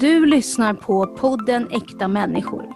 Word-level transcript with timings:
Du 0.00 0.26
lyssnar 0.26 0.74
på 0.74 1.06
podden 1.06 1.68
Äkta 1.70 2.08
människor. 2.08 2.66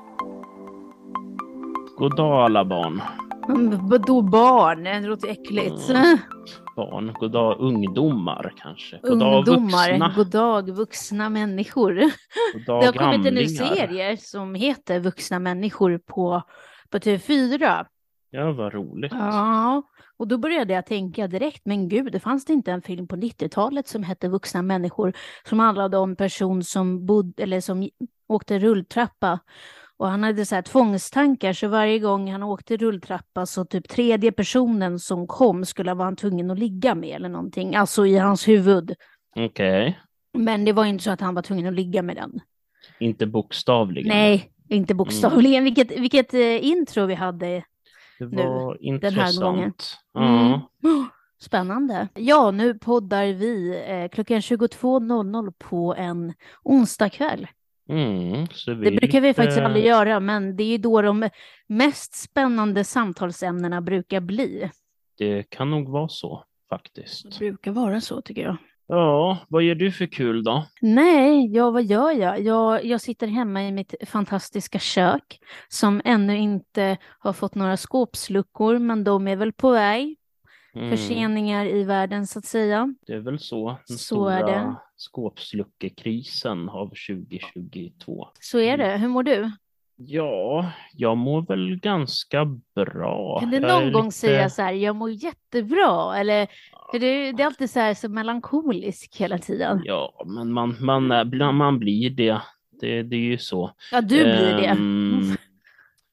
God 1.96 2.16
dag 2.16 2.44
alla 2.44 2.64
barn. 2.64 3.02
Mm, 3.48 3.88
Vadå 3.88 4.22
barn? 4.22 4.84
Det 4.84 5.00
låter 5.00 5.28
äckligt. 5.28 5.90
Mm. 5.90 6.18
Barn, 6.76 7.12
god 7.20 7.30
dag 7.32 7.60
ungdomar 7.60 8.52
kanske. 8.56 9.00
God 9.02 9.10
Ungdomar, 9.22 9.90
vuxna. 9.90 10.12
god 10.16 10.30
dag 10.30 10.70
vuxna 10.70 11.28
människor. 11.30 11.94
God 12.52 12.66
dag 12.66 12.82
Det 12.82 12.86
har 12.86 12.92
kommit 13.12 13.26
en 13.26 13.34
ny 13.34 13.48
serie 13.48 14.16
som 14.16 14.54
heter 14.54 15.00
Vuxna 15.00 15.38
människor 15.38 15.98
på, 15.98 16.42
på 16.90 16.98
TV4. 16.98 17.84
Ja, 18.34 18.52
vad 18.52 18.74
roligt. 18.74 19.12
Ja, 19.12 19.82
och 20.16 20.28
då 20.28 20.38
började 20.38 20.74
jag 20.74 20.86
tänka 20.86 21.28
direkt, 21.28 21.62
men 21.64 21.88
gud, 21.88 22.12
det 22.12 22.20
fanns 22.20 22.44
det 22.44 22.52
inte 22.52 22.72
en 22.72 22.82
film 22.82 23.08
på 23.08 23.16
90-talet 23.16 23.88
som 23.88 24.02
hette 24.02 24.28
Vuxna 24.28 24.62
människor 24.62 25.12
som 25.48 25.58
handlade 25.58 25.98
om 25.98 26.10
en 26.10 26.16
person 26.16 26.64
som 26.64 27.06
bodde, 27.06 27.42
eller 27.42 27.60
som 27.60 27.88
åkte 28.28 28.58
rulltrappa 28.58 29.40
och 29.96 30.08
han 30.08 30.22
hade 30.22 30.46
så 30.46 30.54
här 30.54 30.62
tvångstankar 30.62 31.52
så 31.52 31.68
varje 31.68 31.98
gång 31.98 32.32
han 32.32 32.42
åkte 32.42 32.76
rulltrappa 32.76 33.46
så 33.46 33.64
typ 33.64 33.88
tredje 33.88 34.32
personen 34.32 34.98
som 34.98 35.26
kom 35.26 35.64
skulle 35.64 35.94
vara 35.94 36.04
han 36.04 36.16
tvungen 36.16 36.50
att 36.50 36.58
ligga 36.58 36.94
med 36.94 37.16
eller 37.16 37.28
någonting, 37.28 37.74
alltså 37.74 38.06
i 38.06 38.18
hans 38.18 38.48
huvud. 38.48 38.94
Okej. 39.36 39.98
Men 40.38 40.64
det 40.64 40.72
var 40.72 40.84
inte 40.84 41.04
så 41.04 41.10
att 41.10 41.20
han 41.20 41.34
var 41.34 41.42
tvungen 41.42 41.66
att 41.66 41.74
ligga 41.74 42.02
med 42.02 42.16
den. 42.16 42.40
Inte 43.00 43.26
bokstavligen. 43.26 44.08
Nej, 44.08 44.50
inte 44.68 44.94
bokstavligen. 44.94 45.64
Vilket, 45.64 45.98
vilket 45.98 46.34
eh, 46.34 46.64
intro 46.64 47.06
vi 47.06 47.14
hade 47.14 47.62
Det 48.18 48.26
nu, 48.26 48.42
var 48.42 48.78
den 48.80 48.92
här 49.02 49.08
intressant. 49.10 49.40
gången. 49.40 49.72
Ja. 50.12 50.20
Mm. 50.84 51.06
Spännande. 51.38 52.08
Ja, 52.14 52.50
nu 52.50 52.74
poddar 52.74 53.24
vi 53.26 53.82
eh, 53.88 54.08
klockan 54.08 54.40
22.00 54.40 55.52
på 55.58 55.94
en 55.98 56.32
onsdagkväll. 56.62 57.46
Mm, 57.88 58.46
Det 58.66 58.90
brukar 58.90 59.20
vi 59.20 59.34
faktiskt 59.34 59.58
aldrig 59.58 59.84
göra, 59.86 60.20
men 60.20 60.56
det 60.56 60.62
är 60.62 60.68
ju 60.68 60.78
då 60.78 61.02
de 61.02 61.28
mest 61.66 62.14
spännande 62.14 62.84
samtalsämnena 62.84 63.80
brukar 63.80 64.20
bli. 64.20 64.70
Det 65.18 65.50
kan 65.50 65.70
nog 65.70 65.88
vara 65.88 66.08
så 66.08 66.36
Det 66.70 66.76
faktiskt. 66.76 67.38
brukar 67.38 67.70
vara 67.72 68.00
så 68.00 68.20
tycker 68.20 68.42
jag. 68.42 68.56
Ja, 68.86 69.38
vad 69.48 69.62
gör 69.62 69.74
du 69.74 69.92
för 69.92 70.06
kul 70.06 70.44
då? 70.44 70.66
Nej, 70.80 71.46
ja 71.54 71.70
vad 71.70 71.84
gör 71.84 72.10
jag? 72.10 72.40
jag? 72.40 72.84
Jag 72.84 73.00
sitter 73.00 73.26
hemma 73.26 73.64
i 73.64 73.72
mitt 73.72 73.94
fantastiska 74.06 74.78
kök 74.78 75.38
som 75.68 76.00
ännu 76.04 76.36
inte 76.36 76.96
har 77.18 77.32
fått 77.32 77.54
några 77.54 77.76
skåpsluckor, 77.76 78.78
men 78.78 79.04
de 79.04 79.28
är 79.28 79.36
väl 79.36 79.52
på 79.52 79.70
väg. 79.70 80.16
Mm, 80.74 80.90
Förseningar 80.90 81.66
i 81.66 81.84
världen 81.84 82.26
så 82.26 82.38
att 82.38 82.44
säga. 82.44 82.94
Det 83.06 83.12
är 83.12 83.20
väl 83.20 83.38
så. 83.38 83.78
Den 83.88 83.98
Så 83.98 84.28
är 84.28 84.38
stora 84.38 84.46
det. 84.52 84.74
skåpsluckekrisen 84.96 86.68
av 86.68 86.90
2022. 87.08 88.28
Så 88.40 88.58
är 88.58 88.76
det. 88.76 88.96
Hur 88.96 89.08
mår 89.08 89.22
du? 89.22 89.50
Ja, 89.96 90.72
jag 90.96 91.16
mår 91.16 91.42
väl 91.42 91.76
ganska 91.76 92.44
bra. 92.74 93.40
Kan 93.40 93.50
du 93.50 93.60
någon 93.60 93.92
gång 93.92 94.04
lite- 94.04 94.16
säga 94.16 94.50
så 94.50 94.62
här, 94.62 94.72
jag 94.72 94.96
mår 94.96 95.10
jättebra? 95.10 96.16
Eller, 96.16 96.46
för 96.92 96.98
det, 96.98 97.32
det 97.32 97.42
är 97.42 97.46
alltid 97.46 97.70
så 97.70 97.80
här 97.80 97.94
så 97.94 98.08
melankolisk 98.08 99.16
hela 99.20 99.38
tiden. 99.38 99.82
Ja, 99.84 100.22
men 100.26 100.52
man, 100.52 100.76
man, 100.80 101.10
är- 101.10 101.52
man 101.52 101.78
blir 101.78 102.10
det. 102.10 102.40
det. 102.80 103.02
Det 103.02 103.16
är 103.16 103.20
ju 103.20 103.38
så. 103.38 103.70
Ja, 103.92 104.00
du 104.00 104.22
blir 104.22 104.54
det. 104.56 104.66
Ehm, 104.66 105.22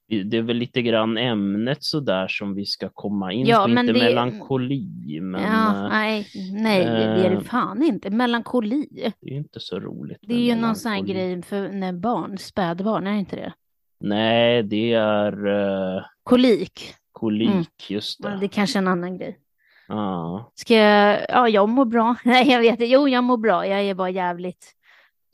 det 0.30 0.38
är 0.38 0.42
väl 0.42 0.58
lite 0.58 0.82
grann 0.82 1.18
ämnet 1.18 1.84
sådär 1.84 2.28
som 2.28 2.56
vi 2.56 2.66
ska 2.66 2.90
komma 2.90 3.34
in 3.34 3.46
Ja, 3.48 3.62
på. 3.64 3.68
men 3.68 3.90
Inte 3.90 4.00
det- 4.00 4.06
melankoli, 4.06 5.20
men 5.22 5.42
ja, 5.42 5.76
eh, 5.76 5.90
nej, 5.90 6.28
nej, 6.54 6.80
det 6.86 6.92
är 6.92 7.30
det 7.30 7.36
eh, 7.36 7.42
fan 7.42 7.84
inte. 7.84 8.10
Melankoli. 8.10 8.88
det 9.22 9.30
är 9.30 9.38
inte 9.38 9.60
så 9.60 9.80
roligt. 9.80 10.18
Det 10.22 10.34
är 10.34 10.56
ju 10.56 10.56
någon 10.56 10.76
sån 10.76 10.92
här 10.92 11.02
grej 11.02 11.42
för 11.42 11.70
när 11.70 11.94
barn, 11.94 12.38
spädbarn, 12.38 13.08
är 13.08 13.12
det 13.12 13.20
inte 13.20 13.36
det? 13.36 13.54
Nej, 14.02 14.64
det 14.64 14.94
är 14.94 15.48
eh, 15.98 16.04
Kolik. 16.24 16.94
kolik, 17.12 17.50
Mm. 17.50 17.66
just 17.90 18.20
Ja, 18.24 18.30
det. 18.30 18.38
det 18.40 18.46
är 18.46 18.48
kanske 18.48 18.80
en 18.80 18.88
annan 18.88 19.18
grej. 19.18 19.38
Ja, 19.88 20.52
Ska 20.56 20.76
jag, 20.76 21.26
ja, 21.30 21.50
jag 21.50 21.70
mår 21.70 21.86
bra. 21.86 22.16
Nej, 22.26 22.48
jag 22.52 22.60
vet 22.60 22.72
inte. 22.72 22.86
Jo, 22.86 23.08
jag 23.08 23.24
mår 23.24 23.38
bra. 23.38 23.68
Jag 23.68 23.82
är 23.82 23.94
bara 23.94 24.10
jävligt 24.10 24.74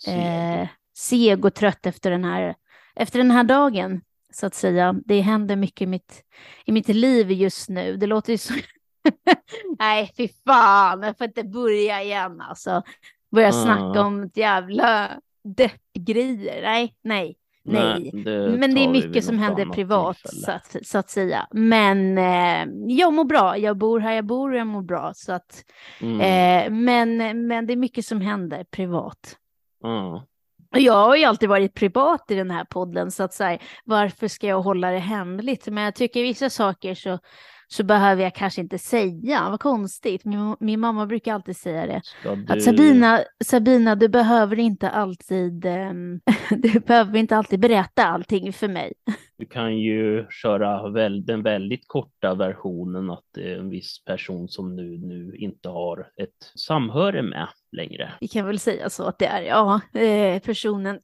seg. 0.06 0.18
eh, 0.18 0.68
seg 0.98 1.46
och 1.46 1.54
trött 1.54 1.86
efter 1.86 2.12
den 2.12 2.24
här, 2.24 2.56
efter 2.96 3.18
den 3.20 3.32
här 3.32 3.44
dagen, 3.44 4.02
så 4.34 4.46
att 4.46 4.56
säga. 4.56 4.96
Det 5.06 5.22
händer 5.22 5.56
mycket 5.56 5.82
i 5.82 5.86
mitt, 5.86 6.24
i 6.66 6.72
mitt 6.72 6.88
liv 6.88 7.32
just 7.32 7.70
nu. 7.70 7.98
Det 7.98 8.06
låter 8.08 8.32
ju 8.32 8.38
så... 8.38 8.54
Nej, 9.80 10.12
fy 10.18 10.28
fan, 10.48 11.04
jag 11.04 11.18
får 11.18 11.28
inte 11.28 11.44
börja 11.44 12.02
igen 12.04 12.42
alltså. 12.42 12.82
Börja 13.32 13.52
snacka 13.52 13.92
Ja. 14.00 14.06
om 14.06 14.24
ett 14.24 14.38
jävla 14.38 15.10
deppgrejer. 15.44 16.62
Nej, 16.62 16.96
nej, 17.04 17.36
nej. 17.74 18.12
det 18.14 18.58
Men 18.60 18.76
det 18.76 18.84
är 18.84 18.88
mycket 18.90 19.26
som 19.26 19.40
händer 19.40 19.66
privat, 19.66 20.18
så 20.24 20.52
att, 20.52 20.76
så 20.84 20.98
att 20.98 21.10
säga. 21.10 21.48
Men 21.52 22.18
eh, 22.18 22.68
jag 22.88 23.14
mår 23.14 23.26
bra. 23.26 23.58
Jag 23.58 23.78
bor 23.78 24.00
här 24.00 24.14
jag 24.14 24.26
bor 24.26 24.52
och 24.52 24.58
jag 24.58 24.68
mår 24.68 24.82
bra. 24.82 25.12
Så 25.16 25.34
att, 25.34 25.64
Mm. 26.02 26.22
eh, 26.22 26.72
men, 26.72 27.48
men 27.48 27.68
det 27.68 27.74
är 27.74 27.78
mycket 27.78 28.06
som 28.06 28.22
händer 28.22 28.64
privat. 28.64 29.38
Och 30.72 30.80
jag 30.80 30.94
har 30.94 31.16
ju 31.16 31.24
alltid 31.24 31.50
varit 31.50 31.74
privat 31.74 32.32
i 32.32 32.36
den 32.36 32.52
här 32.52 32.64
podden, 32.66 33.12
så 33.12 33.24
att 33.24 33.34
säga, 33.34 33.60
varför 33.86 34.28
ska 34.28 34.48
jag 34.48 34.62
hålla 34.62 34.92
det 34.92 35.00
hemligt? 35.00 35.68
Men 35.68 35.84
jag 35.84 35.96
tycker 35.96 36.22
vissa 36.24 36.50
saker 36.50 36.96
så, 36.96 37.20
så 37.68 37.84
behöver 37.84 38.24
jag 38.24 38.36
kanske 38.36 38.62
inte 38.62 38.78
säga. 38.78 39.50
Vad 39.50 39.60
konstigt. 39.60 40.26
Min, 40.26 40.56
min 40.60 40.80
mamma 40.80 41.06
brukar 41.06 41.34
alltid 41.34 41.58
säga 41.58 41.88
det. 41.88 42.02
Ska 42.04 42.32
Att 42.32 42.48
du- 42.48 42.62
Sabina, 42.62 43.20
Sabina, 43.46 43.96
du 43.96 44.08
behöver 44.08 44.60
inte 44.60 44.90
alltid, 44.90 45.66
ehm, 45.66 46.20
du 46.50 46.80
behöver 46.80 47.20
inte 47.20 47.38
alltid 47.38 47.60
berätta 47.60 48.06
allting 48.06 48.54
för 48.54 48.68
mig. 48.68 48.94
Du 49.38 49.46
kan 49.46 49.78
ju 49.78 50.26
köra 50.30 50.90
väl, 50.90 51.26
den 51.26 51.44
väldigt 51.44 51.88
korta 51.88 52.36
versionen 52.36 53.10
att 53.10 53.24
det 53.36 53.54
är 53.54 53.58
en 53.60 53.70
viss 53.70 54.04
person 54.06 54.48
som 54.48 54.76
nu, 54.76 54.98
nu 54.98 55.36
inte 55.36 55.70
har 55.70 56.00
ett 56.00 56.52
samhöre 56.56 57.22
med 57.22 57.48
längre. 57.72 58.14
Vi 58.20 58.28
kan 58.28 58.46
väl 58.46 58.60
säga 58.60 58.90
så 58.90 59.04
att 59.04 59.20
det 59.20 59.26
är, 59.26 59.42
ja, 59.42 59.82
eh, 60.00 60.40
personen 60.42 61.00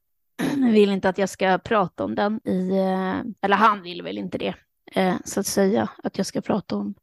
vill 0.71 0.89
inte 0.89 1.09
att 1.09 1.17
jag 1.17 1.29
ska 1.29 1.57
prata 1.57 2.03
om 2.03 2.15
den 2.15 2.39
i, 2.45 2.69
eh, 2.69 3.19
eller 3.41 3.55
han 3.55 3.81
vill 3.81 4.01
väl 4.01 4.17
inte 4.17 4.37
det, 4.37 4.53
eh, 4.93 5.15
så 5.25 5.39
att 5.39 5.45
säga, 5.47 5.89
att 6.03 6.17
jag 6.17 6.25
ska 6.25 6.41
prata 6.41 6.75
om, 6.75 6.93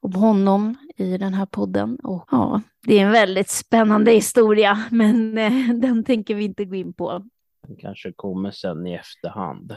om 0.00 0.12
honom 0.14 0.76
i 0.96 1.18
den 1.18 1.34
här 1.34 1.46
podden. 1.46 1.96
Och 1.96 2.28
ja, 2.30 2.60
det 2.86 2.98
är 2.98 3.06
en 3.06 3.12
väldigt 3.12 3.50
spännande 3.50 4.10
historia, 4.10 4.84
men 4.90 5.38
eh, 5.38 5.68
den 5.74 6.04
tänker 6.04 6.34
vi 6.34 6.44
inte 6.44 6.64
gå 6.64 6.74
in 6.74 6.92
på. 6.92 7.24
Den 7.66 7.76
kanske 7.76 8.12
kommer 8.12 8.50
sen 8.50 8.86
i 8.86 8.94
efterhand. 8.94 9.76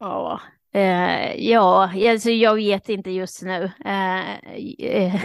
Ja, 0.00 0.40
eh, 0.74 1.34
ja 1.48 1.90
alltså 2.10 2.30
jag 2.30 2.54
vet 2.54 2.88
inte 2.88 3.10
just 3.10 3.42
nu. 3.42 3.70
Eh, 3.84 5.22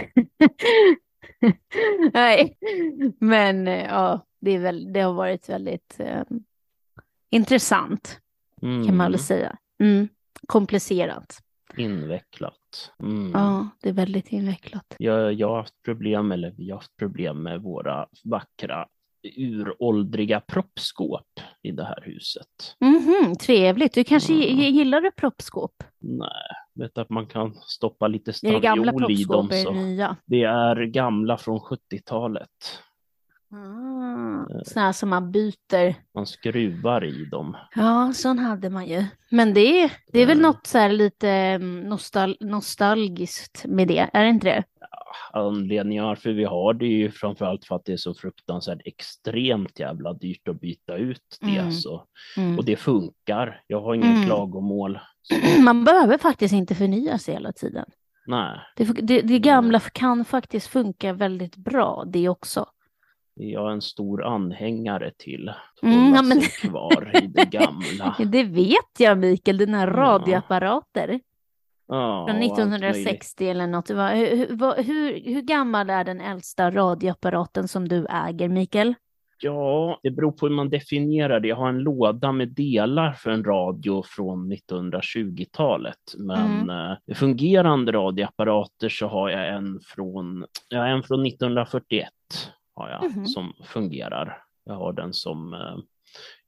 Nej, 2.12 2.58
men 3.20 3.68
eh, 3.68 3.84
ja, 3.84 4.26
det, 4.40 4.50
är 4.50 4.58
väl, 4.58 4.92
det 4.92 5.00
har 5.00 5.12
varit 5.12 5.48
väldigt 5.48 5.96
eh, 5.98 6.22
intressant 7.30 8.20
kan 8.60 8.70
man 8.70 9.00
Mm, 9.00 9.12
väl 9.12 9.18
säga. 9.18 9.56
Mm, 9.80 10.08
komplicerat. 10.46 11.38
Invecklat. 11.76 12.92
Mm. 13.02 13.30
Ja, 13.34 13.68
det 13.82 13.88
är 13.88 13.92
väldigt 13.92 14.32
invecklat. 14.32 14.94
Jag, 14.98 15.32
jag 15.32 15.48
har 15.48 15.56
haft 15.56 15.82
problem, 15.84 16.32
eller 16.32 16.50
vi 16.56 16.70
har 16.70 16.76
haft 16.76 16.96
problem 16.96 17.42
med 17.42 17.62
våra 17.62 18.06
vackra 18.24 18.86
uråldriga 19.36 20.40
proppskåp 20.40 21.26
i 21.62 21.70
det 21.70 21.84
här 21.84 22.02
huset. 22.06 22.46
Mhm, 22.80 23.34
trevligt. 23.36 23.94
Du 23.94 24.04
kanske 24.04 24.32
Mm. 24.32 24.44
gi- 24.58 24.68
gillar 24.70 25.10
proppskåp? 25.10 25.72
Nej, 26.00 26.28
vet 26.74 26.98
att 26.98 27.10
man 27.10 27.26
kan 27.26 27.54
stoppa 27.54 28.08
lite 28.08 28.30
det 28.30 28.34
stavriol 28.34 29.10
i 29.12 29.24
dem. 29.24 29.48
proppskåp 29.48 29.52
Så. 29.54 29.72
nya? 29.72 30.16
Det 30.26 30.42
är 30.42 30.76
gamla 30.84 31.36
från 31.38 31.60
70-talet. 31.60 32.48
Ah, 33.50 34.62
sådana 34.64 34.92
som 34.92 35.08
man 35.08 35.32
byter. 35.32 35.94
Man 36.14 36.26
skruvar 36.26 37.04
i 37.04 37.24
dem. 37.24 37.56
Ja, 37.74 38.12
sån 38.14 38.38
hade 38.38 38.70
man 38.70 38.86
ju. 38.86 39.04
Men 39.30 39.54
det 39.54 39.82
är, 39.82 39.92
det 40.12 40.18
är 40.20 40.26
väl 40.26 40.38
Mm. 40.38 40.50
något 40.50 40.66
så 40.66 40.78
här 40.78 40.92
lite 40.92 41.28
mm, 41.30 41.80
nostal 41.80 42.36
nostalgiskt 42.40 43.64
med 43.68 43.88
det, 43.88 44.10
är 44.12 44.22
det 44.22 44.28
inte 44.30 44.46
det? 44.46 44.64
Anledningar 45.32 46.14
för 46.14 46.30
vi 46.32 46.44
har 46.44 46.74
det 46.74 46.84
är 46.86 46.96
ju 46.98 47.10
framförallt 47.10 47.64
för 47.64 47.74
att 47.76 47.84
det 47.84 47.92
är 47.92 47.96
så 47.96 48.14
fruktansvärt 48.14 48.80
extremt 48.84 49.78
jävla 49.78 50.12
dyrt 50.12 50.48
att 50.48 50.60
byta 50.60 50.96
ut 50.96 51.38
det. 51.40 51.58
Mm. 51.58 51.72
Så. 51.72 52.04
Mm. 52.36 52.58
Och 52.58 52.64
det 52.64 52.76
funkar. 52.76 53.62
Jag 53.66 53.80
har 53.80 53.94
inga 53.94 54.06
Mm. 54.12 54.24
klagomål. 54.26 54.98
Man 55.64 55.84
behöver 55.84 56.18
faktiskt 56.18 56.54
inte 56.54 56.74
förnya 56.74 57.18
sig 57.18 57.34
hela 57.34 57.52
tiden. 57.52 57.84
Nej, 58.26 58.58
Det, 58.76 58.84
det, 58.84 59.22
det 59.22 59.38
gamla 59.38 59.80
kan 59.80 60.24
faktiskt 60.24 60.66
funka 60.66 61.12
väldigt 61.12 61.56
bra 61.56 62.04
det 62.06 62.28
också. 62.28 62.66
Jag 63.38 63.68
är 63.68 63.72
en 63.72 63.82
stor 63.82 64.24
anhängare 64.24 65.10
till 65.16 65.52
Mm, 65.82 65.98
hålla 65.98 66.16
ja, 66.16 66.22
men- 66.22 66.40
sig 66.40 66.70
kvar 66.70 67.10
i 67.22 67.26
det 67.26 67.44
gamla. 67.50 68.16
Det 68.18 68.44
vet 68.44 68.92
jag 68.98 69.18
Mikael, 69.18 69.58
dina 69.58 69.86
radioapparater 69.86 71.20
Ja, 71.88 72.26
från 72.28 72.36
och 72.36 72.42
allt 72.42 72.58
möjligt. 72.58 72.58
1960 72.58 73.48
eller 73.48 73.66
något. 73.66 73.90
Hur, 73.90 74.82
hur, 74.82 75.20
hur, 75.34 75.42
gammal 75.42 75.90
är 75.90 76.04
den 76.04 76.20
äldsta 76.20 76.70
radioapparaten 76.70 77.68
som 77.68 77.88
du 77.88 78.06
äger 78.06 78.48
Mikael? 78.48 78.94
Ja, 79.40 80.00
det 80.02 80.10
beror 80.10 80.32
på 80.32 80.46
hur 80.46 80.54
man 80.54 80.70
definierar 80.70 81.40
det. 81.40 81.48
Jag 81.48 81.56
har 81.56 81.68
en 81.68 81.78
låda 81.78 82.32
med 82.32 82.48
delar 82.48 83.12
för 83.12 83.30
en 83.30 83.44
radio 83.44 84.02
från 84.06 84.52
1920-talet. 84.52 86.14
Men 86.18 86.70
mm. 86.70 86.96
eh, 87.06 87.14
fungerande 87.14 87.92
radioapparater 87.92 88.88
så 88.88 89.06
har 89.06 89.30
jag 89.30 89.48
en 89.48 89.80
från, 89.84 90.44
ja, 90.68 90.86
en 90.86 91.02
från 91.02 91.26
1941 91.26 92.08
har 92.78 92.90
jag, 92.90 93.04
mm. 93.04 93.26
som 93.26 93.52
fungerar. 93.64 94.42
Jag 94.64 94.74
har 94.74 94.92
den 94.92 95.12
som 95.12 95.54
eh, 95.54 95.78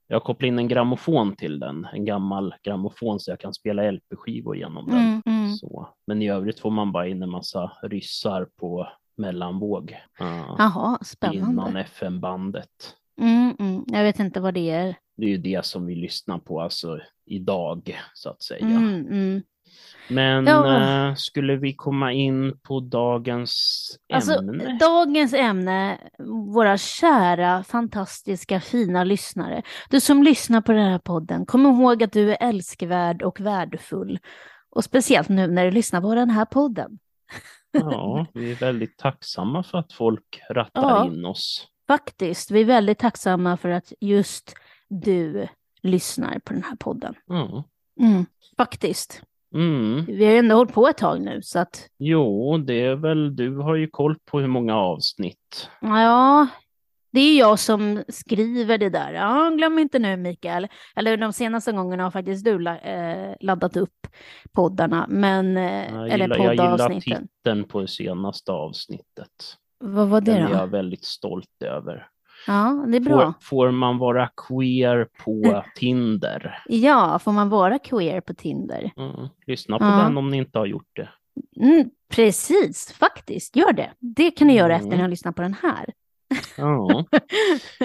jag 0.08 0.24
kopplar 0.24 0.48
in 0.48 0.58
en 0.58 0.68
grammofon 0.68 1.36
till 1.36 1.58
den, 1.58 1.86
en 1.92 2.04
gammal 2.04 2.54
grammofon 2.62 3.20
så 3.20 3.30
jag 3.30 3.40
kan 3.40 3.54
spela 3.54 3.90
LP-skivor 3.90 4.56
genom 4.56 4.86
den. 4.86 4.98
Mm, 4.98 5.22
mm. 5.26 5.52
Så. 5.52 5.88
Men 6.06 6.22
i 6.22 6.30
övrigt 6.30 6.60
får 6.60 6.70
man 6.70 6.92
bara 6.92 7.08
in 7.08 7.22
en 7.22 7.30
massa 7.30 7.72
ryssar 7.82 8.48
på 8.56 8.88
mellanvåg. 9.16 9.96
Uh, 10.20 10.54
Jaha, 10.58 10.98
spännande. 11.02 11.50
Innan 11.50 11.76
FM-bandet. 11.76 12.96
Mm, 13.20 13.56
mm, 13.58 13.84
jag 13.86 14.02
vet 14.02 14.18
inte 14.18 14.40
vad 14.40 14.54
det 14.54 14.70
är. 14.70 14.94
Det 15.16 15.24
är 15.24 15.30
ju 15.30 15.38
det 15.38 15.64
som 15.64 15.86
vi 15.86 15.94
lyssnar 15.94 16.38
på 16.38 16.60
alltså 16.60 17.00
idag 17.26 17.98
så 18.14 18.30
att 18.30 18.42
säga. 18.42 18.66
Mm, 20.10 20.18
mm. 20.18 20.44
Men 20.44 20.46
ja. 20.46 21.08
äh, 21.08 21.14
skulle 21.14 21.56
vi 21.56 21.74
komma 21.74 22.12
in 22.12 22.58
på 22.62 22.80
dagens 22.80 23.80
alltså, 24.12 24.32
ämne? 24.32 24.78
Dagens 24.80 25.34
ämne, 25.34 25.98
våra 26.54 26.78
kära, 26.78 27.64
fantastiska, 27.64 28.60
fina 28.60 29.04
lyssnare. 29.04 29.62
Du 29.90 30.00
som 30.00 30.22
lyssnar 30.22 30.60
på 30.60 30.72
den 30.72 30.90
här 30.90 30.98
podden, 30.98 31.46
kom 31.46 31.66
ihåg 31.66 32.02
att 32.02 32.12
du 32.12 32.32
är 32.32 32.48
älskvärd 32.48 33.22
och 33.22 33.40
värdefull. 33.40 34.18
Och 34.70 34.84
speciellt 34.84 35.28
nu 35.28 35.46
när 35.46 35.64
du 35.64 35.70
lyssnar 35.70 36.00
på 36.00 36.14
den 36.14 36.30
här 36.30 36.44
podden. 36.44 36.98
Ja, 37.72 38.26
vi 38.34 38.50
är 38.50 38.56
väldigt 38.56 38.98
tacksamma 38.98 39.62
för 39.62 39.78
att 39.78 39.92
folk 39.92 40.40
rattar 40.50 40.82
ja, 40.82 41.06
in 41.06 41.24
oss. 41.24 41.66
Faktiskt, 41.86 42.50
vi 42.50 42.60
är 42.60 42.64
väldigt 42.64 42.98
tacksamma 42.98 43.56
för 43.56 43.68
att 43.68 43.92
just 44.00 44.54
du 44.88 45.48
lyssnar 45.82 46.38
på 46.38 46.52
den 46.52 46.62
här 46.62 46.76
podden. 46.76 47.14
Ja. 47.26 47.64
Mm, 48.00 48.26
faktiskt. 48.56 49.22
Mm. 49.54 50.04
Vi 50.04 50.24
har 50.24 50.32
ju 50.32 50.38
ändå 50.38 50.54
hållit 50.54 50.72
på 50.72 50.88
ett 50.88 50.96
tag 50.98 51.20
nu 51.20 51.42
så 51.42 51.58
att. 51.58 51.88
Jo, 51.98 52.58
det 52.58 52.80
är 52.84 52.94
väl, 52.94 53.36
du 53.36 53.56
har 53.56 53.74
ju 53.74 53.88
koll 53.88 54.16
på 54.24 54.40
hur 54.40 54.46
många 54.46 54.76
avsnitt. 54.76 55.68
Ja, 55.80 56.46
det 57.12 57.20
är 57.20 57.38
jag 57.38 57.58
som 57.58 58.02
skriver 58.08 58.78
det 58.78 58.90
där. 58.90 59.12
Ja, 59.12 59.50
glöm 59.50 59.78
inte 59.78 59.98
nu 59.98 60.16
Mikael. 60.16 60.68
Eller 60.96 61.16
de 61.16 61.32
senaste 61.32 61.72
gångerna 61.72 62.02
har 62.02 62.10
faktiskt 62.10 62.44
du 62.44 62.68
eh, 62.68 63.34
laddat 63.40 63.76
upp 63.76 64.06
poddarna. 64.52 65.06
Men, 65.08 65.56
eh, 65.56 65.94
jag 65.94 66.08
eller 66.08 66.24
gillar, 66.24 66.38
Jag 66.38 66.54
gillar 66.54 67.00
titeln 67.00 67.68
på 67.68 67.80
det 67.80 67.88
senaste 67.88 68.52
avsnittet. 68.52 69.56
Vad 69.78 70.08
var 70.08 70.20
det 70.20 70.32
Den 70.32 70.42
då? 70.42 70.56
är 70.56 70.60
jag 70.60 70.66
väldigt 70.66 71.04
stolt 71.04 71.62
över. 71.64 72.06
Ja, 72.50 72.84
det 72.88 72.96
är 72.96 73.00
bra. 73.00 73.34
Får, 73.40 73.66
får, 73.66 73.70
man 73.70 73.98
vara 73.98 74.28
queer 74.48 75.08
på 75.24 75.64
Tinder? 75.74 76.62
Ja, 76.66 77.18
får 77.18 77.32
man 77.32 77.48
vara 77.48 77.78
queer 77.78 78.20
på 78.20 78.34
Tinder? 78.34 78.90
Mm. 78.96 79.28
Lyssna 79.46 79.78
på 79.78 79.84
ja. 79.84 80.02
den 80.02 80.16
om 80.16 80.30
ni 80.30 80.36
inte 80.36 80.58
har 80.58 80.66
gjort 80.66 80.90
det. 80.92 81.08
Mm, 81.56 81.90
precis, 82.08 82.92
faktiskt. 82.92 83.56
Gör 83.56 83.72
det. 83.72 83.90
Det 83.98 84.30
kan 84.30 84.46
ni 84.46 84.56
göra 84.56 84.76
efter 84.76 84.88
att 84.88 84.96
ni 84.96 85.02
har 85.02 85.08
lyssnat 85.08 85.36
på 85.36 85.42
den 85.42 85.54
här. 85.62 85.86
Ja. 86.56 87.04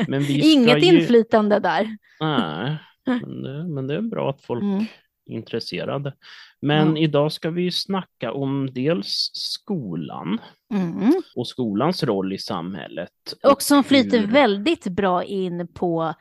Inget 0.30 0.84
ju... 0.84 0.88
inflytande 0.88 1.60
där. 1.60 1.98
Nej, 2.20 2.78
men 3.06 3.42
det, 3.42 3.64
men 3.64 3.88
det 3.88 3.96
är 3.96 4.02
bra 4.02 4.30
att 4.30 4.42
folk 4.42 4.64
mm. 4.64 4.86
Intresserade. 5.26 6.14
Men 6.62 6.82
mm. 6.88 6.98
idag 6.98 7.32
ska 7.32 7.50
vi 7.50 7.72
snacka 7.72 8.34
om 8.34 8.70
dels 8.74 9.32
skolan 9.34 10.40
mm. 10.74 11.14
och 11.36 11.48
skolans 11.48 12.04
roll 12.04 12.34
i 12.34 12.38
samhället. 12.38 13.12
Och 13.44 13.62
som 13.62 13.84
flyter 13.84 14.20
hur... 14.20 14.28
väldigt 14.28 14.88
bra 14.88 15.24
in 15.24 15.68
på 15.68 16.14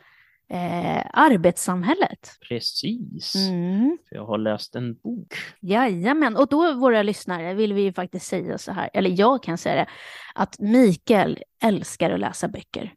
eh, 0.51 1.03
arbetssamhället. 1.13 2.39
Precis, 2.49 3.35
mm. 3.49 3.99
jag 4.11 4.27
har 4.27 4.39
läst 4.39 4.77
en 4.77 4.95
bok. 4.95 5.35
Jajamän, 5.61 6.37
och 6.37 6.49
då 6.49 6.73
våra 6.73 7.03
lyssnare 7.03 7.55
vill 7.55 7.73
vi 7.73 7.83
ju 7.83 7.93
faktiskt 7.93 8.27
säga 8.27 8.59
så 8.59 8.73
här, 8.73 8.91
eller 8.93 9.11
jag 9.19 9.43
kan 9.43 9.59
säga 9.59 9.75
det, 9.75 9.87
att 10.35 10.59
Mikael 10.59 11.39
älskar 11.63 12.11
att 12.11 12.21
läsa 12.21 12.49
böcker. 12.49 12.93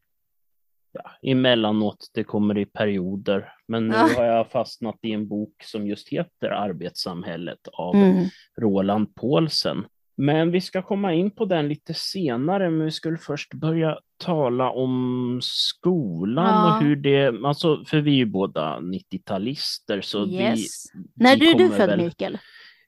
Ja, 1.03 1.29
emellanåt, 1.31 2.11
det 2.13 2.23
kommer 2.23 2.57
i 2.57 2.65
perioder. 2.65 3.53
Men 3.67 3.88
nu 3.88 3.95
ja. 3.95 4.09
har 4.17 4.25
jag 4.25 4.51
fastnat 4.51 4.95
i 5.01 5.11
en 5.11 5.27
bok 5.27 5.63
som 5.63 5.88
just 5.88 6.09
heter 6.09 6.49
Arbetssamhället 6.49 7.67
av 7.73 7.95
mm. 7.95 8.25
Roland 8.61 9.15
Paulsen. 9.15 9.85
Men 10.17 10.51
vi 10.51 10.61
ska 10.61 10.81
komma 10.81 11.13
in 11.13 11.31
på 11.31 11.45
den 11.45 11.67
lite 11.67 11.94
senare, 11.94 12.69
men 12.69 12.85
vi 12.85 12.91
skulle 12.91 13.17
först 13.17 13.53
börja 13.53 13.99
tala 14.17 14.71
om 14.71 15.39
skolan 15.44 16.45
ja. 16.45 16.77
och 16.77 16.83
hur 16.83 16.95
det, 16.95 17.45
alltså 17.45 17.85
för 17.85 18.01
vi 18.01 18.11
är 18.11 18.15
ju 18.15 18.25
båda 18.25 18.79
90-talister 18.79 20.01
så 20.01 20.27
yes. 20.27 20.85
vi, 20.94 21.23
När 21.23 21.38
vi 21.38 21.51
är 21.51 21.57
du 21.57 21.69
född 21.69 21.89
väl, 21.89 22.01
Mikael? 22.01 22.38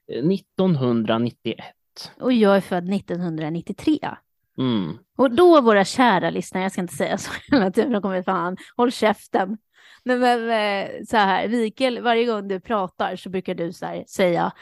1991. 0.06 1.56
Och 2.20 2.32
jag 2.32 2.56
är 2.56 2.60
född 2.60 2.94
1993. 2.94 3.98
Mm. 4.60 4.98
Och 5.18 5.30
då 5.30 5.60
våra 5.60 5.84
kära 5.84 6.30
lyssnare, 6.30 6.64
jag 6.64 6.72
ska 6.72 6.80
inte 6.80 6.96
säga 6.96 7.18
så 7.18 7.30
hela 7.50 7.70
tiden, 7.70 7.92
de 7.92 8.02
kommer 8.02 8.22
fan, 8.22 8.56
håll 8.76 8.92
käften. 8.92 9.58
Men, 10.04 10.20
men 10.20 10.50
eh, 10.50 10.90
så 11.08 11.16
här, 11.16 11.48
Mikael, 11.48 12.02
varje 12.02 12.24
gång 12.24 12.48
du 12.48 12.60
pratar 12.60 13.16
så 13.16 13.30
brukar 13.30 13.54
du 13.54 13.72
så 13.72 13.86
här, 13.86 14.04
säga 14.08 14.52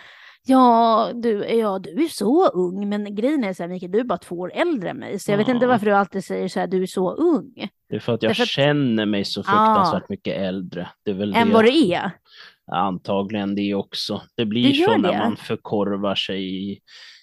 Ja 0.49 1.11
du, 1.15 1.45
ja, 1.45 1.79
du 1.79 2.05
är 2.05 2.09
så 2.09 2.49
ung, 2.49 2.89
men 2.89 3.15
grejen 3.15 3.45
är 3.45 3.53
så 3.53 3.63
här, 3.63 3.71
Mikael, 3.71 3.93
du 3.93 3.99
är 3.99 4.05
bara 4.05 4.19
två 4.19 4.39
år 4.39 4.53
äldre 4.55 4.91
än 4.91 4.97
mig, 4.97 5.19
så 5.19 5.31
jag 5.31 5.41
ja. 5.41 5.45
vet 5.45 5.55
inte 5.55 5.67
varför 5.67 5.87
du 5.87 5.93
alltid 5.93 6.25
säger 6.25 6.49
så 6.49 6.61
här, 6.61 6.67
du 6.67 6.83
är 6.83 6.87
så 6.87 7.15
ung. 7.15 7.69
Det 7.89 7.97
är 7.97 8.01
för 8.01 8.15
att 8.15 8.23
jag 8.23 8.31
Därför 8.31 8.45
känner 8.45 9.07
mig 9.07 9.25
så 9.25 9.43
fruktansvärt 9.43 10.03
ja. 10.03 10.07
mycket 10.09 10.37
äldre. 10.37 10.89
Det 11.05 11.11
är 11.11 11.15
väl 11.15 11.35
än 11.35 11.49
det. 11.49 11.55
vad 11.55 11.65
du 11.65 11.91
är? 11.93 12.11
Antagligen 12.73 13.55
det 13.55 13.75
också. 13.75 14.23
Det 14.37 14.45
blir 14.45 14.69
det 14.69 14.85
så 14.85 14.97
när 14.97 15.13
det. 15.13 15.19
man 15.19 15.37
förkorvar 15.37 16.15
sig 16.15 16.71
i, 16.73 16.79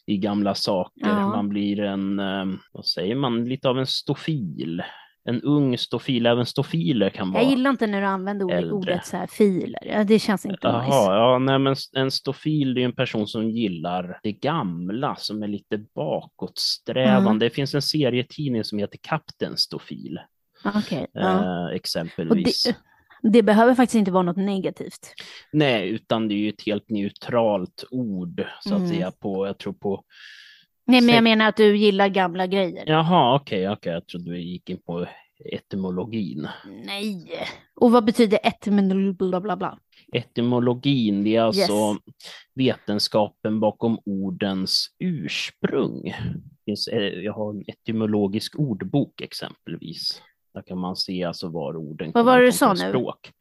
i 0.06 0.18
gamla 0.18 0.56
saker. 0.56 1.08
Ja. 1.08 1.28
Man 1.28 1.50
blir 1.50 1.80
en, 1.80 2.20
eh, 2.20 2.46
vad 2.72 2.86
säger 2.86 3.16
man, 3.16 3.46
lite 3.46 3.70
av 3.70 3.80
en 3.80 3.88
stofil 3.88 4.84
en 5.28 5.42
ung 5.42 5.78
stofil, 5.78 6.26
även 6.26 6.46
stofiler 6.46 7.10
kan 7.10 7.32
vara 7.32 7.44
Jag 7.44 7.50
gillar 7.50 7.70
inte 7.70 7.88
när 7.88 8.02
du 8.02 8.08
använder 8.08 8.46
ordet, 8.46 8.72
ordet 8.72 9.06
så 9.06 9.18
här 9.18 9.28
filer, 9.28 10.04
det 10.04 10.20
känns 10.20 10.46
inte 10.46 10.58
Jaha, 10.62 10.82
nice. 10.82 10.96
Ja, 10.96 11.40
nej, 11.40 11.60
men 11.60 11.76
en 11.96 12.12
stofil 12.12 12.78
är 12.78 12.82
en 12.82 12.96
person 12.96 13.28
som 13.28 13.50
gillar 13.50 14.20
det 14.24 14.32
gamla, 14.32 15.16
som 15.16 15.44
är 15.44 15.48
lite 15.48 15.78
bakåtsträvande. 15.96 17.30
Mm. 17.30 17.40
Det 17.40 17.50
finns 17.50 17.76
en 17.76 17.82
serietidning 17.82 18.64
som 18.64 18.80
heter 18.80 19.00
Kapten 19.02 19.58
Stofil. 19.58 20.20
Okay, 20.66 21.06
ja. 21.14 21.70
eh, 21.70 21.76
exempelvis. 21.76 22.64
Det, 22.64 22.76
det, 23.32 23.44
behöver 23.44 23.76
faktiskt 23.76 23.96
inte 23.96 24.12
vara 24.12 24.24
något 24.24 24.38
negativt. 24.38 25.14
Nej, 25.54 25.90
utan 25.90 26.28
det 26.28 26.34
är 26.34 26.38
ju 26.38 26.50
ett 26.50 26.66
helt 26.66 26.90
neutralt 26.90 27.84
ord, 27.92 28.46
så 28.64 28.74
att 28.74 28.80
mm. 28.80 28.90
säga, 28.90 29.12
på, 29.12 29.48
jag 29.48 29.58
tror 29.58 29.74
på 29.74 30.04
Nej, 30.88 31.02
men 31.02 31.16
jag 31.16 31.24
menar 31.24 31.48
att 31.48 31.58
du 31.58 31.78
gillar 31.78 32.08
gamla 32.08 32.48
grejer. 32.48 32.84
Jaha, 32.88 33.36
okej, 33.36 33.58
okay, 33.58 33.68
okej. 33.68 33.74
Okay. 33.78 33.94
Jag 33.94 34.08
trodde 34.08 34.32
du 34.32 34.42
gick 34.42 34.70
in 34.70 34.82
på 34.86 35.08
etymologin. 35.52 36.48
Nej. 36.86 37.26
Och 37.76 37.92
vad 37.92 38.06
betyder 38.06 38.40
etymologi? 38.44 39.14
Bla, 39.14 39.42
bla, 39.42 39.58
bla? 39.58 39.80
Etymologin, 40.14 41.24
det 41.24 41.36
är 41.36 41.42
alltså 41.42 41.62
yes. 41.62 42.16
vetenskapen 42.56 43.60
bakom 43.60 44.00
ordens 44.06 44.88
ursprung. 45.00 46.08
Eh, 46.92 47.00
jag 47.00 47.34
har 47.34 47.54
en 47.54 47.64
etymologisk 47.68 48.60
ordbok 48.60 49.22
exempelvis. 49.22 50.22
Där 50.56 50.62
kan 50.62 50.78
man 50.78 50.96
se 50.96 51.24
alltså 51.24 51.50
var 51.50 51.78
orden 51.78 52.12
vad 52.14 52.26
var 52.26 52.40
det 52.40 52.46
du 52.46 52.52
sa 52.52 52.74
nu? 52.74 52.80
språk 52.80 53.32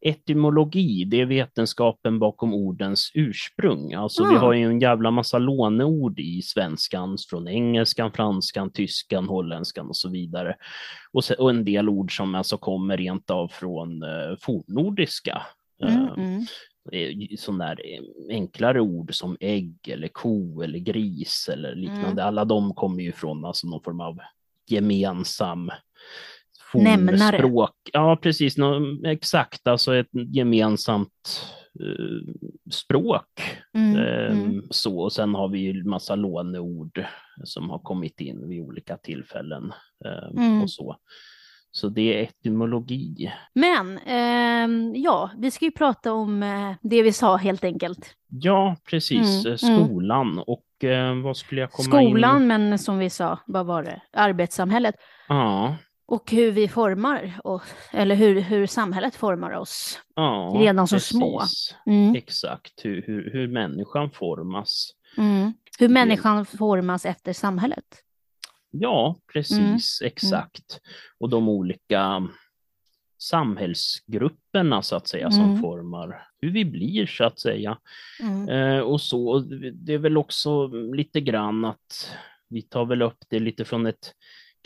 etymologi, 0.00 1.04
det 1.04 1.20
är 1.20 1.26
vetenskapen 1.26 2.18
bakom 2.18 2.54
ordens 2.54 3.10
ursprung. 3.14 3.94
Alltså 3.94 4.22
mm. 4.22 4.34
vi 4.34 4.40
har 4.40 4.52
ju 4.52 4.64
en 4.64 4.80
jävla 4.80 5.10
massa 5.10 5.38
låneord 5.38 6.20
i 6.20 6.42
svenskan 6.42 7.16
från 7.30 7.48
engelskan, 7.48 8.12
franskan, 8.12 8.72
tyskan, 8.72 9.28
holländskan 9.28 9.88
och 9.88 9.96
så 9.96 10.08
vidare. 10.08 10.56
Och, 11.12 11.24
så, 11.24 11.34
och 11.34 11.50
en 11.50 11.64
del 11.64 11.88
ord 11.88 12.16
som 12.16 12.34
alltså 12.34 12.56
kommer 12.56 12.96
rent 12.96 13.30
av 13.30 13.48
från 13.48 14.02
eh, 14.02 14.36
fornnordiska. 14.40 15.42
Mm, 15.82 16.04
eh, 16.04 16.12
mm. 16.16 16.46
Sådana 17.38 17.64
där 17.64 17.80
eh, 17.84 18.36
enklare 18.36 18.80
ord 18.80 19.14
som 19.14 19.36
ägg 19.40 19.74
eller 19.88 20.08
ko 20.08 20.62
eller 20.62 20.78
gris 20.78 21.48
eller 21.52 21.74
liknande. 21.74 22.22
Mm. 22.22 22.26
Alla 22.26 22.44
de 22.44 22.74
kommer 22.74 23.02
ju 23.02 23.12
från 23.12 23.44
alltså 23.44 23.66
någon 23.66 23.82
form 23.82 24.00
av 24.00 24.18
gemensam 24.66 25.70
Nämnare. 26.74 27.38
Språk. 27.38 27.74
Ja, 27.92 28.18
precis. 28.22 28.56
Nå, 28.56 28.80
exakt, 29.06 29.66
alltså 29.66 29.94
ett 29.96 30.10
gemensamt 30.12 31.42
uh, 31.80 32.34
språk. 32.70 33.42
Mm, 33.74 33.96
um, 33.96 34.40
mm. 34.40 34.62
Så, 34.70 34.98
och 34.98 35.12
sen 35.12 35.34
har 35.34 35.48
vi 35.48 35.58
ju 35.58 35.84
massa 35.84 36.14
låneord 36.14 37.04
som 37.44 37.70
har 37.70 37.78
kommit 37.78 38.20
in 38.20 38.48
vid 38.48 38.62
olika 38.62 38.96
tillfällen 38.96 39.72
um, 40.32 40.38
mm. 40.38 40.62
och 40.62 40.70
så. 40.70 40.96
Så 41.70 41.88
det 41.88 42.18
är 42.18 42.22
etymologi. 42.22 43.32
Men 43.54 43.98
eh, 43.98 45.00
ja, 45.02 45.30
vi 45.38 45.50
ska 45.50 45.64
ju 45.64 45.70
prata 45.70 46.12
om 46.12 46.42
eh, 46.42 46.72
det 46.82 47.02
vi 47.02 47.12
sa 47.12 47.36
helt 47.36 47.64
enkelt. 47.64 48.14
Ja, 48.28 48.76
precis. 48.90 49.46
Mm, 49.46 49.58
Skolan 49.58 50.32
mm. 50.32 50.44
och 50.46 50.84
eh, 50.84 51.22
vad 51.22 51.36
skulle 51.36 51.60
jag 51.60 51.70
komma 51.70 51.84
Skolan, 51.84 52.42
in? 52.42 52.48
men 52.48 52.78
som 52.78 52.98
vi 52.98 53.10
sa, 53.10 53.38
vad 53.46 53.66
var 53.66 53.82
det? 53.82 54.02
Arbetssamhället. 54.12 54.94
Ja. 55.28 55.76
Och 56.10 56.30
hur 56.30 56.52
vi 56.52 56.68
formar 56.68 57.40
oss, 57.44 57.62
eller 57.92 58.14
hur, 58.14 58.40
hur 58.40 58.66
samhället 58.66 59.14
formar 59.14 59.50
oss 59.52 59.98
Ja, 60.14 60.56
redan 60.58 60.88
som 60.88 61.00
små. 61.00 61.42
Mm. 61.86 62.14
Exakt, 62.14 62.84
hur, 62.84 63.02
hur, 63.06 63.30
hur 63.32 63.48
människan 63.48 64.10
formas. 64.10 64.90
Mm. 65.18 65.52
Hur 65.78 65.88
människan 65.88 66.46
formas 66.46 67.06
efter 67.06 67.32
samhället. 67.32 67.84
Ja, 68.70 69.16
precis, 69.32 69.58
Mm. 70.00 70.06
exakt. 70.06 70.80
Och 71.18 71.28
de 71.28 71.48
olika 71.48 72.28
samhällsgrupperna 73.18 74.82
så 74.82 74.96
att 74.96 75.08
säga 75.08 75.30
som 75.30 75.44
Mm. 75.44 75.60
formar 75.60 76.28
hur 76.40 76.50
vi 76.50 76.64
blir 76.64 77.06
så 77.06 77.24
att 77.24 77.40
säga. 77.40 77.78
Mm. 78.20 78.48
Eh, 78.48 78.80
och 78.80 79.00
så, 79.00 79.38
det 79.74 79.94
är 79.94 79.98
väl 79.98 80.16
också 80.16 80.66
lite 80.94 81.20
grann 81.20 81.64
att 81.64 82.14
vi 82.48 82.62
tar 82.62 82.84
väl 82.84 83.02
upp 83.02 83.18
det 83.28 83.38
lite 83.38 83.64
från 83.64 83.86
ett 83.86 84.12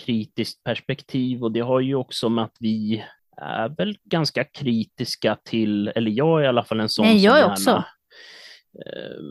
kritiskt 0.05 0.65
perspektiv 0.65 1.43
och 1.45 1.53
det 1.53 1.61
har 1.61 1.81
ju 1.81 1.95
också 1.95 2.29
med 2.29 2.45
att 2.45 2.57
vi 2.61 3.05
är 3.37 3.69
väl 3.69 3.97
ganska 4.05 4.45
kritiska 4.45 5.37
till, 5.45 5.89
eller 5.89 6.11
jag 6.11 6.41
är 6.41 6.45
i 6.45 6.49
alla 6.49 6.65
fall 6.65 6.81
en 6.81 6.89
sån 6.89 7.07
Nej, 7.07 7.25
jag 7.25 7.39
är 7.39 7.51
också. 7.51 7.71
eh, 7.71 7.83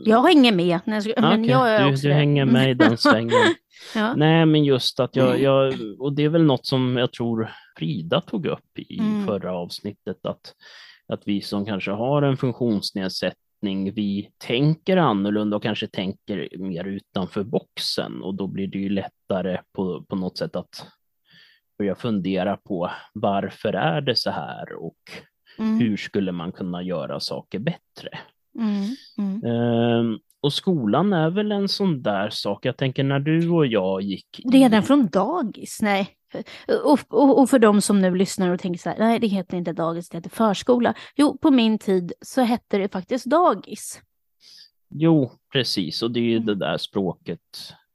Jag 0.04 0.18
har 0.18 0.30
inget 0.30 0.54
med, 0.54 0.80
Nej, 0.84 1.02
ska- 1.02 1.12
men 1.20 1.40
okej, 1.40 1.50
jag 1.50 1.70
är 1.70 1.84
du, 1.86 1.92
också 1.92 2.06
du 2.08 2.12
hänger 2.12 2.44
med 2.44 2.70
i 2.70 2.74
den 2.74 2.96
svängen. 2.98 3.54
ja. 3.94 4.14
Nej, 4.16 4.46
men 4.46 4.64
just 4.64 5.00
att 5.00 5.16
jag, 5.16 5.40
jag, 5.40 5.74
och 5.98 6.12
det 6.12 6.22
är 6.22 6.28
väl 6.28 6.44
något 6.44 6.66
som 6.66 6.96
jag 6.96 7.12
tror 7.12 7.50
Frida 7.78 8.20
tog 8.20 8.46
upp 8.46 8.78
i 8.78 8.98
Mm. 8.98 9.26
förra 9.26 9.52
avsnittet, 9.52 10.26
att, 10.26 10.54
att 11.08 11.22
vi 11.26 11.40
som 11.40 11.66
kanske 11.66 11.90
har 11.90 12.22
en 12.22 12.36
funktionsnedsättning, 12.36 13.38
vi 13.70 14.30
tänker 14.38 14.96
annorlunda 14.96 15.56
och 15.56 15.62
kanske 15.62 15.86
tänker 15.86 16.58
mer 16.58 16.84
utanför 16.84 17.44
boxen 17.44 18.22
och 18.22 18.34
då 18.34 18.46
blir 18.46 18.66
det 18.66 18.78
ju 18.78 18.88
lättare 18.88 19.60
på, 19.72 20.02
på 20.08 20.16
något 20.16 20.38
sätt 20.38 20.56
att 20.56 20.86
börja 21.78 21.94
fundera 21.94 22.56
på 22.56 22.90
varför 23.12 23.72
är 23.72 24.00
det 24.00 24.16
så 24.16 24.30
här 24.30 24.72
och 24.72 24.96
Mm. 25.58 25.78
hur 25.80 25.96
skulle 25.96 26.32
man 26.32 26.52
kunna 26.52 26.82
göra 26.82 27.20
saker 27.20 27.58
bättre? 27.58 28.18
Mm. 28.58 28.84
Mm. 29.18 29.44
Ehm, 29.44 30.18
och 30.40 30.52
skolan 30.52 31.12
är 31.12 31.30
väl 31.30 31.52
en 31.52 31.68
sån 31.68 32.02
där 32.02 32.30
sak. 32.30 32.64
Jag 32.66 32.76
tänker 32.76 33.04
när 33.04 33.18
du 33.20 33.48
och 33.50 33.66
jag 33.66 34.02
gick 34.02 34.40
i- 34.40 34.48
Redan 34.58 34.82
från 34.82 35.06
dagis? 35.08 35.78
Nej. 35.82 36.08
Och, 36.84 36.98
och, 37.08 37.40
och 37.40 37.50
för 37.50 37.58
de 37.58 37.80
som 37.80 38.00
nu 38.00 38.14
lyssnar 38.14 38.50
och 38.50 38.60
tänker 38.60 38.80
så 38.80 38.88
här, 38.90 38.98
nej 38.98 39.18
det 39.18 39.26
heter 39.26 39.56
inte 39.56 39.72
dagis, 39.72 40.08
det 40.08 40.16
heter 40.16 40.30
förskola. 40.30 40.94
Jo, 41.16 41.38
på 41.38 41.50
min 41.50 41.78
tid 41.78 42.12
så 42.20 42.40
hette 42.40 42.78
det 42.78 42.92
faktiskt 42.92 43.24
dagis. 43.26 44.00
Jo, 44.94 45.30
precis, 45.52 46.02
och 46.02 46.10
det 46.10 46.20
är 46.20 46.24
ju 46.24 46.36
Mm. 46.36 46.46
det 46.46 46.54
där 46.54 46.78
språket 46.78 47.40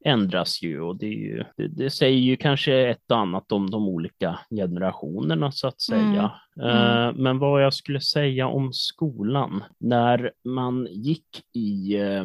ändras 0.06 0.62
ju 0.64 0.82
och 0.82 0.96
det, 0.98 1.08
ju, 1.08 1.44
det, 1.58 1.68
det 1.68 1.90
säger 1.90 2.18
ju 2.20 2.38
kanske 2.38 2.74
ett 2.90 3.12
och 3.12 3.18
annat 3.18 3.52
om 3.52 3.70
de 3.70 3.88
olika 3.88 4.40
generationerna 4.50 5.52
så 5.52 5.68
att 5.68 5.82
säga. 5.82 6.32
Mm. 6.62 6.70
Eh, 6.70 7.14
Men 7.16 7.40
vad 7.40 7.64
jag 7.64 7.74
skulle 7.74 8.02
säga 8.02 8.48
om 8.48 8.74
skolan, 8.74 9.64
när 9.80 10.32
man 10.44 10.88
gick 10.92 11.28
i 11.54 11.96
eh, 11.96 12.24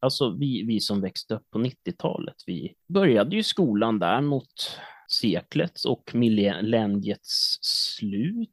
Alltså 0.00 0.30
vi, 0.30 0.62
vi 0.62 0.80
som 0.80 1.00
växte 1.00 1.34
upp 1.34 1.50
på 1.50 1.58
90-talet, 1.58 2.34
vi 2.46 2.74
började 2.88 3.36
ju 3.36 3.42
skolan 3.42 3.98
där 3.98 4.20
mot 4.20 4.80
seklets 5.08 5.84
och 5.84 6.10
millenniets 6.14 7.58
slut. 7.62 8.50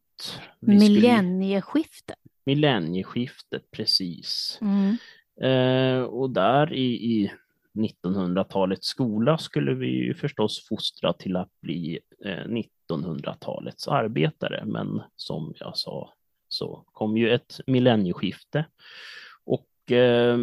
Vi 0.60 0.80
skulle- 0.80 0.94
Millennieskiftet. 0.94 2.18
Millennieskiftet, 2.46 3.72
precis. 3.72 4.60
Mm. 4.62 4.98
Eh, 5.42 6.04
och 6.04 6.30
där 6.30 6.74
i, 6.74 6.86
i 7.22 7.32
1900-talets 7.74 8.88
skola 8.88 9.38
skulle 9.38 9.74
vi 9.74 9.88
ju 9.88 10.14
förstås 10.14 10.68
fostra 10.68 11.14
till 11.14 11.36
att 11.36 11.62
bli 11.62 12.00
eh, 12.26 12.48
1900-talets 12.90 13.88
arbetare. 13.88 14.64
Men 14.66 15.02
som 15.16 15.54
jag 15.60 15.78
sa 15.78 16.14
så 16.48 16.84
kom 16.92 17.18
ju 17.18 17.30
ett 17.34 17.60
millennieskifte. 17.68 18.66
Och 19.46 19.92
eh, 19.92 20.38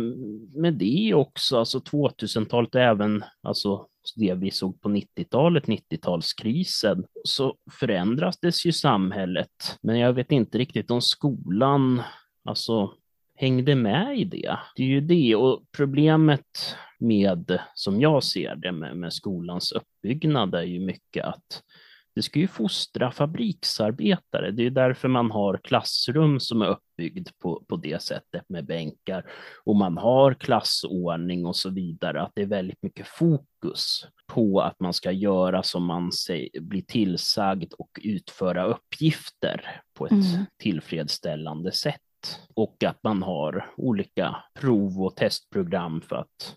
med 0.54 0.74
det 0.74 1.14
också, 1.14 1.58
alltså 1.58 1.78
2000-talet 1.78 2.74
och 2.74 2.80
även 2.80 3.24
alltså 3.42 3.86
det 4.16 4.34
vi 4.34 4.50
såg 4.50 4.80
på 4.80 4.88
90-talet, 4.88 5.66
90-talskrisen, 5.66 7.04
så 7.24 7.56
förändrades 7.80 8.66
ju 8.66 8.72
samhället. 8.72 9.78
Men 9.82 9.98
jag 9.98 10.12
vet 10.12 10.32
inte 10.32 10.58
riktigt 10.58 10.90
om 10.90 11.02
skolan, 11.02 12.02
alltså 12.44 12.94
hängde 13.34 13.74
med 13.74 14.18
i 14.18 14.24
det. 14.24 14.58
Det 14.76 14.82
är 14.82 14.86
ju 14.86 15.00
det 15.00 15.36
och 15.36 15.62
problemet 15.76 16.76
med, 16.98 17.60
som 17.74 18.00
jag 18.00 18.24
ser 18.24 18.56
det, 18.56 18.72
med, 18.72 18.96
med 18.96 19.12
skolans 19.12 19.72
uppbyggnad 19.72 20.54
är 20.54 20.62
ju 20.62 20.80
mycket 20.80 21.24
att 21.24 21.62
det 22.14 22.22
ska 22.22 22.38
ju 22.38 22.48
fostra 22.48 23.10
fabriksarbetare. 23.10 24.50
Det 24.50 24.66
är 24.66 24.70
därför 24.70 25.08
man 25.08 25.30
har 25.30 25.60
klassrum 25.64 26.40
som 26.40 26.62
är 26.62 26.66
uppbyggd 26.66 27.28
på, 27.42 27.64
på 27.68 27.76
det 27.76 28.02
sättet 28.02 28.44
med 28.48 28.66
bänkar 28.66 29.30
och 29.64 29.76
man 29.76 29.98
har 29.98 30.34
klassordning 30.34 31.46
och 31.46 31.56
så 31.56 31.70
vidare. 31.70 32.22
Att 32.22 32.32
det 32.34 32.42
är 32.42 32.46
väldigt 32.46 32.82
mycket 32.82 33.06
fokus 33.06 34.06
på 34.26 34.60
att 34.60 34.80
man 34.80 34.92
ska 34.92 35.12
göra 35.12 35.62
som 35.62 35.84
man 35.84 36.10
blir 36.60 36.82
tillsagd 36.82 37.72
och 37.72 38.00
utföra 38.02 38.64
uppgifter 38.64 39.80
på 39.94 40.06
ett 40.06 40.12
Mm. 40.12 40.44
tillfredsställande 40.62 41.72
sätt. 41.72 42.00
Och 42.54 42.84
att 42.84 43.02
man 43.02 43.22
har 43.22 43.70
olika 43.76 44.36
prov 44.60 45.02
och 45.02 45.16
testprogram 45.16 46.00
för 46.00 46.16
att 46.16 46.56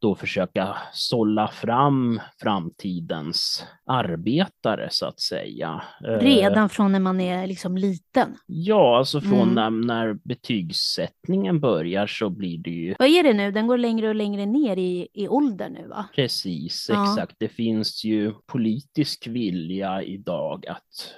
då 0.00 0.14
försöka 0.14 0.76
sålla 0.92 1.48
fram 1.48 2.20
framtidens 2.42 3.64
arbetare 3.86 4.88
så 4.90 5.06
att 5.06 5.20
säga. 5.20 5.82
Eh, 6.04 6.10
Redan 6.12 6.68
från 6.68 6.92
när 6.92 7.00
man 7.00 7.20
är 7.20 7.46
liksom 7.46 7.76
liten. 7.76 8.36
Ja, 8.46 8.98
alltså 8.98 9.20
från 9.20 9.32
Mm. 9.50 9.54
när, 9.54 9.70
när 9.86 10.14
betygssättningen 10.24 11.60
börjar 11.60 12.06
så 12.06 12.30
blir 12.30 12.58
det 12.58 12.70
ju 12.70 12.94
Vad 12.98 13.08
är 13.08 13.22
det 13.22 13.32
nu? 13.32 13.50
Den 13.52 13.66
går 13.66 13.78
längre 13.78 14.08
och 14.08 14.14
längre 14.14 14.46
ner 14.46 14.76
i, 14.76 15.08
i 15.14 15.28
ålder 15.28 15.68
nu 15.68 15.86
va? 15.88 16.04
precis 16.14 16.86
Ja. 16.92 17.02
exakt. 17.12 17.36
Det 17.38 17.48
finns 17.48 18.04
ju 18.04 18.32
politisk 18.46 19.26
vilja 19.26 20.02
idag 20.02 20.66
att 20.66 21.14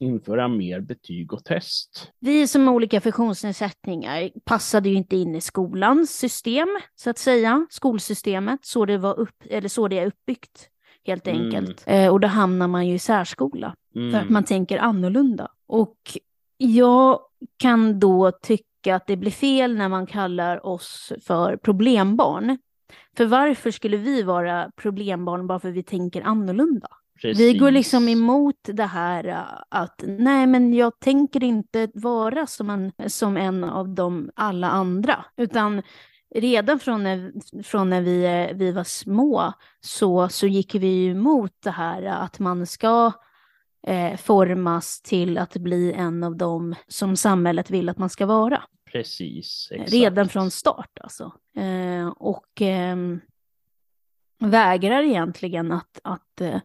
införa 0.00 0.48
mer 0.48 0.80
betyg 0.80 1.32
och 1.32 1.44
test. 1.44 2.12
Vi 2.20 2.46
som 2.48 2.66
har 2.66 2.74
olika 2.74 3.00
funktionsnedsättningar 3.00 4.30
passade 4.44 4.88
ju 4.88 4.94
inte 4.94 5.16
in 5.16 5.34
i 5.34 5.40
skolans 5.40 6.10
system, 6.18 6.68
så 6.94 7.10
att 7.10 7.18
säga. 7.18 7.66
Skolsystemet, 7.70 8.60
så 8.62 8.84
det, 8.84 8.98
var 8.98 9.18
upp, 9.18 9.42
eller 9.50 9.68
så 9.68 9.88
det 9.88 9.98
är 9.98 10.06
uppbyggt, 10.06 10.68
helt 11.06 11.26
Mm. 11.26 11.42
enkelt. 11.44 11.82
Eh, 11.86 12.08
och 12.12 12.20
då 12.20 12.28
hamnar 12.28 12.68
man 12.68 12.86
ju 12.88 12.94
i 12.94 12.98
särskola, 12.98 13.74
Mm. 13.96 14.12
för 14.12 14.18
att 14.18 14.28
man 14.30 14.44
tänker 14.44 14.78
annorlunda. 14.78 15.48
Och 15.66 15.96
jag 16.56 17.20
kan 17.56 18.00
då 18.00 18.32
tycka 18.42 18.94
att 18.96 19.06
det 19.06 19.16
blir 19.16 19.30
fel 19.30 19.76
när 19.76 19.88
man 19.88 20.06
kallar 20.06 20.66
oss 20.66 21.12
för 21.26 21.56
problembarn. 21.56 22.58
För 23.16 23.26
varför 23.26 23.70
skulle 23.70 23.96
vi 23.96 24.22
vara 24.22 24.70
problembarn 24.76 25.46
bara 25.46 25.60
för 25.60 25.68
att 25.68 25.74
vi 25.74 25.82
tänker 25.82 26.22
annorlunda? 26.22 26.88
Vi 27.22 27.58
går 27.58 27.70
liksom 27.70 28.02
Precis. 28.02 28.16
emot 28.16 28.56
det 28.62 28.84
här 28.84 29.24
äh, 29.24 29.62
att 29.68 30.04
nej, 30.06 30.46
men 30.46 30.74
jag 30.74 31.00
tänker 31.00 31.44
inte 31.44 31.90
vara 31.94 32.46
som 32.46 32.70
en, 32.70 33.10
som 33.10 33.36
en 33.36 33.64
av 33.64 33.88
de 33.88 34.30
alla 34.34 34.70
andra, 34.70 35.24
utan 35.36 35.82
redan 36.34 36.78
från 36.78 37.02
när, 37.02 37.32
från 37.62 37.90
när 37.90 38.00
vi, 38.00 38.24
eh, 38.24 38.56
vi 38.56 38.72
var 38.72 38.84
små 38.84 39.52
så, 39.80 40.28
så 40.28 40.46
gick 40.46 40.74
vi 40.74 41.06
emot 41.06 41.52
det 41.62 41.70
här 41.70 42.02
att 42.02 42.38
man 42.38 42.66
ska 42.66 43.12
eh, 43.86 44.16
formas 44.16 45.02
till 45.02 45.38
att 45.38 45.56
bli 45.56 45.92
en 45.92 46.24
av 46.24 46.36
dem 46.36 46.74
som 46.88 47.16
samhället 47.16 47.70
vill 47.70 47.88
att 47.88 47.98
man 47.98 48.10
ska 48.10 48.26
vara. 48.26 48.62
Precis, 48.92 49.68
exakt. 49.70 49.92
Redan 49.92 50.28
från 50.28 50.50
start 50.50 50.98
alltså. 51.00 51.32
Eh, 51.56 52.08
och 52.08 52.60
ehm, 52.60 53.20
vägrar 54.38 55.02
egentligen 55.02 55.72
att, 55.72 56.00
att, 56.04 56.40
eh, 56.40 56.60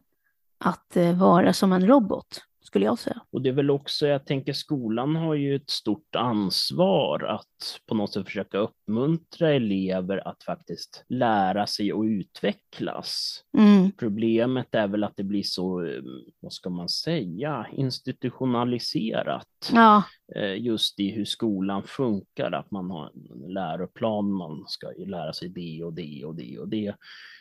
att 0.57 0.97
eh, 0.97 1.17
vara 1.17 1.53
som 1.53 1.73
en 1.73 1.87
robot, 1.87 2.41
skulle 2.61 2.85
jag 2.85 2.99
säga. 2.99 3.21
Och 3.31 3.41
det 3.41 3.49
är 3.49 3.53
väl 3.53 3.71
också, 3.71 4.07
jag 4.07 4.25
tänker 4.25 4.53
skolan 4.53 5.15
har 5.15 5.35
ju 5.35 5.55
ett 5.55 5.69
stort 5.69 6.15
ansvar 6.15 7.23
att 7.23 7.79
på 7.85 7.95
något 7.95 8.13
sätt 8.13 8.25
försöka 8.25 8.57
uppmuntra 8.57 9.53
elever 9.53 10.27
att 10.27 10.43
faktiskt 10.43 11.05
lära 11.09 11.67
sig 11.67 11.93
och 11.93 12.03
utvecklas. 12.03 13.43
Mm, 13.57 13.91
Problemet 13.91 14.75
är 14.75 14.87
väl 14.87 15.03
att 15.03 15.13
det 15.15 15.23
blir 15.23 15.43
så, 15.43 15.85
eh, 15.85 16.01
vad 16.39 16.53
ska 16.53 16.69
man 16.69 16.89
säga, 16.89 17.67
institutionaliserat 17.71 19.71
ja, 19.73 20.03
eh, 20.35 20.61
just 20.61 20.99
i 20.99 21.11
hur 21.11 21.25
skolan 21.25 21.83
funkar, 21.83 22.51
att 22.51 22.71
man 22.71 22.91
har 22.91 23.05
en 23.05 23.53
läroplan, 23.53 24.31
man 24.31 24.63
ska 24.67 24.93
ju 24.97 25.05
lära 25.05 25.33
sig 25.33 25.49
det 25.49 25.83
och 25.83 25.93
det 25.93 26.25
och 26.25 26.35
det 26.35 26.57
och 26.57 26.67
det 26.67 26.95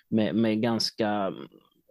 med, 0.08 0.34
med 0.34 0.62
ganska 0.62 1.32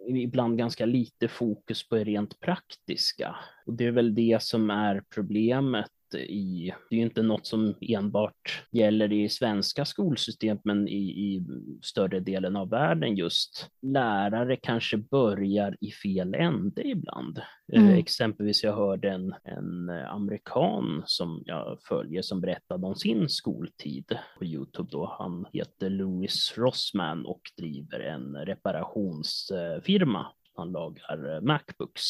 ibland 0.07 0.57
ganska 0.57 0.85
lite 0.85 1.27
fokus 1.27 1.89
på 1.89 1.95
det 1.95 2.03
rent 2.03 2.39
praktiska. 2.39 3.35
Och 3.65 3.73
det 3.73 3.85
är 3.85 3.91
väl 3.91 4.15
det 4.15 4.41
som 4.41 4.69
är 4.69 5.03
problemet 5.09 5.91
i, 6.19 6.73
det 6.89 6.95
är 6.95 6.97
ju 6.97 7.05
inte 7.05 7.21
något 7.21 7.47
som 7.47 7.75
enbart 7.81 8.63
gäller 8.71 9.13
i 9.13 9.29
svenska 9.29 9.85
skolsystemet, 9.85 10.61
men 10.65 10.87
i, 10.87 11.01
i 11.01 11.45
större 11.81 12.19
delen 12.19 12.55
av 12.55 12.69
världen 12.69 13.15
just 13.15 13.69
lärare 13.81 14.55
kanske 14.55 14.97
börjar 14.97 15.77
i 15.81 15.91
fel 15.91 16.33
ände 16.33 16.87
ibland. 16.87 17.41
Mm. 17.73 17.89
Eh, 17.89 17.97
exempelvis 17.97 18.63
jag 18.63 18.75
hörde 18.75 19.09
en, 19.09 19.33
en 19.43 19.89
amerikan 19.89 21.03
som 21.05 21.43
jag 21.45 21.77
följer 21.87 22.21
som 22.21 22.41
berättade 22.41 22.87
om 22.87 22.95
sin 22.95 23.29
skoltid 23.29 24.17
på 24.37 24.45
Youtube 24.45 24.89
då. 24.91 25.15
Han 25.19 25.45
heter 25.53 25.89
Louis 25.89 26.53
Rossman 26.57 27.25
och 27.25 27.41
driver 27.57 27.99
en 27.99 28.35
reparationsfirma. 28.35 30.27
Han 30.55 30.71
lagar 30.71 31.41
Macbooks. 31.41 32.03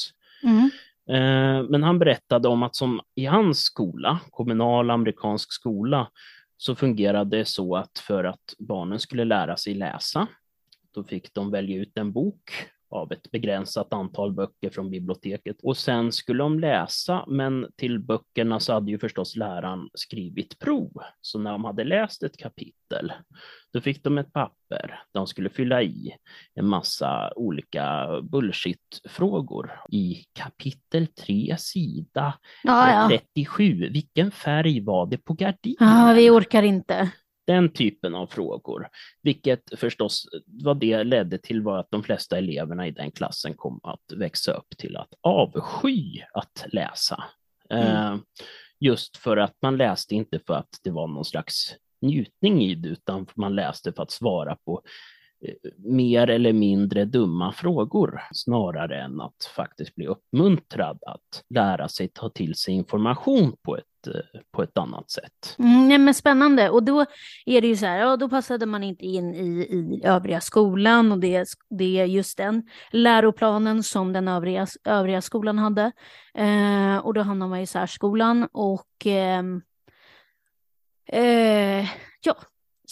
Mm. 0.43 0.69
Eh, 1.09 1.63
men 1.69 1.83
han 1.83 1.99
berättade 1.99 2.47
om 2.47 2.63
att 2.63 2.75
som 2.75 3.01
i 3.15 3.25
hans 3.25 3.59
skola, 3.59 4.19
kommunal 4.29 4.89
amerikansk 4.89 5.53
skola, 5.53 6.11
så 6.57 6.75
fungerade 6.75 7.37
det 7.37 7.45
så 7.45 7.75
att 7.75 7.99
för 7.99 8.23
att 8.23 8.53
barnen 8.59 8.99
skulle 8.99 9.25
lära 9.25 9.57
sig 9.57 9.73
läsa, 9.73 10.27
då 10.93 11.03
fick 11.03 11.33
de 11.33 11.51
välja 11.51 11.77
ut 11.77 11.97
en 11.97 12.11
bok 12.11 12.51
av 12.93 13.11
ett 13.11 13.31
begränsat 13.31 13.93
antal 13.93 14.33
böcker 14.33 14.69
från 14.69 14.89
biblioteket. 14.89 15.57
Och 15.63 15.77
sen 15.77 16.11
skulle 16.11 16.43
de 16.43 16.59
läsa, 16.59 17.25
men 17.27 17.67
till 17.77 17.99
böckerna 17.99 18.59
så 18.59 18.73
hade 18.73 18.91
ju 18.91 18.99
förstås 18.99 19.35
läraren 19.35 19.89
skrivit 19.93 20.59
prov. 20.59 20.91
Så 21.21 21.39
när 21.39 21.51
de 21.51 21.65
hade 21.65 21.83
läst 21.83 22.23
ett 22.23 22.37
kapitel, 22.37 23.13
då 23.73 23.81
fick 23.81 24.03
de 24.03 24.17
ett 24.17 24.33
papper 24.33 25.03
de 25.11 25.27
skulle 25.27 25.49
fylla 25.49 25.81
i 25.81 26.15
en 26.55 26.67
massa 26.67 27.33
olika 27.35 28.07
bullshit-frågor. 28.21 29.71
I 29.91 30.23
kapitel 30.33 31.07
3, 31.07 31.55
sida 31.59 32.33
ja, 32.63 32.91
ja. 32.91 33.19
37, 33.35 33.89
vilken 33.89 34.31
färg 34.31 34.81
var 34.81 35.05
det 35.05 35.17
på 35.17 35.33
gardinen? 35.33 35.77
Ja, 35.79 36.13
vi 36.15 36.29
orkar 36.29 36.63
inte. 36.63 37.11
Den 37.47 37.69
typen 37.73 38.15
av 38.15 38.27
frågor, 38.27 38.87
vilket 39.21 39.79
förstås 39.79 40.25
vad 40.45 40.79
det 40.79 41.03
ledde 41.03 41.37
till 41.37 41.61
var 41.61 41.79
att 41.79 41.91
de 41.91 42.03
flesta 42.03 42.37
eleverna 42.37 42.87
i 42.87 42.91
den 42.91 43.11
klassen 43.11 43.53
kom 43.53 43.79
att 43.83 44.17
växa 44.17 44.51
upp 44.51 44.77
till 44.77 44.97
att 44.97 45.13
avsky 45.21 46.21
att 46.33 46.65
läsa. 46.67 47.23
Mm. 47.69 47.87
Eh, 47.87 48.19
just 48.79 49.17
för 49.17 49.37
att 49.37 49.55
man 49.61 49.77
läste 49.77 50.15
inte 50.15 50.39
för 50.47 50.53
att 50.53 50.79
det 50.83 50.91
var 50.91 51.07
någon 51.07 51.25
slags 51.25 51.75
njutning 52.01 52.63
i 52.63 52.75
det, 52.75 52.89
utan 52.89 53.27
man 53.35 53.55
läste 53.55 53.93
för 53.93 54.03
att 54.03 54.11
svara 54.11 54.55
på 54.55 54.81
mer 55.77 56.29
eller 56.29 56.53
mindre 56.53 57.05
dumma 57.05 57.51
frågor 57.51 58.21
snarare 58.31 59.01
än 59.01 59.21
att 59.21 59.51
faktiskt 59.55 59.95
bli 59.95 60.07
uppmuntrad 60.07 60.99
att 61.05 61.43
lära 61.49 61.87
sig 61.87 62.07
ta 62.07 62.29
till 62.29 62.55
sig 62.55 62.73
information 62.73 63.55
på 63.61 63.77
ett 63.77 63.85
på 64.51 64.63
ett 64.63 64.77
annat 64.77 65.11
sätt. 65.11 65.55
Mm, 65.59 65.87
nej, 65.87 65.97
men 65.97 66.13
spännande. 66.13 66.69
Och 66.69 66.83
då 66.83 67.05
är 67.45 67.61
det 67.61 67.67
ju 67.67 67.75
så 67.75 67.85
här, 67.85 67.97
ja, 67.97 68.17
då 68.17 68.29
passade 68.29 68.65
man 68.65 68.83
inte 68.83 69.05
in 69.05 69.35
i, 69.35 69.47
i 69.61 70.01
övriga 70.03 70.41
skolan 70.41 71.11
och 71.11 71.19
det, 71.19 71.45
det 71.69 71.99
är 71.99 72.05
just 72.05 72.37
den 72.37 72.63
läroplanen 72.91 73.83
som 73.83 74.13
den 74.13 74.27
övriga, 74.27 74.67
övriga 74.83 75.21
skolan 75.21 75.59
hade. 75.59 75.91
Eh, 76.33 76.97
och 76.97 77.13
då 77.13 77.21
hamnar 77.21 77.47
man 77.47 77.59
i 77.59 77.67
särskolan 77.67 78.47
och 78.51 79.07
eh, 79.07 79.43
eh, 81.07 81.87
ja, 82.21 82.35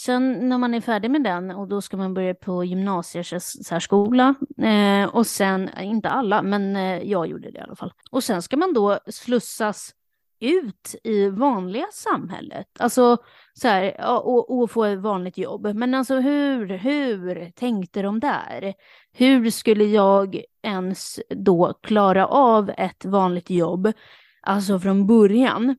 Sen 0.04 0.48
när 0.48 0.58
man 0.58 0.74
är 0.74 0.80
färdig 0.80 1.10
med 1.10 1.22
den 1.24 1.50
och 1.50 1.68
då 1.68 1.80
ska 1.80 1.96
man 1.96 2.14
börja 2.14 2.34
på 2.34 2.64
gymnasiesärskola 2.64 4.34
eh, 4.58 5.08
och 5.14 5.26
sen, 5.26 5.68
eh, 5.68 5.86
inte 5.86 6.08
alla, 6.08 6.42
men 6.42 6.76
eh, 6.76 7.02
jag 7.02 7.26
gjorde 7.26 7.50
det 7.50 7.58
i 7.58 7.62
alla 7.62 7.76
fall. 7.76 7.92
Och 8.10 8.24
sen 8.24 8.42
ska 8.42 8.56
man 8.56 8.72
då 8.72 8.98
slussas 9.06 9.94
ut 10.40 10.94
i 11.04 11.28
vanliga 11.28 11.86
samhället. 11.92 12.66
Alltså 12.78 13.16
så 13.54 13.68
här, 13.68 14.06
och, 14.26 14.58
och, 14.58 14.70
få 14.70 14.84
ett 14.84 14.98
vanligt 14.98 15.38
jobb. 15.38 15.74
Men 15.74 15.94
alltså 15.94 16.20
hur, 16.20 16.66
hur 16.66 17.50
tänkte 17.50 18.02
de 18.02 18.20
där? 18.20 18.74
Hur 19.12 19.50
skulle 19.50 19.84
jag 19.84 20.42
ens 20.62 21.20
då 21.28 21.74
klara 21.82 22.26
av 22.26 22.70
ett 22.76 23.04
vanligt 23.04 23.50
jobb? 23.50 23.92
Alltså 24.40 24.78
från 24.78 25.06
början. 25.06 25.76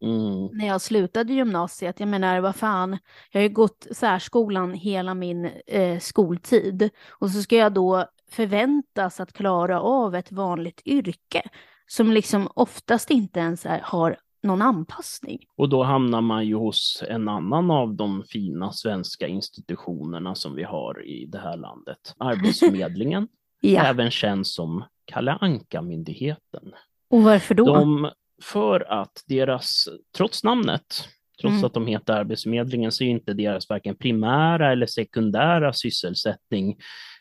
Mm. 0.00 0.46
När 0.52 0.66
jag 0.66 0.80
slutade 0.80 1.32
gymnasiet, 1.32 2.00
jag 2.00 2.08
menar 2.08 2.40
vad 2.40 2.56
fan, 2.56 2.98
jag 3.32 3.40
har 3.40 3.42
ju 3.42 3.54
gått 3.54 3.86
särskolan 3.92 4.74
hela 4.74 5.14
min 5.14 5.50
eh, 5.66 5.98
skoltid 5.98 6.90
och 7.08 7.30
så 7.30 7.42
ska 7.42 7.56
jag 7.56 7.72
då 7.72 8.06
förväntas 8.30 9.20
att 9.20 9.32
klara 9.32 9.80
av 9.80 10.14
ett 10.14 10.32
vanligt 10.32 10.82
yrke 10.84 11.42
som 11.86 12.12
liksom 12.12 12.48
oftast 12.54 13.10
inte 13.10 13.40
ens 13.40 13.66
är, 13.66 13.80
har 13.84 14.16
någon 14.42 14.62
anpassning. 14.62 15.38
Och 15.56 15.68
då 15.68 15.82
hamnar 15.82 16.20
man 16.20 16.46
ju 16.46 16.54
hos 16.54 17.02
en 17.08 17.28
annan 17.28 17.70
av 17.70 17.94
de 17.94 18.24
fina 18.24 18.72
svenska 18.72 19.26
institutionerna 19.26 20.34
som 20.34 20.54
vi 20.54 20.62
har 20.62 21.06
i 21.06 21.26
det 21.26 21.38
här 21.38 21.56
landet, 21.56 22.14
Arbetsförmedlingen, 22.18 23.28
ja. 23.60 23.82
även 23.82 24.10
känd 24.10 24.46
som 24.46 24.84
Kalle 25.04 25.38
Anka-myndigheten. 25.40 26.72
Och 27.10 27.22
varför 27.22 27.54
då? 27.54 27.64
De, 27.64 28.10
för 28.42 28.92
att 28.92 29.24
deras, 29.26 29.88
trots 30.16 30.44
namnet, 30.44 31.08
trots 31.40 31.52
mm. 31.52 31.64
att 31.64 31.74
de 31.74 31.86
heter 31.86 32.12
Arbetsförmedlingen, 32.12 32.92
så 32.92 33.04
är 33.04 33.08
inte 33.08 33.32
deras 33.32 33.68
varken 33.68 33.96
primära 33.96 34.72
eller 34.72 34.86
sekundära 34.86 35.72
sysselsättning 35.72 36.76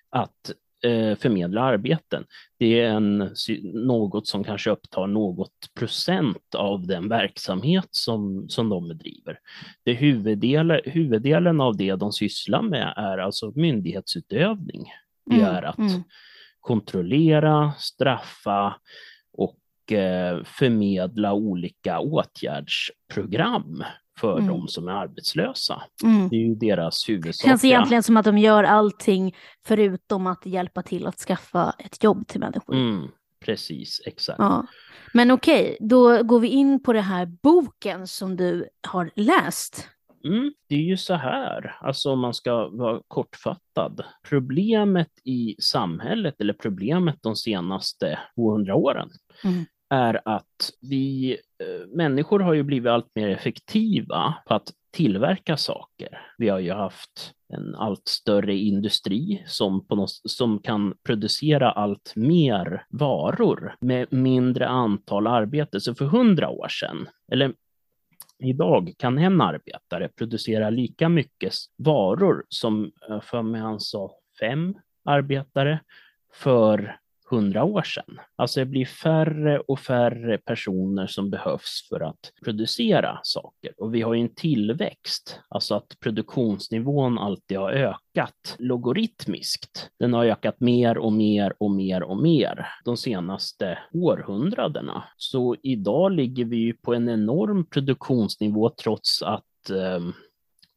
att 0.09 0.51
eh, 0.83 1.17
förmedla 1.17 1.61
arbeten. 1.61 2.25
Det 2.59 2.81
är 2.81 2.89
en, 2.89 3.29
något 3.73 4.27
som 4.27 4.43
kanske 4.43 4.69
upptar 4.69 5.07
något 5.07 5.73
procent 5.79 6.55
av 6.55 6.87
den 6.87 7.09
verksamhet 7.09 7.87
som, 7.91 8.49
som 8.49 8.69
de 8.69 8.87
bedriver. 8.87 9.39
Det 9.83 9.93
huvuddelen, 9.93 10.81
huvuddelen 10.85 11.61
av 11.61 11.77
det 11.77 11.95
de 11.95 12.11
sysslar 12.11 12.61
med 12.61 12.93
är 12.97 13.17
alltså 13.17 13.51
myndighetsutövning. 13.55 14.85
Det 15.25 15.35
mm, 15.35 15.55
är 15.55 15.63
att 15.63 15.77
mm. 15.77 16.03
kontrollera, 16.59 17.73
straffa 17.77 18.75
förmedla 20.45 21.33
olika 21.33 21.99
åtgärdsprogram 21.99 23.83
för 24.19 24.37
mm. 24.37 24.47
de 24.47 24.67
som 24.67 24.87
är 24.87 24.91
arbetslösa. 24.91 25.83
Mm. 26.03 26.29
Det 26.29 26.35
är 26.35 26.39
ju 26.39 26.55
deras 26.55 27.09
huvudsakliga... 27.09 27.53
Det 27.53 27.59
känns 27.59 27.63
egentligen 27.63 28.03
som 28.03 28.17
att 28.17 28.25
de 28.25 28.37
gör 28.37 28.63
allting 28.63 29.35
förutom 29.65 30.27
att 30.27 30.45
hjälpa 30.45 30.83
till 30.83 31.07
att 31.07 31.19
skaffa 31.19 31.73
ett 31.79 32.03
jobb 32.03 32.27
till 32.27 32.39
människor. 32.39 32.75
Mm. 32.75 33.07
Precis, 33.39 34.01
exakt. 34.05 34.39
Ja. 34.39 34.65
Men 35.13 35.31
okej, 35.31 35.77
då 35.79 36.23
går 36.23 36.39
vi 36.39 36.47
in 36.47 36.83
på 36.83 36.93
den 36.93 37.03
här 37.03 37.25
boken 37.25 38.07
som 38.07 38.35
du 38.35 38.69
har 38.87 39.11
läst. 39.15 39.89
Mm, 40.25 40.53
det 40.69 40.75
är 40.75 40.83
ju 40.83 40.97
så 40.97 41.13
här, 41.13 41.77
alltså 41.81 42.11
om 42.11 42.19
man 42.19 42.33
ska 42.33 42.69
vara 42.69 43.01
kortfattad. 43.07 44.05
Problemet 44.29 45.11
i 45.23 45.55
samhället, 45.59 46.41
eller 46.41 46.53
problemet 46.53 47.15
de 47.21 47.35
senaste 47.35 48.19
200 48.35 48.75
åren, 48.75 49.09
mm 49.43 49.65
är 49.89 50.21
att 50.25 50.71
vi 50.81 51.31
eh, 51.31 51.87
människor 51.87 52.39
har 52.39 52.53
ju 52.53 52.63
blivit 52.63 52.91
allt 52.91 53.15
mer 53.15 53.29
effektiva 53.29 54.33
på 54.47 54.53
att 54.53 54.71
tillverka 54.91 55.57
saker. 55.57 56.21
Vi 56.37 56.49
har 56.49 56.59
ju 56.59 56.71
haft 56.71 57.33
en 57.53 57.75
allt 57.75 58.07
större 58.07 58.55
industri 58.55 59.43
som, 59.47 59.87
på 59.87 59.95
något, 59.95 60.09
som 60.09 60.59
kan 60.59 60.93
producera 61.03 61.71
allt 61.71 62.13
mer 62.15 62.85
varor 62.89 63.75
med 63.79 64.13
mindre 64.13 64.67
antal 64.67 65.27
arbete. 65.27 65.79
Så 65.79 65.95
för 65.95 66.05
hundra 66.05 66.49
år 66.49 66.67
sedan, 66.67 67.09
eller 67.31 67.53
idag, 68.39 68.93
kan 68.97 69.17
en 69.17 69.41
arbetare 69.41 70.09
producera 70.17 70.69
lika 70.69 71.09
mycket 71.09 71.53
varor 71.77 72.45
som, 72.49 72.91
eh, 73.09 73.21
för 73.21 73.41
mig 73.41 73.61
han 73.61 73.79
sa, 73.79 74.11
fem 74.39 74.75
arbetare 75.05 75.79
för 76.33 76.97
hundra 77.29 77.63
år 77.63 77.81
sedan. 77.81 78.19
Alltså 78.35 78.59
det 78.59 78.65
blir 78.65 78.85
färre 78.85 79.59
och 79.59 79.79
färre 79.79 80.37
personer 80.37 81.07
som 81.07 81.29
behövs 81.29 81.87
för 81.89 81.99
att 81.99 82.31
producera 82.43 83.19
saker. 83.23 83.73
Och 83.77 83.95
vi 83.95 84.01
har 84.01 84.13
ju 84.13 84.21
en 84.21 84.35
tillväxt, 84.35 85.39
alltså 85.49 85.75
att 85.75 85.99
produktionsnivån 85.99 87.17
alltid 87.17 87.57
har 87.57 87.71
ökat 87.71 88.55
logaritmiskt. 88.59 89.89
Den 89.99 90.13
har 90.13 90.25
ökat 90.25 90.59
mer 90.59 90.97
och 90.97 91.13
mer 91.13 91.53
och 91.59 91.71
mer 91.71 92.03
och 92.03 92.17
mer 92.17 92.67
de 92.85 92.97
senaste 92.97 93.79
århundradena. 93.93 95.03
Så 95.17 95.55
idag 95.63 96.11
ligger 96.11 96.45
vi 96.45 96.57
ju 96.57 96.73
på 96.73 96.93
en 96.93 97.09
enorm 97.09 97.65
produktionsnivå 97.65 98.69
trots 98.69 99.21
att 99.21 99.69
eh, 99.69 99.99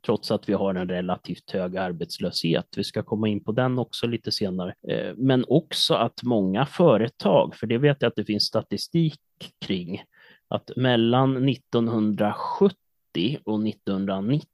trots 0.07 0.31
att 0.31 0.49
vi 0.49 0.53
har 0.53 0.75
en 0.75 0.89
relativt 0.89 1.51
hög 1.51 1.77
arbetslöshet. 1.77 2.67
Vi 2.77 2.85
ska 2.85 3.03
komma 3.03 3.29
in 3.29 3.45
på 3.45 3.53
den 3.53 3.79
också 3.79 4.07
lite 4.07 4.33
senare. 4.33 4.75
Eh, 4.89 5.15
men 5.17 5.45
också 5.49 5.95
att 5.95 6.23
många 6.23 6.67
företag, 6.67 7.55
för 7.55 7.67
det 7.67 7.79
vet 7.79 7.97
jag 8.01 8.09
att 8.09 8.17
det 8.17 8.25
finns 8.25 8.45
statistik 8.45 9.21
kring, 9.65 10.03
att 10.49 10.71
mellan 10.77 11.49
1970 11.49 12.75
och 13.45 13.67
1990 13.67 14.47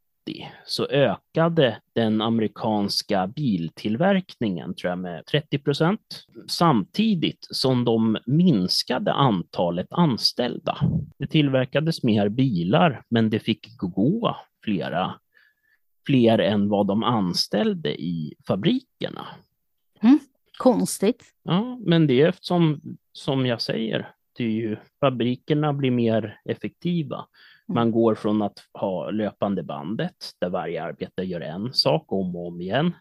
så 0.66 0.86
ökade 0.86 1.80
den 1.92 2.20
amerikanska 2.20 3.26
biltillverkningen 3.26 4.74
tror 4.74 4.88
jag, 4.90 4.98
med 4.98 5.26
30 5.26 5.58
procent 5.58 6.26
samtidigt 6.48 7.46
som 7.50 7.84
de 7.84 8.18
minskade 8.26 9.12
antalet 9.12 9.86
anställda. 9.90 10.78
Det 11.18 11.26
tillverkades 11.26 12.02
mer 12.02 12.28
bilar, 12.28 13.02
men 13.08 13.30
det 13.30 13.38
fick 13.38 13.76
gå 13.78 14.36
flera 14.64 15.14
fler 16.06 16.38
än 16.38 16.68
vad 16.68 16.86
de 16.86 17.02
anställde 17.02 18.02
i 18.02 18.34
fabrikerna. 18.46 19.26
Mm, 20.02 20.18
konstigt. 20.58 21.24
Ja, 21.42 21.78
men 21.80 22.06
det 22.06 22.22
är 22.22 22.28
eftersom, 22.28 22.80
som 23.12 23.46
jag 23.46 23.60
säger, 23.60 24.10
det 24.36 24.44
är 24.44 24.48
ju, 24.48 24.76
fabrikerna 25.00 25.72
blir 25.72 25.90
mer 25.90 26.40
effektiva. 26.44 27.16
Mm. 27.16 27.74
Man 27.74 27.90
går 27.90 28.14
från 28.14 28.42
att 28.42 28.58
ha 28.72 29.10
löpande 29.10 29.62
bandet 29.62 30.16
där 30.38 30.48
varje 30.48 30.82
arbetare 30.82 31.26
gör 31.26 31.40
en 31.40 31.72
sak 31.72 32.12
om 32.12 32.36
och 32.36 32.46
om 32.46 32.60
igen 32.60 32.92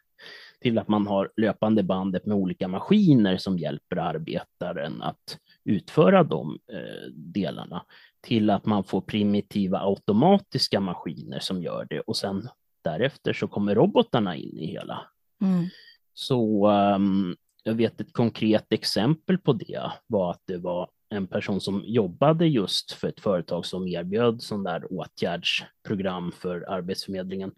till 0.61 0.77
att 0.77 0.87
man 0.87 1.07
har 1.07 1.31
löpande 1.37 1.83
bandet 1.83 2.25
med 2.25 2.37
olika 2.37 2.67
maskiner 2.67 3.37
som 3.37 3.57
hjälper 3.57 3.95
arbetaren 3.95 5.01
att 5.01 5.37
utföra 5.63 6.23
de 6.23 6.59
eh, 6.71 7.11
delarna 7.13 7.85
till 8.21 8.49
att 8.49 8.65
man 8.65 8.83
får 8.83 9.01
primitiva 9.01 9.79
automatiska 9.79 10.79
maskiner 10.79 11.39
som 11.39 11.61
gör 11.61 11.87
det 11.89 11.99
och 11.99 12.17
sen 12.17 12.49
därefter 12.85 13.33
så 13.33 13.47
kommer 13.47 13.75
robotarna 13.75 14.35
in 14.35 14.57
i 14.57 14.65
hela. 14.65 15.01
Mm. 15.41 15.65
Så 16.13 16.71
um, 16.71 17.35
jag 17.63 17.73
vet 17.73 18.01
ett 18.01 18.13
konkret 18.13 18.65
exempel 18.69 19.37
på 19.37 19.53
det 19.53 19.91
var 20.07 20.31
att 20.31 20.41
det 20.45 20.57
var 20.57 20.89
en 21.09 21.27
person 21.27 21.61
som 21.61 21.83
jobbade 21.85 22.47
just 22.47 22.91
för 22.91 23.07
ett 23.07 23.19
företag 23.19 23.65
som 23.65 23.87
erbjöd 23.87 24.41
sån 24.41 24.63
där 24.63 24.93
åtgärdsprogram 24.93 26.31
för 26.31 26.71
Arbetsförmedlingen. 26.71 27.51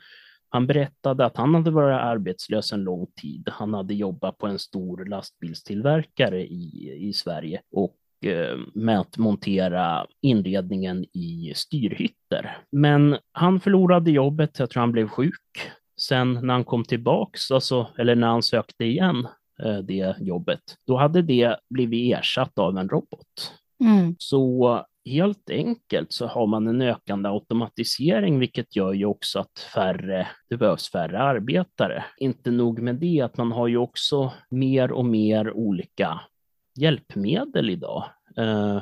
Han 0.50 0.68
berättade 0.68 1.26
att 1.26 1.38
han 1.38 1.56
hade 1.56 1.72
varit 1.72 2.02
arbetslös 2.02 2.74
en 2.74 2.84
lång 2.84 3.08
tid. 3.22 3.50
Han 3.52 3.74
hade 3.74 3.94
jobbat 3.94 4.38
på 4.38 4.48
en 4.48 4.60
stor 4.60 5.06
lastbilstillverkare 5.06 6.48
i, 6.48 6.98
i 7.00 7.14
Sverige 7.14 7.62
och 7.72 7.96
med 8.74 9.00
att 9.00 9.18
montera 9.18 10.06
inredningen 10.22 11.04
i 11.04 11.54
styrhytter. 11.56 12.58
Men 12.72 13.18
han 13.32 13.60
förlorade 13.60 14.12
jobbet, 14.12 14.60
jag 14.60 14.70
tror 14.70 14.82
han 14.82 14.92
blev 14.92 15.08
sjuk. 15.08 15.72
Sen 16.02 16.34
när 16.34 16.54
han 16.54 16.64
kom 16.64 16.84
tillbaks, 16.84 17.52
alltså, 17.52 17.88
eller 17.98 18.16
när 18.16 18.28
han 18.28 18.44
sökte 18.44 18.86
igen 18.86 19.28
eh, 19.64 19.78
det 19.78 20.16
jobbet, 20.20 20.62
då 20.88 20.98
hade 20.98 21.22
det 21.22 21.58
blivit 21.70 22.18
ersatt 22.18 22.60
av 22.60 22.78
en 22.78 22.90
robot. 22.90 23.54
Mm. 23.84 24.16
Så 24.18 24.86
helt 25.08 25.50
enkelt 25.50 26.12
så 26.12 26.28
har 26.28 26.48
man 26.48 26.68
en 26.68 26.82
ökande 26.82 27.30
automatisering, 27.30 28.40
vilket 28.40 28.76
gör 28.76 28.94
ju 28.94 29.06
också 29.06 29.40
att 29.40 29.60
färre, 29.74 30.28
det 30.50 30.58
behövs 30.58 30.92
färre 30.92 31.20
arbetare. 31.20 32.06
Inte 32.18 32.52
nog 32.52 32.80
med 32.80 32.96
det, 32.96 33.22
att 33.22 33.38
man 33.38 33.52
har 33.52 33.68
ju 33.68 33.78
också 33.78 34.34
mer 34.50 34.92
och 34.92 35.06
mer 35.06 35.52
olika 35.52 36.22
hjälpmedel 36.78 37.70
idag. 37.70 38.04
Eh, 38.38 38.82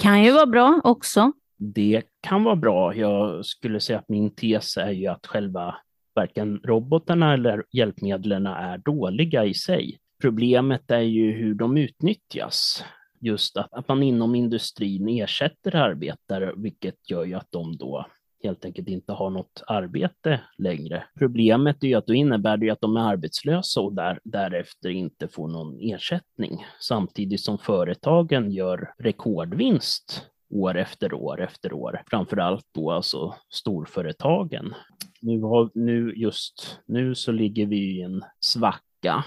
kan 0.00 0.24
ju 0.24 0.32
vara 0.32 0.46
bra 0.46 0.80
också. 0.84 1.32
Det 1.58 2.02
kan 2.20 2.44
vara 2.44 2.56
bra. 2.56 2.94
Jag 2.94 3.44
skulle 3.44 3.80
säga 3.80 3.98
att 3.98 4.08
min 4.08 4.34
tes 4.34 4.76
är 4.76 4.90
ju 4.90 5.06
att 5.06 5.26
själva 5.26 5.74
varken 6.14 6.60
robotarna 6.64 7.34
eller 7.34 7.64
hjälpmedlen 7.72 8.46
är 8.46 8.78
dåliga 8.78 9.44
i 9.44 9.54
sig. 9.54 9.98
Problemet 10.20 10.90
är 10.90 11.00
ju 11.00 11.32
hur 11.32 11.54
de 11.54 11.76
utnyttjas. 11.76 12.84
Just 13.20 13.56
att, 13.56 13.72
att 13.72 13.88
man 13.88 14.02
inom 14.02 14.34
industrin 14.34 15.08
ersätter 15.08 15.76
arbetare, 15.76 16.52
vilket 16.56 17.10
gör 17.10 17.24
ju 17.24 17.34
att 17.34 17.50
de 17.50 17.76
då 17.76 18.06
helt 18.42 18.64
enkelt 18.64 18.88
inte 18.88 19.12
har 19.12 19.30
något 19.30 19.62
arbete 19.66 20.40
längre. 20.58 21.04
Problemet 21.18 21.84
är 21.84 21.88
ju 21.88 21.94
att 21.94 22.06
då 22.06 22.14
innebär 22.14 22.56
det 22.56 22.70
att 22.70 22.80
de 22.80 22.96
är 22.96 23.00
arbetslösa 23.00 23.80
och 23.80 23.94
där, 23.94 24.20
därefter 24.24 24.88
inte 24.88 25.28
får 25.28 25.48
någon 25.48 25.78
ersättning, 25.80 26.66
samtidigt 26.80 27.40
som 27.40 27.58
företagen 27.58 28.50
gör 28.50 28.94
rekordvinst 28.98 30.26
år 30.50 30.78
efter 30.78 31.14
år 31.14 31.42
efter 31.42 31.72
år, 31.72 32.02
framför 32.06 32.36
allt 32.36 32.66
då 32.74 32.90
alltså 32.90 33.34
storföretagen. 33.50 34.74
Nu, 35.20 35.40
har, 35.40 35.70
nu 35.74 36.14
just 36.16 36.80
nu 36.86 37.14
så 37.14 37.32
ligger 37.32 37.66
vi 37.66 37.76
i 37.76 38.02
en 38.02 38.24
svacka. 38.40 39.24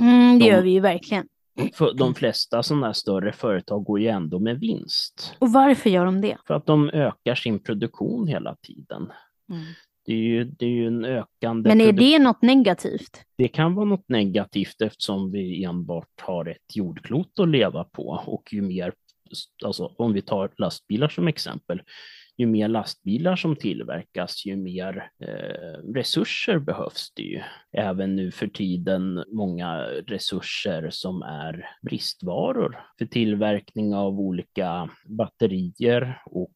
Mm, 0.00 0.38
det 0.38 0.44
de, 0.44 0.50
gör 0.50 0.62
vi 0.62 0.70
ju 0.70 0.80
verkligen. 0.80 1.28
För 1.74 1.94
de 1.94 2.14
flesta 2.14 2.62
sådana 2.62 2.86
här 2.86 2.92
större 2.92 3.32
företag 3.32 3.84
går 3.84 4.00
ju 4.00 4.08
ändå 4.08 4.38
med 4.38 4.60
vinst. 4.60 5.36
Och 5.38 5.52
varför 5.52 5.90
gör 5.90 6.04
de 6.04 6.20
det? 6.20 6.36
För 6.46 6.54
att 6.54 6.66
de 6.66 6.90
ökar 6.90 7.34
sin 7.34 7.58
produktion 7.58 8.26
hela 8.26 8.56
tiden. 8.62 9.12
Mm. 9.50 9.64
Det 10.06 10.12
är, 10.12 10.16
ju, 10.16 10.44
det 10.44 10.66
är 10.66 10.70
ju 10.70 10.86
en 10.86 11.04
ökande... 11.04 11.68
Men 11.68 11.80
är 11.80 11.92
det 11.92 12.18
något 12.18 12.42
negativt? 12.42 13.24
Det 13.38 13.48
kan 13.48 13.74
vara 13.74 13.86
något 13.86 14.08
negativt 14.08 14.80
eftersom 14.80 15.30
vi 15.30 15.64
enbart 15.64 16.20
har 16.22 16.48
ett 16.48 16.76
jordklot 16.76 17.38
att 17.38 17.48
leva 17.48 17.84
på 17.84 18.22
och 18.26 18.52
ju 18.52 18.62
mer, 18.62 18.92
alltså 19.64 19.94
om 19.98 20.12
vi 20.12 20.22
tar 20.22 20.50
lastbilar 20.58 21.08
som 21.08 21.28
exempel, 21.28 21.82
ju 22.38 22.46
mer 22.46 22.68
lastbilar 22.68 23.36
som 23.36 23.56
tillverkas, 23.56 24.46
ju 24.46 24.56
mer 24.56 25.10
eh, 25.20 25.92
resurser 25.94 26.58
behövs 26.58 27.12
det 27.14 27.22
ju. 27.22 27.42
Även 27.72 28.16
nu 28.16 28.30
för 28.30 28.46
tiden 28.46 29.24
många 29.32 29.76
resurser 29.86 30.90
som 30.90 31.22
är 31.22 31.68
bristvaror 31.82 32.80
för 32.98 33.06
tillverkning 33.06 33.94
av 33.94 34.20
olika 34.20 34.90
batterier 35.06 36.22
och 36.26 36.52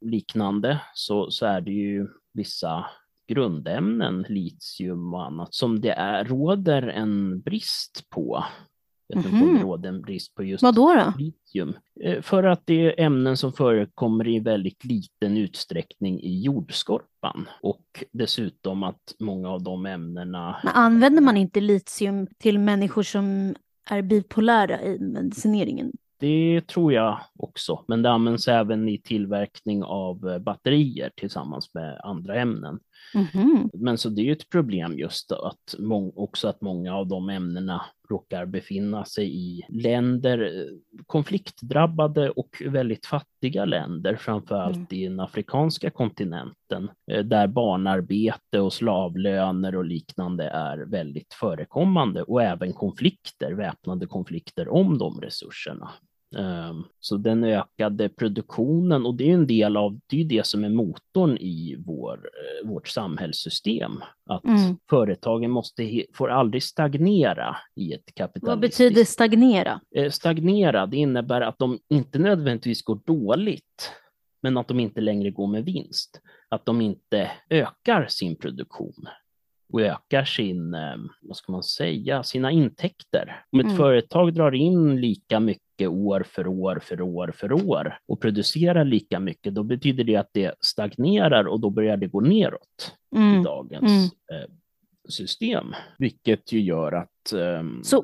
liknande 0.00 0.80
så, 0.94 1.30
så 1.30 1.46
är 1.46 1.60
det 1.60 1.72
ju 1.72 2.08
vissa 2.34 2.86
grundämnen, 3.28 4.26
litium 4.28 5.14
och 5.14 5.26
annat, 5.26 5.54
som 5.54 5.80
det 5.80 5.92
är, 5.92 6.24
råder 6.24 6.82
en 6.82 7.40
brist 7.40 8.06
på 8.10 8.44
jag 9.06 9.22
tror 9.22 9.32
mm 9.32 9.48
-hmm. 9.48 9.58
det 9.58 9.62
råder 9.62 9.88
en 9.88 10.02
brist 10.02 10.34
på 10.34 10.44
just 10.44 10.62
Vad 10.62 10.74
då, 10.74 10.94
då? 10.94 11.12
litium. 11.18 11.76
Eh, 12.00 12.22
för 12.22 12.42
att 12.42 12.62
det 12.64 12.86
är 12.86 13.04
ämnen 13.06 13.36
som 13.36 13.52
förekommer 13.52 14.28
i 14.28 14.40
väldigt 14.40 14.84
liten 14.84 15.36
utsträckning 15.36 16.20
i 16.20 16.40
jordskorpan 16.42 17.48
och 17.62 18.04
dessutom 18.12 18.82
att 18.82 19.14
många 19.18 19.50
av 19.50 19.62
de 19.62 19.86
ämnena... 19.86 20.56
Men 20.64 20.72
använder 20.74 21.22
man 21.22 21.36
inte 21.36 21.60
litium 21.60 22.26
till 22.38 22.58
människor 22.58 23.02
som 23.02 23.54
är 23.90 24.02
bipolära 24.02 24.82
i 24.82 24.98
medicineringen? 24.98 25.92
Det 26.18 26.66
tror 26.66 26.92
jag 26.92 27.20
också, 27.38 27.84
men 27.88 28.02
det 28.02 28.10
används 28.10 28.48
även 28.48 28.88
i 28.88 28.98
tillverkning 28.98 29.84
av 29.84 30.28
eh, 30.28 30.38
batterier 30.38 31.10
tillsammans 31.16 31.74
med 31.74 32.00
andra 32.04 32.40
ämnen. 32.40 32.78
Mm. 33.14 33.70
Men 33.74 33.98
så 33.98 34.08
det 34.08 34.22
är 34.22 34.24
ju 34.24 34.32
ett 34.32 34.50
problem 34.50 34.98
just 34.98 35.32
att 35.32 35.74
också 36.14 36.48
att 36.48 36.60
många 36.60 36.96
av 36.96 37.06
de 37.06 37.28
ämnena 37.28 37.82
råkar 38.10 38.46
befinna 38.46 39.04
sig 39.04 39.36
i 39.36 39.62
länder, 39.68 40.38
eh, 40.38 41.02
konfliktdrabbade 41.06 42.30
och 42.30 42.62
väldigt 42.66 43.06
fattiga 43.06 43.64
länder, 43.64 44.16
framför 44.16 44.54
allt 44.54 44.76
mm. 44.76 44.86
i 44.90 45.08
den 45.08 45.20
afrikanska 45.20 45.90
kontinenten, 45.90 46.90
eh, 47.10 47.24
där 47.24 47.46
barnarbete 47.46 48.60
och 48.60 48.72
slavlöner 48.72 49.76
och 49.76 49.84
liknande 49.84 50.48
är 50.48 50.78
väldigt 50.78 51.34
förekommande 51.34 52.22
och 52.22 52.42
även 52.42 52.72
konflikter, 52.72 53.52
väpnade 53.52 54.06
konflikter 54.06 54.68
om 54.68 54.98
de 54.98 55.20
resurserna. 55.20 55.90
Ehm, 56.36 56.84
så 57.00 57.16
den 57.16 57.44
ökade 57.44 58.08
produktionen 58.08 59.06
och 59.06 59.14
det 59.14 59.30
är 59.30 59.34
en 59.34 59.46
del 59.46 59.76
av 59.76 60.00
det, 60.06 60.20
är 60.20 60.24
det 60.24 60.46
som 60.46 60.64
är 60.64 60.68
motorn 60.68 61.36
i 61.36 61.76
vår, 61.86 62.14
eh, 62.14 62.68
vårt 62.68 62.88
samhällssystem. 62.88 63.92
Att 64.30 64.44
mm. 64.44 64.76
företagen 64.90 65.50
måste, 65.50 66.04
får 66.14 66.30
aldrig 66.30 66.62
stagnera 66.62 67.56
i 67.76 67.92
ett 67.92 68.14
kapitalistiskt... 68.14 68.48
Vad 68.48 68.60
betyder 68.60 69.04
stagnera? 69.04 69.80
Eh, 69.96 70.10
stagnera, 70.10 70.86
det 70.86 70.96
innebär 70.96 71.40
att 71.40 71.58
de 71.58 71.78
inte 71.88 72.18
nödvändigtvis 72.18 72.82
går 72.82 73.00
dåligt, 73.04 73.90
men 74.42 74.56
att 74.56 74.68
de 74.68 74.80
inte 74.80 75.00
längre 75.00 75.30
går 75.30 75.46
med 75.46 75.64
vinst. 75.64 76.20
Att 76.48 76.66
de 76.66 76.80
inte 76.80 77.30
ökar 77.50 78.06
sin 78.06 78.36
produktion 78.36 79.08
och 79.72 79.80
ökar 79.80 80.24
sin, 80.24 80.74
eh, 80.74 80.96
vad 81.22 81.36
ska 81.36 81.52
man 81.52 81.62
säga, 81.62 82.22
sina 82.22 82.50
intäkter. 82.50 83.44
Om 83.52 83.60
ett 83.60 83.66
mm. 83.66 83.76
företag 83.76 84.34
drar 84.34 84.54
in 84.54 85.00
lika 85.00 85.40
mycket 85.40 85.88
år 85.88 86.24
för 86.28 86.46
år 86.46 86.78
för 86.82 87.00
år 87.00 87.32
för 87.36 87.52
år 87.52 87.98
och 88.08 88.20
producerar 88.20 88.84
lika 88.84 89.20
mycket, 89.20 89.54
då 89.54 89.62
betyder 89.62 90.04
det 90.04 90.16
att 90.16 90.30
det 90.32 90.54
stagnerar 90.60 91.44
och 91.44 91.60
då 91.60 91.70
börjar 91.70 91.96
det 91.96 92.06
gå 92.06 92.20
neråt 92.20 92.96
mm. 93.16 93.40
i 93.40 93.44
dagens 93.44 94.12
mm. 94.30 94.42
Eh, 94.42 94.48
system, 95.08 95.74
vilket 95.98 96.52
ju 96.52 96.60
gör 96.60 96.92
att... 96.92 97.32
Um, 97.34 97.80
Så 97.84 98.02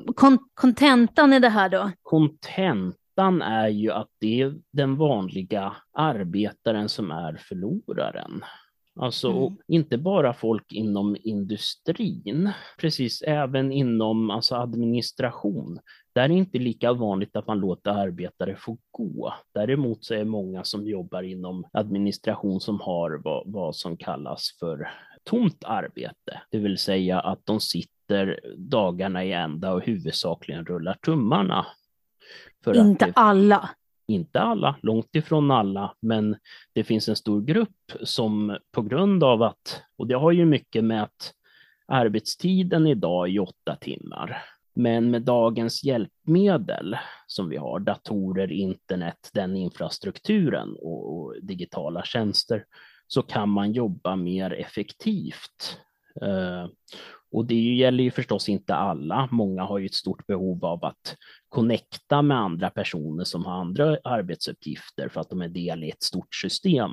kontentan 0.55 1.33
i 1.33 1.39
det 1.39 1.49
här 1.49 1.69
då? 1.69 1.91
Kontentan 2.01 3.41
är 3.41 3.67
ju 3.67 3.91
att 3.91 4.09
det 4.19 4.41
är 4.41 4.55
den 4.71 4.95
vanliga 4.95 5.75
arbetaren 5.93 6.89
som 6.89 7.11
är 7.11 7.35
förloraren. 7.35 8.43
Alltså 8.99 9.31
mm. 9.31 9.57
inte 9.67 9.97
bara 9.97 10.33
folk 10.33 10.71
inom 10.71 11.17
industrin, 11.23 12.51
precis 12.77 13.21
även 13.21 13.71
inom 13.71 14.29
alltså 14.29 14.55
administration. 14.55 15.79
Där 16.13 16.23
är 16.23 16.27
det 16.27 16.33
inte 16.33 16.57
lika 16.57 16.93
vanligt 16.93 17.35
att 17.35 17.47
man 17.47 17.59
låter 17.59 17.91
arbetare 17.91 18.55
få 18.55 18.77
gå. 18.91 19.33
Däremot 19.53 20.05
så 20.05 20.13
är 20.13 20.17
det 20.17 20.25
många 20.25 20.63
som 20.63 20.87
jobbar 20.87 21.23
inom 21.23 21.65
administration 21.73 22.61
som 22.61 22.79
har 22.79 23.21
vad, 23.23 23.43
vad 23.45 23.75
som 23.75 23.97
kallas 23.97 24.57
för 24.59 24.91
tomt 25.23 25.63
arbete, 25.63 26.41
det 26.51 26.57
vill 26.57 26.77
säga 26.77 27.19
att 27.19 27.45
de 27.45 27.59
sitter 27.59 28.39
dagarna 28.57 29.25
i 29.25 29.31
ända 29.31 29.73
och 29.73 29.83
huvudsakligen 29.83 30.65
rullar 30.65 30.93
tummarna. 30.93 31.65
inte 32.67 33.05
det... 33.05 33.11
alla. 33.15 33.69
Inte 34.11 34.41
alla, 34.41 34.75
långt 34.81 35.15
ifrån 35.15 35.51
alla, 35.51 35.95
men 35.99 36.35
det 36.73 36.83
finns 36.83 37.09
en 37.09 37.15
stor 37.15 37.41
grupp 37.41 37.91
som 38.03 38.57
på 38.71 38.81
grund 38.81 39.23
av 39.23 39.43
att, 39.43 39.83
och 39.97 40.07
det 40.07 40.15
har 40.15 40.31
ju 40.31 40.45
mycket 40.45 40.83
med 40.83 41.03
att 41.03 41.33
arbetstiden 41.87 42.87
idag 42.87 43.29
är 43.29 43.39
åtta 43.39 43.75
timmar, 43.75 44.43
men 44.73 45.11
med 45.11 45.21
dagens 45.21 45.83
hjälpmedel 45.83 46.97
som 47.27 47.49
vi 47.49 47.57
har, 47.57 47.79
datorer, 47.79 48.51
internet, 48.51 49.29
den 49.33 49.57
infrastrukturen 49.57 50.75
och, 50.81 51.17
och 51.17 51.35
digitala 51.41 52.03
tjänster, 52.03 52.65
så 53.07 53.21
kan 53.21 53.49
man 53.49 53.71
jobba 53.71 54.15
mer 54.15 54.53
effektivt. 54.53 55.79
Uh, 56.23 56.67
och 57.31 57.45
det 57.45 57.55
gäller 57.55 58.03
ju 58.03 58.11
förstås 58.11 58.49
inte 58.49 58.75
alla. 58.75 59.27
Många 59.31 59.63
har 59.63 59.79
ju 59.79 59.85
ett 59.85 59.93
stort 59.93 60.27
behov 60.27 60.65
av 60.65 60.85
att 60.85 61.15
connecta 61.49 62.21
med 62.21 62.37
andra 62.37 62.69
personer 62.69 63.23
som 63.23 63.45
har 63.45 63.53
andra 63.53 63.97
arbetsuppgifter 64.03 65.09
för 65.09 65.21
att 65.21 65.29
de 65.29 65.41
är 65.41 65.47
del 65.47 65.83
i 65.83 65.89
ett 65.89 66.03
stort 66.03 66.35
system. 66.35 66.91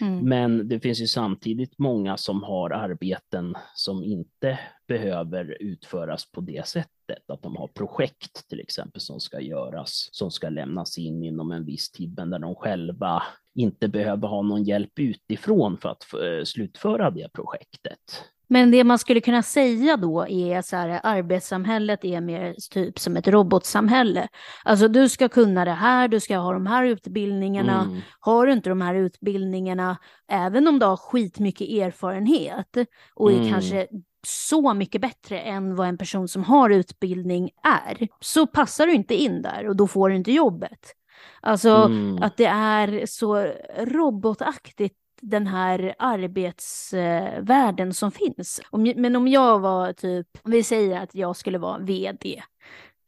Mm. 0.00 0.28
Men 0.28 0.68
det 0.68 0.80
finns 0.80 1.00
ju 1.00 1.06
samtidigt 1.06 1.78
många 1.78 2.16
som 2.16 2.42
har 2.42 2.70
arbeten 2.70 3.54
som 3.74 4.04
inte 4.04 4.58
behöver 4.88 5.56
utföras 5.60 6.30
på 6.32 6.40
det 6.40 6.66
sättet, 6.66 7.30
att 7.30 7.42
de 7.42 7.56
har 7.56 7.68
projekt 7.68 8.48
till 8.48 8.60
exempel 8.60 9.00
som 9.00 9.20
ska 9.20 9.40
göras, 9.40 10.08
som 10.12 10.30
ska 10.30 10.48
lämnas 10.48 10.98
in 10.98 11.22
inom 11.24 11.52
en 11.52 11.64
viss 11.64 11.90
tid, 11.90 12.14
men 12.16 12.30
där 12.30 12.38
de 12.38 12.54
själva 12.54 13.22
inte 13.54 13.88
behöver 13.88 14.28
ha 14.28 14.42
någon 14.42 14.64
hjälp 14.64 14.98
utifrån 14.98 15.78
för 15.78 15.88
att 15.88 16.04
slutföra 16.48 17.10
det 17.10 17.32
projektet. 17.32 18.24
Men 18.52 18.70
det 18.70 18.84
man 18.84 18.98
skulle 18.98 19.20
kunna 19.20 19.42
säga 19.42 19.96
då 19.96 20.28
är 20.28 20.62
så 20.62 20.76
här, 20.76 21.00
arbetssamhället 21.02 22.04
är 22.04 22.20
mer 22.20 22.54
typ 22.70 22.98
som 22.98 23.16
ett 23.16 23.28
robotsamhälle. 23.28 24.28
Alltså 24.64 24.88
du 24.88 25.08
ska 25.08 25.28
kunna 25.28 25.64
det 25.64 25.70
här, 25.70 26.08
du 26.08 26.20
ska 26.20 26.36
ha 26.36 26.52
de 26.52 26.66
här 26.66 26.84
utbildningarna. 26.84 27.82
Mm. 27.82 28.00
Har 28.20 28.46
du 28.46 28.52
inte 28.52 28.68
de 28.68 28.80
här 28.80 28.94
utbildningarna, 28.94 29.96
även 30.28 30.68
om 30.68 30.78
du 30.78 30.86
har 30.86 30.96
skitmycket 30.96 31.68
erfarenhet 31.68 32.76
och 33.14 33.32
är 33.32 33.36
mm. 33.36 33.50
kanske 33.50 33.86
så 34.26 34.74
mycket 34.74 35.00
bättre 35.00 35.40
än 35.40 35.76
vad 35.76 35.88
en 35.88 35.98
person 35.98 36.28
som 36.28 36.44
har 36.44 36.70
utbildning 36.70 37.50
är, 37.62 38.08
så 38.20 38.46
passar 38.46 38.86
du 38.86 38.92
inte 38.92 39.14
in 39.14 39.42
där 39.42 39.68
och 39.68 39.76
då 39.76 39.86
får 39.86 40.08
du 40.08 40.16
inte 40.16 40.32
jobbet. 40.32 40.94
Alltså 41.40 41.70
mm. 41.70 42.22
att 42.22 42.36
det 42.36 42.46
är 42.46 43.06
så 43.06 43.52
robotaktigt 43.78 44.99
den 45.20 45.46
här 45.46 45.94
arbetsvärlden 45.98 47.94
som 47.94 48.12
finns. 48.12 48.60
men 48.96 49.16
om 49.16 49.28
jag 49.28 49.58
var 49.58 49.92
typ, 49.92 50.26
vi 50.44 50.62
säger 50.62 51.00
att 51.00 51.14
jag 51.14 51.36
skulle 51.36 51.58
vara 51.58 51.78
vd, 51.78 52.42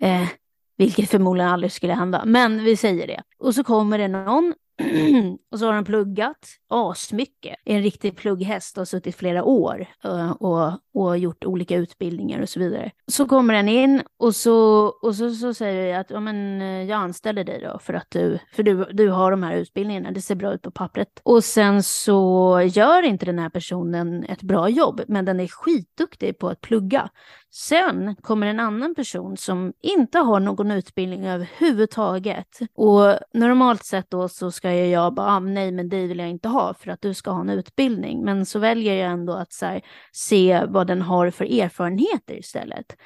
eh, 0.01 0.29
vilket 0.77 1.11
förmodligen 1.11 1.51
aldrig 1.51 1.72
skulle 1.72 1.94
hända, 1.94 2.22
men 2.25 2.64
vi 2.64 2.77
säger 2.77 3.07
det. 3.07 3.22
Och 3.38 3.55
så 3.55 3.64
kommer 3.64 3.98
det 3.98 4.09
någon 4.09 4.55
och 5.53 5.59
så 5.59 5.66
har 5.66 5.73
han 5.73 5.85
pluggat 5.85 6.49
asmycket. 6.68 7.57
En 7.64 7.83
riktig 7.83 8.16
plugghäst 8.16 8.79
och 8.79 8.88
suttit 8.88 9.16
flera 9.16 9.45
år 9.45 9.87
eh, 10.05 10.31
och, 10.31 10.73
och 10.95 11.18
gjort 11.18 11.45
olika 11.45 11.77
utbildningar 11.77 12.42
och 12.42 12.49
så 12.49 12.61
vidare. 12.61 12.90
Så 13.07 13.27
kommer 13.27 13.55
den 13.55 13.68
in 13.68 14.03
och 14.18 14.35
så, 14.35 14.87
och 15.03 15.14
så, 15.14 15.31
så 15.31 15.55
säger 15.55 15.87
jag 15.87 16.01
att 16.01 16.11
ja, 16.11 16.21
men, 16.21 16.62
eh, 16.62 16.83
jag 16.83 16.99
anställer 16.99 17.45
dig 17.45 17.61
då 17.61 17.79
för 17.79 17.95
att 17.95 18.11
du, 18.11 18.38
för 18.53 18.62
du, 18.62 18.85
du 18.92 19.09
har 19.09 19.31
de 19.31 19.42
här 19.42 19.57
utbildningarna. 19.57 20.11
Det 20.11 20.21
ser 20.21 20.35
bra 20.35 20.55
ut 20.55 20.62
på 20.62 20.71
pappret. 20.71 21.21
Och 21.23 21.45
sen 21.45 21.83
så 21.83 22.61
gör 22.73 23.03
inte 23.03 23.27
den 23.27 23.38
här 23.38 23.49
personen 23.49 24.25
ett 24.25 24.42
bra 24.42 24.68
jobb, 24.68 25.01
men 25.09 25.25
den 25.25 25.40
är 25.40 25.49
skitduktig 25.49 26.38
på 26.38 26.49
att 26.49 26.61
plugga. 26.61 27.11
Sen 27.55 28.17
kommer 28.23 28.47
en 28.47 28.61
annan 28.61 28.95
person 28.95 29.37
som 29.37 29.73
inte 29.81 30.19
har 30.19 30.41
någon 30.41 30.71
utbildning 30.71 31.27
överhuvudtaget. 31.27 32.59
Och 32.75 33.19
normalt 33.35 33.85
sett 33.85 34.11
då 34.11 34.29
så 34.29 34.51
ska 34.51 34.75
jag 34.75 35.15
bara, 35.15 35.27
ah, 35.27 35.41
nej 35.41 35.73
men 35.73 35.88
dig 35.88 36.07
vill 36.07 36.19
jag 36.19 36.29
inte 36.29 36.49
ha 36.49 36.75
för 36.75 36.91
att 36.91 37.03
du 37.03 37.15
ska 37.15 37.31
ha 37.31 37.41
en 37.41 37.51
utbildning. 37.51 38.25
Men 38.25 38.47
så 38.47 38.59
väljer 38.59 38.95
jag 38.95 39.12
ändå 39.12 39.33
att 39.33 39.59
här, 39.62 39.83
se 40.12 40.65
vad 40.69 40.87
den 40.87 41.03
har 41.03 41.31
för 41.31 41.45
erfarenheter 41.61 42.38
istället. 42.38 42.97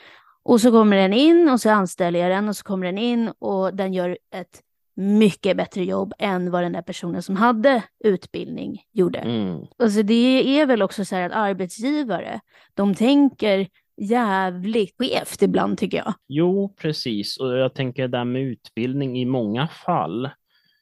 Och 0.42 0.60
så 0.60 0.70
kommer 0.70 0.96
den 0.96 1.12
in 1.12 1.48
och 1.48 1.60
så 1.60 1.70
anställer 1.70 2.20
jag 2.20 2.30
den 2.30 2.48
och 2.48 2.56
så 2.56 2.64
kommer 2.64 2.86
den 2.86 2.98
in 2.98 3.32
och 3.38 3.74
den 3.74 3.92
gör 3.92 4.18
ett 4.34 4.62
mycket 4.96 5.56
bättre 5.56 5.84
jobb 5.84 6.12
än 6.18 6.50
vad 6.50 6.62
den 6.62 6.72
där 6.72 6.82
personen 6.82 7.22
som 7.22 7.36
hade 7.36 7.82
utbildning 8.04 8.82
gjorde. 8.92 9.18
Mm. 9.18 9.60
Alltså 9.78 10.02
det 10.02 10.60
är 10.60 10.66
väl 10.66 10.82
också 10.82 11.04
så 11.04 11.16
här 11.16 11.22
att 11.30 11.36
arbetsgivare, 11.36 12.40
de 12.74 12.94
tänker 12.94 13.68
jävligt 13.96 14.94
skevt 14.98 15.42
ibland 15.42 15.78
tycker 15.78 15.98
jag. 15.98 16.14
Jo, 16.28 16.74
precis. 16.76 17.36
Och 17.36 17.56
jag 17.56 17.74
tänker 17.74 18.08
där 18.08 18.24
med 18.24 18.42
utbildning 18.42 19.18
i 19.18 19.24
många 19.24 19.68
fall 19.68 20.30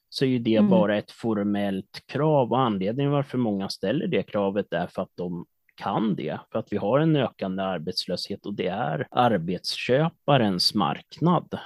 så 0.08 0.24
är 0.24 0.28
ju 0.28 0.38
det 0.38 0.56
mm. 0.56 0.70
bara 0.70 0.98
ett 0.98 1.10
formellt 1.10 2.02
krav 2.06 2.52
och 2.52 2.60
anledningen 2.60 3.12
varför 3.12 3.38
många 3.38 3.68
ställer 3.68 4.06
det 4.06 4.22
kravet 4.22 4.72
är 4.72 4.86
för 4.86 5.02
att 5.02 5.12
de 5.14 5.46
kan 5.74 6.16
det, 6.16 6.40
för 6.52 6.58
att 6.58 6.72
vi 6.72 6.76
har 6.76 6.98
en 6.98 7.16
ökande 7.16 7.62
arbetslöshet 7.62 8.46
och 8.46 8.54
det 8.54 8.66
är 8.66 9.06
arbetsköparens 9.10 10.74
marknad. 10.74 11.58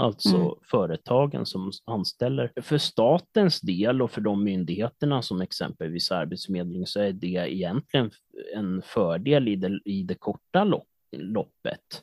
Alltså 0.00 0.36
mm. 0.36 0.50
företagen 0.70 1.46
som 1.46 1.70
anställer. 1.84 2.52
För 2.62 2.78
statens 2.78 3.60
del 3.60 4.02
och 4.02 4.10
för 4.10 4.20
de 4.20 4.44
myndigheterna 4.44 5.22
som 5.22 5.40
exempelvis 5.40 6.10
Arbetsförmedlingen 6.10 6.86
så 6.86 7.00
är 7.00 7.12
det 7.12 7.54
egentligen 7.54 8.10
en 8.54 8.82
fördel 8.82 9.48
i 9.48 9.56
det, 9.56 9.80
i 9.84 10.02
det 10.02 10.14
korta 10.14 10.64
loppet 10.64 10.95
loppet. 11.18 12.02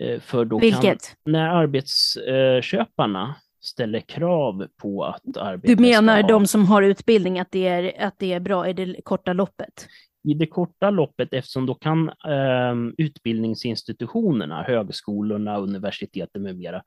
Eh, 0.00 0.20
för 0.20 0.44
då 0.44 0.58
Vilket? 0.58 0.82
Kan, 0.82 1.32
när 1.32 1.48
arbetsköparna 1.48 3.34
ställer 3.60 4.00
krav 4.00 4.66
på 4.82 5.04
att 5.04 5.36
arbeta. 5.36 5.74
Du 5.74 5.82
menar 5.82 6.22
ha... 6.22 6.28
de 6.28 6.46
som 6.46 6.66
har 6.66 6.82
utbildning, 6.82 7.40
att 7.40 7.50
det, 7.50 7.66
är, 7.68 8.06
att 8.06 8.14
det 8.18 8.32
är 8.32 8.40
bra 8.40 8.68
i 8.68 8.72
det 8.72 9.00
korta 9.04 9.32
loppet? 9.32 9.88
I 10.28 10.34
det 10.34 10.46
korta 10.46 10.90
loppet, 10.90 11.32
eftersom 11.32 11.66
då 11.66 11.74
kan 11.74 12.08
eh, 12.08 12.74
utbildningsinstitutionerna, 12.98 14.62
högskolorna, 14.62 15.58
universiteten 15.58 16.42
med 16.42 16.56
mera, 16.56 16.82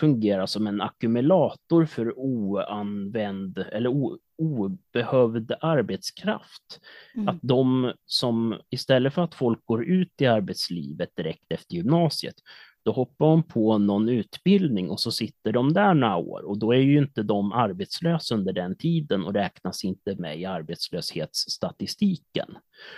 fungera 0.00 0.46
som 0.46 0.66
en 0.66 0.80
ackumulator 0.80 1.86
för 1.86 2.18
oanvänd 2.18 3.58
eller 3.58 3.90
o, 3.90 4.18
obehövd 4.38 5.52
arbetskraft. 5.60 6.80
Mm. 7.14 7.28
Att 7.28 7.38
de 7.42 7.92
som 8.06 8.54
istället 8.70 9.14
för 9.14 9.22
att 9.22 9.34
folk 9.34 9.64
går 9.64 9.84
ut 9.84 10.20
i 10.20 10.26
arbetslivet 10.26 11.16
direkt 11.16 11.52
efter 11.52 11.74
gymnasiet, 11.74 12.34
då 12.84 12.92
hoppar 12.92 13.26
de 13.26 13.42
på 13.42 13.78
någon 13.78 14.08
utbildning 14.08 14.90
och 14.90 15.00
så 15.00 15.10
sitter 15.10 15.52
de 15.52 15.72
där 15.72 15.94
några 15.94 16.16
år 16.16 16.44
och 16.44 16.58
då 16.58 16.74
är 16.74 16.78
ju 16.78 16.98
inte 16.98 17.22
de 17.22 17.52
arbetslösa 17.52 18.34
under 18.34 18.52
den 18.52 18.76
tiden 18.76 19.24
och 19.24 19.34
räknas 19.34 19.84
inte 19.84 20.16
med 20.16 20.40
i 20.40 20.44
arbetslöshetsstatistiken. 20.44 22.56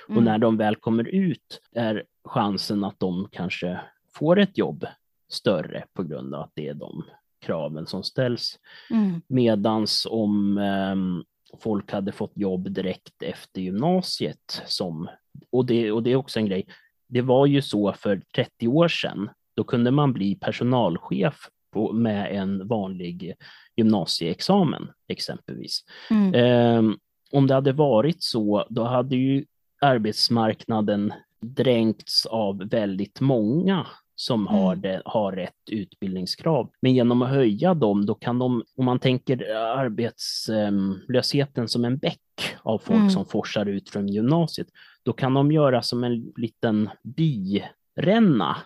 Mm. 0.08 0.18
Och 0.18 0.24
när 0.24 0.38
de 0.38 0.56
väl 0.56 0.76
kommer 0.76 1.08
ut 1.08 1.60
är 1.72 2.04
chansen 2.24 2.84
att 2.84 3.00
de 3.00 3.28
kanske 3.32 3.80
får 4.14 4.38
ett 4.38 4.58
jobb 4.58 4.86
större 5.28 5.84
på 5.92 6.02
grund 6.02 6.34
av 6.34 6.42
att 6.42 6.52
det 6.54 6.68
är 6.68 6.74
de 6.74 7.04
kraven 7.40 7.86
som 7.86 8.02
ställs. 8.02 8.58
Mm. 8.90 9.20
Medans 9.26 10.06
om 10.10 10.58
um, 10.58 11.24
folk 11.62 11.92
hade 11.92 12.12
fått 12.12 12.32
jobb 12.34 12.70
direkt 12.70 13.22
efter 13.22 13.60
gymnasiet 13.60 14.62
som, 14.66 15.08
och 15.50 15.66
det, 15.66 15.92
och 15.92 16.02
det 16.02 16.12
är 16.12 16.16
också 16.16 16.38
en 16.38 16.46
grej, 16.46 16.66
det 17.08 17.22
var 17.22 17.46
ju 17.46 17.62
så 17.62 17.92
för 17.92 18.22
30 18.34 18.68
år 18.68 18.88
sedan, 18.88 19.30
då 19.56 19.64
kunde 19.64 19.90
man 19.90 20.12
bli 20.12 20.34
personalchef 20.34 21.48
på, 21.72 21.92
med 21.92 22.36
en 22.36 22.68
vanlig 22.68 23.34
gymnasieexamen 23.76 24.88
exempelvis. 25.08 25.84
Mm. 26.10 26.78
Um, 26.78 26.98
om 27.32 27.46
det 27.46 27.54
hade 27.54 27.72
varit 27.72 28.22
så, 28.22 28.66
då 28.70 28.84
hade 28.84 29.16
ju 29.16 29.44
arbetsmarknaden 29.80 31.12
dränkts 31.40 32.26
av 32.26 32.68
väldigt 32.68 33.20
många 33.20 33.86
som 34.16 34.40
mm. 34.40 34.54
har, 34.54 34.76
det, 34.76 35.02
har 35.04 35.32
rätt 35.32 35.70
utbildningskrav. 35.70 36.70
Men 36.80 36.94
genom 36.94 37.22
att 37.22 37.28
höja 37.28 37.74
dem, 37.74 38.06
då 38.06 38.14
kan 38.14 38.38
de, 38.38 38.62
om 38.76 38.84
man 38.84 38.98
tänker 38.98 39.54
arbetslösheten 39.54 41.68
som 41.68 41.84
en 41.84 41.98
bäck 41.98 42.20
av 42.62 42.78
folk 42.78 42.98
mm. 42.98 43.10
som 43.10 43.26
forsar 43.26 43.66
ut 43.66 43.90
från 43.90 44.08
gymnasiet, 44.08 44.68
då 45.02 45.12
kan 45.12 45.34
de 45.34 45.52
göra 45.52 45.82
som 45.82 46.04
en 46.04 46.32
liten 46.36 46.90
byränna 47.02 48.56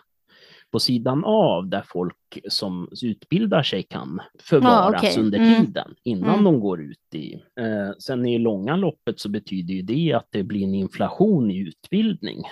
på 0.71 0.79
sidan 0.79 1.23
av 1.25 1.67
där 1.67 1.83
folk 1.87 2.39
som 2.49 2.89
utbildar 3.03 3.63
sig 3.63 3.83
kan 3.83 4.21
förvaras 4.39 5.03
ah, 5.03 5.07
okay. 5.07 5.23
under 5.23 5.39
mm. 5.39 5.65
tiden 5.65 5.95
innan 6.03 6.29
mm. 6.29 6.43
de 6.43 6.59
går 6.59 6.81
ut 6.81 7.15
i. 7.15 7.33
Eh, 7.33 7.91
sen 7.99 8.25
i 8.25 8.37
långa 8.37 8.75
loppet 8.75 9.19
så 9.19 9.29
betyder 9.29 9.73
ju 9.73 9.81
det 9.81 10.13
att 10.13 10.27
det 10.29 10.43
blir 10.43 10.63
en 10.63 10.75
inflation 10.75 11.51
i 11.51 11.57
utbildning 11.57 12.43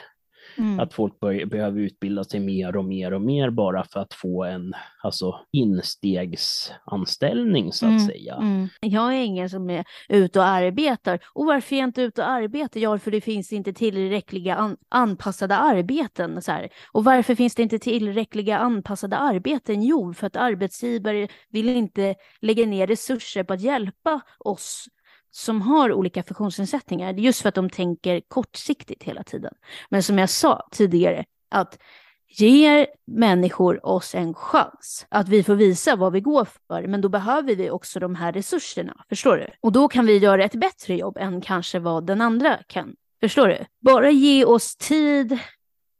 Mm. 0.59 0.79
Att 0.79 0.93
folk 0.93 1.19
bör, 1.19 1.45
behöver 1.45 1.79
utbilda 1.79 2.23
sig 2.23 2.39
mer 2.39 2.75
och 2.75 2.85
mer 2.85 3.13
och 3.13 3.21
mer 3.21 3.49
bara 3.49 3.83
för 3.83 3.99
att 3.99 4.13
få 4.13 4.43
en 4.43 4.73
alltså, 5.03 5.39
instegsanställning 5.51 7.73
så 7.73 7.85
att 7.85 7.89
mm. 7.89 8.07
säga. 8.07 8.35
Mm. 8.35 8.67
Jag 8.81 9.15
är 9.15 9.23
ingen 9.23 9.49
som 9.49 9.69
är 9.69 9.85
ute 10.09 10.39
och 10.39 10.45
arbetar. 10.45 11.19
Och 11.33 11.45
varför 11.45 11.75
är 11.75 11.79
jag 11.79 11.87
inte 11.87 12.01
ute 12.01 12.21
och 12.21 12.29
arbetar? 12.29 12.79
Ja, 12.79 12.99
för 12.99 13.11
det 13.11 13.21
finns 13.21 13.53
inte 13.53 13.73
tillräckliga 13.73 14.55
an 14.55 14.77
anpassade 14.89 15.57
arbeten. 15.57 16.41
Så 16.41 16.51
här. 16.51 16.69
Och 16.91 17.03
varför 17.03 17.35
finns 17.35 17.55
det 17.55 17.63
inte 17.63 17.79
tillräckliga 17.79 18.57
anpassade 18.57 19.17
arbeten? 19.17 19.83
Jo, 19.83 20.13
för 20.13 20.27
att 20.27 20.35
arbetsgivare 20.35 21.27
vill 21.49 21.69
inte 21.69 22.15
lägga 22.41 22.65
ner 22.65 22.87
resurser 22.87 23.43
på 23.43 23.53
att 23.53 23.61
hjälpa 23.61 24.21
oss 24.39 24.87
som 25.31 25.61
har 25.61 25.93
olika 25.93 26.23
funktionsnedsättningar, 26.23 27.13
just 27.13 27.41
för 27.41 27.49
att 27.49 27.55
de 27.55 27.69
tänker 27.69 28.21
kortsiktigt 28.27 29.03
hela 29.03 29.23
tiden. 29.23 29.53
Men 29.89 30.03
som 30.03 30.17
jag 30.17 30.29
sa 30.29 30.67
tidigare, 30.71 31.25
att 31.49 31.79
ger 32.27 32.87
människor 33.07 33.85
oss 33.85 34.15
en 34.15 34.33
chans 34.33 35.05
att 35.09 35.29
vi 35.29 35.43
får 35.43 35.55
visa 35.55 35.95
vad 35.95 36.13
vi 36.13 36.21
går 36.21 36.47
för, 36.67 36.87
men 36.87 37.01
då 37.01 37.09
behöver 37.09 37.55
vi 37.55 37.69
också 37.69 37.99
de 37.99 38.15
här 38.15 38.33
resurserna, 38.33 39.03
förstår 39.09 39.37
du? 39.37 39.47
Och 39.61 39.71
då 39.71 39.87
kan 39.87 40.05
vi 40.05 40.17
göra 40.17 40.43
ett 40.43 40.55
bättre 40.55 40.95
jobb 40.95 41.17
än 41.17 41.41
kanske 41.41 41.79
vad 41.79 42.05
den 42.05 42.21
andra 42.21 42.57
kan. 42.67 42.95
Förstår 43.21 43.47
du? 43.47 43.65
Bara 43.79 44.09
ge 44.09 44.45
oss 44.45 44.75
tid, 44.75 45.39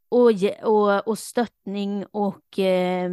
och, 0.09 0.31
och, 0.63 1.07
och 1.07 1.19
stöttning 1.19 2.05
och 2.11 2.59
eh, 2.59 3.09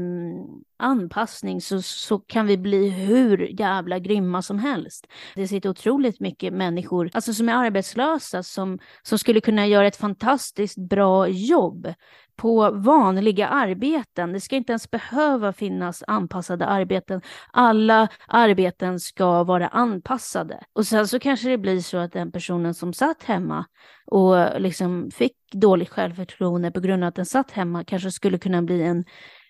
anpassning 0.77 1.61
så, 1.61 1.83
så 1.83 2.19
kan 2.19 2.47
vi 2.47 2.57
bli 2.57 2.89
hur 2.89 3.61
jävla 3.61 3.99
grymma 3.99 4.43
som 4.43 4.59
helst. 4.59 5.07
Det 5.35 5.49
sitter 5.49 5.69
otroligt 5.69 6.21
mycket 6.21 6.53
människor 6.53 7.11
alltså 7.13 7.35
som 7.35 7.49
är 7.49 7.55
arbetslösa 7.55 8.43
som, 8.43 8.79
som 9.03 9.19
skulle 9.19 9.41
kunna 9.41 9.67
göra 9.67 9.87
ett 9.87 9.97
fantastiskt 9.97 10.79
bra 10.79 11.29
jobb 11.29 11.95
på 12.37 12.71
vanliga 12.71 13.49
arbeten. 13.49 14.33
Det 14.33 14.41
ska 14.41 14.57
inte 14.57 14.73
ens 14.73 14.91
behöva 14.91 15.53
finnas 15.53 16.05
anpassade 16.07 16.67
arbeten. 16.67 17.21
Alla 17.53 18.09
arbeten 18.27 19.01
ska 19.01 19.45
vara 19.45 19.69
anpassade. 19.69 20.65
Och 20.73 20.87
sen 20.87 21.09
så 21.09 21.19
kanske 21.19 21.49
det 21.49 21.59
blir 21.59 21.81
så 21.81 21.99
att 21.99 22.13
den 22.13 22.33
personen 22.33 22.75
som 22.75 22.93
satt 22.93 23.23
hemma 23.23 23.65
och 24.07 24.61
liksom 24.61 25.11
fick 25.11 25.36
dåligt 25.61 25.89
självförtroende 25.89 26.71
på 26.71 26.81
grund 26.81 27.05
av 27.05 27.09
att 27.09 27.15
den 27.15 27.27
satt 27.27 27.51
hemma 27.51 27.85
kanske 27.85 28.11
skulle 28.11 28.39
kunna 28.39 28.63
bli 28.63 28.83
en 28.83 29.05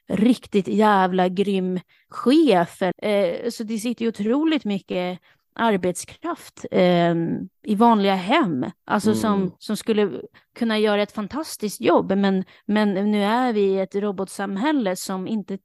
riktigt 0.08 0.68
jävla 0.68 1.28
grym 1.28 1.80
chef. 2.08 2.82
Eh, 2.82 3.50
så 3.50 3.62
det 3.64 3.78
sitter 3.78 4.04
ju 4.04 4.08
otroligt 4.08 4.64
mycket 4.64 5.20
arbetskraft 5.54 6.66
eh, 6.70 7.14
i 7.62 7.74
vanliga 7.74 8.14
hem, 8.14 8.66
alltså 8.84 9.10
mm. 9.10 9.20
som, 9.20 9.52
som 9.58 9.76
skulle 9.76 10.10
kunna 10.58 10.78
göra 10.78 11.02
ett 11.02 11.12
fantastiskt 11.12 11.80
jobb. 11.80 12.12
Men, 12.16 12.44
men 12.66 12.94
nu 12.94 13.24
är 13.24 13.52
vi 13.52 13.60
i 13.60 13.78
ett 13.78 13.94
robotsamhälle 13.94 14.96
som 14.96 15.28
inte 15.28 15.58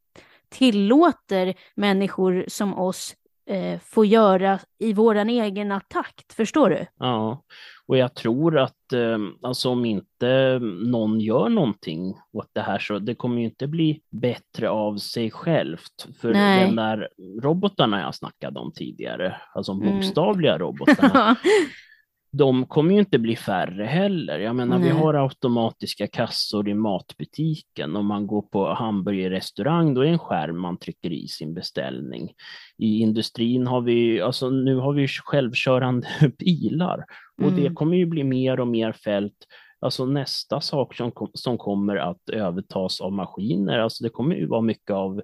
tillåter 0.50 1.56
människor 1.76 2.46
som 2.48 2.80
oss 2.80 3.16
eh, 3.52 3.80
få 3.80 4.06
göra 4.06 4.60
i 4.80 4.94
våran 4.94 5.30
egen 5.30 5.82
takt, 5.88 6.34
förstår 6.34 6.70
du? 6.70 6.86
Ja, 7.00 7.44
och 7.86 7.98
jag 7.98 8.14
tror 8.14 8.60
att 8.60 8.94
eh, 8.94 9.18
alltså 9.42 9.70
om 9.70 9.86
inte 9.86 10.60
någon 10.86 11.20
gör 11.20 11.50
någonting 11.50 12.18
åt 12.34 12.50
det 12.54 12.62
här 12.62 12.80
så 12.80 13.00
det 13.00 13.16
kommer 13.16 13.40
ju 13.40 13.46
inte 13.46 13.68
bli 13.68 14.02
bättre 14.10 14.70
av 14.70 14.98
sig 14.98 15.32
självt. 15.32 16.08
För 16.22 16.34
Nej. 16.34 16.66
den 16.66 16.76
där 16.76 17.10
robotarna 17.42 18.02
jag 18.02 18.16
snackade 18.16 18.60
om 18.60 18.72
tidigare, 18.72 19.36
alltså 19.54 19.72
mm. 19.72 19.96
bokstavliga 19.96 20.56
mm. 20.56 20.62
robotarna, 20.62 21.36
de 22.34 22.66
kommer 22.66 22.94
ju 22.94 23.00
inte 23.00 23.20
bli 23.20 23.36
färre 23.36 23.86
heller. 23.86 24.40
Jag 24.40 24.56
menar, 24.56 24.80
Nej. 24.80 24.90
vi 24.90 24.98
har 24.98 25.14
automatiska 25.14 26.08
kassor 26.08 26.70
i 26.70 26.74
matbutiken. 26.74 27.96
Om 27.96 28.06
man 28.06 28.28
går 28.28 28.42
på 28.42 28.74
hamburgerrestaurang, 28.74 29.94
då 29.94 30.02
är 30.02 30.06
det 30.06 30.12
en 30.12 30.20
skärm 30.20 30.60
man 30.60 30.78
trycker 30.78 31.12
i 31.12 31.28
sin 31.28 31.54
beställning. 31.54 32.32
I 32.78 33.00
industrin 33.00 33.68
har 33.68 33.82
vi, 33.82 34.22
alltså 34.22 34.50
nu 34.50 34.76
har 34.76 34.94
vi 34.94 35.08
självkörande 35.08 36.08
bilar 36.40 37.06
och 37.42 37.48
mm. 37.48 37.64
det 37.64 37.74
kommer 37.74 37.98
ju 37.98 38.06
bli 38.06 38.24
mer 38.24 38.60
och 38.60 38.68
mer 38.68 38.92
fält. 38.92 39.48
Alltså 39.80 40.06
nästa 40.06 40.62
sak 40.62 40.96
som, 40.96 41.12
som 41.34 41.58
kommer 41.58 41.96
att 41.96 42.30
övertas 42.30 43.02
av 43.02 43.14
maskiner, 43.14 43.80
alltså 43.80 44.04
det 44.04 44.10
kommer 44.10 44.36
ju 44.36 44.48
vara 44.48 44.62
mycket 44.62 44.92
av 44.92 45.22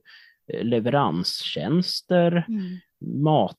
eh, 0.54 0.64
leveranstjänster, 0.64 2.46
mm. 2.48 3.24
mat 3.24 3.58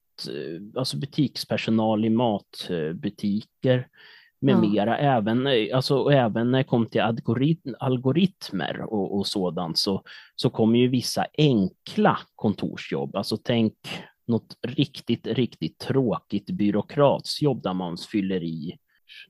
alltså 0.76 0.96
butikspersonal 0.96 2.04
i 2.04 2.10
matbutiker 2.10 3.88
med 4.40 4.54
ja. 4.54 4.60
mera. 4.60 4.98
Även, 4.98 5.46
eh, 5.46 5.76
alltså, 5.76 6.10
även 6.10 6.50
när 6.50 6.58
det 6.58 6.64
kommer 6.64 6.86
till 6.86 7.00
algorit 7.00 7.62
algoritmer 7.78 8.80
och, 8.80 9.16
och 9.16 9.26
sådant 9.26 9.78
så, 9.78 10.02
så 10.36 10.50
kommer 10.50 10.78
ju 10.78 10.88
vissa 10.88 11.26
enkla 11.38 12.18
kontorsjobb, 12.34 13.16
alltså 13.16 13.36
tänk 13.36 13.74
något 14.26 14.56
riktigt, 14.62 15.26
riktigt 15.26 15.78
tråkigt 15.78 16.50
byråkratsjobb 16.50 17.62
där 17.62 17.74
man 17.74 17.96
fyller 17.96 18.42
i 18.42 18.78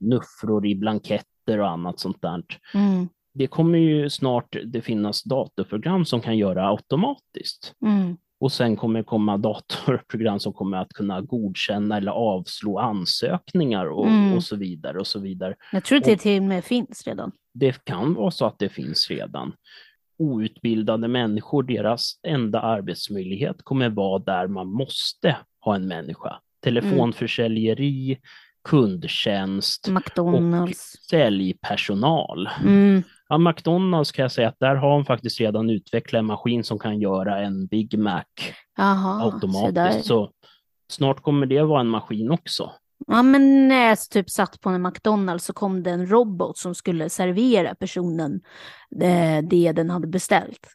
nuffror 0.00 0.66
i 0.66 0.74
blanketter 0.74 1.58
och 1.58 1.68
annat 1.68 2.00
sånt 2.00 2.22
där. 2.22 2.44
Mm. 2.74 3.08
Det 3.34 3.46
kommer 3.46 3.78
ju 3.78 4.10
snart 4.10 4.56
det 4.64 4.82
finnas 4.82 5.22
datorprogram 5.22 6.04
som 6.04 6.20
kan 6.20 6.38
göra 6.38 6.68
automatiskt. 6.68 7.74
Mm. 7.86 8.16
Och 8.40 8.52
sen 8.52 8.76
kommer 8.76 9.00
det 9.00 9.04
komma 9.04 9.36
datorprogram 9.36 10.40
som 10.40 10.52
kommer 10.52 10.76
att 10.76 10.92
kunna 10.92 11.20
godkänna 11.20 11.96
eller 11.96 12.12
avslå 12.12 12.78
ansökningar 12.78 13.86
och, 13.86 14.06
mm. 14.06 14.32
och 14.32 14.44
så 14.44 14.56
vidare. 14.56 14.98
och 14.98 15.06
så 15.06 15.18
vidare. 15.18 15.54
Jag 15.72 15.84
tror 15.84 15.98
att 15.98 16.04
det 16.04 16.16
till 16.16 16.42
och 16.42 16.48
med 16.48 16.64
finns 16.64 17.06
redan. 17.06 17.32
Det 17.54 17.84
kan 17.84 18.14
vara 18.14 18.30
så 18.30 18.46
att 18.46 18.58
det 18.58 18.68
finns 18.68 19.10
redan. 19.10 19.52
Outbildade 20.18 21.08
människor, 21.08 21.62
deras 21.62 22.12
enda 22.22 22.60
arbetsmöjlighet 22.60 23.56
kommer 23.62 23.88
vara 23.88 24.18
där 24.18 24.46
man 24.46 24.68
måste 24.68 25.36
ha 25.60 25.74
en 25.74 25.88
människa. 25.88 26.40
Telefonförsäljeri, 26.62 28.06
mm. 28.08 28.20
kundtjänst 28.64 29.88
McDonalds. 29.88 30.94
och 30.94 31.00
säljpersonal. 31.10 32.48
Mm. 32.62 33.02
Ja, 33.28 33.38
McDonalds 33.38 34.12
kan 34.12 34.22
jag 34.22 34.32
säga 34.32 34.48
att 34.48 34.58
där 34.58 34.74
har 34.74 34.90
de 34.90 35.04
faktiskt 35.04 35.40
redan 35.40 35.70
utvecklat 35.70 36.18
en 36.18 36.26
maskin 36.26 36.64
som 36.64 36.78
kan 36.78 37.00
göra 37.00 37.40
en 37.40 37.66
Big 37.66 37.98
Mac 37.98 38.24
Aha, 38.78 39.24
automatiskt. 39.24 40.06
Så, 40.06 40.26
så, 40.26 40.32
snart 40.90 41.22
kommer 41.22 41.46
det 41.46 41.62
vara 41.62 41.80
en 41.80 41.88
maskin 41.88 42.30
också. 42.30 42.72
Ja, 43.06 43.22
men 43.22 43.68
när 43.68 43.88
jag 43.88 43.98
typ 44.10 44.30
satt 44.30 44.60
på 44.60 44.68
en 44.68 44.82
McDonalds 44.82 45.44
så 45.44 45.52
kom 45.52 45.82
det 45.82 45.90
en 45.90 46.06
robot 46.06 46.58
som 46.58 46.74
skulle 46.74 47.10
servera 47.10 47.74
personen 47.74 48.40
det, 48.90 49.40
det 49.50 49.72
den 49.72 49.90
hade 49.90 50.06
beställt. 50.06 50.66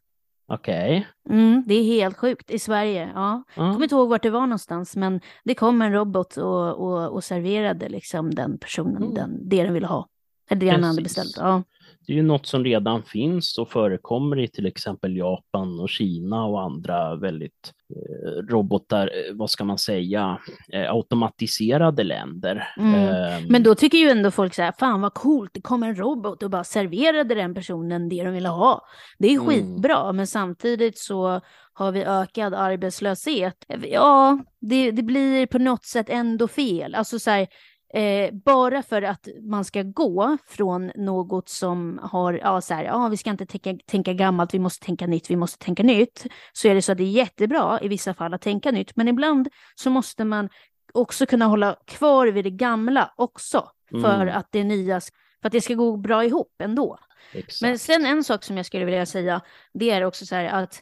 Okej. 0.48 1.08
Okay. 1.26 1.38
Mm, 1.40 1.64
det 1.68 1.74
är 1.74 1.84
helt 1.84 2.18
sjukt 2.18 2.52
i 2.52 2.60
Sverige. 2.60 3.12
Ja. 3.16 3.44
Jag 3.56 3.74
kommer 3.74 3.84
inte 3.84 3.96
ihåg 3.96 4.10
vart 4.10 4.24
det 4.24 4.30
var 4.30 4.42
någonstans, 4.42 4.96
men 4.96 5.22
det 5.44 5.56
kom 5.56 5.82
en 5.82 5.94
robot 5.94 6.38
och, 6.38 6.74
och, 6.74 7.14
och 7.14 7.24
serverade 7.24 7.90
liksom 7.90 8.36
den 8.36 8.58
personen 8.58 9.04
mm. 9.04 9.14
den, 9.14 9.50
det 9.50 9.64
den 9.64 9.74
ville 9.74 9.88
ha. 9.88 10.08
Eller 10.50 10.62
det 10.62 10.70
han 10.70 10.84
hade 10.84 11.02
beställt. 11.02 11.38
Ja 11.38 11.64
det 12.08 12.14
är 12.14 12.18
ju 12.18 12.24
något 12.24 12.46
som 12.46 12.64
redan 12.64 13.04
finns 13.04 13.58
och 13.58 13.70
förekommer 13.70 14.40
i 14.40 14.48
till 14.48 14.66
exempel 14.66 15.18
Japan 15.18 15.80
och 15.80 15.90
Kina 15.90 16.46
och 16.46 16.62
andra 16.62 17.16
väldigt 17.16 17.74
eh, 17.96 18.54
robotar, 18.54 19.08
eh, 19.08 19.36
vad 19.36 19.50
ska 19.50 19.64
man 19.64 19.78
säga, 19.78 20.40
eh, 20.74 20.92
automatiserade 20.94 22.04
länder. 22.04 22.68
Mm. 22.78 22.96
Eh, 22.96 23.42
Men 23.50 23.64
då 23.64 23.76
tycker 23.76 23.98
ju 23.98 24.10
ändå 24.10 24.32
folk 24.32 24.54
så 24.54 24.62
här, 24.62 24.74
fan 24.80 25.02
vad 25.02 25.14
coolt, 25.14 25.52
det 25.54 25.62
kom 25.62 25.84
en 25.84 25.96
robot 25.96 26.44
och 26.44 26.50
bara 26.50 26.64
serverade 26.64 27.36
den 27.36 27.54
personen 27.54 28.10
det 28.10 28.24
de 28.24 28.34
ville 28.34 28.50
ha. 28.50 28.82
Det 29.20 29.28
är 29.28 29.40
mm. 29.40 29.46
skitbra, 29.46 30.04
mm. 30.04 30.16
men 30.16 30.28
samtidigt 30.28 30.98
så 30.98 31.42
har 31.74 31.92
vi 31.92 32.04
ökad 32.04 32.54
arbetslöshet. 32.54 33.66
Ja, 33.92 34.40
det, 34.62 34.92
det 34.92 35.04
blir 35.04 35.46
på 35.46 35.60
något 35.60 35.86
sätt 35.86 36.10
ändå 36.10 36.48
fel. 36.48 36.96
Alltså 36.96 37.20
så 37.20 37.32
här, 37.32 37.48
Eh, 37.96 38.34
bara 38.34 38.84
för 38.84 39.02
att 39.02 39.28
man 39.42 39.66
ska 39.66 39.84
gå 39.84 40.38
från 40.48 40.92
något 40.96 41.50
som 41.50 42.00
har, 42.04 42.34
ja, 42.34 42.62
så 42.62 42.74
här, 42.74 42.84
ja, 42.84 43.08
vi 43.08 43.18
ska 43.18 43.30
inte 43.30 43.46
tänka, 43.46 43.84
tänka 43.86 44.14
gammalt, 44.14 44.54
vi 44.54 44.60
måste 44.60 44.86
tänka 44.86 45.08
nytt, 45.08 45.30
vi 45.30 45.36
måste 45.36 45.66
tänka 45.66 45.84
nytt, 45.84 46.26
så 46.54 46.68
är 46.68 46.76
det 46.76 46.82
så 46.82 46.92
att 46.92 46.98
det 46.98 47.04
är 47.04 47.12
jättebra 47.12 47.80
i 47.82 47.88
vissa 47.88 48.14
fall 48.14 48.34
att 48.34 48.42
tänka 48.42 48.72
nytt, 48.72 48.96
men 48.96 49.08
ibland 49.08 49.50
så 49.76 49.90
måste 49.90 50.26
man 50.26 50.50
också 50.94 51.26
kunna 51.26 51.46
hålla 51.46 51.76
kvar 51.86 52.28
vid 52.28 52.44
det 52.44 52.52
gamla 52.52 53.14
också, 53.16 53.70
för 53.92 54.22
mm. 54.22 54.38
att 54.38 54.48
det 54.52 54.64
nya, 54.64 55.02
för 55.42 55.48
att 55.48 55.52
det 55.52 55.62
ska 55.62 55.74
gå 55.74 55.98
bra 55.98 56.26
ihop 56.26 56.56
ändå. 56.64 56.98
Exakt. 57.34 57.62
Men 57.62 57.80
sen 57.80 58.06
en 58.06 58.24
sak 58.24 58.44
som 58.44 58.58
jag 58.58 58.66
skulle 58.66 58.86
vilja 58.86 59.06
säga, 59.06 59.42
det 59.74 59.90
är 59.90 60.04
också 60.04 60.26
så 60.26 60.36
här 60.36 60.46
att 60.46 60.82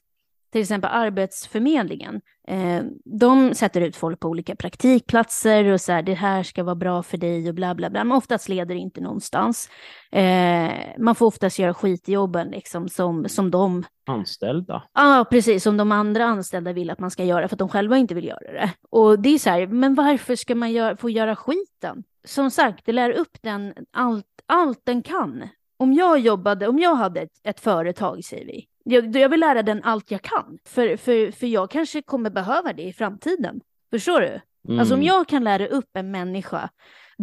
till 0.51 0.61
exempel 0.61 0.89
Arbetsförmedlingen, 0.93 2.21
eh, 2.47 2.83
de 3.05 3.55
sätter 3.55 3.81
ut 3.81 3.95
folk 3.95 4.19
på 4.19 4.27
olika 4.27 4.55
praktikplatser 4.55 5.65
och 5.65 5.81
så 5.81 5.91
här, 5.91 6.01
det 6.01 6.13
här 6.13 6.43
ska 6.43 6.63
vara 6.63 6.75
bra 6.75 7.03
för 7.03 7.17
dig 7.17 7.49
och 7.49 7.55
bla 7.55 7.75
bla 7.75 7.89
bla, 7.89 8.03
men 8.03 8.17
oftast 8.17 8.49
leder 8.49 8.75
det 8.75 8.81
inte 8.81 9.01
någonstans. 9.01 9.69
Eh, 10.11 10.71
man 10.97 11.15
får 11.15 11.25
oftast 11.25 11.59
göra 11.59 11.73
skitjobben 11.73 12.47
liksom 12.47 12.89
som, 12.89 13.29
som 13.29 13.51
de 13.51 13.83
anställda. 14.07 14.83
Ja, 14.93 15.19
ah, 15.19 15.25
precis, 15.25 15.63
som 15.63 15.77
de 15.77 15.91
andra 15.91 16.25
anställda 16.25 16.73
vill 16.73 16.89
att 16.89 16.99
man 16.99 17.11
ska 17.11 17.23
göra 17.23 17.47
för 17.47 17.55
att 17.55 17.59
de 17.59 17.69
själva 17.69 17.97
inte 17.97 18.15
vill 18.15 18.25
göra 18.25 18.51
det. 18.51 18.71
Och 18.89 19.19
det 19.19 19.29
är 19.29 19.37
så 19.37 19.49
här, 19.49 19.67
men 19.67 19.95
varför 19.95 20.35
ska 20.35 20.55
man 20.55 20.71
gör, 20.71 20.95
få 20.95 21.09
göra 21.09 21.35
skiten? 21.35 22.03
Som 22.25 22.51
sagt, 22.51 22.85
det 22.85 22.91
lär 22.91 23.11
upp 23.11 23.37
den 23.41 23.73
allt, 23.91 24.25
allt 24.47 24.81
den 24.83 25.03
kan 25.03 25.49
om 25.81 25.93
jag 25.93 26.19
jobbade, 26.19 26.67
om 26.67 26.79
jag 26.79 26.95
hade 26.95 27.21
ett, 27.21 27.39
ett 27.43 27.59
företag 27.59 28.23
säger 28.23 28.45
vi, 28.45 28.67
jag, 28.83 29.15
jag 29.15 29.29
vill 29.29 29.39
lära 29.39 29.63
den 29.63 29.83
allt 29.83 30.11
jag 30.11 30.21
kan, 30.21 30.57
för, 30.65 30.97
för, 30.97 31.31
för 31.31 31.47
jag 31.47 31.71
kanske 31.71 32.01
kommer 32.01 32.29
behöva 32.29 32.73
det 32.73 32.83
i 32.83 32.93
framtiden. 32.93 33.61
Förstår 33.91 34.21
du? 34.21 34.41
Mm. 34.67 34.79
Alltså 34.79 34.93
om 34.93 34.99
mm. 34.99 35.07
jag 35.07 35.27
kan 35.27 35.43
lära 35.43 35.67
upp 35.67 35.89
en 35.97 36.11
människa 36.11 36.69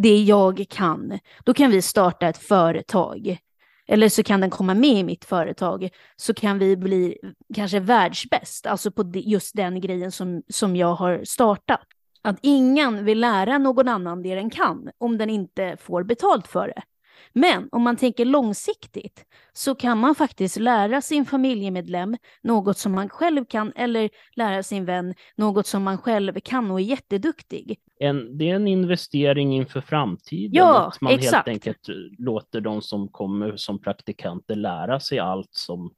det 0.01 0.21
jag 0.21 0.65
kan, 0.69 1.19
då 1.45 1.53
kan 1.53 1.71
vi 1.71 1.81
starta 1.81 2.27
ett 2.27 2.37
företag. 2.37 3.37
Eller 3.87 4.09
så 4.09 4.23
kan 4.23 4.41
den 4.41 4.49
komma 4.49 4.73
med 4.73 4.89
i 4.89 5.03
mitt 5.03 5.25
företag, 5.25 5.89
så 6.15 6.33
kan 6.33 6.59
vi 6.59 6.77
bli 6.77 7.17
kanske 7.55 7.79
världsbäst, 7.79 8.65
alltså 8.65 8.91
på 8.91 9.11
just 9.13 9.55
den 9.55 9.81
grejen 9.81 10.11
som, 10.11 10.43
som 10.49 10.75
jag 10.75 10.93
har 10.93 11.23
startat. 11.23 11.87
Att 12.21 12.39
ingen 12.41 13.05
vill 13.05 13.19
lära 13.19 13.57
någon 13.57 13.87
annan 13.87 14.23
det 14.23 14.35
den 14.35 14.49
kan, 14.49 14.89
om 14.97 15.17
den 15.17 15.29
inte 15.29 15.77
får 15.79 16.03
betalt 16.03 16.47
för 16.47 16.67
det. 16.67 16.81
Men 17.33 17.69
om 17.71 17.81
man 17.81 17.97
tänker 17.97 18.25
långsiktigt 18.25 19.25
så 19.53 19.75
kan 19.75 19.97
man 19.97 20.15
faktiskt 20.15 20.57
lära 20.57 21.01
sin 21.01 21.25
familjemedlem 21.25 22.17
något 22.43 22.77
som 22.77 22.91
man 22.91 23.09
själv 23.09 23.45
kan 23.45 23.73
eller 23.75 24.09
lära 24.35 24.63
sin 24.63 24.85
vän 24.85 25.15
något 25.35 25.67
som 25.67 25.83
man 25.83 25.97
själv 25.97 26.39
kan 26.43 26.71
och 26.71 26.79
är 26.79 26.83
jätteduktig. 26.83 27.79
En, 27.99 28.37
det 28.37 28.49
är 28.49 28.55
en 28.55 28.67
investering 28.67 29.55
inför 29.55 29.81
framtiden. 29.81 30.53
Ja, 30.53 30.87
att 30.87 31.01
man 31.01 31.13
exakt. 31.13 31.33
helt 31.33 31.47
enkelt 31.47 31.87
låter 32.17 32.61
de 32.61 32.81
som 32.81 33.07
kommer 33.07 33.57
som 33.57 33.81
praktikanter 33.81 34.55
lära 34.55 34.99
sig 34.99 35.19
allt 35.19 35.49
som, 35.51 35.93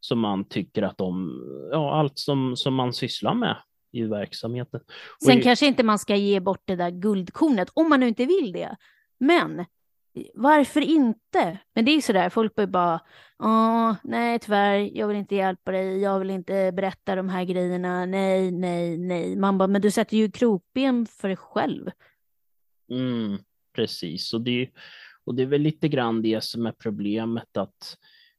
som 0.00 0.20
man 0.20 0.48
tycker 0.48 0.82
att 0.82 0.98
de, 0.98 1.40
ja 1.72 1.98
allt 2.00 2.18
som, 2.18 2.56
som 2.56 2.74
man 2.74 2.92
sysslar 2.92 3.34
med 3.34 3.56
i 3.92 4.02
verksamheten. 4.02 4.80
Sen 5.24 5.38
i... 5.38 5.42
kanske 5.42 5.66
inte 5.66 5.82
man 5.82 5.98
ska 5.98 6.16
ge 6.16 6.40
bort 6.40 6.62
det 6.64 6.76
där 6.76 6.90
guldkornet, 6.90 7.68
om 7.74 7.88
man 7.88 8.00
nu 8.00 8.08
inte 8.08 8.24
vill 8.24 8.52
det. 8.52 8.76
Men 9.18 9.64
varför 10.34 10.80
inte? 10.80 11.58
Men 11.74 11.84
det 11.84 11.90
är 11.90 12.00
sådär, 12.00 12.30
folk 12.30 12.54
börjar 12.54 12.68
bara, 12.68 13.00
Åh, 13.38 13.94
nej 14.04 14.38
tyvärr, 14.38 14.90
jag 14.94 15.08
vill 15.08 15.16
inte 15.16 15.34
hjälpa 15.34 15.72
dig, 15.72 16.00
jag 16.00 16.18
vill 16.18 16.30
inte 16.30 16.72
berätta 16.72 17.16
de 17.16 17.28
här 17.28 17.44
grejerna, 17.44 18.06
nej, 18.06 18.50
nej, 18.50 18.98
nej. 18.98 19.36
Man 19.36 19.58
bara, 19.58 19.66
men 19.66 19.82
du 19.82 19.90
sätter 19.90 20.16
ju 20.16 20.30
krokben 20.30 21.06
för 21.06 21.28
dig 21.28 21.36
själv. 21.36 21.90
Mm, 22.90 23.38
precis, 23.74 24.34
och 24.34 24.40
det, 24.40 24.70
och 25.24 25.34
det 25.34 25.42
är 25.42 25.46
väl 25.46 25.60
lite 25.60 25.88
grann 25.88 26.22
det 26.22 26.44
som 26.44 26.66
är 26.66 26.72
problemet, 26.72 27.56
att 27.56 27.96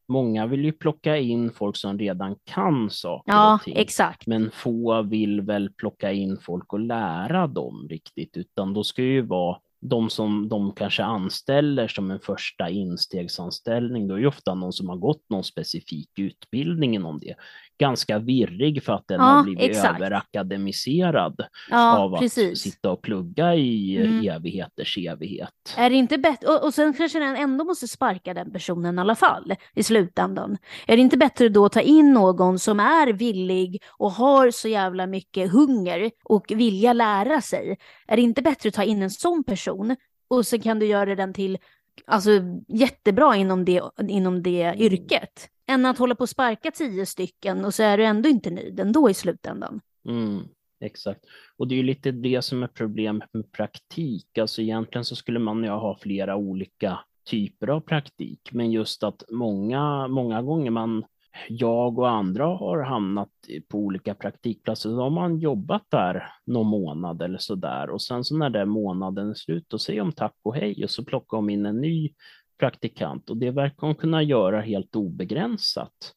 många 0.08 0.46
vill 0.46 0.66
ju 0.66 0.72
plocka 0.72 1.18
in 1.18 1.52
folk 1.52 1.76
som 1.76 2.00
redan 2.00 2.36
kan 2.44 2.90
saker 2.90 3.32
ja, 3.32 3.56
och 3.56 3.62
ting. 3.62 3.78
Exakt. 3.78 4.28
Men 4.28 4.52
få 4.52 5.02
vill 5.02 5.42
väl 5.42 5.74
plocka 5.74 6.12
in 6.12 6.38
folk 6.38 6.74
och 6.74 6.80
lära 6.80 7.48
dem 7.48 7.88
riktigt, 7.90 8.38
utan 8.38 8.74
då 8.74 8.84
ska 8.84 9.02
ju 9.02 9.22
vara 9.22 9.58
de 9.80 10.10
som 10.10 10.50
de 10.50 10.72
kanske 10.72 11.04
anställer 11.04 11.88
som 11.88 12.12
en 12.12 12.20
första 12.20 12.70
instegsanställning, 12.70 14.08
då 14.08 14.16
är 14.16 14.20
ju 14.20 14.28
ofta 14.28 14.54
någon 14.54 14.74
som 14.74 14.90
har 14.90 14.98
gått 14.98 15.30
någon 15.30 15.44
specifik 15.44 16.20
utbildning 16.20 16.96
inom 16.96 17.20
det. 17.20 17.36
Ganska 17.80 18.20
virrig 18.20 18.84
för 18.84 18.94
att 18.94 19.08
den 19.08 19.20
ja, 19.20 19.26
har 19.26 19.44
blivit 19.44 19.64
exakt. 19.64 19.96
överakademiserad 19.96 21.42
ja, 21.70 21.98
av 21.98 22.18
precis. 22.18 22.52
att 22.52 22.58
sitta 22.58 22.92
och 22.92 23.02
plugga 23.02 23.56
i 23.56 23.98
mm. 23.98 24.30
evigheters 24.30 24.98
evighet. 24.98 25.76
Är 25.78 25.90
det 25.90 25.96
inte 25.96 26.18
bättre, 26.18 26.48
och, 26.48 26.64
och 26.64 26.74
sen 26.74 26.94
kanske 26.94 27.20
den 27.20 27.36
ändå 27.36 27.64
måste 27.64 27.88
sparka 27.88 28.34
den 28.34 28.52
personen 28.52 28.98
i 28.98 29.02
alla 29.02 29.16
fall 29.16 29.56
i 29.76 29.84
slutändan. 29.84 30.58
Är 30.88 30.96
det 30.96 31.02
inte 31.02 31.18
bättre 31.18 31.50
då 31.50 31.66
att 31.66 31.72
ta 31.72 31.82
in 31.82 32.14
någon 32.14 32.60
som 32.60 32.80
är 32.80 33.14
villig 33.14 33.84
och 33.90 34.12
har 34.12 34.52
så 34.52 34.68
jävla 34.68 35.08
mycket 35.08 35.52
hunger 35.52 36.12
och 36.24 36.46
vilja 36.56 36.94
lära 36.94 37.42
sig? 37.42 37.78
Är 38.08 38.16
det 38.16 38.22
inte 38.22 38.42
bättre 38.42 38.70
att 38.70 38.76
ta 38.76 38.84
in 38.84 39.02
en 39.02 39.10
sån 39.10 39.44
person 39.44 39.96
och 40.28 40.48
så 40.48 40.60
kan 40.60 40.80
du 40.80 40.86
göra 40.86 41.16
den 41.16 41.34
till 41.34 41.58
alltså, 42.06 42.30
jättebra 42.68 43.36
inom 43.36 43.66
det, 43.66 43.82
inom 44.08 44.44
det 44.44 44.76
yrket. 44.78 45.50
Än 45.68 45.86
att 45.86 45.98
hålla 45.98 46.16
på 46.16 46.22
och 46.22 46.30
sparka 46.30 46.72
tio 46.72 47.06
stycken 47.06 47.66
och 47.66 47.74
så 47.74 47.84
är 47.84 47.98
du 47.98 48.04
ändå 48.04 48.30
inte 48.30 48.50
nöjd 48.50 48.80
ändå 48.80 49.10
i 49.10 49.14
slutändan. 49.14 49.82
Mm, 50.10 50.44
exakt. 50.80 51.22
Och 51.58 51.68
det 51.68 51.76
är 51.76 51.78
ju 51.78 51.84
lite 51.84 52.12
det 52.12 52.42
som 52.42 52.64
är 52.64 52.68
problemet 52.68 53.30
med 53.34 53.52
praktik. 53.52 54.38
Alltså 54.38 54.62
egentligen 54.62 55.06
så 55.06 55.16
skulle 55.16 55.40
man 55.40 55.64
ju 55.64 55.70
ha 55.70 55.98
flera 56.02 56.36
olika 56.36 57.00
typer 57.30 57.68
av 57.68 57.80
praktik, 57.80 58.50
men 58.52 58.72
just 58.72 59.04
att 59.04 59.24
många, 59.32 60.08
många 60.08 60.42
gånger 60.42 60.72
man 60.72 61.04
jag 61.50 62.00
och 62.00 62.10
andra 62.10 62.46
har 62.46 62.82
hamnat 62.82 63.30
på 63.68 63.78
olika 63.78 64.16
praktikplatser. 64.16 64.90
Då 64.90 65.02
har 65.02 65.10
man 65.10 65.40
jobbat 65.40 65.84
där 65.90 66.24
någon 66.46 66.68
månad 66.68 67.22
eller 67.22 67.38
så 67.38 67.56
där 67.56 67.90
och 67.90 68.02
sen 68.02 68.24
så 68.24 68.38
när 68.38 68.50
den 68.50 68.70
månaden 68.70 69.30
är 69.30 69.34
slut, 69.34 69.66
då 69.68 69.80
säger 69.80 70.00
de 70.00 70.12
tack 70.12 70.36
och 70.44 70.56
hej 70.56 70.84
och 70.84 70.90
så 70.90 71.06
plockar 71.06 71.38
de 71.38 71.50
in 71.50 71.66
en 71.66 71.82
ny 71.82 72.14
praktikant 72.60 73.30
och 73.30 73.38
det 73.38 73.52
verkar 73.52 73.88
de 73.88 73.96
kunna 73.96 74.24
göra 74.24 74.62
helt 74.62 74.96
obegränsat. 74.96 76.14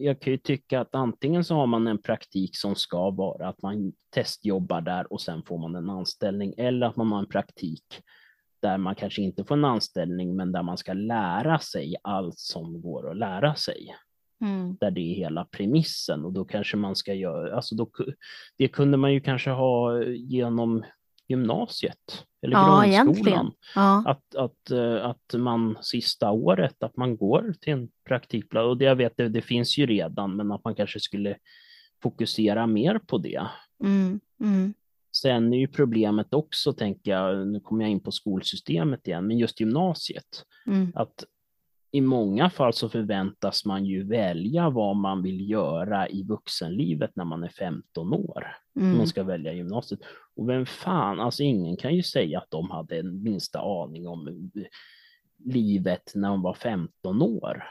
Jag 0.00 0.20
kan 0.20 0.32
ju 0.32 0.36
tycka 0.36 0.80
att 0.80 0.94
antingen 0.94 1.44
så 1.44 1.54
har 1.54 1.66
man 1.66 1.86
en 1.86 2.02
praktik 2.02 2.56
som 2.56 2.74
ska 2.74 3.10
vara 3.10 3.48
att 3.48 3.62
man 3.62 3.92
testjobbar 4.14 4.80
där 4.80 5.12
och 5.12 5.20
sen 5.20 5.42
får 5.42 5.58
man 5.58 5.74
en 5.74 5.90
anställning 5.90 6.54
eller 6.56 6.86
att 6.86 6.96
man 6.96 7.12
har 7.12 7.18
en 7.18 7.28
praktik 7.28 7.84
där 8.60 8.78
man 8.78 8.94
kanske 8.94 9.22
inte 9.22 9.44
får 9.44 9.54
en 9.54 9.64
anställning 9.64 10.36
men 10.36 10.52
där 10.52 10.62
man 10.62 10.76
ska 10.76 10.92
lära 10.92 11.58
sig 11.58 11.96
allt 12.02 12.38
som 12.38 12.80
går 12.80 13.10
att 13.10 13.16
lära 13.16 13.54
sig. 13.54 13.94
Mm. 14.40 14.76
Där 14.80 14.90
det 14.90 15.00
är 15.00 15.14
hela 15.14 15.44
premissen 15.44 16.24
och 16.24 16.32
då 16.32 16.44
kanske 16.44 16.76
man 16.76 16.96
ska 16.96 17.14
göra, 17.14 17.56
alltså 17.56 17.74
då, 17.74 17.90
det 18.58 18.68
kunde 18.68 18.96
man 18.96 19.12
ju 19.12 19.20
kanske 19.20 19.50
ha 19.50 20.02
genom 20.04 20.84
gymnasiet 21.30 22.26
eller 22.42 22.56
ja, 22.56 23.02
grundskolan. 23.04 23.52
Ja. 23.74 24.02
Att, 24.06 24.34
att, 24.34 24.70
eh, 24.70 25.04
att 25.04 25.34
man 25.34 25.78
sista 25.80 26.30
året, 26.30 26.82
att 26.82 26.96
man 26.96 27.16
går 27.16 27.54
till 27.60 27.72
en 27.72 27.88
praktikplats 28.08 28.66
och 28.66 28.76
det 28.76 28.84
jag 28.84 28.96
vet, 28.96 29.16
det, 29.16 29.28
det 29.28 29.42
finns 29.42 29.78
ju 29.78 29.86
redan, 29.86 30.36
men 30.36 30.52
att 30.52 30.64
man 30.64 30.74
kanske 30.74 31.00
skulle 31.00 31.36
fokusera 32.02 32.66
mer 32.66 32.98
på 32.98 33.18
det. 33.18 33.46
Mm. 33.84 34.20
Mm. 34.40 34.74
Sen 35.12 35.52
är 35.52 35.58
ju 35.58 35.66
problemet 35.66 36.34
också, 36.34 36.72
tänker 36.72 37.10
jag, 37.10 37.46
nu 37.46 37.60
kommer 37.60 37.84
jag 37.84 37.90
in 37.90 38.00
på 38.00 38.12
skolsystemet 38.12 39.08
igen, 39.08 39.26
men 39.26 39.38
just 39.38 39.60
gymnasiet, 39.60 40.44
mm. 40.66 40.92
att 40.94 41.24
i 41.92 42.00
många 42.00 42.50
fall 42.50 42.72
så 42.72 42.88
förväntas 42.88 43.64
man 43.64 43.84
ju 43.84 44.02
välja 44.02 44.70
vad 44.70 44.96
man 44.96 45.22
vill 45.22 45.50
göra 45.50 46.08
i 46.08 46.22
vuxenlivet 46.22 47.16
när 47.16 47.24
man 47.24 47.44
är 47.44 47.48
15 47.48 48.12
år. 48.12 48.56
Mm. 48.76 48.96
Man 48.96 49.06
ska 49.06 49.22
välja 49.22 49.52
gymnasiet. 49.52 50.00
Och 50.40 50.48
vem 50.48 50.66
fan, 50.66 51.20
alltså 51.20 51.42
ingen 51.42 51.76
kan 51.76 51.94
ju 51.94 52.02
säga 52.02 52.38
att 52.38 52.50
de 52.50 52.70
hade 52.70 52.98
en 52.98 53.22
minsta 53.22 53.60
aning 53.60 54.08
om 54.08 54.50
livet 55.44 56.12
när 56.14 56.28
de 56.28 56.42
var 56.42 56.54
15 56.54 57.22
år. 57.22 57.64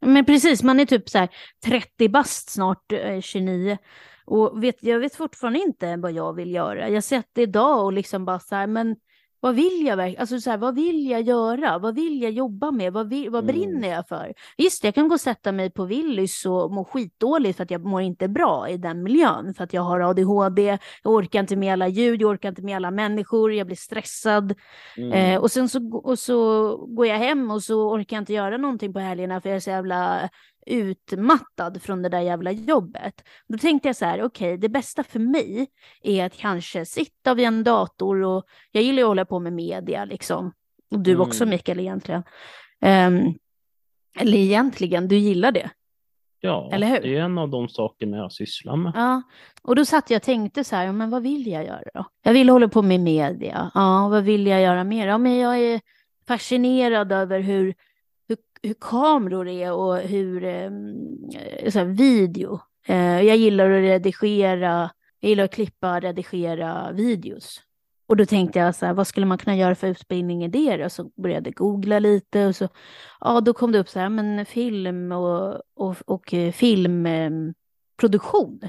Men 0.00 0.24
precis, 0.24 0.62
man 0.62 0.80
är 0.80 0.86
typ 0.86 1.08
så 1.08 1.18
här 1.18 1.28
30 1.64 2.08
bast 2.08 2.50
snart, 2.50 2.92
eh, 2.92 3.20
29. 3.20 3.78
Och 4.24 4.64
vet, 4.64 4.82
jag 4.82 4.98
vet 4.98 5.14
fortfarande 5.14 5.58
inte 5.58 5.96
vad 5.96 6.12
jag 6.12 6.32
vill 6.32 6.54
göra. 6.54 6.88
Jag 6.88 6.96
har 6.96 7.00
sett 7.00 7.28
det 7.32 7.42
idag 7.42 7.84
och 7.84 7.92
liksom 7.92 8.24
bara 8.24 8.38
så 8.38 8.54
här, 8.54 8.66
men 8.66 8.96
vad 9.40 9.54
vill 9.54 9.86
jag 9.86 9.96
verkligen? 9.96 10.20
Alltså 10.20 10.40
så 10.40 10.50
här, 10.50 10.58
vad 10.58 10.74
vill 10.74 11.10
jag 11.10 11.22
göra? 11.22 11.78
Vad 11.78 11.94
vill 11.94 12.22
jag 12.22 12.30
jobba 12.30 12.70
med? 12.70 12.92
Vad, 12.92 13.08
vill, 13.08 13.30
vad 13.30 13.44
mm. 13.44 13.56
brinner 13.56 13.88
jag 13.88 14.08
för? 14.08 14.34
Visst, 14.56 14.84
jag 14.84 14.94
kan 14.94 15.08
gå 15.08 15.14
och 15.14 15.20
sätta 15.20 15.52
mig 15.52 15.70
på 15.70 15.84
Willys 15.84 16.46
och 16.46 16.72
må 16.72 16.84
skitdåligt 16.84 17.56
för 17.56 17.64
att 17.64 17.70
jag 17.70 17.84
mår 17.84 18.02
inte 18.02 18.28
bra 18.28 18.68
i 18.68 18.76
den 18.76 19.02
miljön. 19.02 19.54
För 19.54 19.64
att 19.64 19.72
jag 19.72 19.82
har 19.82 20.00
ADHD, 20.00 20.78
jag 21.02 21.12
orkar 21.12 21.40
inte 21.40 21.56
med 21.56 21.72
alla 21.72 21.88
ljud, 21.88 22.22
jag 22.22 22.30
orkar 22.30 22.48
inte 22.48 22.62
med 22.62 22.76
alla 22.76 22.90
människor, 22.90 23.52
jag 23.52 23.66
blir 23.66 23.76
stressad. 23.76 24.54
Mm. 24.96 25.12
Eh, 25.12 25.40
och 25.40 25.50
sen 25.50 25.68
så, 25.68 26.00
och 26.04 26.18
så 26.18 26.76
går 26.76 27.06
jag 27.06 27.18
hem 27.18 27.50
och 27.50 27.62
så 27.62 27.90
orkar 27.90 28.16
jag 28.16 28.22
inte 28.22 28.32
göra 28.32 28.56
någonting 28.56 28.92
på 28.92 28.98
helgerna 28.98 29.40
för 29.40 29.48
jag 29.48 29.56
är 29.56 29.60
så 29.60 29.70
jävla 29.70 30.28
utmattad 30.66 31.82
från 31.82 32.02
det 32.02 32.08
där 32.08 32.20
jävla 32.20 32.52
jobbet. 32.52 33.24
Då 33.48 33.58
tänkte 33.58 33.88
jag 33.88 33.96
så 33.96 34.04
här, 34.04 34.22
okej, 34.22 34.48
okay, 34.48 34.56
det 34.56 34.68
bästa 34.68 35.04
för 35.04 35.18
mig 35.18 35.66
är 36.02 36.26
att 36.26 36.36
kanske 36.36 36.86
sitta 36.86 37.34
vid 37.34 37.46
en 37.46 37.64
dator 37.64 38.22
och 38.22 38.44
jag 38.72 38.82
gillar 38.82 39.02
att 39.02 39.08
hålla 39.08 39.24
på 39.24 39.38
med 39.38 39.52
media 39.52 40.04
liksom. 40.04 40.52
Och 40.90 41.00
du 41.00 41.10
mm. 41.10 41.22
också 41.22 41.46
Mikael 41.46 41.80
egentligen. 41.80 42.22
Um, 42.80 43.34
eller 44.16 44.38
egentligen, 44.38 45.08
du 45.08 45.16
gillar 45.16 45.52
det. 45.52 45.70
Ja, 46.40 46.70
Eller 46.72 46.86
hur? 46.86 47.00
det 47.00 47.16
är 47.16 47.22
en 47.22 47.38
av 47.38 47.50
de 47.50 47.68
sakerna 47.68 48.16
jag 48.16 48.32
sysslar 48.32 48.76
med. 48.76 48.92
Ja, 48.94 49.22
och 49.62 49.76
då 49.76 49.84
satt 49.84 50.10
jag 50.10 50.18
och 50.18 50.22
tänkte 50.22 50.64
så 50.64 50.76
här, 50.76 50.92
men 50.92 51.10
vad 51.10 51.22
vill 51.22 51.46
jag 51.46 51.64
göra 51.64 51.82
då? 51.94 52.06
Jag 52.22 52.32
vill 52.32 52.48
hålla 52.48 52.68
på 52.68 52.82
med 52.82 53.00
media. 53.00 53.70
Ja, 53.74 54.08
vad 54.08 54.24
vill 54.24 54.46
jag 54.46 54.62
göra 54.62 54.84
mer? 54.84 55.06
Ja, 55.06 55.18
men 55.18 55.38
jag 55.38 55.58
är 55.58 55.80
fascinerad 56.28 57.12
över 57.12 57.40
hur 57.40 57.74
hur 58.62 58.74
kameror 58.74 59.48
är 59.48 59.72
och 59.72 59.96
hur 59.96 60.44
eh, 60.44 60.70
så 61.70 61.78
här, 61.78 61.84
video. 61.84 62.60
Eh, 62.86 63.22
jag 63.22 63.36
gillar 63.36 63.70
att 63.70 63.82
redigera, 63.82 64.90
jag 65.20 65.28
gillar 65.28 65.44
att 65.44 65.54
klippa, 65.54 66.00
redigera 66.00 66.92
videos. 66.92 67.62
Och 68.06 68.16
då 68.16 68.26
tänkte 68.26 68.58
jag 68.58 68.74
så 68.74 68.86
här, 68.86 68.94
vad 68.94 69.06
skulle 69.06 69.26
man 69.26 69.38
kunna 69.38 69.56
göra 69.56 69.74
för 69.74 69.86
utbildning 69.86 70.44
i 70.44 70.48
det 70.48 70.76
då? 70.76 70.88
Så 70.88 71.04
började 71.04 71.48
jag 71.48 71.54
googla 71.54 71.98
lite 71.98 72.46
och 72.46 72.56
så, 72.56 72.68
ja 73.20 73.40
då 73.40 73.52
kom 73.52 73.72
det 73.72 73.78
upp 73.78 73.88
så 73.88 74.00
här, 74.00 74.08
men 74.08 74.46
film 74.46 75.12
och, 75.12 75.62
och, 75.74 75.96
och 76.06 76.34
eh, 76.34 76.52
filmproduktion. 76.52 78.60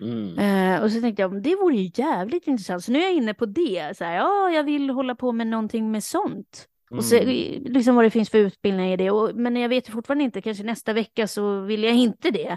Mm. 0.00 0.38
Eh, 0.38 0.82
och 0.82 0.92
så 0.92 1.00
tänkte 1.00 1.22
jag, 1.22 1.42
det 1.42 1.56
vore 1.56 1.76
ju 1.76 1.90
jävligt 1.94 2.46
intressant. 2.46 2.84
Så 2.84 2.92
nu 2.92 2.98
är 2.98 3.02
jag 3.02 3.14
inne 3.14 3.34
på 3.34 3.46
det, 3.46 3.96
så 3.96 4.04
här, 4.04 4.16
ja 4.16 4.50
jag 4.50 4.64
vill 4.64 4.90
hålla 4.90 5.14
på 5.14 5.32
med 5.32 5.46
någonting 5.46 5.90
med 5.90 6.04
sånt. 6.04 6.68
Och 6.90 7.04
se 7.04 7.24
liksom 7.64 7.94
vad 7.94 8.04
det 8.04 8.10
finns 8.10 8.30
för 8.30 8.38
utbildning 8.38 8.92
i 8.92 8.96
det. 8.96 9.10
Och, 9.10 9.34
men 9.34 9.56
jag 9.56 9.68
vet 9.68 9.88
fortfarande 9.88 10.24
inte, 10.24 10.40
kanske 10.40 10.64
nästa 10.64 10.92
vecka 10.92 11.26
så 11.26 11.60
vill 11.60 11.84
jag 11.84 11.94
inte 11.94 12.30
det. 12.30 12.56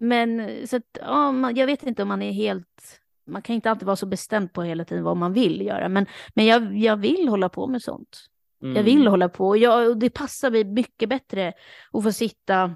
Men 0.00 0.50
så 0.66 0.76
att, 0.76 0.98
ja, 1.00 1.32
man, 1.32 1.56
jag 1.56 1.66
vet 1.66 1.82
inte 1.82 2.02
om 2.02 2.08
man 2.08 2.22
är 2.22 2.32
helt, 2.32 3.00
man 3.26 3.42
kan 3.42 3.54
inte 3.54 3.70
alltid 3.70 3.86
vara 3.86 3.96
så 3.96 4.06
bestämd 4.06 4.52
på 4.52 4.62
hela 4.62 4.84
tiden 4.84 5.04
vad 5.04 5.16
man 5.16 5.32
vill 5.32 5.60
göra. 5.60 5.88
Men, 5.88 6.06
men 6.34 6.46
jag, 6.46 6.76
jag 6.76 6.96
vill 6.96 7.28
hålla 7.28 7.48
på 7.48 7.66
med 7.66 7.82
sånt. 7.82 8.26
Mm. 8.62 8.76
Jag 8.76 8.82
vill 8.82 9.06
hålla 9.06 9.28
på. 9.28 9.56
Jag, 9.56 9.88
och 9.88 9.96
det 9.96 10.10
passar 10.10 10.50
mig 10.50 10.64
mycket 10.64 11.08
bättre 11.08 11.52
att 11.92 12.02
få 12.02 12.12
sitta 12.12 12.74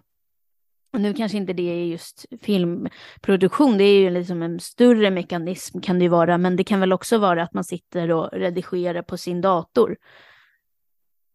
nu 0.92 1.14
kanske 1.14 1.38
inte 1.38 1.52
det 1.52 1.62
är 1.62 1.84
just 1.84 2.26
filmproduktion, 2.42 3.78
det 3.78 3.84
är 3.84 4.00
ju 4.00 4.10
liksom 4.10 4.42
en 4.42 4.60
större 4.60 5.10
mekanism 5.10 5.80
kan 5.80 5.98
det 5.98 6.02
ju 6.02 6.08
vara, 6.08 6.38
men 6.38 6.56
det 6.56 6.64
kan 6.64 6.80
väl 6.80 6.92
också 6.92 7.18
vara 7.18 7.42
att 7.42 7.54
man 7.54 7.64
sitter 7.64 8.10
och 8.10 8.32
redigerar 8.32 9.02
på 9.02 9.16
sin 9.16 9.40
dator. 9.40 9.96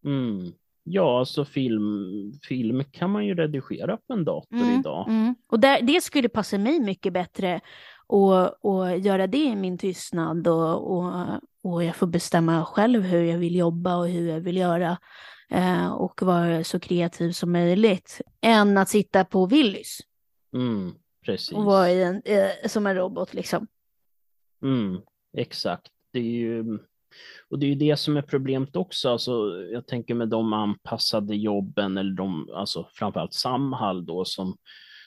Mm. 0.04 0.52
Ja, 0.86 1.18
alltså 1.18 1.44
film, 1.44 2.32
film 2.42 2.84
kan 2.84 3.10
man 3.10 3.26
ju 3.26 3.34
redigera 3.34 3.96
på 3.96 4.12
en 4.12 4.24
dator 4.24 4.56
mm, 4.56 4.80
idag. 4.80 5.08
Mm. 5.08 5.34
Och 5.46 5.60
där, 5.60 5.82
det 5.82 6.00
skulle 6.00 6.28
passa 6.28 6.58
mig 6.58 6.80
mycket 6.80 7.12
bättre 7.12 7.60
att 8.08 9.04
göra 9.04 9.26
det 9.26 9.44
i 9.44 9.56
min 9.56 9.78
tystnad 9.78 10.48
och, 10.48 10.96
och, 10.96 11.12
och 11.62 11.84
jag 11.84 11.96
får 11.96 12.06
bestämma 12.06 12.64
själv 12.64 13.02
hur 13.02 13.22
jag 13.22 13.38
vill 13.38 13.56
jobba 13.56 13.96
och 13.96 14.08
hur 14.08 14.28
jag 14.28 14.40
vill 14.40 14.56
göra 14.56 14.98
eh, 15.50 15.92
och 15.92 16.22
vara 16.22 16.64
så 16.64 16.80
kreativ 16.80 17.32
som 17.32 17.52
möjligt 17.52 18.20
än 18.40 18.78
att 18.78 18.88
sitta 18.88 19.24
på 19.24 19.46
Willys. 19.46 19.98
Mm, 20.54 20.94
precis. 21.26 21.52
Och 21.52 21.64
vara 21.64 21.88
en, 21.88 22.22
eh, 22.24 22.68
som 22.68 22.86
en 22.86 22.96
robot 22.96 23.34
liksom. 23.34 23.66
Mm, 24.62 25.00
exakt. 25.36 25.92
Det 26.12 26.18
är 26.18 26.22
ju 26.22 26.78
och 27.50 27.58
det 27.58 27.66
är 27.66 27.68
ju 27.68 27.74
det 27.74 27.96
som 27.96 28.16
är 28.16 28.22
problemet 28.22 28.76
också. 28.76 29.08
Alltså, 29.08 29.32
jag 29.72 29.86
tänker 29.86 30.14
med 30.14 30.28
de 30.28 30.52
anpassade 30.52 31.36
jobben, 31.36 31.96
eller 31.96 32.12
de, 32.12 32.48
alltså 32.54 32.88
framförallt 32.92 33.34
Samhall 33.34 34.06
då, 34.06 34.24
som, 34.24 34.56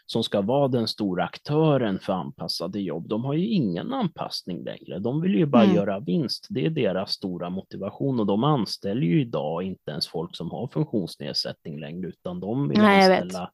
som 0.05 0.23
ska 0.23 0.41
vara 0.41 0.67
den 0.67 0.87
stora 0.87 1.23
aktören 1.23 1.99
för 1.99 2.13
anpassade 2.13 2.79
jobb, 2.79 3.07
de 3.07 3.25
har 3.25 3.33
ju 3.33 3.47
ingen 3.47 3.93
anpassning 3.93 4.63
längre. 4.63 4.99
De 4.99 5.21
vill 5.21 5.35
ju 5.35 5.45
bara 5.45 5.63
mm. 5.63 5.75
göra 5.75 5.99
vinst. 5.99 6.47
Det 6.49 6.65
är 6.65 6.69
deras 6.69 7.11
stora 7.11 7.49
motivation 7.49 8.19
och 8.19 8.25
de 8.25 8.43
anställer 8.43 9.01
ju 9.01 9.21
idag 9.21 9.63
inte 9.63 9.91
ens 9.91 10.07
folk 10.07 10.35
som 10.35 10.51
har 10.51 10.67
funktionsnedsättning 10.67 11.79
längre, 11.79 12.07
utan 12.07 12.39
de 12.39 12.69
vill 12.69 12.77
Nej, 12.77 13.19
anställa 13.19 13.51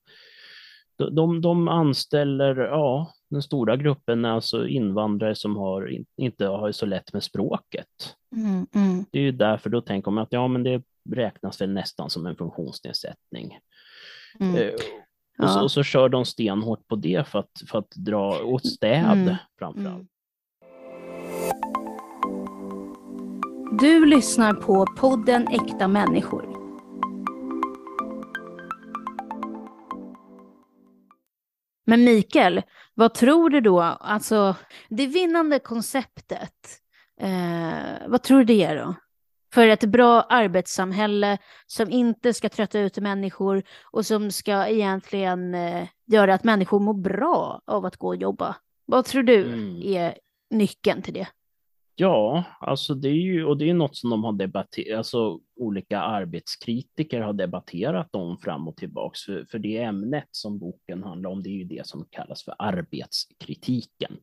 de, 0.97 1.41
de 1.41 1.67
anställer, 1.67 2.55
ja, 2.55 3.11
den 3.29 3.41
stora 3.41 3.77
gruppen 3.77 4.25
är 4.25 4.29
alltså 4.29 4.67
invandrare 4.67 5.35
som 5.35 5.55
har, 5.55 5.99
inte 6.17 6.45
har 6.45 6.71
så 6.71 6.85
lätt 6.85 7.13
med 7.13 7.23
språket. 7.23 7.87
Mm, 8.33 8.67
mm. 8.75 9.05
Det 9.11 9.19
är 9.19 9.23
ju 9.23 9.31
därför 9.31 9.69
då 9.69 9.81
tänker 9.81 10.11
man 10.11 10.23
att 10.23 10.33
ja, 10.33 10.47
men 10.47 10.63
det 10.63 10.83
räknas 11.09 11.61
väl 11.61 11.73
nästan 11.73 12.09
som 12.09 12.25
en 12.25 12.35
funktionsnedsättning. 12.35 13.59
Mm. 14.39 14.55
Eh, 14.55 14.73
och, 15.39 15.49
så, 15.49 15.63
och, 15.63 15.71
så, 15.71 15.83
kör 15.83 16.09
de 16.09 16.25
stenhårt 16.25 16.87
på 16.87 16.95
det 16.95 17.27
för 17.27 17.39
att, 17.39 17.61
för 17.67 17.79
att 17.79 17.91
dra 17.95 18.43
åt 18.43 18.67
städ 18.67 19.05
mm. 19.05 19.35
framförallt. 19.59 19.95
Mm. 19.95 20.07
Du 23.79 24.05
lyssnar 24.05 24.53
på 24.53 24.85
podden 24.97 25.47
Äkta 25.47 25.87
människor. 25.87 26.53
Men 31.85 32.03
Mikael, 32.03 32.61
vad 32.93 33.13
tror 33.13 33.49
du 33.49 33.61
då, 33.61 33.81
alltså 33.81 34.55
det 34.89 35.07
vinnande 35.07 35.59
konceptet, 35.59 36.82
eh, 37.21 38.07
vad 38.07 38.23
tror 38.23 38.37
du 38.37 38.43
det 38.43 38.63
är 38.63 38.75
då? 38.75 38.95
För 39.53 39.67
ett 39.67 39.83
bra 39.83 40.21
arbetssamhälle 40.21 41.37
som 41.67 41.91
inte 41.91 42.33
ska 42.33 42.49
trötta 42.49 42.79
ut 42.79 42.97
människor 42.97 43.63
och 43.91 44.05
som 44.05 44.31
ska 44.31 44.67
egentligen 44.67 45.55
eh, 45.55 45.87
göra 46.05 46.33
att 46.33 46.43
människor 46.43 46.79
mår 46.79 46.93
bra 46.93 47.61
av 47.65 47.85
att 47.85 47.97
gå 47.97 48.07
och 48.07 48.15
jobba. 48.15 48.55
Vad 48.85 49.05
tror 49.05 49.23
du 49.23 49.45
mm. 49.45 49.81
är 49.83 50.17
nyckeln 50.49 51.01
till 51.01 51.13
det? 51.13 51.27
Ja, 51.95 52.43
alltså 52.59 52.93
det 52.93 53.07
är 53.07 53.21
ju, 53.21 53.45
och 53.45 53.57
det 53.57 53.69
är 53.69 53.73
något 53.73 53.95
som 53.95 54.09
de 54.09 54.23
har 54.23 54.33
debatterat, 54.33 54.97
alltså 54.97 55.39
olika 55.55 55.99
arbetskritiker 55.99 57.21
har 57.21 57.33
debatterat 57.33 58.15
om 58.15 58.37
fram 58.37 58.67
och 58.67 58.77
tillbaks, 58.77 59.23
för, 59.23 59.45
för 59.51 59.59
det 59.59 59.77
ämnet 59.77 60.27
som 60.31 60.59
boken 60.59 61.03
handlar 61.03 61.29
om, 61.29 61.43
det 61.43 61.49
är 61.49 61.57
ju 61.57 61.63
det 61.63 61.87
som 61.87 62.05
kallas 62.09 62.43
för 62.43 62.55
arbetskritiken. 62.59 64.17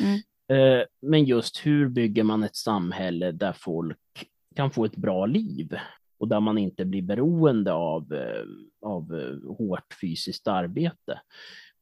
Mm. 0.00 0.20
Eh, 0.48 0.82
men 1.02 1.24
just 1.24 1.66
hur 1.66 1.88
bygger 1.88 2.22
man 2.22 2.42
ett 2.42 2.56
samhälle 2.56 3.32
där 3.32 3.52
folk 3.52 4.28
kan 4.56 4.70
få 4.70 4.84
ett 4.84 4.96
bra 4.96 5.26
liv 5.26 5.76
och 6.18 6.28
där 6.28 6.40
man 6.40 6.58
inte 6.58 6.84
blir 6.84 7.02
beroende 7.02 7.72
av, 7.72 8.12
eh, 8.12 8.44
av 8.82 9.14
eh, 9.14 9.56
hårt 9.56 9.96
fysiskt 10.00 10.48
arbete. 10.48 11.20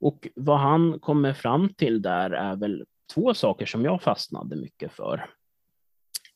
Och 0.00 0.28
vad 0.34 0.58
han 0.58 0.98
kommer 1.00 1.32
fram 1.32 1.68
till 1.68 2.02
där 2.02 2.30
är 2.30 2.56
väl 2.56 2.84
två 3.14 3.34
saker 3.34 3.66
som 3.66 3.84
jag 3.84 4.02
fastnade 4.02 4.56
mycket 4.56 4.92
för. 4.92 5.26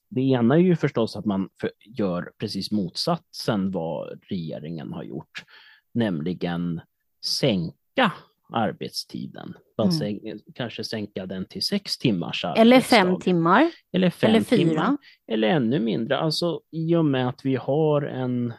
Det 0.08 0.20
ena 0.20 0.54
är 0.54 0.58
ju 0.58 0.76
förstås 0.76 1.16
att 1.16 1.24
man 1.24 1.48
gör 1.84 2.32
precis 2.38 2.70
motsatsen 2.70 3.70
vad 3.70 4.20
regeringen 4.22 4.92
har 4.92 5.02
gjort, 5.02 5.44
nämligen 5.92 6.80
sänka 7.24 8.12
arbetstiden. 8.52 9.54
Mm. 10.00 10.38
kanske 10.54 10.84
sänka 10.84 11.26
den 11.26 11.44
till 11.44 11.62
sex 11.62 11.98
timmars 11.98 12.44
arbetsdag. 12.44 12.60
Eller 12.62 12.80
fem 12.80 13.20
timmar. 13.20 13.70
Eller, 13.92 14.10
fem 14.10 14.30
eller 14.30 14.40
fyra. 14.40 14.58
Timmar, 14.58 14.96
eller 15.32 15.48
ännu 15.48 15.80
mindre. 15.80 16.18
Alltså 16.18 16.60
i 16.70 16.96
och 16.96 17.04
med 17.04 17.28
att 17.28 17.40
vi 17.44 17.56
har 17.56 18.02
en 18.02 18.52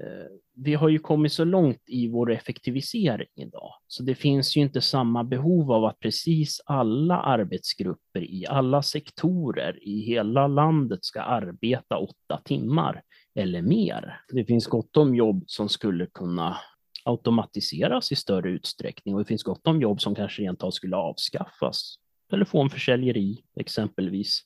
Eh, 0.00 0.26
vi 0.56 0.74
har 0.74 0.88
ju 0.88 0.98
kommit 0.98 1.32
så 1.32 1.44
långt 1.44 1.82
i 1.86 2.08
vår 2.08 2.32
effektivisering 2.32 3.28
idag, 3.34 3.74
så 3.86 4.02
det 4.02 4.14
finns 4.14 4.56
ju 4.56 4.60
inte 4.60 4.80
samma 4.80 5.24
behov 5.24 5.72
av 5.72 5.84
att 5.84 6.00
precis 6.00 6.60
alla 6.66 7.18
arbetsgrupper 7.18 8.22
i 8.22 8.46
alla 8.48 8.82
sektorer 8.82 9.78
i 9.82 10.00
hela 10.00 10.46
landet 10.46 11.04
ska 11.04 11.22
arbeta 11.22 11.96
åtta 11.98 12.40
timmar 12.44 13.02
eller 13.34 13.62
mer. 13.62 14.20
Det 14.28 14.44
finns 14.44 14.66
gott 14.66 14.96
om 14.96 15.14
jobb 15.14 15.44
som 15.46 15.68
skulle 15.68 16.06
kunna 16.06 16.56
automatiseras 17.04 18.12
i 18.12 18.16
större 18.16 18.50
utsträckning 18.50 19.14
och 19.14 19.20
det 19.20 19.26
finns 19.26 19.42
gott 19.42 19.66
om 19.66 19.80
jobb 19.80 20.00
som 20.00 20.14
kanske 20.14 20.42
rent 20.42 20.62
av 20.62 20.70
skulle 20.70 20.96
avskaffas. 20.96 21.94
Telefonförsäljeri 22.30 23.44
exempelvis, 23.56 24.40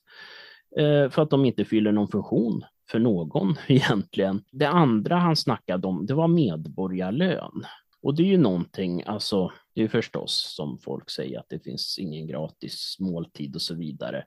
eh, 0.77 1.09
för 1.09 1.21
att 1.21 1.29
de 1.29 1.45
inte 1.45 1.65
fyller 1.65 1.91
någon 1.91 2.07
funktion 2.07 2.63
för 2.91 2.99
någon 2.99 3.55
egentligen. 3.67 4.43
Det 4.51 4.69
andra 4.69 5.15
han 5.15 5.35
snackade 5.35 5.87
om, 5.87 6.05
det 6.05 6.13
var 6.13 6.27
medborgarlön. 6.27 7.65
Och 8.01 8.15
det 8.15 8.23
är 8.23 8.27
ju 8.27 8.37
någonting, 8.37 9.03
alltså, 9.05 9.51
det 9.75 9.83
är 9.83 9.87
förstås 9.87 10.53
som 10.55 10.79
folk 10.79 11.09
säger 11.09 11.39
att 11.39 11.49
det 11.49 11.59
finns 11.59 11.99
ingen 11.99 12.27
gratis 12.27 12.97
måltid 12.99 13.55
och 13.55 13.61
så 13.61 13.75
vidare. 13.75 14.23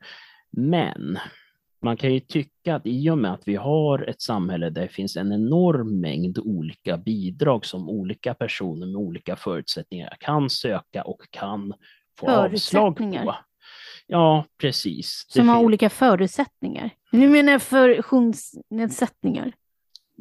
Men 0.51 1.19
man 1.83 1.97
kan 1.97 2.15
ju 2.15 2.21
tycka 2.21 2.75
att 2.75 2.87
i 2.87 3.11
och 3.11 3.19
med 3.19 3.33
att 3.33 3.43
vi 3.49 3.57
har 3.57 4.09
ett 4.09 4.23
samhälle 4.23 4.71
där 4.71 4.83
det 4.83 4.89
finns 4.89 5.17
en 5.17 5.33
enorm 5.33 6.01
mängd 6.01 6.39
olika 6.39 6.97
bidrag 6.97 7.67
som 7.67 7.89
olika 7.89 8.35
personer 8.35 8.87
med 8.87 8.97
olika 8.97 9.37
förutsättningar 9.37 10.17
kan 10.21 10.51
söka 10.51 11.03
och 11.03 11.21
kan 11.31 11.75
få 12.19 12.31
avslag 12.31 12.97
på. 12.97 13.35
Ja, 14.07 14.45
precis. 14.61 15.27
Som 15.29 15.49
har 15.49 15.63
olika 15.63 15.91
förutsättningar. 15.91 16.91
Nu 17.11 17.29
menar 17.29 17.53
jag 17.53 17.63
funktionsnedsättningar. 17.63 19.53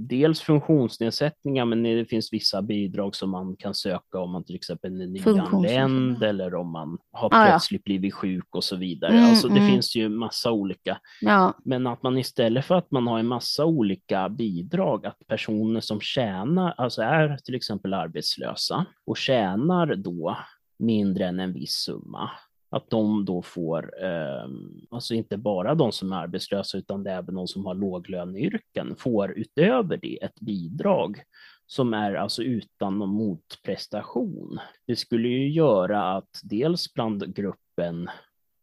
Dels 0.08 0.42
funktionsnedsättningar, 0.42 1.66
men 1.66 1.84
det 1.84 2.06
finns 2.06 2.34
vissa 2.34 2.62
bidrag 2.62 3.16
som 3.16 3.30
man 3.30 3.56
kan 3.56 3.74
söka 3.74 4.20
om 4.20 4.32
man 4.32 4.44
till 4.44 4.56
exempel 4.56 5.02
är 5.02 5.08
nyanländ 5.08 6.24
eller 6.24 6.56
om 6.56 6.72
man 6.72 6.98
har 7.12 7.30
ah, 7.32 7.46
plötsligt 7.46 7.82
ja. 7.82 7.84
blivit 7.86 8.14
sjuk 8.14 8.56
och 8.56 8.64
så 8.64 8.76
vidare. 8.76 9.12
Mm, 9.12 9.30
alltså 9.30 9.48
det 9.48 9.58
mm. 9.58 9.70
finns 9.70 9.96
ju 9.96 10.10
massa 10.10 10.52
olika. 10.52 10.98
Ja. 11.22 11.54
Men 11.66 11.88
att 11.88 12.04
man 12.04 12.18
istället 12.18 12.66
för 12.66 12.76
att 12.76 12.92
man 12.92 13.08
har 13.08 13.20
en 13.20 13.28
massa 13.28 13.66
olika 13.66 14.30
bidrag, 14.30 15.06
att 15.06 15.28
personer 15.28 15.82
som 15.82 16.02
tjänar, 16.02 16.74
alltså 16.78 17.02
är 17.02 17.38
till 17.38 17.56
exempel 17.56 17.94
arbetslösa 17.94 18.86
och 19.06 19.18
tjänar 19.18 19.96
då 19.96 20.38
mindre 20.80 21.26
än 21.26 21.40
en 21.40 21.54
viss 21.54 21.74
summa, 21.74 22.30
att 22.72 22.90
de 22.90 23.26
då 23.26 23.42
får, 23.42 24.04
eh, 24.04 24.50
alltså 24.90 25.14
inte 25.14 25.38
bara 25.38 25.76
de 25.76 25.92
som 25.92 26.12
är 26.12 26.18
arbetslösa 26.18 26.78
utan 26.78 27.04
det 27.04 27.12
är 27.12 27.18
även 27.18 27.36
de 27.36 27.48
som 27.48 27.66
har 27.66 27.76
låglöneyrken, 27.76 28.96
får 28.96 29.32
utöver 29.32 29.98
det 29.98 30.24
ett 30.24 30.40
bidrag 30.40 31.24
som 31.66 31.94
är 31.94 32.14
alltså 32.14 32.44
utan 32.44 33.00
någon 33.00 33.10
motprestation. 33.10 34.60
Det 34.88 34.96
skulle 34.96 35.28
ju 35.28 35.50
göra 35.50 36.18
att 36.18 36.40
dels 36.44 36.94
bland 36.94 37.36
gruppen 37.36 38.10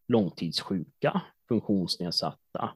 långtidssjuka, 0.08 1.20
funktionsnedsatta 1.48 2.70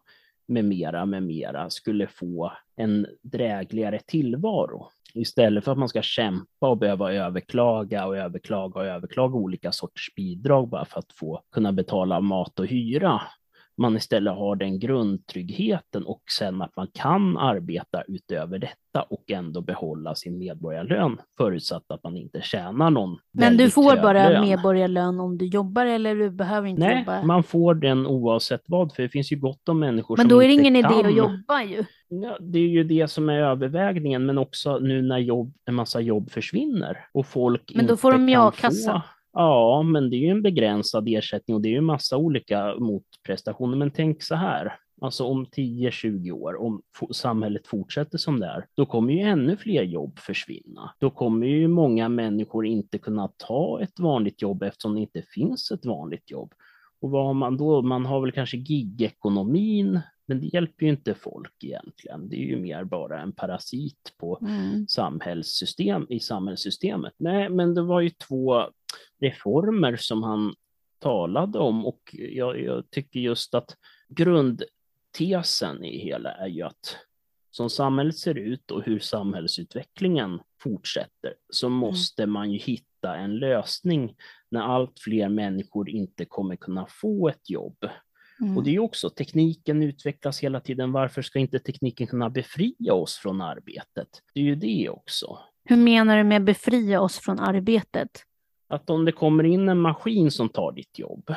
med 0.46 0.64
mera, 0.64 1.06
med 1.06 1.22
mera 1.22 1.70
skulle 1.70 2.06
få 2.06 2.52
en 2.76 3.06
drägligare 3.22 3.98
tillvaro. 3.98 4.88
Istället 5.14 5.64
för 5.64 5.72
att 5.72 5.78
man 5.78 5.88
ska 5.88 6.02
kämpa 6.02 6.68
och 6.68 6.78
behöva 6.78 7.12
överklaga 7.12 8.06
och 8.06 8.16
överklaga 8.16 8.80
och 8.80 8.86
överklaga 8.86 9.34
olika 9.34 9.72
sorters 9.72 10.14
bidrag 10.16 10.68
bara 10.68 10.84
för 10.84 10.98
att 10.98 11.12
få 11.12 11.42
kunna 11.52 11.72
betala 11.72 12.20
mat 12.20 12.58
och 12.58 12.66
hyra 12.66 13.22
man 13.82 13.96
istället 13.96 14.34
har 14.34 14.56
den 14.56 14.78
grundtryggheten 14.78 16.04
och 16.04 16.22
sen 16.38 16.62
att 16.62 16.76
man 16.76 16.86
kan 16.92 17.36
arbeta 17.38 18.02
utöver 18.08 18.58
detta 18.58 19.02
och 19.10 19.30
ändå 19.30 19.60
behålla 19.60 20.14
sin 20.14 20.38
medborgarlön 20.38 21.18
förutsatt 21.38 21.84
att 21.88 22.02
man 22.04 22.16
inte 22.16 22.40
tjänar 22.42 22.90
någon 22.90 23.18
Men 23.32 23.56
du 23.56 23.70
får 23.70 23.96
bara 24.02 24.28
lön. 24.28 24.44
medborgarlön 24.48 25.20
om 25.20 25.38
du 25.38 25.46
jobbar 25.46 25.86
eller 25.86 26.14
du 26.14 26.30
behöver 26.30 26.68
inte 26.68 26.82
Nej, 26.82 26.98
jobba? 26.98 27.22
man 27.22 27.42
får 27.42 27.74
den 27.74 28.06
oavsett 28.06 28.62
vad, 28.66 28.94
för 28.94 29.02
det 29.02 29.08
finns 29.08 29.32
ju 29.32 29.36
gott 29.36 29.68
om 29.68 29.78
människor 29.78 30.16
Men 30.16 30.24
som 30.24 30.28
då 30.28 30.42
är 30.42 30.46
det 30.48 30.54
inte 30.54 30.68
ingen 30.68 30.82
kan. 30.82 30.98
idé 31.00 31.08
att 31.08 31.16
jobba 31.16 31.62
ju. 31.62 31.84
Ja, 32.08 32.36
det 32.40 32.58
är 32.58 32.68
ju 32.68 32.84
det 32.84 33.08
som 33.10 33.28
är 33.28 33.38
övervägningen, 33.38 34.26
men 34.26 34.38
också 34.38 34.78
nu 34.78 35.02
när 35.02 35.18
jobb, 35.18 35.54
en 35.64 35.74
massa 35.74 36.00
jobb 36.00 36.30
försvinner 36.30 36.98
och 37.12 37.26
folk 37.26 37.72
Men 37.74 37.86
då 37.86 37.92
inte 37.92 38.00
får 38.00 38.12
de 38.12 38.28
ju 38.28 38.34
kan 38.34 38.48
a-kassa. 38.48 39.02
Ja, 39.32 39.82
men 39.82 40.10
det 40.10 40.16
är 40.16 40.18
ju 40.18 40.28
en 40.28 40.42
begränsad 40.42 41.08
ersättning 41.08 41.54
och 41.54 41.60
det 41.62 41.68
är 41.68 41.72
ju 41.72 41.78
en 41.78 41.84
massa 41.84 42.16
olika 42.16 42.74
motprestationer. 42.78 43.76
Men 43.76 43.90
tänk 43.90 44.22
så 44.22 44.34
här, 44.34 44.72
alltså 45.00 45.24
om 45.24 45.46
10-20 45.46 46.30
år, 46.30 46.60
om 46.60 46.82
samhället 47.12 47.66
fortsätter 47.66 48.18
som 48.18 48.40
det 48.40 48.46
är, 48.46 48.66
då 48.74 48.86
kommer 48.86 49.12
ju 49.12 49.20
ännu 49.20 49.56
fler 49.56 49.82
jobb 49.82 50.18
försvinna. 50.18 50.94
Då 50.98 51.10
kommer 51.10 51.46
ju 51.46 51.68
många 51.68 52.08
människor 52.08 52.66
inte 52.66 52.98
kunna 52.98 53.28
ta 53.36 53.80
ett 53.82 54.00
vanligt 54.00 54.42
jobb 54.42 54.62
eftersom 54.62 54.94
det 54.94 55.00
inte 55.00 55.22
finns 55.34 55.70
ett 55.70 55.86
vanligt 55.86 56.30
jobb. 56.30 56.52
Och 57.00 57.10
vad 57.10 57.26
har 57.26 57.34
man 57.34 57.56
då? 57.56 57.82
Man 57.82 58.06
har 58.06 58.20
väl 58.20 58.32
kanske 58.32 58.56
gigekonomin, 58.56 60.00
men 60.26 60.40
det 60.40 60.46
hjälper 60.46 60.84
ju 60.84 60.90
inte 60.90 61.14
folk 61.14 61.64
egentligen. 61.64 62.28
Det 62.28 62.36
är 62.36 62.46
ju 62.46 62.56
mer 62.56 62.84
bara 62.84 63.20
en 63.20 63.32
parasit 63.32 64.14
på 64.18 64.38
Mm. 64.42 64.86
samhällssystem 64.88 66.06
i 66.08 66.20
samhällssystemet. 66.20 67.12
Nej, 67.18 67.48
men 67.48 67.74
det 67.74 67.82
var 67.82 68.00
ju 68.00 68.10
två 68.10 68.62
reformer 69.22 69.96
som 69.96 70.22
han 70.22 70.54
talade 70.98 71.58
om 71.58 71.86
och 71.86 72.00
jag, 72.12 72.60
jag 72.60 72.90
tycker 72.90 73.20
just 73.20 73.54
att 73.54 73.76
grundtesen 74.08 75.84
i 75.84 75.98
hela 75.98 76.30
är 76.30 76.48
ju 76.48 76.62
att 76.62 76.96
som 77.50 77.70
samhället 77.70 78.18
ser 78.18 78.38
ut 78.38 78.70
och 78.70 78.82
hur 78.84 78.98
samhällsutvecklingen 78.98 80.40
fortsätter 80.62 81.34
så 81.50 81.68
måste 81.68 82.26
man 82.26 82.52
ju 82.52 82.58
hitta 82.58 83.16
en 83.16 83.38
lösning 83.38 84.14
när 84.50 84.60
allt 84.60 85.00
fler 85.00 85.28
människor 85.28 85.90
inte 85.90 86.24
kommer 86.24 86.56
kunna 86.56 86.86
få 86.88 87.28
ett 87.28 87.50
jobb. 87.50 87.76
Mm. 88.40 88.56
Och 88.56 88.64
det 88.64 88.70
är 88.70 88.72
ju 88.72 88.78
också, 88.78 89.10
tekniken 89.10 89.82
utvecklas 89.82 90.40
hela 90.40 90.60
tiden. 90.60 90.92
Varför 90.92 91.22
ska 91.22 91.38
inte 91.38 91.58
tekniken 91.58 92.06
kunna 92.06 92.30
befria 92.30 92.94
oss 92.94 93.16
från 93.16 93.40
arbetet? 93.40 94.08
Det 94.34 94.40
är 94.40 94.44
ju 94.44 94.54
det 94.54 94.88
också. 94.88 95.38
Hur 95.64 95.76
menar 95.76 96.16
du 96.16 96.24
med 96.24 96.44
befria 96.44 97.00
oss 97.00 97.18
från 97.18 97.40
arbetet? 97.40 98.08
Att 98.72 98.90
om 98.90 99.04
det 99.04 99.12
kommer 99.12 99.44
in 99.44 99.68
en 99.68 99.80
maskin 99.80 100.30
som 100.30 100.48
tar 100.48 100.72
ditt 100.72 100.98
jobb, 100.98 101.34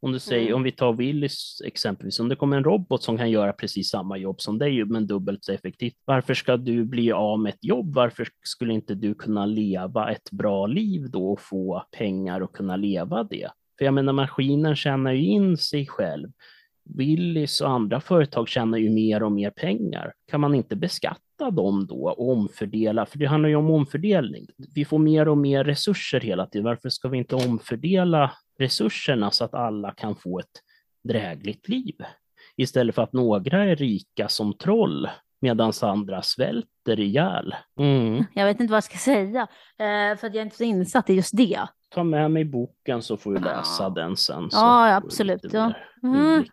om 0.00 0.12
du 0.12 0.18
säger, 0.18 0.46
Mm. 0.46 0.54
om 0.56 0.62
vi 0.62 0.72
tar 0.72 0.92
Willys 0.92 1.62
exempelvis, 1.64 2.20
om 2.20 2.28
det 2.28 2.36
kommer 2.36 2.56
en 2.56 2.64
robot 2.64 3.02
som 3.02 3.18
kan 3.18 3.30
göra 3.30 3.52
precis 3.52 3.90
samma 3.90 4.16
jobb 4.16 4.40
som 4.40 4.58
dig, 4.58 4.84
men 4.84 5.06
dubbelt 5.06 5.44
så 5.44 5.52
effektivt. 5.52 5.94
Varför 6.04 6.34
ska 6.34 6.56
du 6.56 6.84
bli 6.84 7.12
av 7.12 7.40
med 7.40 7.54
ett 7.54 7.64
jobb? 7.64 7.94
Varför 7.94 8.28
skulle 8.42 8.74
inte 8.74 8.94
du 8.94 9.14
kunna 9.14 9.46
leva 9.46 10.10
ett 10.10 10.30
bra 10.30 10.66
liv 10.66 11.10
då 11.10 11.32
och 11.32 11.40
få 11.40 11.84
pengar 11.98 12.40
och 12.40 12.52
kunna 12.56 12.76
leva 12.76 13.24
det? 13.24 13.48
För 13.78 13.84
jag 13.84 13.94
menar, 13.94 14.12
maskinen 14.12 14.76
tjänar 14.76 15.12
ju 15.12 15.26
in 15.26 15.56
sig 15.56 15.86
själv. 15.86 16.28
Willys 16.84 17.60
och 17.60 17.70
andra 17.70 18.00
företag 18.00 18.48
tjänar 18.48 18.78
ju 18.78 18.90
mer 18.90 19.22
och 19.22 19.32
mer 19.32 19.50
pengar. 19.50 20.12
Kan 20.30 20.40
man 20.40 20.54
inte 20.54 20.76
beskatta 20.76 21.20
dem 21.44 21.86
då 21.86 22.08
och 22.08 22.30
omfördela? 22.30 23.06
För 23.06 23.18
det 23.18 23.26
handlar 23.26 23.48
ju 23.48 23.56
om 23.56 23.70
omfördelning. 23.70 24.46
Vi 24.74 24.84
får 24.84 24.98
mer 24.98 25.28
och 25.28 25.38
mer 25.38 25.64
resurser 25.64 26.20
hela 26.20 26.46
tiden. 26.46 26.64
Varför 26.64 26.88
ska 26.88 27.08
vi 27.08 27.18
inte 27.18 27.34
omfördela 27.34 28.32
resurserna 28.58 29.30
så 29.30 29.44
att 29.44 29.54
alla 29.54 29.90
kan 29.90 30.16
få 30.16 30.38
ett 30.38 30.62
drägligt 31.04 31.68
liv? 31.68 31.94
Istället 32.56 32.94
för 32.94 33.02
att 33.02 33.12
några 33.12 33.64
är 33.64 33.76
rika 33.76 34.28
som 34.28 34.58
troll 34.58 35.08
medan 35.40 35.72
andra 35.82 36.22
svälter 36.22 37.00
ihjäl. 37.00 37.54
Mm. 37.78 38.24
Jag 38.34 38.44
vet 38.44 38.60
inte 38.60 38.70
vad 38.70 38.76
jag 38.76 38.84
ska 38.84 38.98
säga, 38.98 39.42
eh, 39.78 40.18
för 40.18 40.26
att 40.26 40.34
jag 40.34 40.36
är 40.36 40.42
inte 40.42 40.56
så 40.56 40.64
insatt 40.64 41.10
i 41.10 41.14
just 41.14 41.36
det. 41.36 41.60
Ta 41.90 42.04
med 42.04 42.30
mig 42.30 42.44
boken 42.44 43.02
så 43.02 43.16
får 43.16 43.34
du 43.34 43.40
läsa 43.40 43.90
den 43.90 44.16
sen. 44.16 44.48
Ja, 44.52 44.94
absolut, 44.94 45.52
ja. 45.52 45.72
Mm. 46.02 46.44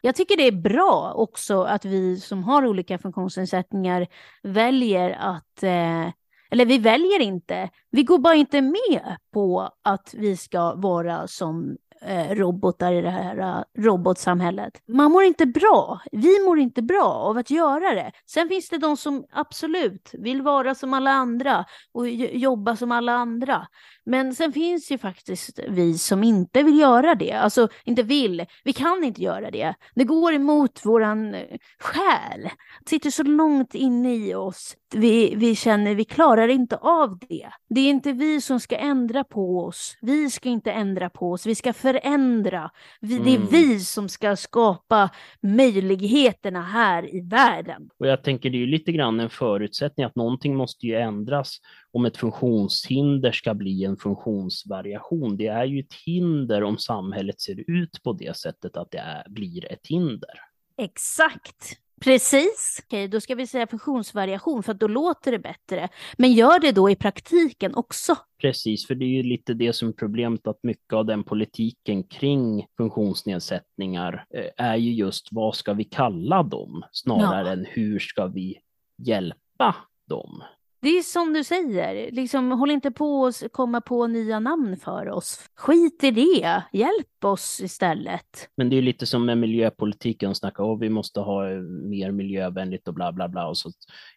Jag 0.00 0.14
tycker 0.14 0.36
det 0.36 0.46
är 0.46 0.52
bra 0.52 1.12
också 1.16 1.62
att 1.62 1.84
vi 1.84 2.20
som 2.20 2.44
har 2.44 2.66
olika 2.66 2.98
funktionsnedsättningar 2.98 4.06
väljer 4.42 5.10
att, 5.10 5.62
eh, 5.62 6.08
eller 6.50 6.64
vi 6.66 6.78
väljer 6.78 7.20
inte, 7.20 7.70
vi 7.90 8.02
går 8.02 8.18
bara 8.18 8.34
inte 8.34 8.62
med 8.62 9.16
på 9.32 9.70
att 9.82 10.14
vi 10.18 10.36
ska 10.36 10.74
vara 10.74 11.26
som 11.28 11.76
eh, 12.02 12.34
robotar 12.34 12.92
i 12.92 13.00
det 13.00 13.10
här 13.10 13.38
eh, 13.38 13.82
robotsamhället. 13.82 14.82
Man 14.88 15.12
mår 15.12 15.24
inte 15.24 15.46
bra, 15.46 16.00
vi 16.12 16.44
mår 16.44 16.58
inte 16.58 16.82
bra 16.82 17.04
av 17.04 17.38
att 17.38 17.50
göra 17.50 17.94
det. 17.94 18.12
Sen 18.26 18.48
finns 18.48 18.68
det 18.68 18.78
de 18.78 18.96
som 18.96 19.24
absolut 19.32 20.10
vill 20.12 20.42
vara 20.42 20.74
som 20.74 20.94
alla 20.94 21.10
andra 21.10 21.64
och 21.92 22.08
jobba 22.08 22.76
som 22.76 22.92
alla 22.92 23.12
andra. 23.12 23.66
Men 24.06 24.34
sen 24.34 24.52
finns 24.52 24.90
ju 24.90 24.98
faktiskt 24.98 25.60
vi 25.68 25.98
som 25.98 26.24
inte 26.24 26.62
vill 26.62 26.78
göra 26.78 27.14
det. 27.14 27.32
Alltså 27.32 27.68
inte 27.84 28.02
vill, 28.02 28.46
vi 28.64 28.72
kan 28.72 29.04
inte 29.04 29.22
göra 29.22 29.50
det. 29.50 29.74
Det 29.94 30.04
går 30.04 30.32
emot 30.34 30.80
våran 30.84 31.34
eh, 31.34 31.58
själ. 31.78 32.42
Det 32.80 32.88
sitter 32.88 33.10
så 33.10 33.22
långt 33.22 33.74
inne 33.74 34.16
i 34.16 34.34
oss. 34.34 34.76
Vi, 34.94 35.34
vi 35.36 35.54
känner 35.54 35.94
vi 35.94 36.04
klarar 36.04 36.48
inte 36.48 36.76
av 36.76 37.18
det. 37.18 37.48
Det 37.68 37.80
är 37.80 37.90
inte 37.90 38.12
vi 38.12 38.40
som 38.40 38.60
ska 38.60 38.76
ändra 38.76 39.24
på 39.24 39.60
oss. 39.60 39.96
Vi 40.00 40.30
ska 40.30 40.48
inte 40.48 40.72
ändra 40.72 41.10
på 41.10 41.32
oss. 41.32 41.46
Vi 41.46 41.54
ska 41.54 41.72
förändra. 41.92 42.70
Vi, 43.00 43.18
Det 43.18 43.30
är 43.30 43.36
Mm. 43.36 43.48
vi 43.50 43.80
som 43.80 44.08
ska 44.08 44.36
skapa 44.36 45.10
möjligheterna 45.40 46.62
här 46.62 47.14
i 47.14 47.20
världen. 47.20 47.90
Och 47.98 48.06
jag 48.06 48.22
tänker 48.24 48.50
det 48.50 48.56
är 48.56 48.60
ju 48.60 48.66
lite 48.66 48.92
grann 48.92 49.20
en 49.20 49.30
förutsättning 49.30 50.06
att 50.06 50.16
någonting 50.16 50.56
måste 50.56 50.86
ju 50.86 50.94
ändras 50.96 51.58
om 51.92 52.04
ett 52.04 52.16
funktionshinder 52.16 53.32
ska 53.32 53.54
bli 53.54 53.84
en 53.84 53.96
funktionsvariation. 53.96 55.36
Det 55.36 55.46
är 55.46 55.64
ju 55.64 55.80
ett 55.80 55.94
hinder 56.06 56.62
om 56.62 56.78
samhället 56.78 57.40
ser 57.40 57.70
ut 57.70 58.02
på 58.02 58.12
det 58.12 58.36
sättet 58.36 58.76
att 58.76 58.90
det 58.90 58.98
är, 58.98 59.24
blir 59.28 59.72
ett 59.72 59.86
hinder. 59.86 60.40
Exakt. 60.76 61.78
Precis. 62.00 62.80
Okej, 62.84 63.08
då 63.08 63.20
ska 63.20 63.34
vi 63.34 63.46
säga 63.46 63.66
funktionsvariation 63.66 64.62
för 64.62 64.72
att 64.72 64.80
då 64.80 64.86
låter 64.86 65.32
det 65.32 65.38
bättre. 65.38 65.88
Men 66.18 66.32
gör 66.32 66.60
det 66.60 66.72
då 66.72 66.90
i 66.90 66.96
praktiken 66.96 67.74
också. 67.74 68.16
Precis, 68.40 68.86
för 68.86 68.94
det 68.94 69.04
är 69.04 69.08
ju 69.08 69.22
lite 69.22 69.54
det 69.54 69.72
som 69.72 69.88
är 69.88 69.92
problemet 69.92 70.46
att 70.46 70.58
mycket 70.62 70.92
av 70.92 71.06
den 71.06 71.24
politiken 71.24 72.04
kring 72.04 72.66
funktionsnedsättningar 72.76 74.24
eh, 74.34 74.66
är 74.66 74.76
ju 74.76 74.92
just 74.92 75.28
vad 75.30 75.56
ska 75.56 75.72
vi 75.72 75.84
kalla 75.84 76.42
dem 76.42 76.84
snarare 76.92 77.46
Ja. 77.46 77.52
än 77.52 77.66
hur 77.68 77.98
ska 77.98 78.26
vi 78.26 78.58
hjälpa 79.02 79.74
dem. 80.08 80.42
Det 80.80 80.88
är 80.88 81.02
som 81.02 81.32
du 81.32 81.44
säger, 81.44 82.12
liksom, 82.12 82.52
håll 82.52 82.70
inte 82.70 82.90
på 82.90 83.26
att 83.26 83.52
komma 83.52 83.80
på 83.80 84.06
nya 84.06 84.40
namn 84.40 84.76
för 84.76 85.08
oss. 85.08 85.50
Skit 85.54 86.04
i 86.04 86.10
det, 86.10 86.62
hjälp 86.72 87.24
oss 87.24 87.60
istället. 87.60 88.48
Men 88.56 88.70
det 88.70 88.78
är 88.78 88.82
lite 88.82 89.06
som 89.06 89.26
med 89.26 89.38
miljöpolitiken, 89.38 90.34
snacka 90.34 90.62
om 90.62 90.78
vi 90.78 90.88
måste 90.88 91.20
ha 91.20 91.50
eh, 91.50 91.60
mer 91.60 92.10
miljövänligt 92.10 92.88
och 92.88 92.94
bla 92.94 93.12
bla 93.12 93.28
bla. 93.28 93.48
Och 93.48 93.58
så, 93.58 93.70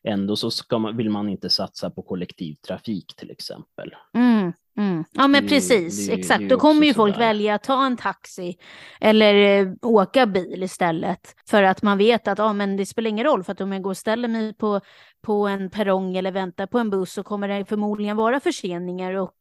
ändå 0.03 0.35
så 0.35 0.79
man, 0.79 0.97
vill 0.97 1.09
man 1.09 1.29
inte 1.29 1.49
satsa 1.49 1.89
på 1.89 2.01
kollektivtrafik 2.01 3.15
till 3.15 3.31
exempel. 3.31 3.95
Mm, 4.13 4.53
mm. 4.77 5.03
Ja 5.11 5.27
men 5.27 5.43
Det 5.43 5.49
precis, 5.49 6.07
det 6.07 6.13
ju- 6.13 6.19
exakt. 6.19 6.39
det 6.39 6.47
Då 6.47 6.57
kommer 6.57 6.87
ju 6.87 6.93
folk 6.93 7.19
välja 7.19 7.55
att 7.55 7.63
ta 7.63 7.85
en 7.85 7.97
taxi 7.97 8.57
eller 9.01 9.33
eh, 9.61 9.73
åka 9.81 10.25
bil 10.25 10.63
istället. 10.63 11.35
För 11.49 11.63
att 11.63 11.81
man 11.81 11.97
vet 11.97 12.27
att 12.27 12.39
ah, 12.39 12.53
men 12.53 12.77
det 12.77 12.85
spelar 12.85 13.09
ingen 13.09 13.25
roll 13.25 13.43
för 13.43 13.51
att 13.51 13.61
om 13.61 13.71
jag 13.71 13.81
går 13.81 13.89
och 13.91 13.97
ställer 13.97 14.27
mig 14.27 14.53
på, 14.53 14.81
på 15.21 15.47
en 15.47 15.69
perrong 15.69 16.17
eller 16.17 16.31
väntar 16.31 16.65
på 16.67 16.79
en 16.79 16.89
buss 16.89 17.13
så 17.13 17.23
kommer 17.23 17.47
det 17.47 17.65
förmodligen 17.65 18.17
vara 18.17 18.39
förseningar 18.39 19.13
och 19.13 19.35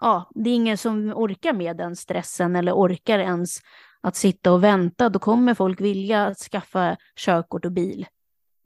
ja, 0.00 0.30
det 0.34 0.50
är 0.50 0.54
ingen 0.54 0.78
som 0.78 1.12
orkar 1.16 1.52
med 1.52 1.76
den 1.76 1.96
stressen 1.96 2.56
eller 2.56 2.72
orkar 2.72 3.18
ens 3.18 3.58
att 4.00 4.16
sitta 4.16 4.52
och 4.52 4.64
vänta. 4.64 5.08
Då 5.08 5.18
kommer 5.18 5.54
folk 5.54 5.80
vilja 5.80 6.34
skaffa 6.34 6.96
körkort 7.16 7.64
och 7.64 7.72
bil. 7.72 8.06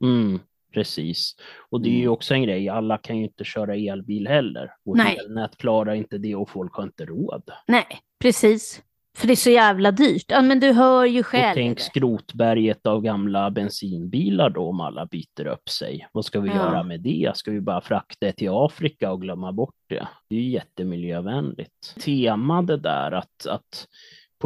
Mm, 0.03 0.39
precis. 0.73 1.35
Och 1.69 1.81
det 1.81 1.89
är 1.89 1.93
ju 1.93 1.99
Mm. 2.01 2.11
också 2.13 2.33
en 2.33 2.43
grej, 2.43 2.69
alla 2.69 2.97
kan 2.97 3.17
ju 3.17 3.23
inte 3.23 3.43
köra 3.43 3.75
elbil 3.75 4.27
heller. 4.27 4.71
Vårt 4.85 4.97
Nej. 4.97 5.17
elnät 5.25 5.57
klarar 5.57 5.93
inte 5.93 6.17
det 6.17 6.35
och 6.35 6.49
folk 6.49 6.73
har 6.73 6.83
inte 6.83 7.05
råd. 7.05 7.43
Nej, 7.67 7.85
precis. 8.21 8.81
För 9.17 9.27
det 9.27 9.33
är 9.33 9.35
så 9.35 9.49
jävla 9.49 9.91
dyrt. 9.91 10.25
Ja, 10.27 10.41
men 10.41 10.59
du 10.59 10.71
hör 10.71 11.05
ju 11.05 11.19
Och 11.19 11.25
själv. 11.25 11.53
tänk 11.55 11.79
skrotberget 11.79 12.85
av 12.85 13.01
gamla 13.01 13.51
bensinbilar 13.51 14.49
då 14.49 14.61
om 14.69 14.81
alla 14.81 15.05
byter 15.05 15.47
upp 15.47 15.69
sig. 15.69 16.07
Vad 16.11 16.25
ska 16.25 16.39
vi 16.39 16.49
Ja. 16.49 16.55
göra 16.55 16.83
med 16.83 17.01
det? 17.01 17.31
Ska 17.35 17.51
vi 17.51 17.61
bara 17.61 17.81
frakta 17.81 18.25
det 18.25 18.31
till 18.31 18.49
Afrika 18.51 19.11
och 19.11 19.21
glömma 19.21 19.51
bort 19.51 19.75
det? 19.89 20.07
Det 20.29 20.35
är 20.35 20.39
ju 20.39 20.49
jättemiljövänligt. 20.49 21.95
Tema 22.05 22.61
det 22.61 22.77
där 22.77 23.11
att, 23.11 23.45
att 23.49 23.87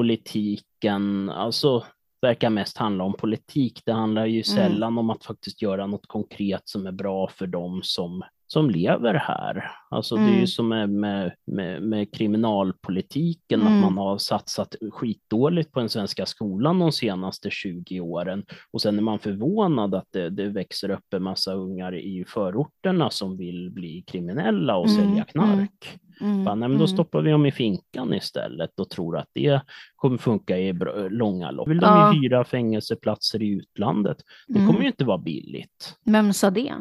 politiken, 0.07 1.29
alltså 1.29 1.83
verkar 2.23 2.49
mest 2.49 2.77
handla 2.77 3.03
om 3.03 3.13
politik. 3.13 3.81
Det 3.85 3.93
handlar 3.93 4.25
ju 4.25 4.33
Mm. 4.33 4.43
sällan 4.43 4.97
om 4.97 5.09
att 5.09 5.23
faktiskt 5.25 5.61
göra 5.61 5.87
något 5.87 6.07
konkret 6.07 6.61
som 6.67 6.87
är 6.87 6.91
bra 6.91 7.27
för 7.27 7.47
dem 7.47 7.81
som 7.83 8.23
som 8.53 8.69
lever 8.69 9.13
här. 9.13 9.71
Alltså 9.89 10.15
mm. 10.15 10.27
det 10.27 10.31
är 10.31 10.33
ju 10.33 10.37
mm. 10.37 10.47
som 10.47 10.67
med, 10.67 10.89
med, 10.89 11.31
med, 11.45 11.81
med 11.81 12.13
kriminalpolitiken, 12.13 13.61
mm. 13.61 13.73
att 13.73 13.81
man 13.81 13.97
har 13.97 14.17
satsat 14.17 14.75
skitdåligt 14.91 15.71
på 15.71 15.79
den 15.79 15.89
svenska 15.89 16.25
skolan 16.25 16.79
de 16.79 16.91
senaste 16.91 17.49
20 17.49 17.99
åren 17.99 18.45
och 18.71 18.81
sen 18.81 18.97
är 18.97 19.01
man 19.01 19.19
förvånad 19.19 19.95
att 19.95 20.07
det, 20.11 20.29
det 20.29 20.49
växer 20.49 20.89
upp 20.89 21.13
en 21.13 21.23
massa 21.23 21.53
ungar 21.53 21.95
i 21.95 22.25
förorterna 22.27 23.09
som 23.09 23.37
vill 23.37 23.71
bli 23.71 24.03
kriminella 24.07 24.75
och 24.75 24.87
mm. 24.87 24.97
sälja 24.97 25.11
mm. 25.11 25.25
knark. 25.25 25.99
Mm, 26.21 26.43
Bara, 26.43 26.55
nej, 26.55 26.69
men 26.69 26.77
då 26.77 26.87
stoppar 26.87 27.21
vi 27.21 27.31
dem 27.31 27.45
i 27.45 27.51
finkan 27.51 28.13
istället 28.13 28.79
och 28.79 28.89
tror 28.89 29.17
att 29.17 29.29
det 29.33 29.61
kommer 29.95 30.17
funka 30.17 30.57
i 30.57 30.73
långa 31.09 31.51
lopp. 31.51 31.69
Vill 31.69 31.79
ja. 31.81 32.11
de 32.11 32.21
hyra 32.21 32.43
fängelseplatser 32.43 33.43
i 33.43 33.49
utlandet? 33.49 34.17
Det 34.47 34.59
kommer 34.67 34.81
ju 34.81 34.87
inte 34.87 35.05
vara 35.05 35.17
billigt. 35.17 35.97
Vem 36.05 36.33
sa 36.33 36.49
det? 36.49 36.73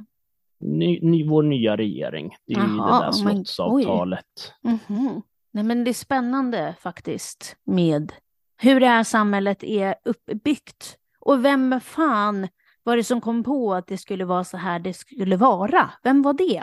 Ny, 0.63 1.01
ny, 1.03 1.29
vår 1.29 1.43
nya 1.43 1.77
regering. 1.77 2.37
Det 2.47 2.55
är 2.55 2.59
Aha, 2.59 2.69
ju 2.69 2.77
det 2.77 3.05
där 3.05 3.13
slottsavtalet. 3.13 4.53
Mm 4.65 4.79
-hmm. 4.87 5.23
Nej, 5.53 5.65
men 5.65 5.85
det 5.85 5.91
är 5.91 5.95
spännande 5.95 6.75
faktiskt 6.81 7.57
med 7.65 8.13
hur 8.57 8.81
det 8.81 8.87
här 8.87 9.05
samhället 9.05 9.65
är 9.65 9.95
uppbyggt. 10.05 10.97
Och 11.21 11.45
vem 11.45 11.81
fan 11.81 12.49
var 12.83 12.97
det 12.97 13.05
som 13.05 13.21
kom 13.21 13.45
på 13.45 13.75
att 13.75 13.87
det 13.87 13.99
skulle 13.99 14.25
vara 14.25 14.45
så 14.45 14.57
här 14.57 14.79
det 14.79 14.95
skulle 14.95 15.37
vara? 15.37 15.91
Vem 16.03 16.23
var 16.23 16.33
det? 16.33 16.63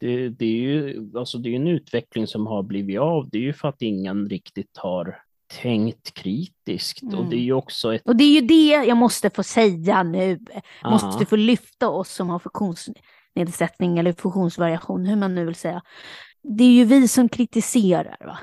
Det, 0.00 0.28
det 0.28 0.44
är 0.44 0.60
ju 0.60 1.10
alltså 1.14 1.38
det 1.38 1.48
är 1.48 1.56
en 1.56 1.68
utveckling 1.68 2.26
som 2.26 2.46
har 2.46 2.62
blivit 2.62 2.98
av. 2.98 3.28
Det 3.30 3.38
är 3.38 3.42
ju 3.42 3.52
för 3.52 3.68
att 3.68 3.82
ingen 3.82 4.28
riktigt 4.28 4.76
har 4.76 5.22
tänkt 5.62 6.14
kritiskt. 6.14 7.02
Mm. 7.02 7.18
Och 7.18 7.24
det 7.24 7.36
är 7.36 7.40
ju 7.40 7.52
också 7.52 7.94
ett... 7.94 8.02
Och 8.04 8.16
det 8.16 8.24
är 8.24 8.40
ju 8.40 8.40
det 8.40 8.86
jag 8.86 8.96
måste 8.96 9.30
få 9.30 9.42
säga 9.42 10.02
nu. 10.02 10.38
Aha. 10.82 10.90
Måste 10.90 11.26
få 11.26 11.36
lyfta 11.36 11.88
oss 11.88 12.14
som 12.14 12.28
har 12.30 12.38
funktions 12.38 12.88
nedsättning 13.34 13.98
eller 13.98 14.12
funktionsvariation, 14.12 15.06
hur 15.06 15.16
man 15.16 15.34
nu 15.34 15.44
vill 15.44 15.54
säga. 15.54 15.82
Det 16.42 16.64
är 16.64 16.72
ju 16.72 16.84
vi 16.84 17.08
som 17.08 17.28
kritiserar. 17.28 18.16
Va? 18.20 18.38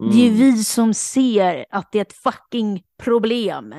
Mm. 0.00 0.12
Det 0.12 0.22
är 0.22 0.24
ju 0.24 0.28
mm. 0.28 0.54
vi 0.54 0.64
som 0.64 0.94
ser 0.94 1.66
att 1.70 1.92
det 1.92 1.98
är 1.98 2.02
ett 2.02 2.12
fucking 2.12 2.82
problem 3.02 3.74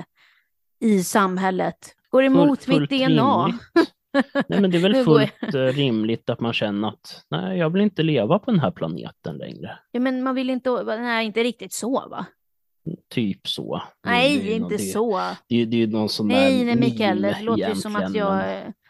i 0.79 1.03
samhället. 1.03 1.95
Går 2.09 2.23
emot 2.23 2.63
Full, 2.63 2.81
mitt 2.81 2.89
DNA. 2.89 3.47
nej, 4.47 4.61
men 4.61 4.71
det 4.71 4.77
är 4.77 4.81
väl 4.81 5.05
fullt 5.05 5.55
eh, 5.55 5.59
rimligt 5.59 6.29
att 6.29 6.39
man 6.39 6.53
känner 6.53 6.87
att 6.87 7.25
nej, 7.29 7.57
jag 7.57 7.69
vill 7.69 7.81
inte 7.81 8.03
leva 8.03 8.39
på 8.39 8.51
den 8.51 8.59
här 8.59 8.71
planeten 8.71 9.37
längre. 9.37 9.79
Ja, 9.91 9.99
men 9.99 10.23
man 10.23 10.35
vill 10.35 10.49
inte, 10.49 10.83
nej, 10.83 11.25
inte 11.25 11.43
riktigt 11.43 11.73
så 11.73 12.07
va? 12.09 12.25
Typ 13.09 13.47
så. 13.47 13.81
Nej, 14.05 14.37
det, 14.37 14.43
det 14.43 14.53
inte 14.53 14.77
det, 14.77 14.79
så. 14.79 15.21
Det, 15.49 15.65
det 15.65 15.77
är 15.77 15.79
ju 15.79 15.87
någon 15.87 16.09
sån 16.09 16.27
nej, 16.27 16.57
där 16.57 16.65
Nej, 16.65 16.75
Mikael, 16.75 17.21
det 17.21 17.41
låter 17.41 17.69
ju 17.69 17.75
som 17.75 17.95
att 17.95 18.15
jag 18.15 18.43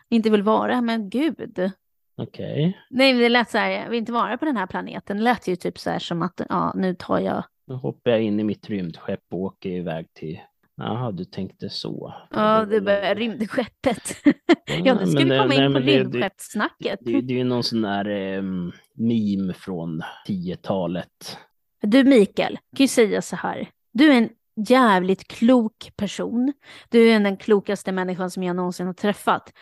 inte 0.10 0.30
vill 0.30 0.44
vara, 0.44 0.82
men 0.82 1.10
gud. 1.10 1.72
Okej. 2.18 2.68
Okay. 2.68 2.74
Nej, 2.90 3.14
det 3.14 3.30
lät 3.30 3.50
så 3.50 3.58
här, 3.58 3.70
jag 3.70 3.90
vill 3.90 4.00
inte 4.00 4.12
vara 4.12 4.38
på 4.38 4.46
den 4.46 4.58
här 4.58 4.68
planeten. 4.68 5.18
Det 5.18 5.24
lät 5.24 5.48
ju 5.48 5.56
typ 5.56 5.80
så 5.80 5.90
här 5.90 6.00
som 6.00 6.22
att, 6.22 6.42
ja, 6.50 6.74
nu 6.76 6.96
tar 6.96 7.20
jag... 7.20 7.44
Nu 7.68 7.76
hoppar 7.76 8.12
jag 8.12 8.22
in 8.22 8.40
i 8.40 8.44
mitt 8.44 8.70
rymdskepp 8.70 9.24
och 9.32 9.40
åker 9.40 9.70
iväg 9.70 10.14
till 10.14 10.40
Jaha, 10.78 11.12
du 11.12 11.26
tänkte 11.26 11.70
så. 11.70 12.14
Ja, 12.32 12.66
det 12.66 12.80
var 12.80 13.16
rymdskeppet. 13.16 14.16
ja, 14.84 14.96
du 14.96 15.08
skulle 15.08 15.40
komma 15.40 15.54
in 15.54 15.74
på 15.74 15.80
rymdskeppssnacket. 15.80 17.00
Det, 17.02 17.12
det, 17.12 17.22
det, 17.22 17.34
är 17.34 17.38
ju 17.38 17.44
någon 17.44 17.64
sån 17.64 17.82
där 17.82 18.10
eh, 18.10 18.42
meme 18.94 19.54
från 19.54 20.02
10-talet. 20.28 21.38
Du 21.82 22.04
Mikael, 22.04 22.54
kan 22.76 22.84
ju 22.84 22.88
säga 22.88 23.22
så 23.22 23.36
här. 23.36 23.70
Du 23.94 24.12
är 24.12 24.18
en 24.18 24.30
jävligt 24.56 25.28
klok 25.28 25.92
person. 25.96 26.54
Du 26.90 27.10
är 27.10 27.20
den 27.20 27.38
klokaste 27.38 27.92
människan 27.92 28.32
som 28.32 28.44
jag 28.44 28.56
någonsin 28.56 28.88
har 28.88 28.94
träffat. 28.94 29.54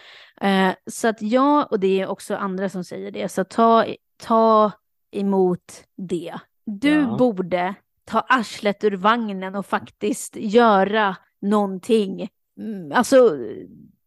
Eh, 0.41 0.71
så 0.87 1.07
att 1.07 1.21
jag, 1.21 1.71
och 1.71 1.79
det 1.79 2.01
är 2.01 2.07
också 2.07 2.35
andra 2.35 2.69
som 2.69 2.83
säger 2.83 3.11
det, 3.11 3.29
så 3.29 3.43
ta, 3.43 3.85
ta 4.17 4.71
emot 5.11 5.83
det. 5.97 6.33
Du 6.65 6.99
ja. 7.01 7.15
borde 7.17 7.75
ta 8.05 8.19
arslet 8.19 8.83
ur 8.83 8.91
vagnen 8.91 9.55
och 9.55 9.65
faktiskt 9.65 10.35
göra 10.35 11.15
någonting. 11.41 12.29
Mm, 12.59 12.91
alltså, 12.91 13.37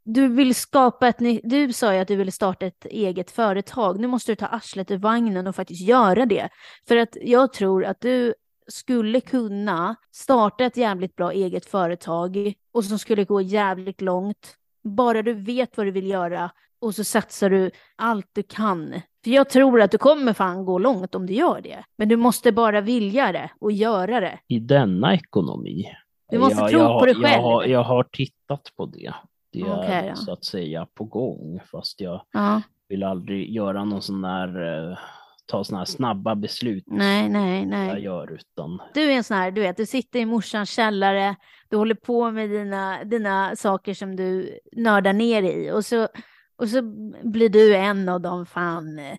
du 0.04 0.28
vill 0.28 0.54
skapa 0.54 1.08
ett 1.08 1.20
nytt, 1.20 1.40
du 1.44 1.72
sa 1.72 1.94
ju 1.94 2.00
att 2.00 2.08
du 2.08 2.16
ville 2.16 2.32
starta 2.32 2.66
ett 2.66 2.86
eget 2.86 3.30
företag. 3.30 4.00
Nu 4.00 4.06
måste 4.06 4.32
du 4.32 4.36
ta 4.36 4.46
arslet 4.46 4.90
ur 4.90 4.98
vagnen 4.98 5.46
och 5.46 5.56
faktiskt 5.56 5.88
göra 5.88 6.26
det. 6.26 6.48
För 6.88 6.96
att 6.96 7.16
jag 7.20 7.52
tror 7.52 7.84
att 7.84 8.00
du 8.00 8.34
skulle 8.68 9.20
kunna 9.20 9.96
starta 10.12 10.64
ett 10.64 10.76
jävligt 10.76 11.16
bra 11.16 11.32
eget 11.32 11.66
företag 11.66 12.54
och 12.72 12.84
som 12.84 12.98
skulle 12.98 13.24
gå 13.24 13.40
jävligt 13.40 14.00
långt. 14.00 14.56
Bara 14.84 15.22
du 15.22 15.32
vet 15.32 15.76
vad 15.76 15.86
du 15.86 15.90
vill 15.90 16.06
göra 16.06 16.50
och 16.80 16.94
så 16.94 17.04
satsar 17.04 17.50
du 17.50 17.70
allt 17.96 18.30
du 18.32 18.42
kan. 18.42 19.00
För 19.24 19.30
jag 19.30 19.50
tror 19.50 19.80
att 19.80 19.90
du 19.90 19.98
kommer 19.98 20.32
fan 20.32 20.64
gå 20.64 20.78
långt 20.78 21.14
om 21.14 21.26
du 21.26 21.34
gör 21.34 21.60
det. 21.60 21.84
Men 21.98 22.08
du 22.08 22.16
måste 22.16 22.52
bara 22.52 22.80
vilja 22.80 23.32
det 23.32 23.50
och 23.58 23.72
göra 23.72 24.20
det. 24.20 24.38
I 24.48 24.58
denna 24.58 25.14
ekonomi? 25.14 25.84
Du 26.30 26.38
måste 26.38 26.60
jag, 26.60 26.70
tro 26.70 26.78
jag, 26.78 27.00
på 27.00 27.06
dig 27.06 27.14
själv. 27.14 27.26
Jag 27.26 27.42
har, 27.42 27.64
jag 27.64 27.82
har 27.82 28.02
tittat 28.02 28.72
på 28.76 28.86
det. 28.86 29.14
Det 29.52 29.60
är 29.60 29.78
okay, 29.78 30.14
så 30.14 30.32
att 30.32 30.44
säga 30.44 30.86
på 30.94 31.04
gång. 31.04 31.60
Fast 31.70 32.00
jag 32.00 32.22
ja. 32.32 32.62
vill 32.88 33.02
aldrig 33.02 33.50
göra 33.54 33.84
någon 33.84 34.02
sån 34.02 34.22
där 34.22 34.88
eh, 34.90 34.98
ta 35.46 35.64
sådana 35.64 35.78
här 35.80 35.84
snabba 35.84 36.34
beslut. 36.34 36.84
Nej, 36.86 37.28
nej, 37.28 37.66
nej. 37.66 37.88
Jag 37.88 38.00
gör 38.00 38.32
utan. 38.32 38.80
Du 38.94 39.02
är 39.02 39.16
en 39.16 39.24
sån 39.24 39.36
här, 39.36 39.50
du 39.50 39.60
vet, 39.60 39.76
du 39.76 39.86
sitter 39.86 40.18
i 40.18 40.26
morsans 40.26 40.70
källare, 40.70 41.36
du 41.68 41.76
håller 41.76 41.94
på 41.94 42.30
med 42.30 42.50
dina, 42.50 43.04
dina 43.04 43.56
saker 43.56 43.94
som 43.94 44.16
du 44.16 44.58
nördar 44.72 45.12
ner 45.12 45.42
i 45.42 45.70
och 45.70 45.84
så, 45.84 46.08
och 46.56 46.68
så 46.68 46.82
blir 47.22 47.48
du 47.48 47.76
en 47.76 48.08
av 48.08 48.20
de 48.20 48.46
fan 48.46 48.98
eh, 48.98 49.16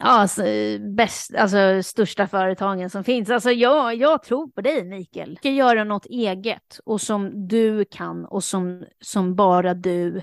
alltså, 0.00 0.42
bäst, 0.96 1.34
alltså 1.34 1.82
största 1.82 2.26
företagen 2.26 2.90
som 2.90 3.04
finns. 3.04 3.30
Alltså 3.30 3.50
jag, 3.50 3.94
jag 3.94 4.22
tror 4.22 4.48
på 4.48 4.60
dig 4.60 4.84
Mikael. 4.84 5.30
Du 5.30 5.36
ska 5.36 5.50
göra 5.50 5.84
något 5.84 6.06
eget 6.06 6.80
och 6.84 7.00
som 7.00 7.48
du 7.48 7.84
kan 7.84 8.24
och 8.24 8.44
som, 8.44 8.84
som 9.00 9.34
bara 9.34 9.74
du, 9.74 10.22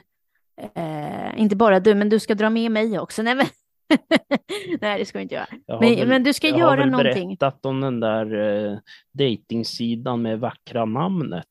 eh, 0.75 1.39
inte 1.41 1.55
bara 1.55 1.79
du, 1.79 1.95
men 1.95 2.09
du 2.09 2.19
ska 2.19 2.35
dra 2.35 2.49
med 2.49 2.71
mig 2.71 2.99
också. 2.99 3.23
Nej, 3.23 3.35
men, 3.35 3.45
Nej, 4.81 4.99
det 4.99 5.05
ska 5.05 5.17
vi 5.17 5.21
inte 5.21 5.35
göra. 5.35 5.47
Men, 5.67 5.79
väl, 5.79 6.07
men, 6.07 6.23
du 6.23 6.33
ska 6.33 6.47
göra 6.47 6.85
någonting. 6.85 6.89
Jag 6.89 6.97
har 6.97 7.03
väl 7.03 7.27
berättat 7.27 7.65
om 7.65 7.81
den 7.81 7.99
där 7.99 8.65
eh, 8.71 8.77
datingsidan 9.13 10.21
med 10.21 10.39
vackra 10.39 10.85
namnet. 10.85 11.45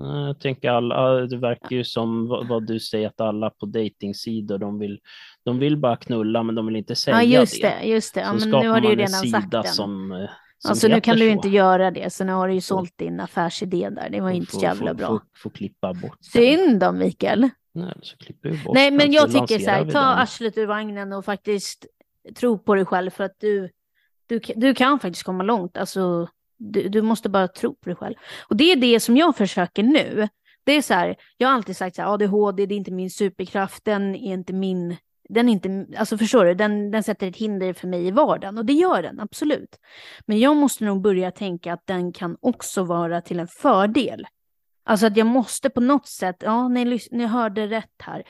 Eh, 0.00 0.26
jag 0.26 0.40
tänker 0.40 0.70
alla, 0.70 1.10
det 1.10 1.36
verkar 1.36 1.76
ju 1.76 1.84
som 1.84 2.28
vad, 2.28 2.48
vad, 2.48 2.66
du 2.66 2.80
säger 2.80 3.08
att 3.08 3.20
alla 3.20 3.50
på 3.50 3.66
datingsidor, 3.66 4.58
de 4.58 4.78
vill, 4.78 5.00
de 5.44 5.58
vill 5.58 5.76
bara 5.76 5.96
knulla 5.96 6.42
men 6.42 6.54
de 6.54 6.66
vill 6.66 6.76
inte 6.76 6.96
säga 6.96 7.16
det. 7.16 7.24
Ja, 7.24 7.40
just 7.40 7.62
det. 7.62 7.82
Just 7.82 8.14
det. 8.14 8.20
Ja, 8.20 8.32
men 8.32 8.50
nu 8.50 8.68
har 8.68 8.80
du 8.80 8.88
ju 8.88 8.96
redan 8.96 9.26
sagt 9.26 9.50
den. 9.50 9.64
Som, 9.64 10.12
eh, 10.12 10.30
alltså 10.68 10.88
nu 10.88 11.00
kan 11.00 11.16
du 11.16 11.28
inte 11.28 11.48
göra 11.48 11.90
det, 11.90 12.12
så 12.12 12.24
nu 12.24 12.32
har 12.32 12.48
du 12.48 12.54
ju 12.54 12.60
sålt 12.60 12.98
din 12.98 13.20
affärsidé 13.20 13.90
där. 13.90 14.10
Det 14.10 14.20
var 14.20 14.30
ju 14.30 14.36
inte 14.36 14.52
så 14.52 14.62
jävla 14.62 14.94
bra. 14.94 15.06
Får, 15.06 15.20
får 15.42 15.50
klippa 15.50 15.94
bort. 15.94 16.18
Synd 16.20 16.80
då, 16.80 16.92
Mikael. 16.92 17.50
Nej, 17.72 17.94
så 18.02 18.16
klipper 18.16 18.48
vi 18.48 18.64
bort 18.64 18.74
Nej, 18.74 18.90
men 18.90 19.12
jag 19.12 19.32
tycker 19.32 19.58
så 19.58 19.70
här, 19.70 19.90
ta 19.90 20.00
arslet 20.00 20.58
ur 20.58 20.66
vagnen 20.66 21.12
och 21.12 21.24
faktiskt 21.24 21.86
tro 22.34 22.58
på 22.58 22.74
dig 22.74 22.84
själv 22.84 23.10
för 23.10 23.24
att 23.24 23.36
du, 23.40 23.70
du, 24.26 24.40
du 24.56 24.74
kan 24.74 25.00
faktiskt 25.00 25.22
komma 25.22 25.44
långt. 25.44 25.76
Alltså, 25.76 26.28
du, 26.56 26.88
du 26.88 27.02
måste 27.02 27.28
bara 27.28 27.48
tro 27.48 27.74
på 27.74 27.88
dig 27.88 27.96
själv. 27.96 28.14
Och 28.48 28.56
det 28.56 28.72
är 28.72 28.76
det 28.76 29.00
som 29.00 29.16
jag 29.16 29.36
försöker 29.36 29.82
nu. 29.82 30.28
Det 30.64 30.72
är 30.72 30.82
så 30.82 30.94
här, 30.94 31.16
jag 31.36 31.48
har 31.48 31.54
alltid 31.54 31.76
sagt 31.76 31.96
så 31.96 32.02
här, 32.02 32.14
ADHD, 32.14 32.66
det 32.66 32.74
är 32.74 32.76
inte 32.76 32.90
min 32.90 33.10
superkraft, 33.10 33.84
den 33.84 34.14
är 34.14 34.32
inte 34.32 34.52
min, 34.52 34.96
den 35.28 35.48
inte, 35.48 35.86
alltså 35.96 36.18
förstår 36.18 36.44
du, 36.44 36.54
den, 36.54 36.90
den 36.90 37.02
sätter 37.02 37.28
ett 37.28 37.36
hinder 37.36 37.72
för 37.72 37.88
mig 37.88 38.06
i 38.06 38.10
vardagen 38.10 38.58
och 38.58 38.64
det 38.64 38.72
gör 38.72 39.02
den, 39.02 39.20
absolut. 39.20 39.76
Men 40.26 40.38
jag 40.38 40.56
måste 40.56 40.84
nog 40.84 41.00
börja 41.00 41.30
tänka 41.30 41.72
att 41.72 41.86
den 41.86 42.12
kan 42.12 42.36
också 42.40 42.84
vara 42.84 43.20
till 43.20 43.40
en 43.40 43.48
fördel. 43.48 44.26
Alltså 44.90 45.06
att 45.06 45.16
jag 45.16 45.26
måste 45.26 45.70
på 45.70 45.80
något 45.80 46.06
sätt, 46.06 46.36
ja, 46.40 46.68
ni, 46.68 47.00
ni 47.10 47.26
hörde 47.26 47.66
rätt 47.66 48.02
här. 48.02 48.22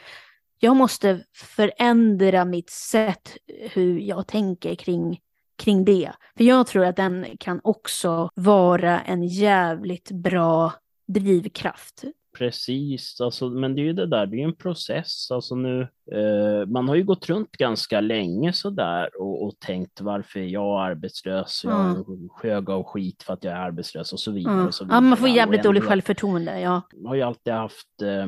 Jag 0.59 0.77
måste 0.77 1.25
förändra 1.35 2.45
mitt 2.45 2.71
sätt 2.71 3.37
hur 3.73 3.99
jag 3.99 4.27
tänker 4.27 4.75
kring, 4.75 5.21
kring 5.59 5.85
det. 5.85 6.13
För 6.37 6.45
jag 6.45 6.67
tror 6.67 6.85
att 6.85 6.97
den 6.97 7.27
kan 7.39 7.61
också 7.65 8.31
vara 8.35 9.01
en 9.01 9.23
jävligt 9.23 10.11
bra 10.11 10.73
drivkraft. 11.07 12.05
Precis, 12.39 13.21
alltså, 13.21 13.51
men 13.51 13.75
det 13.75 13.81
är 13.81 13.85
ju 13.85 13.93
det 13.93 14.07
där, 14.07 14.27
det 14.27 14.37
är 14.37 14.39
ju 14.39 14.45
en 14.45 14.55
process. 14.55 15.31
Alltså 15.31 15.55
nu, 15.55 15.81
eh, 16.13 16.67
man 16.67 16.89
har 16.89 16.95
ju 16.95 17.05
gått 17.05 17.29
runt 17.29 17.53
ganska 17.53 18.01
länge 18.01 18.53
sådär 18.53 19.21
och, 19.21 19.45
och 19.45 19.59
tänkt 19.59 20.01
varför 20.01 20.41
är 20.41 20.45
jag 20.45 20.81
arbetslös? 20.81 21.61
Jag 21.65 21.87
mm. 21.87 22.29
hög 22.43 22.71
av 22.71 22.83
skit 22.83 23.23
för 23.23 23.33
att 23.33 23.45
jag 23.45 23.55
är 23.55 23.59
arbetslös 23.59 24.13
och 24.13 24.21
så 24.21 24.31
vidare. 24.31 24.55
Mm. 24.55 24.67
Och 24.67 24.75
så 24.75 24.85
vidare. 24.85 24.97
Ja, 24.97 25.01
man 25.01 25.19
får 25.19 25.29
jävligt 25.29 25.63
dåligt 25.63 25.85
självförtroende. 25.85 26.61
Ja. 26.61 26.83
Man 26.97 27.07
har 27.07 27.15
ju 27.15 27.23
alltid 27.23 27.53
haft 27.53 28.03
eh, 28.03 28.27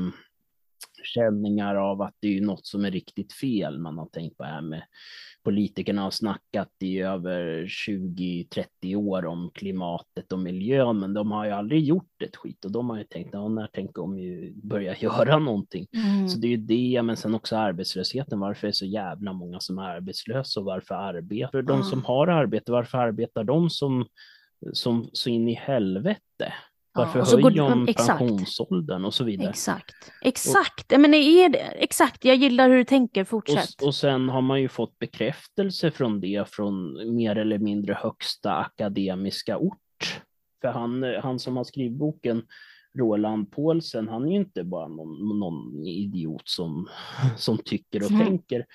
känningar 1.05 1.75
av 1.75 2.03
att 2.03 2.15
det 2.21 2.39
är 2.39 2.41
något 2.41 2.67
som 2.67 2.85
är 2.85 2.91
riktigt 2.91 3.33
fel. 3.33 3.79
Man 3.79 3.99
har 3.99 4.07
tänkt 4.07 4.37
på 4.37 4.43
det 4.43 4.49
här 4.49 4.61
med 4.61 4.83
politikerna 5.45 6.03
har 6.03 6.11
snackat 6.11 6.69
i 6.81 7.01
över 7.01 7.65
20-30 7.65 8.97
år 8.97 9.27
om 9.27 9.51
klimatet 9.55 10.33
och 10.33 10.39
miljön, 10.39 10.99
men 10.99 11.15
de 11.15 11.33
har 11.33 11.45
ju 11.45 11.51
aldrig 11.51 11.85
gjort 11.85 12.23
ett 12.23 12.37
skit 12.37 12.65
och 12.65 12.73
de 12.73 12.91
har 12.91 12.99
ju 12.99 13.05
tänkt, 13.05 13.31
ja, 13.33 13.49
när 13.49 13.67
tänker 13.67 14.03
de 14.03 14.19
ju 14.19 14.53
börja 14.55 14.97
göra 15.01 15.39
någonting? 15.39 15.87
Mm. 15.93 16.29
Så 16.29 16.39
det 16.39 16.47
är 16.47 16.51
ju 16.51 16.57
det, 16.57 17.03
men 17.03 17.17
sen 17.17 17.35
också 17.35 17.57
arbetslösheten. 17.57 18.41
Varför 18.41 18.67
är 18.67 18.71
det 18.71 18.77
så 18.77 18.87
jävla 18.87 19.33
många 19.33 19.61
som 19.61 19.79
är 19.79 19.83
arbetslösa 19.83 20.61
och 20.61 20.67
varför 20.67 20.95
arbetar 20.95 21.63
de 21.63 21.83
som 21.83 22.05
har 22.05 22.29
arbete? 22.29 22.73
Varför 22.73 22.99
arbetar 22.99 23.45
de 23.45 23.71
som, 23.71 24.07
som 24.73 25.11
så 25.13 25.31
in 25.31 25.49
i 25.49 25.55
helvete? 25.55 26.53
Varför 26.95 27.19
ja, 27.19 27.25
höjer 27.25 27.51
de 27.51 27.89
exakt. 27.89 28.19
pensionsåldern 28.19 29.05
och 29.05 29.15
så 29.15 29.25
vidare? 29.25 29.49
Exakt, 29.49 29.95
exakt. 30.23 30.93
Och, 30.93 31.01
men 31.01 31.15
är 31.15 31.49
det, 31.49 31.59
exakt, 31.59 32.25
jag 32.25 32.37
gillar 32.37 32.69
hur 32.69 32.77
du 32.77 32.85
tänker, 32.85 33.25
fortsätt. 33.25 33.81
Och, 33.81 33.87
och 33.87 33.95
sen 33.95 34.29
har 34.29 34.43
man 34.43 34.61
ju 34.61 34.69
fått 34.69 34.99
bekräftelse 34.99 35.91
från 35.91 36.21
det 36.21 36.49
från 36.49 36.99
mer 37.17 37.39
eller 37.39 37.59
mindre 37.59 37.95
högsta 37.95 38.55
akademiska 38.57 39.59
ort. 39.59 40.23
För 40.61 40.69
han, 40.69 41.03
han 41.23 41.39
som 41.39 41.57
har 41.57 41.65
skrivit 41.65 41.99
boken, 41.99 42.43
Roland 42.99 43.51
Paulsen, 43.51 44.09
han 44.09 44.27
är 44.27 44.31
ju 44.31 44.37
inte 44.37 44.65
bara 44.65 44.89
någon, 44.89 45.39
någon 45.39 45.87
idiot 45.87 46.49
som, 46.49 46.89
som 47.37 47.59
tycker 47.59 48.05
och 48.05 48.11
mm. 48.11 48.27
tänker, 48.27 48.67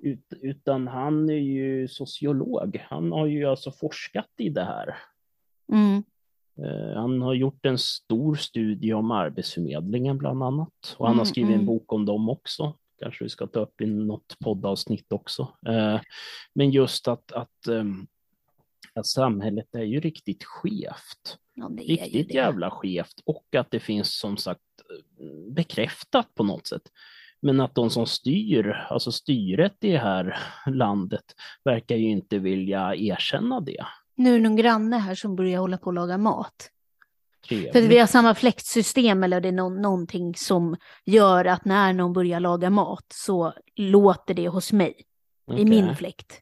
Ut, 0.00 0.32
utan 0.42 0.88
han 0.88 1.30
är 1.30 1.34
ju 1.34 1.88
sociolog. 1.88 2.86
Han 2.90 3.12
har 3.12 3.26
ju 3.26 3.44
alltså 3.44 3.72
forskat 3.72 4.30
i 4.38 4.48
det 4.48 4.64
här. 4.64 4.96
Mm. 5.72 6.02
Eh, 6.58 6.96
han 6.96 7.22
har 7.22 7.34
gjort 7.34 7.66
en 7.66 7.78
stor 7.78 8.34
studie 8.34 8.92
om 8.92 9.10
Arbetsförmedlingen 9.10 10.18
bland 10.18 10.42
annat 10.42 10.96
och 10.96 11.06
han 11.06 11.16
har 11.16 11.22
mm, 11.22 11.26
skrivit 11.26 11.48
en 11.48 11.54
mm. 11.54 11.66
bok 11.66 11.92
om 11.92 12.06
dem 12.06 12.28
också. 12.28 12.74
Kanske 13.02 13.24
vi 13.24 13.30
ska 13.30 13.46
ta 13.46 13.60
upp 13.60 13.80
i 13.80 13.86
något 13.86 14.36
poddavsnitt 14.38 15.12
också. 15.12 15.48
Eh, 15.66 16.00
men 16.54 16.70
just 16.70 17.08
att, 17.08 17.32
att, 17.32 17.66
ehm, 17.66 18.06
att 18.94 19.06
samhället 19.06 19.74
är 19.74 19.82
ju 19.82 20.00
riktigt 20.00 20.44
skevt. 20.44 21.38
Ja, 21.54 21.70
riktigt 21.78 22.34
jävla 22.34 22.70
skevt 22.70 23.20
och 23.24 23.54
att 23.56 23.70
det 23.70 23.80
finns 23.80 24.18
som 24.18 24.36
sagt 24.36 24.60
bekräftat 25.50 26.34
på 26.34 26.44
något 26.44 26.66
sätt. 26.66 26.82
Men 27.40 27.60
att 27.60 27.74
de 27.74 27.90
som 27.90 28.06
styr, 28.06 28.86
alltså 28.90 29.12
styret 29.12 29.84
i 29.84 29.90
det 29.90 29.98
här 29.98 30.38
landet, 30.66 31.24
verkar 31.64 31.96
ju 31.96 32.10
inte 32.10 32.38
vilja 32.38 32.94
erkänna 32.94 33.60
det. 33.60 33.84
Nu 34.16 34.30
är 34.30 34.38
det 34.38 34.42
någon 34.42 34.56
granne 34.56 34.96
här 34.96 35.14
som 35.14 35.36
börjar 35.36 35.60
hålla 35.60 35.78
på 35.78 35.90
att 35.90 35.94
laga 35.94 36.18
mat. 36.18 36.70
Trevligt. 37.48 37.72
För 37.72 37.80
vi 37.80 37.98
har 37.98 38.06
samma 38.06 38.34
fläktsystem 38.34 39.22
eller 39.22 39.40
det 39.40 39.48
är 39.48 39.52
no 39.52 39.68
någonting 39.68 40.34
som 40.34 40.76
gör 41.04 41.44
att 41.44 41.64
när 41.64 41.92
någon 41.92 42.12
börjar 42.12 42.40
laga 42.40 42.70
mat 42.70 43.06
så 43.08 43.52
låter 43.76 44.34
det 44.34 44.48
hos 44.48 44.72
mig. 44.72 44.94
Okay. 45.46 45.62
I 45.62 45.64
min 45.64 45.96
fläkt. 45.96 46.40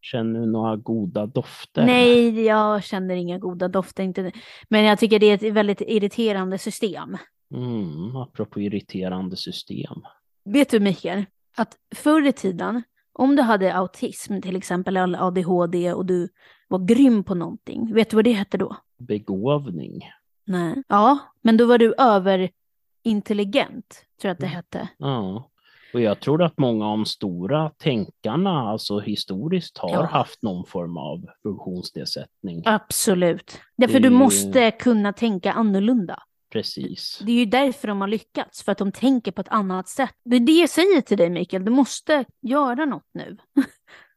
Känner 0.00 0.40
du 0.40 0.46
några 0.46 0.76
goda 0.76 1.26
dofter? 1.26 1.86
Nej, 1.86 2.44
jag 2.44 2.84
känner 2.84 3.14
inga 3.14 3.38
goda 3.38 3.68
dofter. 3.68 4.02
Inte. 4.02 4.32
Men 4.68 4.84
jag 4.84 4.98
tycker 4.98 5.18
det 5.18 5.26
är 5.26 5.34
ett 5.34 5.54
väldigt 5.54 5.80
irriterande 5.80 6.58
system. 6.58 7.16
Mm, 7.54 8.16
apropå 8.16 8.60
irriterande 8.60 9.36
system. 9.36 10.02
Vet 10.44 10.70
du 10.70 10.80
Mikael, 10.80 11.24
att 11.56 11.76
förr 11.94 12.26
i 12.26 12.32
tiden, 12.32 12.82
om 13.18 13.36
du 13.36 13.42
hade 13.42 13.74
autism 13.74 14.40
till 14.40 14.56
exempel, 14.56 14.96
eller 14.96 15.26
ADHD 15.26 15.92
och 15.92 16.06
du 16.06 16.28
var 16.68 16.78
grym 16.78 17.24
på 17.24 17.34
någonting. 17.34 17.94
Vet 17.94 18.10
du 18.10 18.16
vad 18.16 18.24
det 18.24 18.32
hette 18.32 18.58
då? 18.58 18.76
Begåvning. 18.98 20.10
Nej. 20.46 20.82
Ja, 20.88 21.18
men 21.42 21.56
då 21.56 21.66
var 21.66 21.78
du 21.78 21.94
överintelligent, 21.98 24.04
tror 24.20 24.28
jag 24.28 24.32
att 24.32 24.40
det 24.40 24.46
hette. 24.46 24.88
Ja, 24.98 25.50
och 25.94 26.00
jag 26.00 26.20
tror 26.20 26.42
att 26.42 26.58
många 26.58 26.86
av 26.86 26.98
de 26.98 27.06
stora 27.06 27.70
tänkarna, 27.70 28.50
alltså 28.50 28.98
historiskt, 28.98 29.78
har 29.78 29.90
ja. 29.90 30.04
haft 30.04 30.42
någon 30.42 30.66
form 30.66 30.96
av 30.96 31.26
funktionsnedsättning. 31.42 32.62
Absolut. 32.64 33.60
Därför 33.76 34.00
det... 34.00 34.08
du 34.08 34.10
måste 34.10 34.70
kunna 34.70 35.12
tänka 35.12 35.52
annorlunda. 35.52 36.22
Precis. 36.50 37.18
Det 37.22 37.32
är 37.32 37.36
ju 37.36 37.44
därför 37.44 37.88
de 37.88 38.00
har 38.00 38.08
lyckats, 38.08 38.62
för 38.62 38.72
att 38.72 38.78
de 38.78 38.92
tänker 38.92 39.32
på 39.32 39.40
ett 39.40 39.48
annat 39.48 39.88
sätt. 39.88 40.14
Det 40.24 40.36
är 40.36 40.40
det 40.40 40.52
jag 40.52 40.70
säger 40.70 41.00
till 41.00 41.18
dig 41.18 41.30
Mikael, 41.30 41.64
du 41.64 41.70
måste 41.70 42.24
göra 42.42 42.84
något 42.84 43.10
nu. 43.14 43.36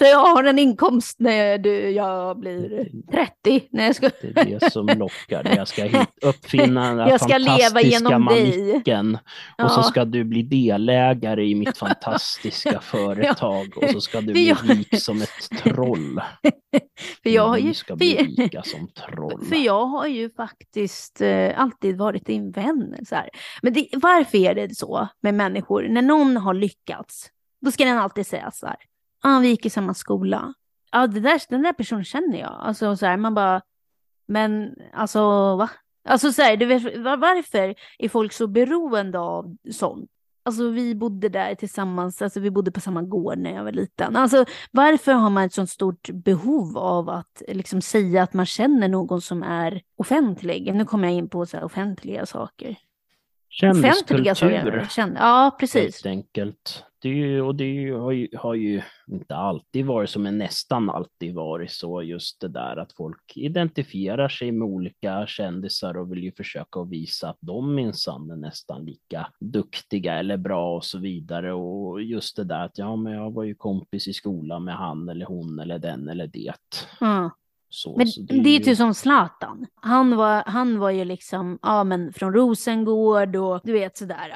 Så 0.00 0.06
jag 0.06 0.18
har 0.18 0.44
en 0.44 0.58
inkomst 0.58 1.20
när 1.20 1.58
du, 1.58 1.90
jag 1.90 2.38
blir 2.38 2.88
30. 3.12 3.68
När 3.70 3.86
jag 3.86 3.96
ska... 3.96 4.10
Det 4.20 4.40
är 4.40 4.44
det 4.60 4.72
som 4.72 4.86
lockar. 4.86 5.56
Jag 5.56 5.68
ska 5.68 5.84
hit, 5.98 6.08
uppfinna 6.22 6.94
den 6.94 7.08
jag 7.08 7.20
ska 7.20 7.38
leva 7.38 7.80
genom 7.80 8.24
manicken. 8.24 9.12
Dig. 9.12 9.22
Ja. 9.58 9.64
Och 9.64 9.70
så 9.70 9.82
ska 9.82 10.04
du 10.04 10.24
bli 10.24 10.42
delägare 10.42 11.44
i 11.44 11.54
mitt 11.54 11.78
fantastiska 11.78 12.80
företag. 12.82 13.72
ja. 13.76 13.86
Och 13.86 13.90
så 13.90 14.00
ska 14.00 14.20
du 14.20 14.32
bli 14.32 14.48
jag... 14.48 14.70
rik 14.70 15.02
som 15.02 15.22
ett 15.22 15.62
troll. 15.62 16.20
för 17.22 17.30
jag 17.30 17.48
har 17.48 17.58
ju... 17.58 17.68
Du 17.68 17.74
ska 17.74 17.96
bli 17.96 18.16
rika 18.16 18.62
som 18.62 18.88
troll. 18.88 19.44
För 19.44 19.56
jag 19.56 19.86
har 19.86 20.06
ju 20.06 20.30
faktiskt 20.30 21.20
eh, 21.20 21.60
alltid 21.60 21.98
varit 21.98 22.26
din 22.26 22.50
vän. 22.50 22.96
Så 23.08 23.14
här. 23.14 23.28
Men 23.62 23.72
det, 23.72 23.88
varför 23.92 24.38
är 24.38 24.54
det 24.54 24.76
så 24.76 25.08
med 25.22 25.34
människor? 25.34 25.88
När 25.88 26.02
någon 26.02 26.36
har 26.36 26.54
lyckats, 26.54 27.30
då 27.60 27.70
ska 27.70 27.84
den 27.84 27.98
alltid 27.98 28.26
säga 28.26 28.50
så 28.50 28.66
här 28.66 28.76
ah, 29.22 29.38
vi 29.38 29.48
gick 29.48 29.66
i 29.66 29.70
samma 29.70 29.94
skola. 29.94 30.54
Ja, 30.92 31.06
det 31.06 31.20
där, 31.20 31.42
den 31.48 31.62
där 31.62 31.72
personen 31.72 32.04
känner 32.04 32.40
jag. 32.40 32.56
Alltså 32.60 32.96
så 32.96 33.06
här, 33.06 33.16
man 33.16 33.34
bara, 33.34 33.62
men 34.26 34.74
alltså 34.92 35.20
va? 35.56 35.70
Alltså 36.04 36.32
så 36.32 36.42
här, 36.42 36.56
du 36.56 36.66
vet, 36.66 36.82
varför 36.98 37.74
är 37.98 38.08
folk 38.08 38.32
så 38.32 38.46
beroende 38.46 39.18
av 39.18 39.56
sånt? 39.72 40.10
Alltså 40.42 40.68
vi 40.68 40.94
bodde 40.94 41.28
där 41.28 41.54
tillsammans, 41.54 42.22
alltså 42.22 42.40
vi 42.40 42.50
bodde 42.50 42.70
på 42.70 42.80
samma 42.80 43.02
gård 43.02 43.38
när 43.38 43.54
jag 43.54 43.64
var 43.64 43.72
liten. 43.72 44.16
Alltså 44.16 44.44
varför 44.70 45.12
har 45.12 45.30
man 45.30 45.44
ett 45.44 45.52
sånt 45.52 45.70
stort 45.70 46.10
behov 46.10 46.78
av 46.78 47.08
att 47.08 47.42
liksom 47.48 47.80
säga 47.80 48.22
att 48.22 48.32
man 48.32 48.46
känner 48.46 48.88
någon 48.88 49.20
som 49.20 49.42
är 49.42 49.82
offentlig? 49.96 50.74
Nu 50.74 50.84
kommer 50.84 51.08
jag 51.08 51.16
in 51.16 51.28
på 51.28 51.46
så 51.46 51.60
offentliga 51.60 52.26
saker. 52.26 52.76
Kändiskultur. 53.48 54.88
Ja, 55.16 55.56
precis. 55.60 56.04
Helt 56.04 56.06
enkelt. 56.06 56.84
Det 57.02 57.08
är 57.08 57.14
ju, 57.14 57.42
och 57.42 57.54
det 57.54 57.90
har 57.90 58.12
ju, 58.12 58.28
har 58.36 58.54
ju 58.54 58.82
inte 59.08 59.36
alltid 59.36 59.86
varit 59.86 60.10
så, 60.10 60.20
men 60.20 60.38
nästan 60.38 60.90
alltid 60.90 61.34
varit 61.34 61.70
så 61.70 62.02
just 62.02 62.40
det 62.40 62.48
där 62.48 62.76
att 62.76 62.92
folk 62.92 63.32
identifierar 63.36 64.28
sig 64.28 64.52
med 64.52 64.68
olika 64.68 65.26
kändisar 65.26 65.96
och 65.96 66.12
vill 66.12 66.24
ju 66.24 66.32
försöka 66.32 66.80
att 66.80 66.88
visa 66.88 67.30
att 67.30 67.38
de 67.40 67.74
minsann 67.74 68.30
är 68.30 68.36
nästan 68.36 68.84
lika 68.84 69.26
duktiga 69.40 70.14
eller 70.14 70.36
bra 70.36 70.76
och 70.76 70.84
så 70.84 70.98
vidare. 70.98 71.52
Och 71.52 72.02
just 72.02 72.36
det 72.36 72.44
där 72.44 72.64
att 72.64 72.78
ja, 72.78 72.96
men 72.96 73.12
jag 73.12 73.32
var 73.32 73.44
ju 73.44 73.54
kompis 73.54 74.08
i 74.08 74.12
skolan 74.12 74.64
med 74.64 74.76
han 74.76 75.08
eller 75.08 75.26
hon 75.26 75.58
eller 75.58 75.78
den 75.78 76.08
eller 76.08 76.26
det. 76.26 76.54
Mm. 77.00 77.30
Så, 77.70 77.96
men 77.96 78.06
så 78.06 78.20
det, 78.20 78.34
är, 78.34 78.42
det 78.42 78.50
är 78.50 78.58
ju 78.58 78.64
typ 78.64 78.76
som 78.76 78.94
Zlatan. 78.94 79.66
Han 79.74 80.16
var, 80.16 80.42
han 80.46 80.78
var 80.78 80.90
ju 80.90 81.04
liksom, 81.04 81.58
ja 81.62 81.84
men 81.84 82.12
från 82.12 82.32
Rosengård 82.32 83.36
och 83.36 83.60
du 83.64 83.72
vet 83.72 83.96
sådär, 83.96 84.32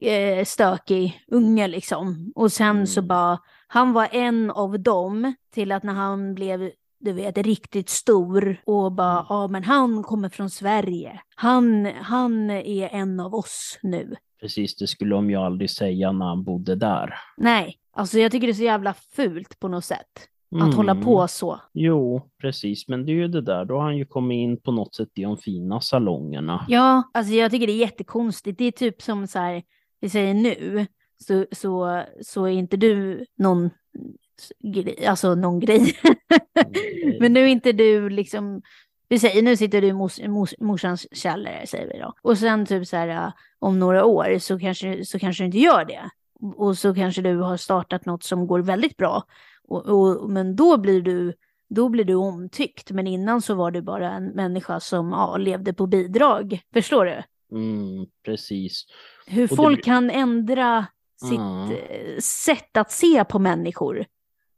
äh, 0.00 0.44
stökig 0.44 1.24
unge 1.28 1.68
liksom. 1.68 2.32
Och 2.34 2.52
sen 2.52 2.70
mm. 2.70 2.86
så 2.86 3.02
bara, 3.02 3.38
han 3.66 3.92
var 3.92 4.08
en 4.12 4.50
av 4.50 4.80
dem 4.80 5.34
till 5.54 5.72
att 5.72 5.82
när 5.82 5.92
han 5.92 6.34
blev 6.34 6.70
du 6.98 7.12
vet, 7.12 7.38
riktigt 7.38 7.88
stor 7.88 8.56
och 8.66 8.92
bara, 8.92 9.12
mm. 9.12 9.26
ja 9.28 9.48
men 9.48 9.64
han 9.64 10.02
kommer 10.02 10.28
från 10.28 10.50
Sverige. 10.50 11.20
Han, 11.34 11.86
han 11.86 12.50
är 12.50 12.88
en 12.88 13.20
av 13.20 13.34
oss 13.34 13.78
nu. 13.82 14.16
Precis, 14.40 14.76
det 14.76 14.86
skulle 14.86 15.14
de 15.14 15.30
ju 15.30 15.36
aldrig 15.36 15.70
säga 15.70 16.12
när 16.12 16.26
han 16.26 16.44
bodde 16.44 16.74
där. 16.74 17.14
Nej, 17.36 17.78
alltså 17.92 18.18
jag 18.18 18.32
tycker 18.32 18.46
det 18.46 18.52
är 18.52 18.54
så 18.54 18.62
jävla 18.62 18.94
fult 19.16 19.58
på 19.58 19.68
något 19.68 19.84
sätt. 19.84 20.28
Mm. 20.52 20.68
Att 20.68 20.74
hålla 20.74 20.94
på 20.94 21.16
mm. 21.16 21.28
så. 21.28 21.60
Jo, 21.72 22.30
precis. 22.40 22.88
Men 22.88 23.06
det 23.06 23.12
är 23.12 23.14
ju 23.14 23.28
det 23.28 23.40
där, 23.40 23.64
då 23.64 23.74
har 23.74 23.82
han 23.82 23.96
ju 23.96 24.04
kommit 24.04 24.36
in 24.36 24.60
på 24.60 24.72
något 24.72 24.94
sätt 24.94 25.08
i 25.14 25.22
de 25.22 25.36
fina 25.36 25.80
salongerna. 25.80 26.66
Ja, 26.68 27.10
alltså 27.14 27.32
jag 27.32 27.50
tycker 27.50 27.66
det 27.66 27.72
är 27.72 27.76
jättekonstigt. 27.76 28.58
Det 28.58 28.64
är 28.64 28.72
typ 28.72 29.02
som 29.02 29.26
så 29.26 29.38
här, 29.38 29.62
vi 30.00 30.08
säger 30.08 30.34
nu, 30.34 30.86
så, 31.18 31.46
så, 31.52 32.02
så 32.22 32.44
är 32.44 32.52
inte 32.52 32.76
du 32.76 33.26
någon 33.38 33.70
grej, 34.74 35.06
alltså 35.06 35.34
någon 35.34 35.60
grej. 35.60 35.96
Men 37.20 37.32
nu 37.32 37.40
är 37.40 37.46
inte 37.46 37.72
du 37.72 38.08
liksom, 38.08 38.62
vi 39.08 39.18
säger 39.18 39.42
nu 39.42 39.56
sitter 39.56 39.80
du 39.80 39.86
i 39.86 39.92
mors, 39.92 40.20
mors, 40.20 40.54
morsans 40.60 41.06
källare, 41.12 41.66
säger 41.66 41.92
vi 41.92 41.98
då. 41.98 42.14
Och 42.22 42.38
sen 42.38 42.66
typ 42.66 42.86
så 42.86 42.96
här 42.96 43.32
om 43.58 43.78
några 43.78 44.04
år 44.04 44.38
så 44.38 44.58
kanske, 44.58 45.04
så 45.04 45.18
kanske 45.18 45.42
du 45.42 45.46
inte 45.46 45.58
gör 45.58 45.84
det. 45.84 46.10
Och 46.56 46.78
så 46.78 46.94
kanske 46.94 47.22
du 47.22 47.36
har 47.36 47.56
startat 47.56 48.06
något 48.06 48.22
som 48.22 48.46
går 48.46 48.58
väldigt 48.58 48.96
bra. 48.96 49.22
Och, 49.68 49.86
och, 49.86 50.30
men 50.30 50.56
då 50.56 50.76
blir, 50.76 51.02
du, 51.02 51.34
då 51.68 51.88
blir 51.88 52.04
du 52.04 52.14
omtyckt. 52.14 52.90
Men 52.90 53.06
innan 53.06 53.42
så 53.42 53.54
var 53.54 53.70
du 53.70 53.82
bara 53.82 54.12
en 54.12 54.26
människa 54.26 54.80
som 54.80 55.10
ja, 55.10 55.36
levde 55.36 55.72
på 55.72 55.86
bidrag. 55.86 56.60
Förstår 56.72 57.04
du? 57.04 57.22
Mm, 57.52 58.06
precis. 58.24 58.86
Hur 59.26 59.52
och 59.52 59.56
folk 59.56 59.78
det... 59.78 59.82
kan 59.82 60.10
ändra 60.10 60.86
sitt 61.28 61.40
ah. 61.40 61.70
sätt 62.20 62.76
att 62.76 62.90
se 62.90 63.24
på 63.24 63.38
människor. 63.38 64.06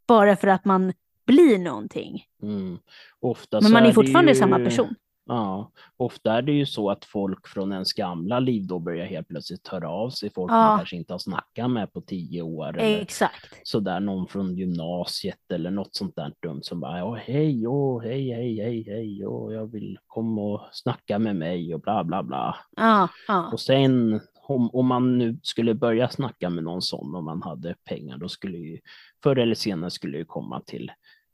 Bara 0.07 0.37
för 0.37 0.49
att 0.49 0.65
man 0.65 0.93
blir 1.27 1.59
någonting. 1.59 2.25
Mm. 2.43 2.79
men 3.63 3.73
man 3.73 3.83
är, 3.85 3.89
är 3.89 3.93
fortfarande 3.93 4.33
ju... 4.33 4.39
samma 4.39 4.59
person. 4.59 4.95
Ja, 5.31 5.71
ofta 5.97 6.33
är 6.33 6.43
det 6.43 6.53
ju 6.53 6.67
så 6.67 6.91
att 6.91 7.05
folk 7.05 7.47
från 7.49 7.73
ens 7.73 7.93
gamla 7.93 8.41
liv 8.41 8.67
då 8.67 8.79
börjar 8.79 9.07
helt 9.07 9.29
plötsligt 9.29 9.69
höra 9.69 9.91
av 9.91 10.11
sig, 10.11 10.31
folk 10.31 10.53
Ja. 10.53 10.55
man 10.57 10.79
kanske 10.79 10.97
inte 10.97 11.15
har 11.15 11.19
snackat 11.19 11.71
med 11.71 11.93
på 11.93 12.01
tio 12.01 12.43
år. 12.43 12.79
Eller 12.79 13.01
Exakt. 13.01 13.61
sådär, 13.69 14.01
någon 14.01 14.27
från 14.29 14.57
gymnasiet 14.57 15.53
eller 15.53 15.71
något 15.71 15.95
sånt 15.95 16.17
där 16.17 16.33
dumt 16.43 16.61
som 16.63 16.81
bara, 16.81 16.99
ja 16.99 17.15
hej, 17.15 17.67
åh, 17.67 18.03
hej, 18.03 18.31
hej, 18.33 18.61
hej, 18.61 18.83
hej, 18.87 19.27
åh, 19.27 19.55
jag 19.55 19.73
vill 19.73 19.99
komma 20.07 20.41
och 20.43 20.61
snacka 20.73 21.19
med 21.19 21.37
mig 21.37 21.75
och 21.75 21.81
bla, 21.81 22.05
bla, 22.05 22.23
bla. 22.23 22.57
Ja, 22.77 23.09
ja. 23.29 23.51
Och 23.53 23.61
sen 23.61 24.21
om, 24.43 24.71
om 24.75 24.87
man 24.87 25.19
nu 25.19 25.39
skulle 25.43 25.75
börja 25.75 26.09
snacka 26.09 26.51
med 26.51 26.65
någon 26.65 26.83
sån 26.83 27.15
om 27.15 27.25
man 27.25 27.43
hade 27.43 27.75
pengar, 27.85 28.19
då 28.19 28.29
skulle 28.29 28.59
ju 28.59 28.79
förr 29.23 29.37
eller 29.39 29.55
senare 29.55 29.91
skulle 29.91 30.19
det 30.19 30.25
komma 30.25 30.61
till 30.67 30.91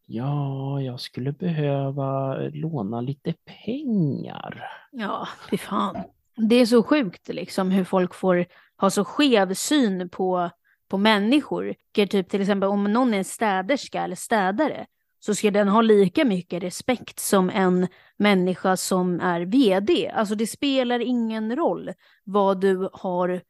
Ja, 0.06 0.80
jag 0.80 1.00
skulle 1.00 1.32
behöva 1.32 2.36
låna 2.38 3.00
lite 3.00 3.34
pengar. 3.64 4.64
Ja, 4.92 5.28
fy 5.50 5.56
fan. 5.56 5.96
Det 6.36 6.56
är 6.56 6.66
så 6.66 6.82
sjukt 6.82 7.28
liksom 7.28 7.70
hur 7.70 7.84
folk 7.84 8.14
får 8.14 8.46
ha 8.76 8.90
så 8.90 9.04
skev 9.04 9.54
syn 9.54 10.08
på, 10.08 10.50
på 10.90 10.98
människor. 10.98 11.74
Typ 11.94 12.28
till 12.28 12.40
exempel 12.40 12.68
om 12.68 12.84
någon 12.84 13.14
är 13.14 13.22
städerska 13.22 14.02
eller 14.04 14.16
städare 14.16 14.86
så 15.20 15.34
ska 15.34 15.50
den 15.50 15.68
ha 15.68 15.82
lika 15.82 16.24
mycket 16.24 16.62
respekt 16.62 17.18
som 17.18 17.50
en 17.50 17.86
människa 18.16 18.76
som 18.76 19.20
är 19.20 19.40
vd. 19.40 20.10
Alltså 20.14 20.34
det 20.34 20.46
spelar 20.46 21.00
ingen 21.00 21.56
roll 21.56 21.90
vad 22.24 22.60
du 22.60 22.88
har 22.92 23.40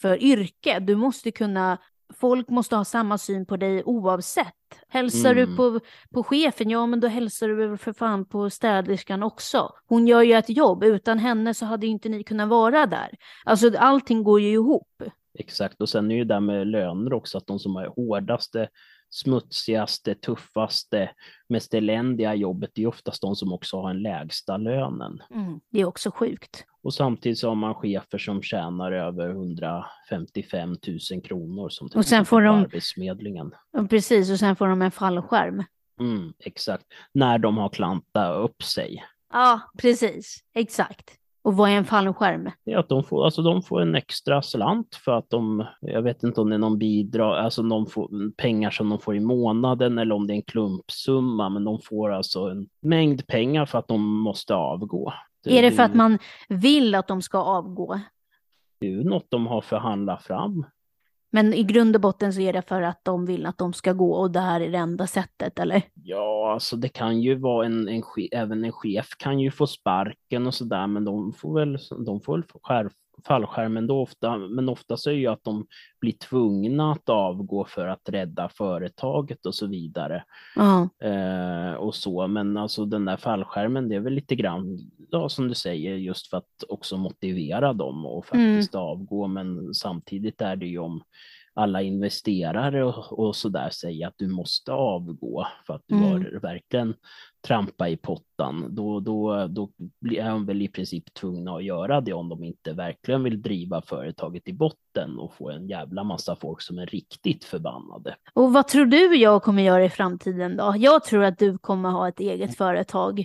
för 0.00 0.22
yrke. 0.22 0.78
Du 0.78 0.96
måste 0.96 1.30
kunna, 1.30 1.78
folk 2.14 2.48
måste 2.48 2.76
ha 2.76 2.84
samma 2.84 3.18
syn 3.18 3.46
på 3.46 3.56
dig 3.56 3.82
oavsett. 3.84 4.54
Hälsar 4.88 5.32
Mm. 5.32 5.50
du 5.50 5.56
på, 5.56 5.80
på 6.14 6.22
chefen, 6.22 6.70
ja 6.70 6.86
men 6.86 7.00
då 7.00 7.08
hälsar 7.08 7.48
du 7.48 7.76
för 7.76 7.92
fan 7.92 8.24
på 8.24 8.50
städerskan 8.50 9.22
också. 9.22 9.72
Hon 9.86 10.06
gör 10.06 10.22
ju 10.22 10.32
ett 10.34 10.48
jobb, 10.56 10.84
utan 10.84 11.18
henne 11.18 11.54
så 11.54 11.66
hade 11.66 11.86
inte 11.86 12.08
ni 12.08 12.24
kunnat 12.24 12.48
vara 12.48 12.86
där. 12.86 13.08
Alltså 13.44 13.76
allting 13.78 14.22
går 14.24 14.40
ju 14.40 14.48
ihop. 14.52 15.02
Exakt, 15.38 15.80
och 15.80 15.88
sen 15.88 16.10
är 16.10 16.14
ju 16.14 16.24
det 16.24 16.34
där 16.34 16.40
med 16.40 16.66
löner 16.66 17.12
också, 17.12 17.38
att 17.38 17.46
de 17.46 17.58
som 17.58 17.76
har 17.76 17.86
hårdaste, 17.86 18.68
smutsigaste, 19.10 20.14
tuffaste, 20.14 21.10
mest 21.48 21.74
eländiga 21.74 22.34
jobbet, 22.34 22.70
det 22.74 22.82
är 22.82 22.86
oftast 22.86 23.22
de 23.22 23.36
som 23.36 23.52
också 23.52 23.80
har 23.80 23.88
den 23.88 24.02
lägsta 24.02 24.56
lönen. 24.56 25.22
Mm, 25.34 25.60
det 25.70 25.80
är 25.80 25.84
också 25.84 26.10
sjukt. 26.10 26.64
Och 26.86 26.94
samtidigt 26.94 27.38
så 27.38 27.48
har 27.48 27.54
man 27.54 27.74
chefer 27.74 28.18
som 28.18 28.42
tjänar 28.42 28.92
över 28.92 29.30
155 29.30 30.68
000 30.70 31.22
kronor 31.22 31.68
som 31.68 31.88
Och 31.94 32.04
sen 32.04 32.24
får 32.24 32.42
de- 32.42 32.56
Arbetsförmedlingen. 32.56 33.52
Precis, 33.90 34.30
och 34.30 34.38
sen 34.38 34.56
får 34.56 34.68
de 34.68 34.82
en 34.82 34.90
fallskärm. 34.90 35.64
Mm, 36.00 36.32
exakt, 36.38 36.84
när 37.12 37.38
de 37.38 37.56
har 37.56 37.68
klantat 37.68 38.36
upp 38.36 38.62
sig. 38.62 39.04
Ja, 39.32 39.60
precis, 39.78 40.44
exakt. 40.54 41.10
Och 41.42 41.56
vad 41.56 41.70
är 41.70 41.74
en 41.74 41.84
fallskärm? 41.84 42.50
Det 42.64 42.72
är 42.72 42.78
att 42.78 42.88
de 42.88 43.04
får, 43.04 43.24
alltså 43.24 43.42
de 43.42 43.62
får 43.62 43.80
en 43.82 43.94
extra 43.94 44.42
slant 44.42 44.94
för 45.04 45.12
att 45.12 45.30
de, 45.30 45.64
jag 45.80 46.02
vet 46.02 46.22
inte 46.22 46.40
om 46.40 46.48
det 46.48 46.56
är 46.56 46.58
någon 46.58 46.78
bidrag, 46.78 47.38
alltså 47.38 47.62
de 47.62 47.86
får 47.86 48.30
pengar 48.36 48.70
som 48.70 48.88
de 48.88 48.98
får 48.98 49.16
i 49.16 49.20
månaden 49.20 49.98
eller 49.98 50.14
om 50.14 50.26
det 50.26 50.32
är 50.32 50.36
en 50.36 50.42
klumpsumma, 50.42 51.48
men 51.48 51.64
de 51.64 51.80
får 51.80 52.12
alltså 52.12 52.40
en 52.40 52.68
mängd 52.82 53.26
pengar 53.26 53.66
för 53.66 53.78
att 53.78 53.88
de 53.88 54.06
måste 54.06 54.54
avgå. 54.54 55.12
Är 55.46 55.62
det 55.62 55.72
för 55.72 55.82
att 55.82 55.94
man 55.94 56.18
vill 56.48 56.94
att 56.94 57.08
de 57.08 57.22
ska 57.22 57.38
avgå? 57.38 58.00
Det 58.80 58.86
är 58.86 58.90
ju 58.90 59.04
något 59.04 59.26
de 59.28 59.46
har 59.46 59.60
förhandlat 59.60 60.22
fram. 60.22 60.66
Men 61.30 61.54
i 61.54 61.62
grund 61.62 61.96
och 61.96 62.02
botten 62.02 62.32
så 62.32 62.40
är 62.40 62.52
det 62.52 62.62
för 62.62 62.82
att 62.82 63.04
de 63.04 63.26
vill 63.26 63.46
att 63.46 63.58
de 63.58 63.72
ska 63.72 63.92
gå 63.92 64.12
och 64.14 64.30
det 64.30 64.40
här 64.40 64.60
är 64.60 64.70
det 64.70 64.78
enda 64.78 65.06
sättet, 65.06 65.58
eller? 65.58 65.82
Ja, 65.94 66.52
alltså 66.52 66.76
det 66.76 66.88
kan 66.88 67.20
ju 67.20 67.34
vara 67.34 67.66
en, 67.66 67.88
en 67.88 68.02
även 68.32 68.64
en 68.64 68.72
chef 68.72 69.08
kan 69.18 69.40
ju 69.40 69.50
få 69.50 69.66
sparken 69.66 70.46
och 70.46 70.54
sådär, 70.54 70.86
men 70.86 71.04
de 71.04 71.32
får 71.32 71.54
väl, 71.54 71.78
de 72.06 72.20
får 72.20 72.36
väl 72.36 72.44
skär, 72.62 72.90
fallskärmen 73.24 73.86
då 73.86 74.00
ofta, 74.02 74.36
men 74.38 74.68
ofta 74.68 74.96
så 74.96 75.10
är 75.10 75.14
ju 75.14 75.26
att 75.26 75.44
de 75.44 75.66
blir 76.00 76.12
tvungna 76.12 76.92
att 76.92 77.08
avgå 77.08 77.64
för 77.64 77.86
att 77.88 78.08
rädda 78.08 78.48
företaget 78.48 79.46
och 79.46 79.54
så 79.54 79.66
vidare. 79.66 80.24
Ja, 80.56 80.88
Eh, 81.08 81.74
och 81.74 81.94
så, 81.94 82.26
men 82.26 82.56
alltså 82.56 82.84
den 82.84 83.04
där 83.04 83.16
fallskärmen, 83.16 83.88
det 83.88 83.94
är 83.96 84.00
väl 84.00 84.12
lite 84.12 84.34
grann, 84.36 84.78
ja, 85.10 85.28
som 85.28 85.48
du 85.48 85.54
säger, 85.54 85.94
just 85.94 86.30
för 86.30 86.36
att 86.36 86.64
också 86.68 86.96
motivera 86.96 87.72
dem 87.72 88.06
och 88.06 88.26
faktiskt 88.26 88.74
avgå, 88.74 89.26
men 89.26 89.74
samtidigt 89.74 90.40
är 90.40 90.56
det 90.56 90.66
ju 90.66 90.78
om 90.78 91.02
alla 91.54 91.82
investerare 91.82 92.84
och, 92.84 93.18
och 93.18 93.36
så 93.36 93.48
där 93.48 93.70
säger 93.70 94.06
att 94.08 94.14
du 94.16 94.28
måste 94.28 94.72
avgå 94.72 95.46
för 95.66 95.74
att 95.74 95.82
du 95.86 95.94
Mm. 95.94 96.08
har 96.08 96.40
verkligen 96.40 96.94
trampa 97.46 97.88
i 97.88 97.96
pottan, 97.96 98.66
då, 98.70 99.00
då, 99.00 99.46
då 99.46 99.70
blir 100.00 100.24
de 100.24 100.46
väl 100.46 100.62
i 100.62 100.68
princip 100.68 101.14
tvungna 101.14 101.56
att 101.56 101.64
göra 101.64 102.00
det 102.00 102.12
om 102.12 102.28
de 102.28 102.44
inte 102.44 102.72
verkligen 102.72 103.22
vill 103.22 103.42
driva 103.42 103.82
företaget 103.82 104.48
i 104.48 104.52
botten 104.52 105.18
och 105.18 105.34
få 105.34 105.50
en 105.50 105.68
jävla 105.68 106.04
massa 106.04 106.36
folk 106.36 106.60
som 106.62 106.78
är 106.78 106.86
riktigt 106.86 107.44
förbannade. 107.44 108.16
och 108.34 108.52
vad 108.52 108.68
tror 108.68 108.86
du 108.86 109.16
jag 109.16 109.42
kommer 109.42 109.62
göra 109.62 109.84
i 109.84 109.90
framtiden 109.90 110.56
då? 110.56 110.74
Jag 110.76 111.04
tror 111.04 111.24
att 111.24 111.38
du 111.38 111.58
kommer 111.58 111.90
ha 111.90 112.08
ett 112.08 112.20
eget 112.20 112.56
företag. 112.56 113.24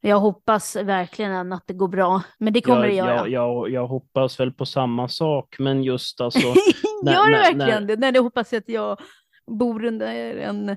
Jag 0.00 0.20
hoppas 0.20 0.76
verkligen 0.76 1.52
att 1.52 1.62
det 1.66 1.74
går 1.74 1.88
bra, 1.88 2.22
men 2.38 2.52
det 2.52 2.60
kommer 2.60 2.84
jag, 2.84 2.88
det 2.88 2.94
göra. 2.94 3.14
Jag, 3.16 3.28
jag, 3.30 3.70
jag 3.70 3.86
hoppas 3.86 4.40
väl 4.40 4.52
på 4.52 4.66
samma 4.66 5.08
sak, 5.08 5.56
men 5.58 5.82
just 5.84 6.20
alltså, 6.20 6.40
Gör 7.04 7.30
när- 7.30 7.30
verkligen 7.30 7.82
när- 7.82 7.88
det? 7.88 7.96
Nej, 7.96 8.12
det 8.12 8.18
hoppas 8.18 8.52
jag 8.52 8.60
att 8.60 8.68
jag 8.68 8.98
bor 9.46 9.84
under 9.84 10.36
en 10.36 10.76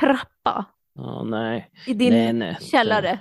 trappa 0.00 0.64
ja, 0.94 1.22
nej, 1.22 1.70
i 1.86 1.94
din 1.94 2.10
nej, 2.12 2.32
nej, 2.32 2.56
källare. 2.60 3.20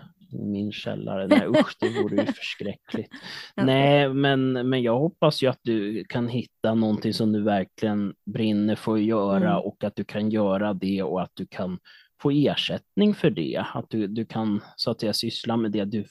Min 0.52 0.72
källare, 0.72 1.28
nej 1.28 1.48
usch, 1.48 1.76
det 1.80 1.90
vore 2.02 2.16
ju 2.16 2.26
förskräckligt. 2.34 3.12
Ja. 3.56 3.66
Nej, 3.66 4.10
men, 4.14 4.70
men 4.70 4.82
jag 4.82 5.00
hoppas 5.00 5.44
ju 5.44 5.48
att 5.48 5.60
du 5.64 6.04
kan 6.10 6.28
hitta 6.28 6.74
någonting 6.74 7.14
som 7.14 7.32
du 7.32 7.42
verkligen 7.42 8.14
brinner 8.26 8.76
för 8.76 8.94
att 8.94 9.04
göra 9.04 9.52
Mm. 9.52 9.62
och 9.64 9.84
att 9.84 9.96
du 9.96 10.04
kan 10.04 10.30
göra 10.30 10.74
det 10.74 11.04
och 11.04 11.22
att 11.22 11.32
du 11.34 11.46
kan 11.48 11.80
få 12.22 12.32
ersättning 12.32 13.14
för 13.16 13.30
det. 13.30 13.66
Att 13.74 13.86
du, 13.90 14.08
du 14.08 14.26
kan 14.26 14.62
så 14.76 14.92
att 14.92 15.00
säga 15.00 15.14
syssla 15.14 15.58
med 15.58 15.72
det 15.72 15.86
du 15.86 16.06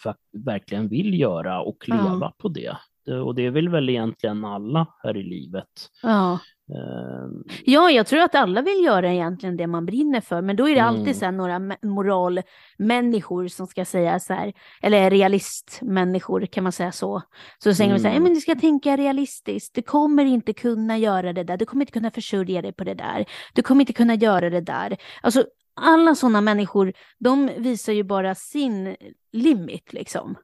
verkligen 0.46 0.88
vill 0.88 1.20
göra 1.20 1.60
och 1.62 1.84
Ja. 1.86 1.94
leva 1.94 2.32
på 2.38 2.48
det. 2.48 2.76
det. 3.06 3.20
Och 3.20 3.34
det 3.34 3.50
vill 3.50 3.68
väl 3.68 3.88
egentligen 3.88 4.44
alla 4.44 4.86
här 5.02 5.16
i 5.16 5.22
livet. 5.22 5.68
Ja. 6.02 6.38
Ehm, 6.76 7.44
ja, 7.64 7.90
jag 7.90 8.06
tror 8.06 8.20
att 8.20 8.34
alla 8.34 8.62
vill 8.62 8.84
göra 8.84 9.12
egentligen 9.12 9.56
det 9.56 9.66
man 9.66 9.86
brinner 9.86 10.20
för, 10.20 10.42
men 10.42 10.56
då 10.56 10.68
är 10.68 10.74
det 10.74 10.80
Mm. 10.80 10.94
alltid 10.94 11.16
så 11.16 11.24
här 11.24 11.32
några 11.32 11.58
moralmänniskor 11.82 13.48
som 13.48 13.66
ska 13.66 13.84
säga 13.84 14.18
så 14.20 14.34
här, 14.34 14.52
eller 14.82 15.10
realistmänniskor, 15.10 16.46
kan 16.46 16.62
man 16.64 16.72
säga 16.72 16.92
så? 16.92 17.22
Så 17.58 17.74
säger 17.74 17.92
de 17.92 17.98
så 17.98 18.02
här, 18.08 18.10
Mm. 18.10 18.22
"Ja, 18.22 18.28
men 18.28 18.34
du 18.34 18.40
ska 18.40 18.54
tänka 18.54 18.96
realistiskt, 18.96 19.74
du 19.74 19.82
kommer 19.82 20.24
inte 20.24 20.52
kunna 20.52 20.98
göra 20.98 21.32
det 21.32 21.44
där, 21.44 21.56
du 21.56 21.64
kommer 21.66 21.82
inte 21.82 21.92
kunna 21.92 22.10
försörja 22.10 22.62
dig 22.62 22.72
på 22.72 22.84
det 22.84 22.94
där, 22.94 23.24
du 23.54 23.62
kommer 23.62 23.80
inte 23.82 23.92
kunna 23.92 24.14
göra 24.14 24.50
det 24.50 24.60
där. 24.60 24.96
Alltså, 25.22 25.44
alla 25.74 26.14
sådana 26.14 26.40
människor, 26.40 26.92
de 27.18 27.50
visar 27.58 27.92
ju 27.92 28.02
bara 28.04 28.34
sin 28.34 28.96
limit 29.32 29.92
liksom. 29.92 30.34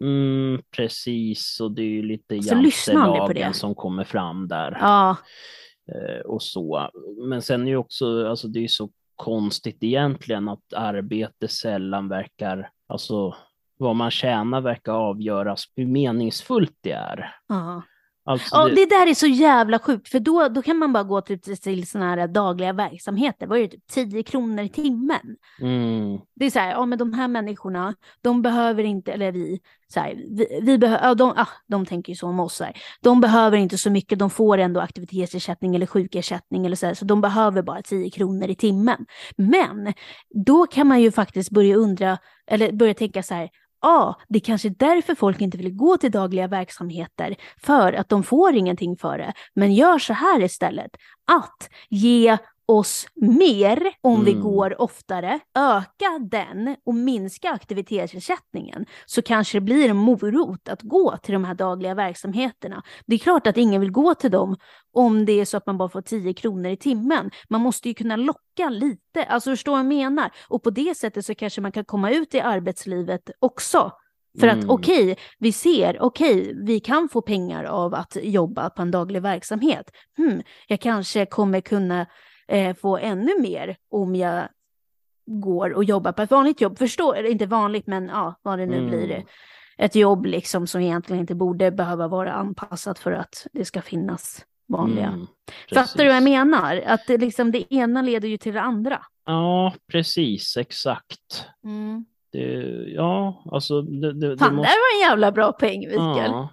Mm, 0.00 0.62
precis, 0.76 1.60
och 1.60 1.72
det 1.72 1.82
är 1.82 1.90
ju 1.90 2.02
lite 2.02 2.36
jantelagen 2.36 3.54
som 3.54 3.74
kommer 3.74 4.04
fram 4.04 4.48
där. 4.48 4.78
Ja, 4.80 5.16
eh, 5.92 6.20
och 6.20 6.42
så. 6.42 6.90
Men 7.28 7.42
sen 7.42 7.62
är 7.62 7.66
ju 7.66 7.76
också, 7.76 8.28
alltså 8.28 8.48
det 8.48 8.58
är 8.58 8.62
ju 8.62 8.68
så 8.68 8.90
konstigt 9.16 9.82
egentligen 9.82 10.48
att 10.48 10.72
arbete 10.74 11.48
sällan 11.48 12.08
verkar, 12.08 12.70
alltså 12.86 13.34
vad 13.78 13.96
man 13.96 14.10
tjänar 14.10 14.60
verkar 14.60 14.92
avgöras 14.92 15.64
hur 15.76 15.86
meningsfullt 15.86 16.76
det 16.80 16.92
är. 16.92 17.34
ja. 17.48 17.82
Alltså 18.26 18.56
Ja, 18.56 18.68
det, 18.68 18.74
det 18.74 18.86
där 18.86 19.06
är 19.06 19.14
så 19.14 19.26
jävla 19.26 19.78
sjukt, 19.78 20.08
för 20.08 20.20
då, 20.20 20.48
då 20.48 20.62
kan 20.62 20.76
man 20.76 20.92
bara 20.92 21.04
gå 21.04 21.20
till, 21.20 21.40
till 21.40 21.86
sådana 21.88 22.10
här 22.10 22.28
dagliga 22.28 22.72
verksamheter. 22.72 23.46
Vad 23.46 23.58
är 23.58 23.62
det, 23.62 23.68
typ 23.68 24.10
10 24.10 24.22
kronor 24.22 24.64
i 24.64 24.68
timmen? 24.68 25.36
mm, 25.60 26.18
Det 26.34 26.46
är 26.46 26.50
så 26.50 26.58
här, 26.58 26.70
ja 26.70 26.86
men 26.86 26.98
de 26.98 27.12
här 27.12 27.28
människorna, 27.28 27.94
de 28.22 28.42
behöver 28.42 28.82
inte, 28.84 29.12
eller 29.12 29.32
vi, 29.32 29.60
så 29.88 30.00
här, 30.00 30.14
vi, 30.14 30.60
vi 30.62 30.78
behöver, 30.78 31.08
ja, 31.08 31.14
de, 31.14 31.32
ah, 31.36 31.48
de 31.66 31.86
tänker 31.86 32.12
ju 32.12 32.16
så 32.16 32.28
om 32.28 32.40
oss, 32.40 32.54
så 32.56 32.64
här. 32.64 32.76
de 33.02 33.20
behöver 33.20 33.56
inte 33.56 33.78
så 33.78 33.90
mycket, 33.90 34.18
de 34.18 34.30
får 34.30 34.58
ändå 34.58 34.80
aktivitetsersättning 34.80 35.76
eller 35.76 35.86
sjukersättning 35.86 36.66
eller 36.66 36.76
så 36.76 36.86
här, 36.86 36.94
så 36.94 37.04
de 37.04 37.20
behöver 37.20 37.62
bara 37.62 37.82
10 37.82 38.10
kronor 38.10 38.48
i 38.48 38.54
timmen. 38.54 39.06
Men 39.36 39.92
då 40.46 40.66
kan 40.66 40.86
man 40.86 41.02
ju 41.02 41.10
faktiskt 41.12 41.50
börja 41.50 41.76
undra, 41.76 42.18
eller 42.46 42.72
börja 42.72 42.94
tänka 42.94 43.22
så 43.22 43.34
här, 43.34 43.48
Ja, 43.82 44.20
det 44.28 44.40
kanske 44.40 44.68
är 44.68 44.74
därför 44.78 45.14
folk 45.14 45.40
inte 45.40 45.58
vill 45.58 45.76
gå 45.76 45.96
till 45.96 46.10
dagliga 46.10 46.48
verksamheter, 46.48 47.36
för 47.62 47.92
att 47.92 48.08
de 48.08 48.22
får 48.22 48.54
ingenting 48.54 48.96
för 48.96 49.18
det. 49.18 49.32
Men 49.54 49.74
gör 49.74 49.98
så 49.98 50.12
här 50.12 50.42
istället, 50.42 50.90
att 51.24 51.68
ge 51.90 52.38
oss 52.68 53.06
mer 53.14 53.92
om 54.00 54.24
vi 54.24 54.30
Mm. 54.32 54.42
går 54.42 54.80
oftare, 54.82 55.40
öka 55.58 56.18
den 56.30 56.76
och 56.86 56.94
minska 56.94 57.50
aktivitetsersättningen, 57.50 58.86
så 59.06 59.22
kanske 59.22 59.56
det 59.56 59.60
blir 59.60 59.88
en 59.90 59.96
morot 59.96 60.68
att 60.68 60.82
gå 60.82 61.16
till 61.16 61.32
de 61.32 61.44
här 61.44 61.54
dagliga 61.54 61.94
verksamheterna. 61.94 62.82
Det 63.06 63.14
är 63.14 63.18
klart 63.18 63.46
att 63.46 63.56
ingen 63.56 63.80
vill 63.80 63.90
gå 63.90 64.14
till 64.14 64.30
dem 64.30 64.56
om 64.92 65.24
det 65.24 65.40
är 65.40 65.44
så 65.44 65.56
att 65.56 65.66
man 65.66 65.78
bara 65.78 65.88
får 65.88 66.02
10 66.02 66.34
kronor 66.34 66.70
i 66.70 66.76
timmen. 66.76 67.30
Man 67.48 67.60
måste 67.60 67.88
ju 67.88 67.94
kunna 67.94 68.16
locka 68.16 68.68
lite, 68.70 69.24
alltså 69.28 69.50
förstå 69.50 69.70
vad 69.70 69.80
jag 69.80 69.86
menar? 69.86 70.30
Och 70.48 70.62
på 70.62 70.70
det 70.70 70.96
sättet 70.96 71.26
så 71.26 71.34
kanske 71.34 71.60
man 71.60 71.72
kan 71.72 71.84
komma 71.84 72.10
ut 72.10 72.34
i 72.34 72.40
arbetslivet 72.40 73.30
också 73.38 73.92
För 74.40 74.46
att 74.48 74.56
Mm. 74.56 74.70
okej, 74.70 75.02
okay, 75.12 75.24
vi 75.38 75.52
ser, 75.52 76.02
okej, 76.02 76.40
okay, 76.40 76.54
vi 76.64 76.80
kan 76.80 77.08
få 77.08 77.22
pengar 77.22 77.64
av 77.64 77.94
att 77.94 78.16
jobba 78.22 78.70
på 78.70 78.82
en 78.82 78.90
daglig 78.90 79.22
verksamhet. 79.22 79.90
Hmm, 80.16 80.42
jag 80.68 80.80
kanske 80.80 81.26
kommer 81.26 81.60
kunna 81.60 82.06
eh, 82.48 82.76
få 82.76 82.96
ännu 82.98 83.40
mer 83.40 83.76
om 83.90 84.16
jag 84.16 84.48
går 85.26 85.70
och 85.72 85.84
jobbar 85.84 86.12
på 86.12 86.22
ett 86.22 86.30
vanligt 86.30 86.60
jobb. 86.60 86.78
Förstår, 86.78 87.26
inte 87.26 87.46
vanligt, 87.46 87.86
men 87.86 88.06
ja, 88.08 88.34
vad 88.42 88.58
det 88.58 88.66
nu 88.66 88.76
Mm. 88.76 88.90
blir. 88.90 89.24
Ett 89.78 89.94
jobb 89.94 90.26
liksom 90.26 90.66
som 90.66 90.80
egentligen 90.80 91.20
inte 91.20 91.34
borde 91.34 91.70
behöva 91.70 92.08
vara 92.08 92.32
anpassat 92.32 92.98
för 92.98 93.12
att 93.12 93.46
det 93.52 93.64
ska 93.64 93.82
finnas 93.82 94.44
vanliga. 94.68 95.06
Mm, 95.06 95.26
Fattar 95.74 96.02
du 96.02 96.06
vad 96.08 96.16
jag 96.16 96.22
menar? 96.22 96.82
Att 96.86 97.06
det, 97.06 97.18
liksom, 97.18 97.50
det 97.52 97.74
ena 97.74 98.02
leder 98.02 98.28
ju 98.28 98.36
till 98.36 98.54
det 98.54 98.60
andra. 98.60 99.02
Ja, 99.26 99.72
precis, 99.92 100.56
exakt. 100.56 101.46
Det, 102.32 102.42
ja, 102.94 103.42
alltså 103.52 103.82
det, 103.82 104.12
det, 104.12 104.28
det 104.30 104.38
Fan, 104.38 104.54
måste... 104.54 104.70
det 104.72 104.76
var 104.76 105.04
en 105.04 105.10
jävla 105.10 105.32
bra 105.32 105.52
poäng, 105.52 105.80
Mikael. 105.80 106.30
Ja. 106.30 106.48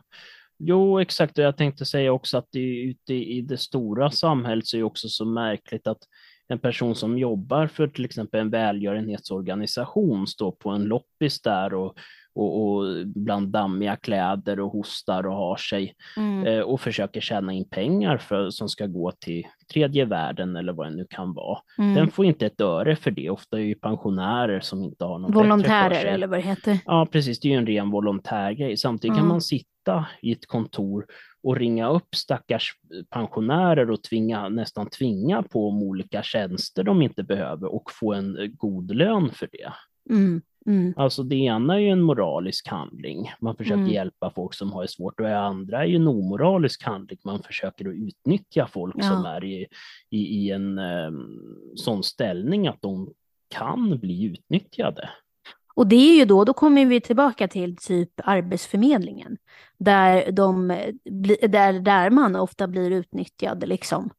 Jo, 0.57 0.99
exakt. 0.99 1.37
Och 1.37 1.43
jag 1.43 1.57
tänkte 1.57 1.85
säga 1.85 2.11
också 2.11 2.37
att 2.37 2.47
det, 2.51 2.81
ute 2.81 3.13
i 3.13 3.41
det 3.41 3.57
stora 3.57 4.11
samhället 4.11 4.67
så 4.67 4.77
är 4.77 4.79
det 4.79 4.85
också 4.85 5.09
så 5.09 5.25
märkligt 5.25 5.87
att 5.87 5.99
en 6.47 6.59
person 6.59 6.95
som 6.95 7.17
jobbar 7.17 7.67
för 7.67 7.87
till 7.87 8.05
exempel 8.05 8.39
en 8.39 8.49
välgörenhetsorganisation 8.49 10.27
står 10.27 10.51
på 10.51 10.69
en 10.69 10.83
loppis 10.83 11.41
där 11.41 11.73
och, 11.73 11.97
och, 12.35 12.67
och 12.67 13.07
bland 13.07 13.47
dammiga 13.47 13.95
kläder 13.95 14.59
och 14.59 14.71
hostar 14.71 15.27
och 15.27 15.35
har 15.35 15.55
sig 15.55 15.95
Mm. 16.17 16.47
eh, 16.47 16.59
och 16.61 16.81
försöker 16.81 17.21
tjäna 17.21 17.53
in 17.53 17.69
pengar 17.69 18.17
för, 18.17 18.49
som 18.49 18.69
ska 18.69 18.85
gå 18.87 19.11
till 19.11 19.43
tredje 19.73 20.05
världen 20.05 20.55
eller 20.55 20.73
vad 20.73 20.87
det 20.87 20.95
nu 20.95 21.05
kan 21.09 21.33
vara. 21.33 21.59
Mm. 21.77 21.93
Den 21.95 22.11
får 22.11 22.25
inte 22.25 22.45
ett 22.45 22.61
öre 22.61 22.95
för 22.95 23.11
det. 23.11 23.29
Ofta 23.29 23.57
är 23.57 23.61
det 23.61 23.67
ju 23.67 23.75
pensionärer 23.75 24.59
som 24.59 24.83
inte 24.83 25.05
har 25.05 25.19
någon 25.19 25.31
Volontärer 25.31 26.05
eller 26.05 26.27
vad 26.27 26.39
det 26.39 26.43
heter. 26.43 26.79
Ja, 26.85 27.07
precis. 27.11 27.39
Det 27.39 27.47
är 27.47 27.51
ju 27.51 27.57
en 27.57 27.67
ren 27.67 27.89
volontärgrej. 27.91 28.77
Samtidigt 28.77 29.15
kan 29.17 29.25
Ja. 29.25 29.29
man 29.29 29.41
sitta 29.41 30.05
i 30.21 30.31
ett 30.31 30.45
kontor 30.47 31.05
och 31.43 31.55
ringa 31.57 31.89
upp 31.89 32.15
stackars 32.15 32.71
pensionärer 33.09 33.91
och 33.91 34.03
tvinga, 34.03 34.49
nästan 34.49 34.89
tvinga 34.89 35.43
på 35.43 35.67
om 35.67 35.83
olika 35.83 36.23
tjänster 36.23 36.83
de 36.83 37.01
inte 37.01 37.23
behöver 37.23 37.73
och 37.75 37.91
få 37.91 38.13
en 38.13 38.37
eh, 38.37 38.45
god 38.47 38.95
lön 38.95 39.29
för 39.29 39.49
det. 39.51 39.73
Mm. 40.13 40.41
Mm. 40.65 40.93
Alltså 40.97 41.23
det 41.23 41.35
ena 41.35 41.75
är 41.75 41.79
ju 41.79 41.89
en 41.89 42.01
moralisk 42.01 42.67
handling. 42.67 43.31
Man 43.39 43.55
försöker 43.55 43.77
Mm. 43.77 43.91
hjälpa 43.91 44.29
folk 44.35 44.53
som 44.53 44.71
har 44.71 44.81
det 44.81 44.87
svårt 44.87 45.19
och 45.19 45.25
det 45.25 45.39
andra 45.39 45.81
är 45.83 45.85
ju 45.87 45.95
en 45.95 46.07
omoralisk 46.07 46.83
handling. 46.83 47.19
Man 47.23 47.43
försöker 47.43 47.89
att 47.89 47.95
utnyttja 47.95 48.67
folk 48.67 48.95
Ja. 48.97 49.03
som 49.03 49.25
är 49.25 49.43
i, 49.43 49.67
i, 50.09 50.17
i 50.17 50.51
en 50.51 50.77
eh, 50.77 51.11
sån 51.75 52.03
ställning 52.03 52.67
att 52.67 52.81
de 52.81 53.13
kan 53.49 53.99
bli 53.99 54.23
utnyttjade. 54.23 55.09
Och 55.75 55.87
det 55.87 55.95
är 55.95 56.15
ju 56.19 56.25
då, 56.25 56.43
då 56.43 56.53
kommer 56.53 56.85
vi 56.85 57.01
tillbaka 57.01 57.47
till 57.47 57.77
typ 57.77 58.09
Arbetsförmedlingen. 58.23 59.37
Där, 59.77 60.31
de, 60.31 60.67
där, 61.47 61.79
där 61.79 62.09
man 62.09 62.35
ofta 62.35 62.67
blir 62.67 62.91
utnyttjad 62.91 63.67
liksom. 63.67 64.09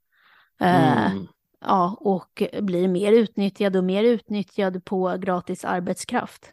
Eh, 0.61 1.11
Mm. 1.13 1.27
Ja, 1.67 1.97
och 2.01 2.43
blir 2.61 2.89
mer 2.89 3.13
utnyttjad 3.13 3.77
och 3.77 3.85
mer 3.85 4.05
utnyttjad 4.05 4.85
på 4.85 5.17
gratis 5.19 5.65
arbetskraft. 5.65 6.53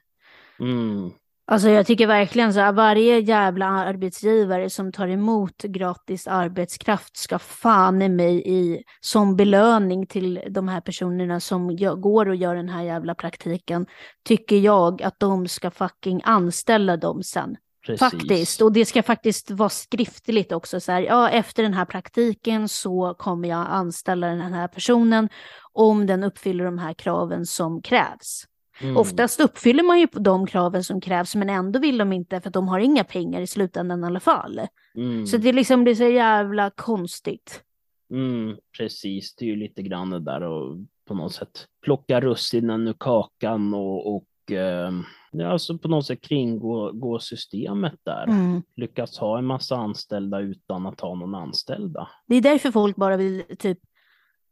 Mm. 0.59 1.11
Alltså 1.51 1.69
jag 1.69 1.85
tycker 1.85 2.07
verkligen 2.07 2.53
så 2.53 2.59
här, 2.59 2.71
varje 2.71 3.19
jävla 3.19 3.65
arbetsgivare 3.65 4.69
som 4.69 4.91
tar 4.91 5.07
emot 5.07 5.63
gratis 5.63 6.27
arbetskraft 6.27 7.17
ska 7.17 7.39
fan 7.39 8.01
i 8.01 8.09
mig 8.09 8.43
i 8.45 8.83
som 8.99 9.35
belöning 9.35 10.07
till 10.07 10.41
de 10.49 10.67
här 10.67 10.81
personerna 10.81 11.39
som 11.39 11.77
går 11.97 12.29
och 12.29 12.35
gör 12.35 12.55
den 12.55 12.69
här 12.69 12.83
jävla 12.83 13.15
praktiken, 13.15 13.85
tycker 14.23 14.55
jag 14.55 15.03
att 15.03 15.19
de 15.19 15.47
ska 15.47 15.71
fucking 15.71 16.21
anställa 16.23 16.97
dem 16.97 17.23
sen. 17.23 17.57
Precis. 17.85 17.99
Faktiskt, 17.99 18.61
och 18.61 18.71
det 18.71 18.85
ska 18.85 19.03
faktiskt 19.03 19.51
vara 19.51 19.69
skriftligt 19.69 20.51
också. 20.51 20.79
Så 20.79 20.91
här, 20.91 21.01
ja, 21.01 21.29
efter 21.29 21.63
den 21.63 21.73
här 21.73 21.85
praktiken 21.85 22.69
så 22.69 23.15
kommer 23.17 23.49
jag 23.49 23.67
anställa 23.69 24.27
den 24.27 24.53
här 24.53 24.67
personen 24.67 25.29
om 25.73 26.05
den 26.05 26.23
uppfyller 26.23 26.65
de 26.65 26.77
här 26.77 26.93
kraven 26.93 27.45
som 27.45 27.81
krävs. 27.81 28.45
Mm. 28.81 28.97
Oftast 28.97 29.39
uppfyller 29.39 29.83
man 29.83 29.99
ju 29.99 30.07
de 30.11 30.47
kraven 30.47 30.83
som 30.83 31.01
krävs, 31.01 31.35
men 31.35 31.49
ändå 31.49 31.79
vill 31.79 31.97
de 31.97 32.13
inte 32.13 32.41
för 32.41 32.49
att 32.49 32.53
de 32.53 32.67
har 32.67 32.79
inga 32.79 33.03
pengar 33.03 33.41
i 33.41 33.47
slutändan 33.47 34.03
i 34.03 34.07
alla 34.07 34.19
fall. 34.19 34.61
Mm. 34.95 35.27
Så 35.27 35.37
det 35.37 35.49
är 35.49 35.53
liksom 35.53 35.85
det 35.85 35.91
är 35.91 35.95
så 35.95 36.09
jävla 36.09 36.69
konstigt. 36.69 37.63
Mm, 38.11 38.57
precis, 38.77 39.35
det 39.35 39.45
är 39.45 39.49
ju 39.49 39.55
lite 39.55 39.81
grann 39.81 40.09
det 40.09 40.19
där 40.19 40.41
och 40.41 40.77
på 41.07 41.13
något 41.13 41.33
sätt 41.33 41.65
plocka 41.83 42.21
russinen 42.21 42.87
ur 42.87 42.95
kakan 42.99 43.73
och, 43.73 44.15
och 44.15 44.23
eh, 44.51 44.91
alltså 45.45 45.77
på 45.77 45.87
något 45.87 46.05
sätt 46.05 46.21
kringgå 46.21 46.91
gå 46.91 47.19
systemet 47.19 47.95
där. 48.03 48.23
Mm. 48.23 48.63
Lyckas 48.75 49.17
ha 49.17 49.37
en 49.37 49.45
massa 49.45 49.75
anställda 49.75 50.39
utan 50.39 50.85
att 50.85 51.01
ha 51.01 51.15
någon 51.15 51.35
anställda. 51.35 52.07
Det 52.27 52.35
är 52.35 52.41
därför 52.41 52.71
folk 52.71 52.95
bara 52.95 53.17
vill 53.17 53.43
typ 53.59 53.79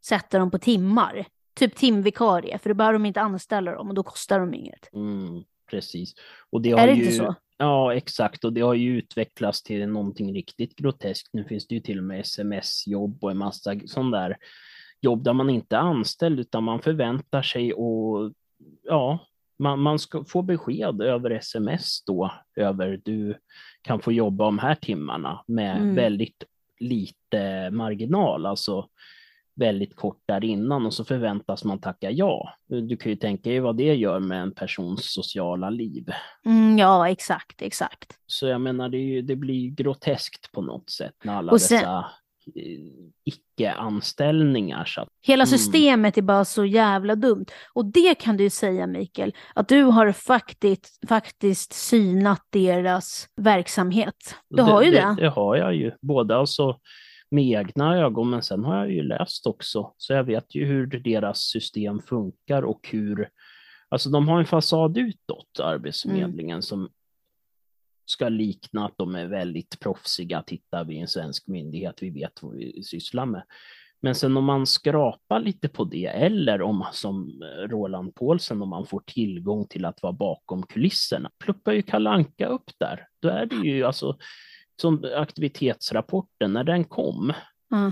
sätta 0.06 0.40
dem 0.40 0.52
på 0.52 0.60
timmar. 0.60 1.26
Typ 1.54 1.76
timvikarie, 1.76 2.60
för 2.60 2.70
då 2.70 2.76
behöver 2.76 2.94
de 2.94 3.06
inte 3.06 3.22
anställa 3.22 3.72
dem 3.72 3.90
och 3.90 3.96
då 3.96 4.04
kostar 4.04 4.40
de 4.40 4.54
inget. 4.54 4.94
Mm, 4.94 5.44
precis. 5.70 6.14
Och 6.50 6.62
det 6.62 6.72
Är 6.72 6.88
det 6.88 6.94
ju, 6.94 7.04
inte 7.04 7.16
så? 7.16 7.36
Ja, 7.58 7.94
exakt. 7.94 8.44
Och 8.44 8.54
det 8.54 8.62
har 8.62 8.74
ju 8.74 8.98
utvecklats 8.98 9.64
till 9.64 9.88
någonting 9.88 10.34
riktigt 10.34 10.76
groteskt. 10.76 11.30
Nu 11.34 11.44
finns 11.44 11.68
det 11.68 11.76
ju 11.76 11.82
till 11.82 11.98
och 11.98 12.04
med 12.04 12.20
sms-jobb 12.20 13.24
och 13.24 13.32
en 13.32 13.38
massa 13.38 13.76
sån 13.86 14.12
där 14.12 14.38
jobb 15.02 15.24
där 15.24 15.34
man 15.34 15.50
inte 15.50 15.76
är 15.76 15.80
anställd 15.80 16.40
utan 16.40 16.64
man 16.64 16.82
förväntar 16.82 17.42
sig 17.42 17.74
och 17.74 18.32
ja, 18.84 19.20
man, 19.60 19.80
man 19.80 20.00
ska 20.00 20.24
få 20.24 20.42
besked 20.42 21.02
över 21.02 21.30
sms 21.32 22.04
då 22.06 22.32
över 22.56 23.02
du 23.06 23.36
kan 23.82 24.00
få 24.02 24.12
jobba 24.12 24.46
de 24.46 24.60
här 24.60 24.76
timmarna 24.76 25.44
med 25.48 25.78
Mm. 25.78 25.96
väldigt 25.96 26.44
lite 26.80 27.70
marginal, 27.72 28.46
alltså 28.46 28.88
väldigt 29.56 29.96
kort 29.96 30.22
där 30.26 30.44
innan 30.44 30.86
och 30.86 30.94
så 30.94 31.04
förväntas 31.06 31.64
man 31.64 31.80
tacka 31.80 32.12
ja. 32.12 32.54
Du 32.68 32.98
kan 32.98 33.10
ju 33.12 33.16
tänka 33.16 33.50
dig 33.50 33.60
vad 33.60 33.78
det 33.78 33.96
gör 33.96 34.20
med 34.20 34.42
en 34.42 34.52
persons 34.52 35.14
sociala 35.14 35.70
liv. 35.70 36.06
Mm, 36.46 36.78
ja, 36.78 37.10
exakt, 37.10 37.62
exakt. 37.62 38.14
Så 38.28 38.48
jag 38.48 38.62
menar, 38.62 38.90
det, 38.90 38.98
ju, 38.98 39.22
det 39.22 39.36
blir 39.36 39.70
groteskt 39.70 40.52
på 40.52 40.62
något 40.62 40.90
sätt 40.90 41.16
med 41.24 41.38
alla 41.38 41.58
sen- 41.60 41.78
dessa 41.78 42.06
icke-anställningar. 43.60 44.86
Så 44.86 45.02
att, 45.02 45.08
Hela 45.22 45.44
Mm. 45.44 45.48
systemet 45.48 46.18
är 46.18 46.22
bara 46.22 46.46
så 46.46 46.66
jävla 46.66 47.16
dumt. 47.16 47.46
Och 47.74 47.86
det 47.86 48.16
kan 48.16 48.38
du 48.38 48.44
ju 48.44 48.50
säga, 48.50 48.88
Mikael, 48.88 49.34
att 49.56 49.68
du 49.68 49.84
har 49.84 50.12
faktiskt, 50.12 51.00
faktiskt 51.10 51.74
synat 51.74 52.42
deras 52.50 53.28
verksamhet. 53.36 54.36
Du 54.50 54.62
har 54.62 54.84
ju 54.84 54.92
det. 54.92 54.98
det. 54.98 55.16
Det 55.22 55.30
har 55.30 55.56
jag 55.56 55.76
ju, 55.76 55.92
både 56.02 56.36
alltså 56.38 56.80
med 57.32 57.44
egna 57.46 57.98
ögon, 57.98 58.30
men 58.30 58.44
sen 58.44 58.64
har 58.64 58.78
jag 58.78 58.92
ju 58.92 59.04
läst 59.04 59.48
också. 59.48 59.94
Så 59.98 60.14
jag 60.14 60.24
vet 60.24 60.56
ju 60.56 60.66
hur 60.66 60.86
deras 60.88 61.40
system 61.40 62.02
funkar 62.02 62.64
och 62.64 62.88
hur, 62.92 63.30
alltså 63.90 64.10
de 64.10 64.28
har 64.28 64.40
en 64.40 64.46
fasad 64.46 64.98
utåt, 64.98 65.60
Arbetsförmedlingen, 65.64 66.56
Mm. 66.56 66.62
som 66.62 66.90
ska 68.10 68.30
likna 68.30 68.86
att 68.86 68.98
de 68.98 69.16
är 69.16 69.26
väldigt 69.26 69.80
proffsiga. 69.80 70.42
Tittar 70.42 70.86
vi 70.86 70.96
i 70.96 71.00
en 71.00 71.08
svensk 71.08 71.48
myndighet, 71.48 71.96
vi 72.02 72.10
vet 72.10 72.44
vad 72.44 72.56
vi 72.56 72.84
sysslar 72.84 73.26
med. 73.26 73.44
Men 74.02 74.16
sen 74.16 74.38
om 74.38 74.44
man 74.46 74.66
skrapar 74.68 75.40
lite 75.40 75.70
på 75.70 75.84
det, 75.84 76.06
eller 76.06 76.62
om 76.62 76.86
som 76.92 77.44
Roland 77.70 78.16
Paulsen, 78.16 78.62
om 78.62 78.70
man 78.70 78.86
får 78.86 79.04
tillgång 79.06 79.68
till 79.68 79.86
att 79.86 80.02
vara 80.04 80.14
bakom 80.14 80.64
kulisserna, 80.64 81.32
pluppar 81.44 81.72
ju 81.72 81.82
Kalle 81.82 82.10
Anka 82.10 82.48
upp 82.48 82.72
där. 82.78 83.08
Då 83.20 83.30
är 83.30 83.46
det 83.46 83.56
ju 83.56 83.84
alltså, 83.84 84.18
som 84.82 85.06
aktivitetsrapporten, 85.16 86.54
när 86.54 86.64
den 86.64 86.84
kom, 86.86 87.34
Ja. 87.70 87.92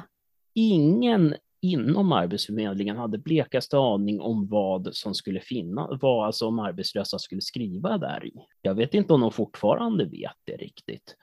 ingen 0.53 1.35
inom 1.61 2.11
Arbetsförmedlingen 2.11 2.97
hade 2.97 3.17
blekaste 3.17 3.77
aning 3.77 4.21
om 4.21 4.47
vad 4.47 4.95
som 4.95 5.13
skulle 5.13 5.39
finnas, 5.39 5.89
vad 6.01 6.25
alltså 6.25 6.47
om 6.47 6.59
arbetslösa 6.59 7.19
skulle 7.19 7.41
skriva 7.41 7.97
där 7.97 8.25
i. 8.25 8.33
Jag 8.61 8.75
vet 8.75 8.93
inte 8.93 9.13
om 9.13 9.21
de 9.21 9.31
fortfarande 9.31 10.05
vet 10.05 10.37
det 10.45 10.57
riktigt. 10.57 11.15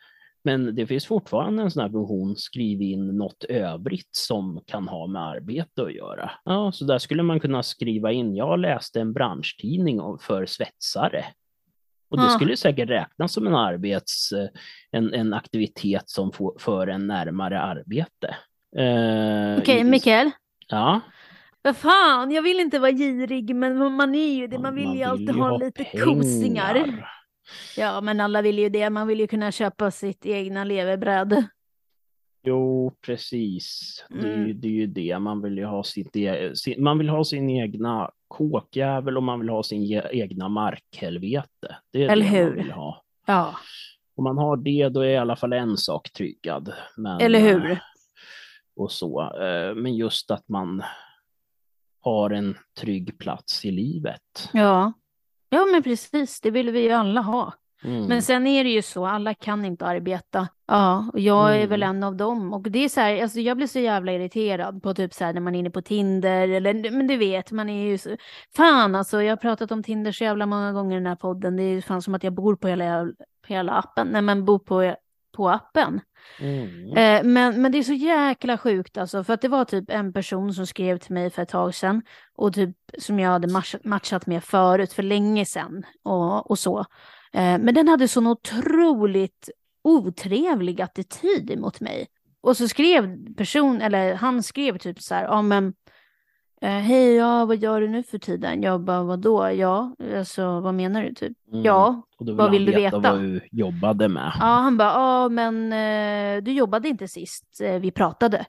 Men 0.45 0.74
det 0.74 0.87
finns 0.87 1.07
fortfarande 1.07 1.62
en 1.62 1.70
sån 1.70 1.82
här 1.82 1.91
funktion, 1.91 2.37
skriv 2.37 2.82
in 2.82 3.07
något 3.07 3.45
övrigt 3.45 4.16
som 4.16 4.61
kan 4.66 4.89
ha 4.89 5.07
med 5.07 5.22
arbete 5.22 5.82
att 5.82 5.95
göra. 5.95 6.30
Ja, 6.45 6.72
så 6.72 6.85
där 6.85 6.99
skulle 6.99 7.22
man 7.22 7.41
kunna 7.41 7.62
skriva 7.62 8.12
in, 8.12 8.37
jag 8.37 8.59
läste 8.59 9.01
en 9.01 9.12
branschtidning 9.12 10.01
för 10.20 10.47
svetsare. 10.47 11.24
Och 12.09 12.20
det 12.20 12.30
skulle 12.30 12.57
säkert 12.57 12.89
räknas 12.89 13.32
som 13.32 13.47
en 13.47 13.55
arbets, 13.55 14.32
eh, 14.32 14.49
en, 14.91 15.14
en 15.14 15.35
aktivitet 15.35 16.09
som 16.09 16.32
får, 16.32 16.57
för 16.59 16.87
en 16.87 17.07
närmare 17.07 17.61
arbete. 17.61 18.37
Eh, 18.79 19.59
Okej, 19.59 19.80
i- 19.80 19.84
Mikael. 19.84 20.30
Ja. 20.68 21.01
Vad 21.63 21.76
fan, 21.76 22.30
jag 22.30 22.42
vill 22.42 22.61
inte 22.61 22.79
vara 22.79 22.91
girig, 22.92 23.55
men 23.57 23.92
man 23.95 24.14
är 24.14 24.34
ju 24.34 24.46
det. 24.46 24.59
Man 24.59 24.75
vill 24.75 24.95
ju 24.95 25.03
alltid 25.03 25.30
ha 25.30 25.57
lite 25.59 25.84
kosingar. 25.84 27.05
Ja, 27.76 28.01
men 28.01 28.21
alla 28.21 28.42
vill 28.42 28.59
ju 28.59 28.68
det. 28.68 28.91
Man 28.91 29.07
vill 29.07 29.21
ju 29.21 29.26
kunna 29.26 29.53
köpa 29.53 29.91
sitt 29.91 30.26
egna 30.26 30.64
levebröd. 30.64 31.45
Jo, 32.46 32.92
precis. 33.07 34.05
Det, 34.09 34.18
är 34.29 34.37
ju, 34.37 34.45
Mm. 34.45 34.61
det 34.61 34.68
är 34.68 34.72
ju 34.72 34.87
det. 34.87 35.18
Man 35.18 35.42
vill 35.42 35.59
ju 35.59 35.64
ha 35.64 35.84
sitt 35.84 36.17
e 36.17 36.51
sin, 36.57 36.83
man 36.83 36.99
vill 36.99 37.09
ha 37.09 37.25
sin 37.25 37.51
egna 37.51 38.11
kåkjävel 38.29 39.17
och 39.17 39.22
man 39.22 39.41
vill 39.41 39.49
ha 39.49 39.63
sin 39.63 39.83
ge- 39.84 40.09
egna 40.13 40.49
markhelvete. 40.49 41.76
Det 41.92 42.05
är 42.05 42.09
Eller 42.09 42.25
det 42.25 42.30
hur? 42.30 42.46
man 42.46 42.55
vill 42.57 42.72
ha. 42.72 43.03
Ja. 43.26 43.55
Om 44.17 44.25
man 44.25 44.38
har 44.38 44.57
det, 44.57 44.88
då 44.88 45.01
är 45.01 45.09
i 45.09 45.17
alla 45.17 45.37
fall 45.37 45.53
en 45.53 45.76
sak 45.76 46.13
tryggad. 46.13 46.72
Men, 46.96 47.21
Eller 47.21 47.41
hur? 47.41 47.79
Och 48.76 48.92
så. 48.92 49.22
eh, 49.42 49.75
Men 49.75 49.95
just 49.95 50.30
att 50.30 50.49
man 50.49 50.83
har 52.01 52.30
en 52.30 52.57
trygg 52.80 53.18
plats 53.18 53.64
i 53.64 53.71
livet. 53.71 54.49
Ja. 54.53 54.92
Ja, 55.49 55.64
men 55.72 55.83
precis. 55.83 56.41
Det 56.41 56.51
vill 56.51 56.71
vi 56.71 56.80
ju 56.83 56.91
alla 56.92 57.21
ha. 57.21 57.53
Mm. 57.84 58.05
Men 58.07 58.22
sen 58.22 58.46
är 58.46 58.64
det 58.64 58.71
ju 58.71 58.83
så, 58.83 59.07
alla 59.07 59.34
kan 59.34 59.64
inte 59.64 59.87
arbeta. 59.87 60.49
Ja, 60.67 61.11
och 61.13 61.21
jag 61.21 61.51
är 61.53 61.57
Mm. 61.57 61.68
väl 61.68 61.83
en 61.83 62.03
av 62.03 62.17
dem. 62.17 62.53
Och 62.53 62.63
det 62.63 62.79
är 62.84 62.88
så 62.88 63.01
här, 63.01 63.22
alltså 63.22 63.41
jag 63.41 63.57
blir 63.57 63.67
så 63.67 63.79
jävla 63.79 64.13
irriterad 64.13 64.83
på 64.83 64.95
typ 64.95 65.14
så 65.14 65.25
här 65.25 65.33
när 65.33 65.41
man 65.41 65.55
är 65.55 65.59
inne 65.59 65.71
på 65.71 65.83
Tinder 65.83 66.49
eller, 66.49 66.91
men 66.91 67.07
du 67.07 67.17
vet, 67.17 67.53
man 67.53 67.68
är 67.68 67.87
ju 67.87 67.99
så, 67.99 68.17
fan 68.57 68.95
alltså, 68.95 69.22
jag 69.22 69.33
har 69.33 69.37
pratat 69.37 69.72
om 69.72 69.83
Tinder 69.83 70.13
så 70.13 70.25
jävla 70.25 70.46
många 70.46 70.72
gånger 70.72 70.96
i 70.96 71.01
den 71.01 71.07
här 71.07 71.17
podden. 71.17 71.57
Det 71.57 71.63
är 71.63 71.71
ju 71.71 71.83
fan 71.83 72.03
som 72.03 72.14
att 72.14 72.25
jag 72.25 72.33
bor 72.34 72.57
på 72.57 72.68
hela, 72.68 73.05
på 73.46 73.53
hela 73.53 73.72
appen, 73.72 74.09
nej 74.13 74.22
men 74.22 74.45
bor 74.45 74.59
på, 74.59 74.95
på 75.34 75.50
appen. 75.50 76.00
Mm. 76.40 76.96
Eh, 76.96 77.24
men, 77.24 77.62
men 77.62 77.72
det 77.72 77.78
är 77.78 77.82
så 77.82 77.92
jäkla 77.92 78.58
sjukt 78.58 78.98
alltså, 78.98 79.24
för 79.24 79.34
att 79.34 79.40
det 79.40 79.48
var 79.48 79.64
typ 79.64 79.90
en 79.90 80.12
person 80.12 80.54
som 80.54 80.66
skrev 80.66 80.98
till 80.98 81.14
mig 81.14 81.30
för 81.30 81.42
ett 81.42 81.48
tag 81.48 81.74
sedan 81.74 82.02
och 82.36 82.54
typ 82.54 82.76
som 82.98 83.20
jag 83.20 83.30
hade 83.30 83.48
matchat, 83.84 84.26
med 84.26 84.44
förut 84.44 84.92
för 84.92 85.02
länge 85.02 85.44
sedan 85.46 85.86
och, 86.02 86.50
och 86.50 86.58
så. 86.58 86.78
Eh, 87.32 87.58
men 87.58 87.74
den 87.74 87.88
hade 87.88 88.08
sån 88.08 88.26
otroligt 88.26 89.50
otrevlig 89.84 90.80
attityd 90.80 91.50
emot 91.50 91.80
mig. 91.80 92.06
Och 92.40 92.56
så 92.56 92.68
skrev 92.68 93.34
person, 93.34 93.80
eller 93.80 94.14
han 94.14 94.42
skrev 94.42 94.78
typ 94.78 95.02
så 95.02 95.14
här, 95.14 95.24
ja 95.24 95.42
men 95.42 95.74
hej, 96.68 97.14
ja 97.14 97.45
vad 97.45 97.57
gör 97.57 97.80
du 97.80 97.88
nu 97.88 98.03
för 98.03 98.18
tiden? 98.18 98.62
Jag 98.62 98.80
bara, 98.80 99.03
vadå? 99.03 99.50
Ja, 99.50 99.95
alltså 100.16 100.61
vad 100.61 100.74
menar 100.74 101.03
du 101.03 101.14
typ? 101.14 101.32
Mm. 101.53 101.64
Ja, 101.64 102.03
då 102.18 102.34
vad 102.34 102.50
vill 102.50 102.64
du 102.64 102.72
veta? 102.72 102.99
vad 102.99 103.18
du 103.18 103.41
jobbade 103.50 104.08
med. 104.08 104.32
Ja, 104.41 104.46
han 104.46 104.76
bara, 104.76 104.92
ja 104.92 105.28
men 105.28 105.72
eh, 105.72 106.42
du 106.42 106.53
jobbade 106.53 106.88
inte 106.88 107.08
sist 107.08 107.61
eh, 107.61 107.74
vi 107.74 107.91
pratade. 107.91 108.46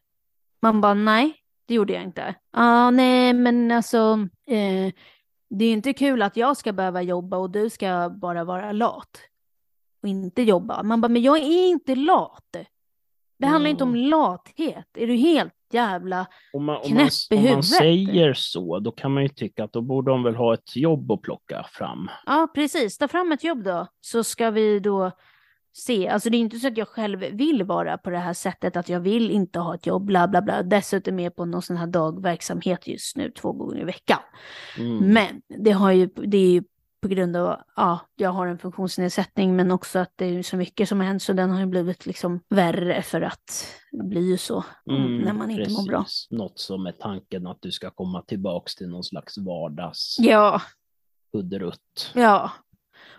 Man 0.62 0.82
bara, 0.82 0.94
nej, 0.94 1.36
det 1.68 1.74
gjorde 1.74 1.94
jag 1.94 2.04
inte. 2.04 2.36
Ja, 2.54 2.92
nej, 2.92 3.34
men 3.34 3.72
alltså, 3.72 4.28
eh, 4.48 4.94
det 5.50 5.66
är 5.66 5.74
inte 5.74 5.94
kul 5.94 6.22
att 6.22 6.38
jag 6.38 6.58
ska 6.58 6.74
behöva 6.74 7.02
jobba 7.02 7.38
och 7.38 7.50
du 7.50 7.70
ska 7.70 8.10
bara 8.10 8.44
vara 8.44 8.72
lat. 8.72 9.20
Och 10.02 10.10
inte 10.10 10.42
jobba. 10.42 10.84
Man 10.84 11.02
bara, 11.02 11.10
men 11.10 11.22
jag 11.22 11.38
är 11.38 11.68
inte 11.68 11.96
lat. 11.96 12.56
Det 13.40 13.48
handlar 13.48 13.70
inte 13.70 13.84
om 13.84 13.96
lathet. 13.96 14.88
Är 14.98 15.08
du 15.08 15.16
helt 15.16 15.55
jävla... 15.74 16.28
Om 16.54 16.66
man, 16.66 16.76
om, 16.76 16.82
knäpp 16.82 17.12
man, 17.32 17.40
i 17.40 17.42
om 17.42 17.44
man 17.44 17.48
huvudet. 17.48 17.66
säger 17.66 18.34
så, 18.34 18.80
då 18.80 18.92
kan 18.92 19.14
man 19.14 19.24
ju 19.24 19.30
tycka 19.30 19.64
att 19.64 19.74
då 19.74 19.82
borde 19.82 20.12
de 20.12 20.24
väl 20.24 20.36
ha 20.36 20.54
ett 20.54 20.76
jobb 20.76 21.12
att 21.12 21.22
plocka 21.22 21.66
fram. 21.72 22.10
Ja, 22.26 22.48
precis. 22.56 22.98
Ta 22.98 23.08
fram 23.08 23.32
ett 23.32 23.44
jobb 23.44 23.64
då, 23.64 23.88
så 24.02 24.24
ska 24.24 24.52
vi 24.52 24.80
då 24.80 25.12
se. 25.78 26.08
Alltså 26.08 26.30
det 26.30 26.38
är 26.38 26.40
inte 26.40 26.60
så 26.60 26.68
att 26.68 26.78
jag 26.78 26.88
själv 26.88 27.20
vill 27.20 27.64
vara 27.64 27.98
på 27.98 28.10
det 28.10 28.18
här 28.18 28.34
sättet, 28.34 28.78
att 28.78 28.90
jag 28.90 29.00
vill 29.00 29.32
inte 29.32 29.60
ha 29.60 29.76
ett 29.76 29.86
jobb, 29.86 30.06
bla 30.06 30.28
bla 30.28 30.42
bla. 30.42 30.64
Dessutom 30.64 31.20
är 31.20 31.24
jag 31.24 31.36
på 31.36 31.46
någon 31.46 31.62
sån 31.62 31.78
här 31.78 31.88
dagverksamhet 31.88 32.88
just 32.88 33.18
nu, 33.18 33.32
två 33.32 33.52
gånger 33.52 33.82
i 33.82 33.84
veckan. 33.84 34.20
Mm. 34.80 34.98
Men 34.98 35.42
det, 35.64 35.72
har 35.72 35.92
ju, 35.92 36.10
det 36.16 36.38
är 36.38 36.52
ju 36.52 36.64
på 37.06 37.10
grund 37.10 37.36
av, 37.36 37.60
ja, 37.76 38.00
jag 38.16 38.30
har 38.30 38.48
en 38.48 38.58
funktionsnedsättning, 38.58 39.56
men 39.56 39.72
också 39.72 40.00
att 40.00 40.12
det 40.16 40.26
är 40.26 40.44
så 40.44 40.58
mycket 40.58 40.90
som 40.90 41.00
har 41.00 41.08
hänt, 41.08 41.22
så 41.24 41.34
den 41.34 41.52
har 41.52 41.60
ju 41.60 41.66
blivit 41.66 42.06
liksom 42.06 42.40
värre 42.50 43.02
för 43.02 43.22
att 43.22 43.68
det 43.92 44.04
blir 44.04 44.22
ju 44.22 44.38
så 44.38 44.64
Mm, 44.90 45.18
när 45.18 45.34
man 45.34 45.52
inte 45.52 45.72
mår 45.72 45.88
bra. 45.88 46.06
Något 46.30 46.60
som 46.60 46.86
är 46.86 46.92
tanken 46.92 47.48
att 47.48 47.58
du 47.62 47.72
ska 47.72 47.90
komma 47.90 48.22
tillbaks 48.22 48.76
till 48.76 48.90
någon 48.90 49.04
slags 49.04 49.38
vardags 49.38 50.16
Ja, 50.20 50.62
hudderutt. 51.34 52.12
Ja, 52.14 52.52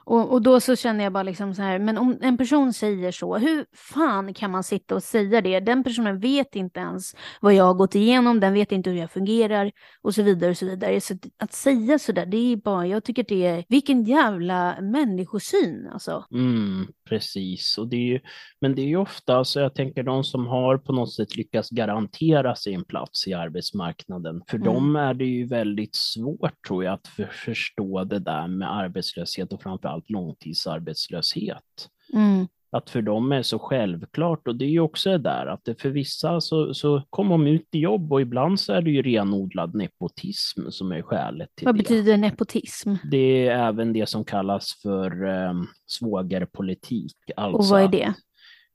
och, 0.06 0.32
och 0.32 0.42
då 0.42 0.60
så 0.60 0.76
känner 0.76 1.04
jag 1.04 1.12
bara 1.12 1.22
liksom 1.22 1.54
så 1.54 1.62
här, 1.62 1.78
men 1.78 1.98
om 1.98 2.18
en 2.20 2.38
person 2.38 2.72
säger 2.72 3.12
så, 3.12 3.36
hur 3.38 3.64
fan 3.74 4.34
kan 4.34 4.50
man 4.50 4.64
sitta 4.64 4.94
och 4.94 5.02
säga 5.02 5.40
det? 5.40 5.60
Den 5.60 5.84
personen 5.84 6.18
vet 6.20 6.56
inte 6.56 6.80
ens 6.80 7.14
vad 7.40 7.54
jag 7.54 7.64
har 7.64 7.74
gått 7.74 7.94
igenom, 7.94 8.40
den 8.40 8.52
vet 8.52 8.72
inte 8.72 8.90
hur 8.90 8.96
jag 8.98 9.10
fungerar 9.10 9.72
och 10.02 10.14
så 10.14 10.22
vidare 10.22 10.50
och 10.50 10.56
så 10.56 10.66
vidare. 10.66 11.00
Så 11.00 11.14
att- 11.38 11.52
säga 11.52 11.98
så 11.98 12.12
där, 12.12 12.26
det 12.26 12.52
är 12.52 12.56
bara, 12.56 12.86
jag 12.86 13.04
tycker 13.04 13.24
det 13.28 13.46
är, 13.46 13.64
vilken 13.68 14.04
jävla 14.04 14.80
människosyn 14.80 15.88
alltså. 15.92 16.24
Mm, 16.32 16.86
precis, 17.08 17.78
och 17.78 17.88
det 17.88 17.96
är 17.96 18.00
ju, 18.12 18.20
men 18.60 18.74
det 18.74 18.82
är 18.82 18.86
ju 18.86 18.96
ofta, 18.96 19.44
så 19.44 19.60
jag 19.60 19.74
tänker 19.74 20.02
de 20.02 20.24
som 20.24 20.46
har 20.46 20.78
på 20.78 20.92
något 20.92 21.12
sätt 21.12 21.36
lyckats 21.36 21.70
garantera 21.70 22.54
sig 22.56 22.74
en 22.74 22.84
plats 22.84 23.26
i 23.28 23.34
arbetsmarknaden, 23.34 24.42
för 24.48 24.56
Mm. 24.56 24.66
dem 24.74 24.96
är 24.96 25.14
det 25.14 25.24
ju 25.24 25.46
väldigt 25.46 25.94
svårt 25.96 26.66
tror 26.68 26.84
jag 26.84 26.94
att 26.94 27.06
för, 27.06 27.24
förstå 27.26 28.04
det 28.04 28.18
där 28.18 28.48
med 28.48 28.72
arbetslöshet 28.76 29.52
och 29.52 29.62
framförallt 29.62 29.95
långtidsarbetslöshet. 30.06 31.88
Mm. 32.12 32.46
Att 32.70 32.90
för 32.90 33.02
dem 33.02 33.32
är 33.32 33.42
så 33.42 33.58
självklart 33.58 34.48
och 34.48 34.56
det 34.56 34.64
är 34.64 34.68
ju 34.68 34.80
också 34.80 35.10
det 35.10 35.18
där 35.18 35.46
att 35.46 35.64
det 35.64 35.80
för 35.80 35.88
vissa 35.88 36.40
så, 36.40 36.74
så 36.74 37.02
kommer 37.10 37.30
de 37.30 37.46
ut 37.46 37.68
i 37.72 37.78
jobb 37.78 38.12
och 38.12 38.20
ibland 38.20 38.60
så 38.60 38.72
är 38.72 38.82
det 38.82 38.90
ju 38.90 39.02
renodlad 39.02 39.74
nepotism 39.74 40.70
som 40.70 40.92
är 40.92 41.02
skälet 41.02 41.48
till 41.54 41.64
Vad 41.64 41.74
det. 41.74 41.78
betyder 41.78 42.16
nepotism? 42.16 42.94
Det 43.10 43.48
är 43.48 43.68
även 43.68 43.92
det 43.92 44.08
som 44.08 44.24
kallas 44.24 44.80
för 44.82 45.24
um, 45.24 45.66
svågerpolitik. 45.86 47.16
Alltså 47.36 47.58
Och 47.58 47.64
vad 47.64 47.82
är 47.82 47.88
det? 47.88 48.14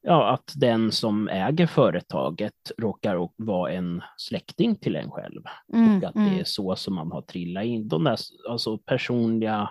Ja, 0.04 0.34
att 0.34 0.54
den 0.56 0.92
som 0.92 1.30
äger 1.30 1.68
företaget 1.68 2.72
råkar 2.78 3.30
vara 3.36 3.72
en 3.72 4.02
släkting 4.18 4.76
till 4.76 4.96
en 4.96 5.12
själv. 5.12 5.42
Mm, 5.74 5.98
och 5.98 6.04
att 6.04 6.16
mm. 6.16 6.34
det 6.34 6.40
är 6.40 6.44
så 6.44 6.76
som 6.76 6.96
man 6.96 7.12
har 7.12 7.22
trillat 7.22 7.66
in. 7.66 7.88
De 7.88 8.04
där 8.04 8.18
alltså, 8.50 8.78
personliga 8.78 9.70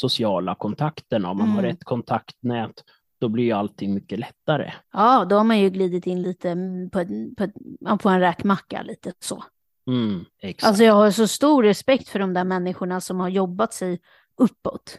sociala 0.00 0.54
kontakterna. 0.54 1.30
Om 1.30 1.38
man 1.38 1.48
har 1.48 1.58
Mm. 1.58 1.70
rätt 1.70 1.84
kontaktnät, 1.84 2.84
då 3.20 3.28
blir 3.28 3.44
ju 3.44 3.52
allting 3.52 3.94
mycket 3.94 4.18
lättare. 4.18 4.72
Ja, 4.92 5.24
då 5.24 5.36
har 5.36 5.44
man 5.44 5.58
ju 5.58 5.70
glidit 5.70 6.06
in 6.06 6.22
lite 6.22 6.56
på, 6.92 7.04
på, 7.36 7.98
på 7.98 8.08
en 8.08 8.20
räkmacka 8.20 8.82
lite 8.82 9.12
så. 9.20 9.44
Mm, 9.86 10.24
exakt. 10.42 10.68
Alltså 10.68 10.84
jag 10.84 10.94
har 10.94 11.10
så 11.10 11.26
stor 11.28 11.62
respekt 11.62 12.08
för 12.08 12.18
de 12.18 12.34
där 12.34 12.44
människorna 12.44 13.00
som 13.00 13.20
har 13.20 13.28
jobbat 13.28 13.72
sig 13.74 14.00
uppåt. 14.36 14.98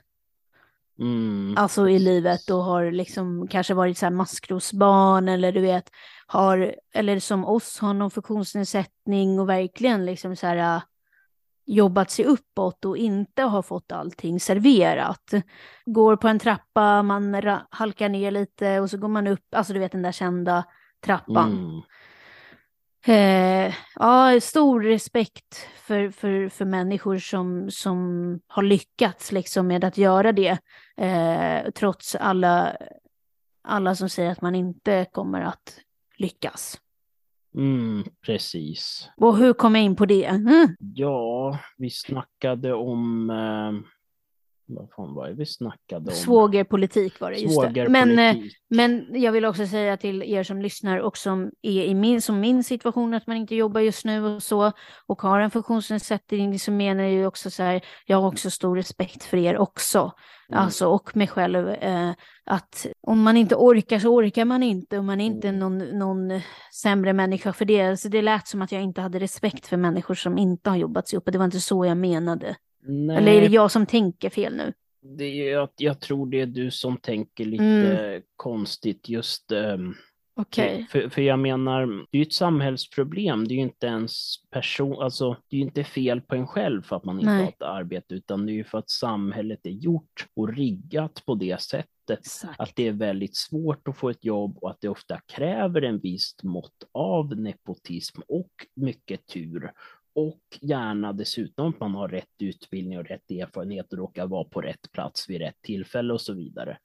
mm, 0.99 1.53
Alltså 1.57 1.89
i 1.89 1.99
livet 1.99 2.49
och 2.49 2.63
har 2.63 2.91
liksom 2.91 3.47
kanske 3.47 3.73
varit 3.73 3.97
så 3.97 4.05
här 4.05 4.11
maskrosbarn 4.13 5.29
eller 5.29 5.51
du 5.51 5.61
vet, 5.61 5.89
har, 6.27 6.75
eller 6.93 7.19
som 7.19 7.45
oss 7.45 7.79
har 7.79 7.93
någon 7.93 8.11
funktionsnedsättning 8.11 9.39
och 9.39 9.49
verkligen 9.49 10.05
liksom 10.05 10.35
så 10.35 10.47
här 10.47 10.75
äh, 10.75 10.81
jobbat 11.65 12.11
sig 12.11 12.25
uppåt 12.25 12.85
och 12.85 12.97
inte 12.97 13.41
har 13.41 13.61
fått 13.61 13.91
allting 13.91 14.39
serverat. 14.39 15.33
Går 15.85 16.15
på 16.15 16.27
en 16.27 16.39
trappa, 16.39 17.03
man 17.03 17.43
halkar 17.69 18.09
ner 18.09 18.31
lite 18.31 18.79
och 18.79 18.89
så 18.89 18.97
går 18.97 19.07
man 19.07 19.27
upp, 19.27 19.45
alltså 19.55 19.73
du 19.73 19.79
vet 19.79 19.91
den 19.91 20.01
där 20.01 20.11
kända 20.11 20.63
trappan. 21.05 21.51
mm, 21.51 21.81
Eh, 23.05 23.73
ja, 23.95 24.41
stor 24.41 24.81
respekt 24.81 25.67
för, 25.75 26.09
för, 26.09 26.49
för 26.49 26.65
människor 26.65 27.17
som, 27.17 27.71
som 27.71 28.39
har 28.47 28.63
lyckats 28.63 29.31
liksom 29.31 29.67
med 29.67 29.83
att 29.83 29.97
göra 29.97 30.31
det. 30.31 30.57
Eh, 30.97 31.71
trots 31.71 32.15
alla, 32.15 32.77
alla 33.63 33.95
som 33.95 34.09
säger 34.09 34.31
att 34.31 34.41
man 34.41 34.55
inte 34.55 35.05
kommer 35.11 35.41
att 35.41 35.79
lyckas. 36.17 36.79
Mm, 37.55 38.03
precis. 38.25 39.09
Och 39.17 39.37
hur 39.37 39.53
kom 39.53 39.75
jag 39.75 39.83
in 39.83 39.95
på 39.95 40.05
det? 40.05 40.25
Mm. 40.25 40.75
Ja, 40.79 41.59
vi 41.77 41.89
snackade 41.89 42.73
om... 42.73 43.29
Eh, 43.29 44.00
vad 44.75 44.89
fan 44.95 45.13
var 45.13 45.27
det 45.27 45.33
vi 45.33 45.45
snackade 45.45 46.09
om? 46.09 46.15
Svågerpolitik 46.15 47.19
var 47.19 47.31
det, 47.31 47.37
just 47.37 47.61
det. 47.73 47.89
Men, 47.89 48.19
eh, 48.19 48.35
men 48.69 49.07
jag 49.21 49.31
vill 49.31 49.45
också 49.45 49.67
säga 49.67 49.97
till 49.97 50.23
er 50.23 50.43
som 50.43 50.61
lyssnar 50.61 50.97
och 50.97 51.17
som 51.17 51.51
är 51.61 51.83
i 51.83 51.93
min, 51.95 52.21
som 52.21 52.39
min 52.39 52.63
situation, 52.63 53.13
att 53.13 53.27
man 53.27 53.37
inte 53.37 53.55
jobbar 53.55 53.81
just 53.81 54.05
nu 54.05 54.25
och 54.25 54.43
så, 54.43 54.71
och 55.07 55.21
har 55.21 55.39
en 55.39 55.51
funktionsnedsättning, 55.51 56.59
så 56.59 56.71
menar 56.71 57.03
jag 57.03 57.11
ju 57.13 57.25
också 57.25 57.49
så 57.51 57.63
här, 57.63 57.81
jag 58.05 58.21
har 58.21 58.27
också 58.27 58.49
stor 58.49 58.75
respekt 58.75 59.23
för 59.23 59.37
er 59.37 59.57
också, 59.57 60.11
Mm. 60.49 60.63
alltså 60.63 60.87
och 60.87 61.17
mig 61.17 61.27
själv, 61.27 61.69
eh, 61.69 62.11
att 62.45 62.87
om 63.07 63.21
man 63.21 63.37
inte 63.37 63.55
orkar 63.55 63.99
så 63.99 64.07
orkar 64.15 64.45
man 64.45 64.63
inte, 64.63 64.97
och 64.97 65.03
man 65.03 65.21
är 65.21 65.25
inte 65.25 65.47
Mm. 65.47 65.59
någon, 65.59 65.77
någon 65.77 66.41
sämre 66.81 67.13
människa 67.13 67.53
för 67.53 67.65
det. 67.65 67.97
Så 67.97 68.07
det 68.07 68.21
lät 68.21 68.47
som 68.47 68.61
att 68.61 68.71
jag 68.71 68.81
inte 68.81 69.01
hade 69.01 69.19
respekt 69.19 69.67
för 69.67 69.77
människor 69.77 70.15
som 70.15 70.37
inte 70.37 70.69
har 70.69 70.77
jobbat 70.77 71.07
sig 71.07 71.17
upp, 71.17 71.25
och 71.25 71.31
det 71.31 71.37
var 71.37 71.45
inte 71.45 71.59
så 71.59 71.85
jag 71.85 71.97
menade. 71.97 72.55
Nej, 72.83 73.17
Eller 73.17 73.31
är 73.31 73.41
det 73.41 73.47
jag 73.55 73.71
som 73.71 73.85
tänker 73.85 74.29
fel 74.29 74.55
nu? 74.55 74.73
det 75.17 75.23
är, 75.25 75.51
jag, 75.51 75.69
jag 75.77 75.99
tror 75.99 76.27
det 76.29 76.41
är 76.41 76.45
du 76.45 76.71
som 76.71 76.97
tänker 76.97 77.45
lite 77.45 77.63
Mm. 77.63 78.21
konstigt 78.35 79.09
just... 79.09 79.51
ehm, 79.51 79.93
Okej. 80.35 80.87
För, 80.89 81.09
för 81.09 81.21
jag 81.21 81.39
menar, 81.39 81.87
det 82.11 82.17
är 82.17 82.19
ju 82.19 82.21
ett 82.21 82.33
samhällsproblem. 82.33 83.47
Det 83.47 83.53
är 83.53 83.55
ju 83.55 83.61
inte 83.61 83.87
ens 83.87 84.35
person, 84.49 85.01
alltså 85.01 85.37
det 85.49 85.55
är 85.55 85.57
ju 85.57 85.65
inte 85.65 85.83
fel 85.83 86.21
på 86.21 86.35
en 86.35 86.47
själv 86.47 86.81
för 86.81 86.95
att 86.95 87.05
man 87.05 87.15
inte 87.19 87.31
Nej. 87.31 87.41
har 87.41 87.49
ett 87.49 87.61
arbete, 87.61 88.15
utan 88.15 88.45
det 88.45 88.51
är 88.51 88.53
ju 88.53 88.63
för 88.63 88.77
att 88.77 88.89
samhället 88.89 89.59
är 89.65 89.69
gjort 89.69 90.27
och 90.35 90.53
riggat 90.55 91.25
på 91.25 91.35
det 91.35 91.61
sättet 91.61 91.87
Exakt. 92.11 92.59
att 92.59 92.75
det 92.75 92.87
är 92.87 92.91
väldigt 92.91 93.35
svårt 93.35 93.87
att 93.87 93.97
få 93.97 94.09
ett 94.09 94.25
jobb 94.25 94.57
och 94.61 94.69
att 94.69 94.81
det 94.81 94.89
ofta 94.89 95.19
kräver 95.27 95.81
en 95.81 95.99
visst 95.99 96.43
mått 96.43 96.83
av 96.91 97.37
nepotism 97.39 98.21
och 98.27 98.51
mycket 98.75 99.27
tur. 99.27 99.71
Och 100.13 100.41
gärna 100.61 101.13
dessutom 101.13 101.69
att 101.69 101.79
man 101.79 101.95
har 101.95 102.07
rätt 102.07 102.41
utbildning 102.41 102.99
och 102.99 103.05
rätt 103.05 103.31
erfarenhet 103.31 103.91
och 103.93 103.97
råkar 103.97 104.27
vara 104.27 104.43
på 104.43 104.61
rätt 104.61 104.91
plats 104.91 105.29
vid 105.29 105.41
rätt 105.41 105.61
tillfälle 105.61 106.13
och 106.13 106.21
så 106.21 106.33
vidare. 106.33 106.77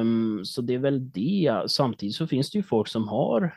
Um, 0.00 0.44
så 0.44 0.62
det 0.62 0.74
är 0.74 0.78
väl 0.78 1.10
det. 1.10 1.62
Samtidigt 1.66 2.16
så 2.16 2.26
finns 2.26 2.50
det 2.50 2.58
ju 2.58 2.62
folk 2.62 2.88
som 2.88 3.08
har 3.08 3.54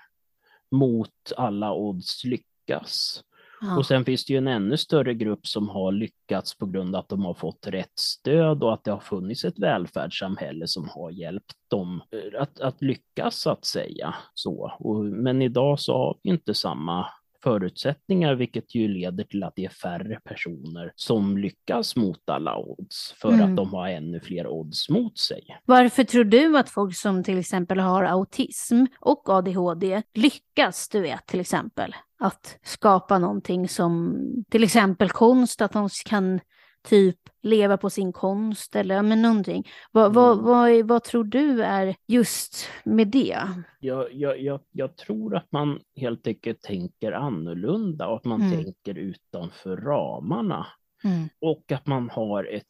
mot 0.71 1.33
alla 1.37 1.73
odds 1.73 2.23
lyckas. 2.23 3.23
Ja. 3.61 3.77
Och 3.77 3.85
sen 3.85 4.05
finns 4.05 4.25
det 4.25 4.33
ju 4.33 4.37
en 4.37 4.47
ännu 4.47 4.77
större 4.77 5.13
grupp 5.13 5.47
som 5.47 5.69
har 5.69 5.91
lyckats 5.91 6.57
på 6.57 6.65
grund 6.65 6.95
av 6.95 6.99
att 6.99 7.09
de 7.09 7.25
har 7.25 7.33
fått 7.33 7.67
rätt 7.67 7.99
stöd 7.99 8.63
och 8.63 8.73
att 8.73 8.83
det 8.83 8.91
har 8.91 8.99
funnits 8.99 9.45
ett 9.45 9.59
välfärdssamhälle 9.59 10.67
som 10.67 10.89
har 10.89 11.11
hjälpt 11.11 11.53
dem 11.67 12.01
eh, 12.11 12.41
att, 12.41 12.59
att 12.59 12.81
lyckas 12.81 13.35
så 13.35 13.49
att 13.49 13.65
säga. 13.65 14.15
Så. 14.33 14.73
Och, 14.79 15.05
men 15.05 15.41
idag 15.41 15.79
så 15.79 15.97
har 15.97 16.17
vi 16.23 16.29
inte 16.29 16.53
samma 16.53 17.07
förutsättningar, 17.43 18.35
vilket 18.35 18.75
ju 18.75 18.87
leder 18.87 19.23
till 19.23 19.43
att 19.43 19.53
det 19.55 19.65
är 19.65 19.69
färre 19.69 20.19
personer 20.23 20.91
som 20.95 21.37
lyckas 21.37 21.95
mot 21.95 22.29
alla 22.29 22.57
odds 22.57 23.13
för 23.17 23.29
mm. 23.29 23.49
att 23.49 23.55
de 23.55 23.73
har 23.73 23.89
ännu 23.89 24.19
fler 24.19 24.47
odds 24.47 24.89
mot 24.89 25.17
sig. 25.17 25.43
Varför 25.65 26.03
tror 26.03 26.23
du 26.23 26.57
att 26.57 26.69
folk 26.69 26.95
som 26.95 27.23
till 27.23 27.39
exempel 27.39 27.79
har 27.79 28.03
autism 28.03 28.85
och 28.99 29.29
ADHD 29.29 30.01
lyckas, 30.13 30.89
du 30.89 31.01
vet, 31.01 31.25
till 31.25 31.39
exempel 31.39 31.95
att 32.19 32.59
skapa 32.63 33.19
någonting 33.19 33.69
som 33.69 34.17
till 34.49 34.63
exempel 34.63 35.09
konst, 35.09 35.61
att 35.61 35.73
de 35.73 35.89
kan 36.05 36.39
typ 36.87 37.17
leva 37.41 37.77
på 37.77 37.89
sin 37.89 38.13
konst 38.13 38.75
eller 38.75 39.01
men 39.01 39.21
någonting. 39.21 39.67
Vad, 39.91 40.05
mm. 40.05 40.13
vad, 40.15 40.37
vad, 40.37 40.87
vad 40.87 41.03
tror 41.03 41.23
du 41.23 41.63
är 41.63 41.95
just 42.07 42.67
med 42.83 43.07
det? 43.07 43.39
Jag, 43.79 44.13
jag, 44.13 44.41
jag, 44.41 44.59
jag 44.71 44.97
tror 44.97 45.35
att 45.35 45.51
man 45.51 45.79
helt 45.95 46.27
enkelt 46.27 46.61
tänker 46.61 47.11
annorlunda 47.11 48.07
och 48.07 48.15
att 48.15 48.25
man 48.25 48.41
mm. 48.41 48.63
tänker 48.63 48.97
utanför 48.97 49.77
ramarna. 49.77 50.67
Mm. 51.03 51.29
Och 51.41 51.71
att 51.71 51.87
man 51.87 52.09
har 52.09 52.43
ett 52.43 52.65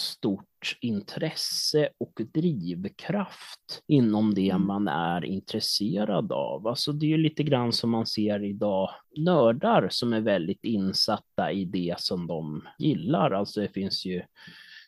stort 0.00 0.78
intresse 0.80 1.88
och 1.98 2.12
drivkraft 2.34 3.82
inom 3.86 4.34
det 4.34 4.50
mm. 4.50 4.66
man 4.66 4.88
är 4.88 5.24
intresserad 5.24 6.32
av. 6.32 6.66
Alltså 6.66 6.92
det 6.92 7.12
är 7.12 7.18
lite 7.18 7.42
grann 7.42 7.72
som 7.72 7.90
man 7.90 8.06
ser 8.06 8.44
idag, 8.44 8.90
nördar 9.16 9.88
som 9.90 10.12
är 10.12 10.20
väldigt 10.20 10.64
insatta 10.64 11.52
i 11.52 11.64
det 11.64 11.94
som 11.98 12.26
de 12.26 12.62
gillar. 12.78 13.30
Alltså 13.30 13.60
det 13.60 13.68
finns 13.68 14.06
ju, 14.06 14.22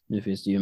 nu 0.07 0.23
finns 0.23 0.45
det 0.45 0.51
ju 0.51 0.59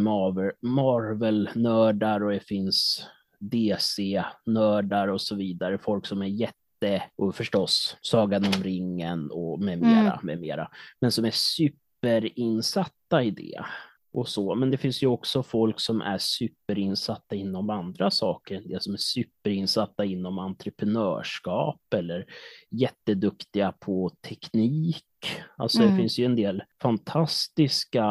Marvel-nördar 0.61 2.25
och 2.25 2.33
det 2.33 2.41
finns 2.41 3.07
DC-nördar 3.39 5.09
och 5.09 5.21
så 5.21 5.35
vidare, 5.35 5.79
folk 5.79 6.07
som 6.07 6.23
är 6.23 6.27
jätte 6.27 7.03
och 7.17 7.35
förstås 7.35 7.97
Sagan 8.01 8.45
om 8.45 8.63
ringen 8.63 9.31
och 9.31 9.61
med 9.61 9.81
mera, 9.81 10.13
mm. 10.13 10.19
med 10.23 10.41
mera, 10.41 10.71
men 11.01 11.13
som 11.13 11.25
är 11.25 11.31
superinsatta 11.35 13.23
i 13.23 13.31
det 13.31 13.61
och 14.13 14.29
så. 14.29 14.55
Men 14.55 14.71
det 14.71 14.77
finns 14.77 15.03
ju 15.03 15.07
också 15.07 15.43
folk 15.43 15.81
som 15.81 16.01
är 16.01 16.19
superinsatta 16.19 17.35
inom 17.35 17.71
andra 17.71 18.11
saker. 18.11 18.63
Det 18.65 18.83
som 18.83 18.93
är 18.93 18.99
superinsatta 18.99 20.05
inom 20.05 20.39
entreprenörskap 20.39 21.81
eller 21.95 22.27
jätteduktiga 22.71 23.73
på 23.73 24.11
teknik. 24.29 25.05
Alltså 25.57 25.79
mm. 25.79 25.91
det 25.91 25.97
finns 25.97 26.19
ju 26.19 26.25
en 26.25 26.37
del 26.37 26.63
fantastiska 26.83 28.05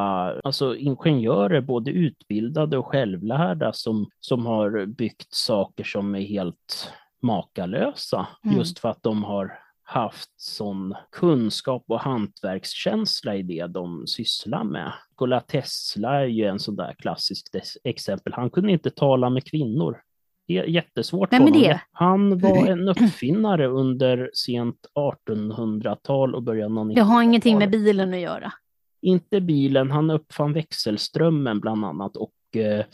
alltså 0.44 0.76
ingenjörer, 0.76 1.62
både 1.62 1.92
utbildade 1.92 2.78
och 2.78 2.88
självlärda, 2.88 3.74
som, 3.74 4.10
som 4.20 4.46
har 4.46 4.86
byggt 4.86 5.34
saker 5.34 5.84
som 5.84 6.16
är 6.16 6.22
helt 6.22 6.94
makalösa. 7.22 8.28
Mm. 8.46 8.58
Just 8.58 8.80
för 8.80 8.90
att 8.90 9.04
de 9.04 9.24
har 9.24 9.60
haft 9.90 10.30
sån 10.38 10.95
kunskap 11.11 11.84
och 11.88 11.99
hantverkskänsla 11.99 13.36
i 13.36 13.44
det 13.44 13.68
de 13.68 14.07
sysslar 14.07 14.64
med. 14.64 14.94
Nikola 15.10 15.41
Tesla 15.41 16.22
är 16.22 16.26
ju 16.26 16.45
en 16.45 16.60
sån 16.60 16.76
där 16.76 16.95
klassisk 16.99 17.48
exempel. 17.84 18.34
Han 18.34 18.49
kunde 18.49 18.72
inte 18.72 18.90
tala 18.90 19.30
med 19.30 19.45
kvinnor. 19.45 20.02
Det 20.48 20.57
är 20.57 20.64
jättesvårt 20.64 21.34
Vem 21.34 21.48
är 21.48 21.52
det? 21.52 21.82
Han 21.91 22.40
var 22.40 22.68
en 22.68 22.90
uppfinnare 22.90 23.68
under 23.68 24.30
sent 24.34 24.78
1800-tal 25.30 26.36
och 26.36 26.44
början 26.44 26.78
av 26.78 26.86
1900-talet. 26.86 26.95
Det 26.95 27.14
har 27.14 27.24
ingenting 27.24 27.57
med 27.57 27.72
bilen 27.72 28.14
att 28.14 28.20
göra. 28.20 28.52
Inte 29.02 29.41
bilen, 29.41 29.91
han 29.91 30.10
uppfann 30.10 30.53
växelströmmen 30.53 31.60
bland 31.60 31.86
annat 31.86 32.16
och 32.16 32.57
eh, 32.57 32.86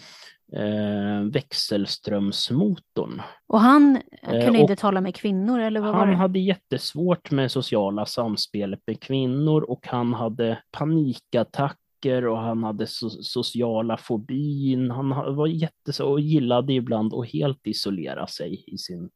eh, 0.54 1.22
växelströmsmotorn. 1.32 3.22
Och 3.48 3.60
han 3.60 4.02
kunde 4.24 4.46
eh, 4.46 4.60
inte 4.60 4.76
tala 4.76 5.02
med 5.02 5.16
kvinnor 5.16 5.60
eller 5.60 5.82
vad 5.82 5.96
Han 5.96 6.14
hade 6.14 6.40
jättesvårt 6.40 7.32
med 7.32 7.52
sociala 7.52 8.06
samspelet 8.06 8.80
med 8.88 9.02
kvinnor 9.02 9.62
och 9.62 9.88
han 9.88 10.14
hade 10.14 10.60
panikattacker 10.72 12.28
och 12.28 12.38
han 12.38 12.64
hade 12.64 12.88
so 12.88 13.10
sociala 13.10 13.98
fobin. 13.98 14.92
Han 14.92 15.36
var 15.36 15.48
jättes 15.48 16.00
och 16.00 16.20
gillade 16.20 16.74
ibland 16.74 17.14
att 17.14 17.32
helt 17.32 17.68
isolera 17.68 18.28
sig 18.28 18.64
i 18.68 18.78
sin 18.78 19.10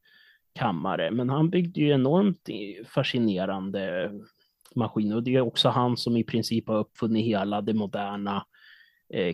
kammare. 0.55 1.11
Men 1.11 1.29
han 1.29 1.49
byggde 1.49 1.79
ju 1.79 1.91
enormt 1.91 2.49
fascinerande 2.85 4.11
maskiner 4.75 5.15
och 5.15 5.23
det 5.23 5.35
är 5.35 5.41
också 5.41 5.69
han 5.69 5.97
som 5.97 6.17
i 6.17 6.23
princip 6.23 6.67
har 6.67 6.77
uppfunnit 6.77 7.25
hela 7.25 7.61
det 7.61 7.73
moderna 7.73 8.45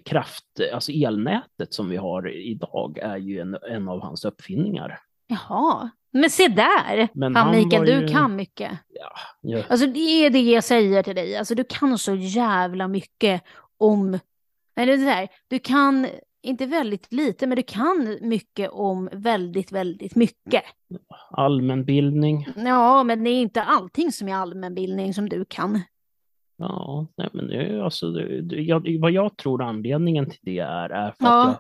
kraft, 0.06 0.46
alltså 0.74 0.92
elnätet 0.92 1.74
som 1.74 1.90
vi 1.90 1.98
har 1.98 2.36
idag 2.36 2.98
är 2.98 3.18
ju 3.18 3.40
en, 3.40 3.58
en 3.70 3.90
av 3.90 4.02
hans 4.02 4.26
uppfinningar. 4.26 5.00
Jaha, 5.28 5.90
men 6.12 6.30
se 6.30 6.48
där! 6.48 7.08
Men 7.14 7.36
han, 7.36 7.48
han 7.48 7.56
Mikael, 7.56 7.88
ju... 7.90 8.02
du 8.02 8.08
kan 8.08 8.36
mycket. 8.36 8.72
Ja, 8.90 9.12
ja. 9.42 9.64
Alltså 9.70 9.88
det 9.88 10.00
är 10.00 10.30
det 10.30 10.40
jag 10.40 10.64
säger 10.64 11.04
till 11.04 11.16
dig, 11.16 11.36
alltså 11.36 11.56
du 11.56 11.64
kan 11.64 11.98
så 11.98 12.16
jävla 12.16 12.88
mycket 12.88 13.44
om, 13.78 14.20
eller 14.76 14.98
så 14.98 15.04
här, 15.04 15.28
du 15.48 15.60
kan 15.60 16.08
inte 16.42 16.66
väldigt 16.66 17.14
lite, 17.14 17.48
men 17.48 17.56
du 17.56 17.64
kan 17.64 18.18
mycket 18.22 18.70
om 18.72 19.10
väldigt, 19.12 19.72
väldigt 19.72 20.16
mycket. 20.16 20.64
Allmänbildning. 21.32 22.48
Ja, 22.56 23.04
men 23.04 23.24
det 23.24 23.30
är 23.30 23.42
inte 23.42 23.64
allting 23.64 24.12
som 24.12 24.28
är 24.28 24.36
allmänbildning 24.36 25.14
som 25.14 25.30
du 25.30 25.46
kan. 25.46 25.82
Ja, 26.58 27.08
nej, 27.18 27.30
men 27.34 27.48
det, 27.48 27.84
alltså, 27.84 28.12
det, 28.12 28.62
jag, 28.62 29.00
vad 29.00 29.12
jag 29.12 29.38
tror 29.38 29.64
anledningen 29.64 30.30
till 30.30 30.40
det 30.42 30.60
är, 30.60 30.90
är 30.90 31.12
för 31.12 31.26
ja. 31.26 31.42
att 31.42 31.48
jag 31.48 31.58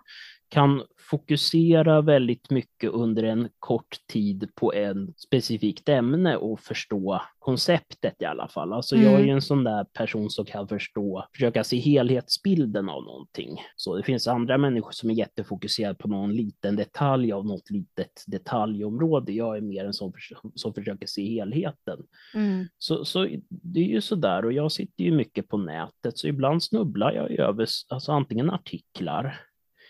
kan 0.49 0.83
fokusera 1.09 2.01
väldigt 2.01 2.49
mycket 2.49 2.91
under 2.91 3.23
en 3.23 3.49
kort 3.59 3.97
tid 4.13 4.49
på 4.55 4.73
en 4.73 5.13
specifikt 5.17 5.89
ämne 5.89 6.37
och 6.37 6.59
förstå 6.59 7.21
konceptet 7.39 8.21
i 8.21 8.25
alla 8.25 8.47
fall. 8.47 8.73
Alltså 8.73 8.95
mm. 8.95 9.07
jag 9.07 9.13
är 9.13 9.19
ju 9.19 9.23
mm. 9.23 9.35
en 9.35 9.41
sån 9.41 9.63
där 9.63 9.83
person 9.83 10.29
som 10.29 10.45
kan 10.45 10.67
förstå, 10.67 11.27
försöka 11.33 11.63
se 11.63 11.77
helhetsbilden 11.77 12.89
av 12.89 13.03
någonting. 13.03 13.61
Så 13.75 13.97
det 13.97 14.03
finns 14.03 14.27
andra 14.27 14.57
människor 14.57 14.91
som 14.91 15.09
är 15.09 15.13
jättefokuserade 15.13 15.95
på 15.95 16.07
någon 16.07 16.33
liten 16.33 16.75
detalj 16.75 17.31
av 17.31 17.45
något 17.45 17.69
litet 17.69 18.23
detaljområde. 18.27 19.31
Jag 19.31 19.57
är 19.57 19.61
mer 19.61 19.85
en 19.85 19.93
sån 19.93 20.13
som 20.55 20.73
försöker 20.73 21.07
se 21.07 21.25
helheten. 21.25 21.99
Mm. 22.33 22.65
Så, 22.77 23.05
så 23.05 23.27
det 23.49 23.79
är 23.79 23.87
ju 23.87 24.01
så 24.01 24.15
där 24.15 24.45
och 24.45 24.53
jag 24.53 24.71
sitter 24.71 25.03
ju 25.03 25.11
mycket 25.11 25.47
på 25.47 25.57
nätet 25.57 26.17
så 26.17 26.27
ibland 26.27 26.63
snubblar 26.63 27.11
jag 27.11 27.31
över 27.31 27.67
alltså 27.89 28.11
antingen 28.11 28.49
artiklar 28.49 29.39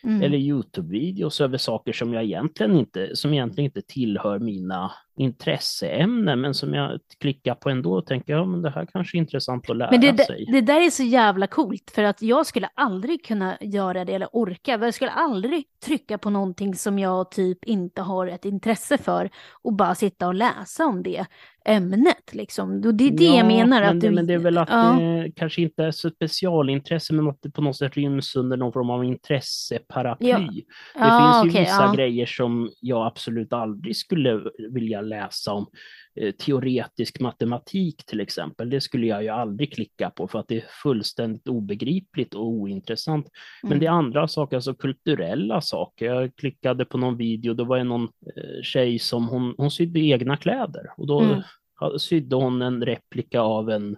mm. 0.05 0.21
eller 0.21 0.37
Youtube-videos 0.37 1.41
över 1.41 1.57
saker 1.57 1.93
som 1.93 2.13
jag 2.13 2.23
egentligen 2.23 2.75
inte, 2.75 3.15
som 3.15 3.33
egentligen 3.33 3.65
inte 3.65 3.81
tillhör 3.81 4.39
mina 4.39 4.91
intresseämnen, 5.17 6.41
men 6.41 6.53
som 6.53 6.73
jag 6.73 6.99
klickar 7.19 7.55
på 7.55 7.69
ändå 7.69 7.93
och 7.93 8.05
tänker, 8.05 8.33
ja 8.33 8.45
men 8.45 8.61
det 8.61 8.69
här 8.69 8.87
kanske 8.93 9.17
är 9.17 9.19
intressant 9.19 9.69
att 9.69 9.77
lära 9.77 9.91
men 9.91 10.01
det, 10.01 10.25
sig. 10.25 10.45
Det 10.51 10.61
där 10.61 10.85
är 10.85 10.89
så 10.89 11.03
jävla 11.03 11.47
coolt, 11.47 11.91
för 11.95 12.03
att 12.03 12.21
jag 12.21 12.45
skulle 12.45 12.69
aldrig 12.73 13.25
kunna 13.25 13.57
göra 13.61 14.05
det 14.05 14.13
eller 14.13 14.29
orka, 14.31 14.71
jag 14.71 14.93
skulle 14.93 15.11
aldrig 15.11 15.63
trycka 15.85 16.17
på 16.17 16.29
någonting 16.29 16.75
som 16.75 16.99
jag 16.99 17.31
typ 17.31 17.65
inte 17.65 18.01
har 18.01 18.27
ett 18.27 18.45
intresse 18.45 18.97
för 18.97 19.29
och 19.61 19.73
bara 19.73 19.95
sitta 19.95 20.27
och 20.27 20.35
läsa 20.35 20.85
om 20.85 21.03
det 21.03 21.25
ämnet 21.65 22.33
liksom. 22.33 22.81
Det 22.81 22.89
är 22.89 23.11
det 23.11 23.25
ja, 23.25 23.37
jag 23.37 23.47
menar. 23.47 23.81
Men, 23.81 23.95
att 23.95 24.01
det, 24.01 24.07
du, 24.07 24.15
men 24.15 24.27
det 24.27 24.33
är 24.33 24.37
väl 24.37 24.57
att 24.57 24.69
ja. 24.69 24.91
det 24.99 25.31
kanske 25.35 25.61
inte 25.61 25.83
är 25.83 25.91
så 25.91 26.09
specialintresse, 26.09 27.13
men 27.13 27.27
att 27.29 27.41
det 27.41 27.51
på 27.51 27.61
något 27.61 27.77
sätt 27.77 27.95
ryms 27.95 28.35
under 28.35 28.57
någon 28.57 28.73
form 28.73 28.89
av 28.89 29.03
intresseparaply. 29.03 30.29
Ja. 30.29 30.37
Det 30.37 31.43
finns 31.43 31.45
ju 31.45 31.49
okay, 31.49 31.61
vissa 31.61 31.95
grejer 31.95 32.25
som 32.25 32.69
jag 32.79 33.07
absolut 33.07 33.53
aldrig 33.53 33.97
skulle 33.97 34.41
vilja 34.71 35.01
läsa 35.05 35.53
om 35.53 35.67
eh, 36.15 36.31
teoretisk 36.31 37.19
matematik 37.19 38.05
till 38.05 38.19
exempel, 38.19 38.69
det 38.69 38.81
skulle 38.81 39.07
jag 39.07 39.23
ju 39.23 39.29
aldrig 39.29 39.73
klicka 39.73 40.09
på 40.09 40.27
för 40.27 40.39
att 40.39 40.47
det 40.47 40.57
är 40.57 40.65
fullständigt 40.83 41.47
obegripligt 41.47 42.33
och 42.33 42.47
ointressant. 42.47 43.25
Mm. 43.63 43.69
Men 43.69 43.79
det 43.79 43.85
är 43.85 43.91
andra 43.91 44.27
saker, 44.27 44.55
alltså 44.55 44.73
kulturella 44.73 45.61
saker. 45.61 46.05
Jag 46.05 46.35
klickade 46.35 46.85
på 46.85 46.97
någon 46.97 47.17
video, 47.17 47.53
då 47.53 47.63
var 47.63 47.77
det 47.77 47.83
någon 47.83 48.03
eh, 48.03 48.61
tjej 48.63 48.99
som 48.99 49.27
hon, 49.27 49.55
hon 49.57 49.71
sydde 49.71 49.99
egna 49.99 50.37
kläder 50.37 50.93
och 50.97 51.07
då 51.07 51.21
mm. 51.21 51.41
sydde 51.99 52.35
hon 52.35 52.61
en 52.61 52.85
replika 52.85 53.41
av 53.41 53.69
en 53.69 53.97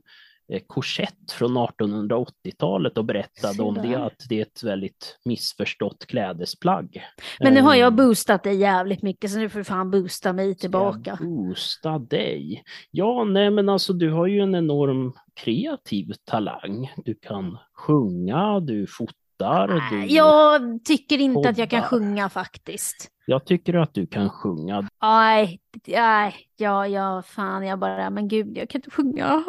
korsett 0.68 1.32
från 1.32 1.58
1880-talet 1.58 2.98
och 2.98 3.06
berättade 3.06 3.64
om 3.64 3.74
det, 3.74 3.96
att 3.96 4.26
det 4.30 4.38
är 4.38 4.42
ett 4.42 4.64
väldigt 4.64 5.20
missförstått 5.26 6.06
klädesplagg. 6.06 7.04
Men 7.40 7.54
nu 7.54 7.62
har 7.62 7.76
jag 7.76 7.88
ehm. 7.88 7.96
boostat 7.96 8.44
dig 8.44 8.56
jävligt 8.56 9.02
mycket 9.02 9.32
så 9.32 9.38
nu 9.38 9.50
får 9.50 9.60
du 9.60 9.64
fan 9.64 9.92
boosta 9.92 10.34
mig 10.34 10.56
tillbaka. 10.56 11.18
Boosta 11.22 12.00
dig? 12.00 12.64
Ja, 12.92 13.24
nej 13.24 13.52
men 13.52 13.70
alltså 13.70 13.94
du 13.94 14.12
har 14.12 14.28
ju 14.28 14.40
en 14.40 14.56
enorm 14.56 15.14
kreativ 15.36 16.14
talang. 16.26 16.94
Du 17.06 17.16
kan 17.16 17.58
sjunga, 17.74 18.60
du 18.60 18.88
fotar 18.88 19.28
låtar. 19.40 19.92
Du... 19.92 20.06
Jag 20.06 20.86
tycker 20.86 21.18
inte 21.18 21.50
att 21.50 21.58
jag 21.58 21.70
kan 21.70 21.84
sjunga 21.84 22.30
faktiskt. 22.30 23.10
Jag 23.30 23.46
tycker 23.46 23.74
att 23.74 23.94
du 23.94 24.08
kan 24.08 24.30
sjunga. 24.30 24.88
Nej, 25.02 25.60
nej, 25.88 26.36
ja, 26.58 26.88
ja, 26.88 27.22
fan, 27.22 27.68
jag 27.68 27.80
bara, 27.80 28.10
men 28.10 28.28
gud, 28.28 28.58
jag 28.58 28.70
kan 28.70 28.80
inte 28.80 28.92
sjunga. 28.92 29.44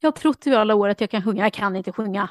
Jag 0.00 0.06
har 0.08 0.12
trott 0.12 0.46
i 0.46 0.54
alla 0.54 0.74
år 0.74 0.88
att 0.88 1.00
jag 1.00 1.10
kan 1.10 1.22
sjunga, 1.22 1.42
jag 1.42 1.52
kan 1.52 1.76
inte 1.76 1.92
sjunga. 1.92 2.28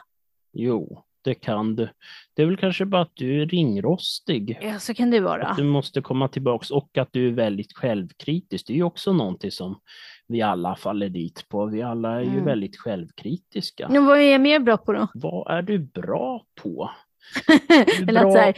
Jo, 0.54 1.04
det 1.22 1.34
kan 1.34 1.76
du. 1.76 1.90
Det 2.34 2.42
är 2.42 2.46
väl 2.46 2.58
kanske 2.58 2.86
bara 2.86 3.02
att 3.02 3.16
du 3.16 3.42
är 3.42 3.46
ringrostig. 3.46 4.60
Ja, 4.62 4.80
så 4.80 4.94
kan 4.94 5.12
det 5.12 5.20
vara. 5.20 5.48
Att 5.48 5.58
du 5.58 5.64
måste 5.64 6.02
komma 6.02 6.28
tillbaks 6.28 6.72
och 6.72 6.98
att 6.98 7.10
du 7.12 7.28
är 7.28 7.32
väldigt 7.32 7.74
självkritisk. 7.74 8.68
Det 8.68 8.74
är 8.74 8.78
ju 8.78 8.84
också 8.84 9.14
någonting 9.14 9.52
som 9.52 9.80
vi 10.28 10.42
alla 10.42 10.76
faller 10.76 11.10
dit 11.10 11.46
på. 11.50 11.66
Vi 11.66 11.82
alla 11.82 12.12
är 12.16 12.22
ju 12.22 12.30
mm. 12.30 12.46
väldigt 12.46 12.78
självkritiska. 12.78 13.90
Men 13.90 14.06
vad 14.06 14.18
är 14.18 14.32
jag 14.32 14.42
mer 14.42 14.60
bra 14.60 14.78
på 14.78 14.94
då? 14.94 15.08
Vad 15.14 15.58
är 15.58 15.62
du 15.62 15.80
bra 15.80 16.46
på? 16.64 16.92
Eller 18.08 18.26
att, 18.26 18.36
här, 18.36 18.54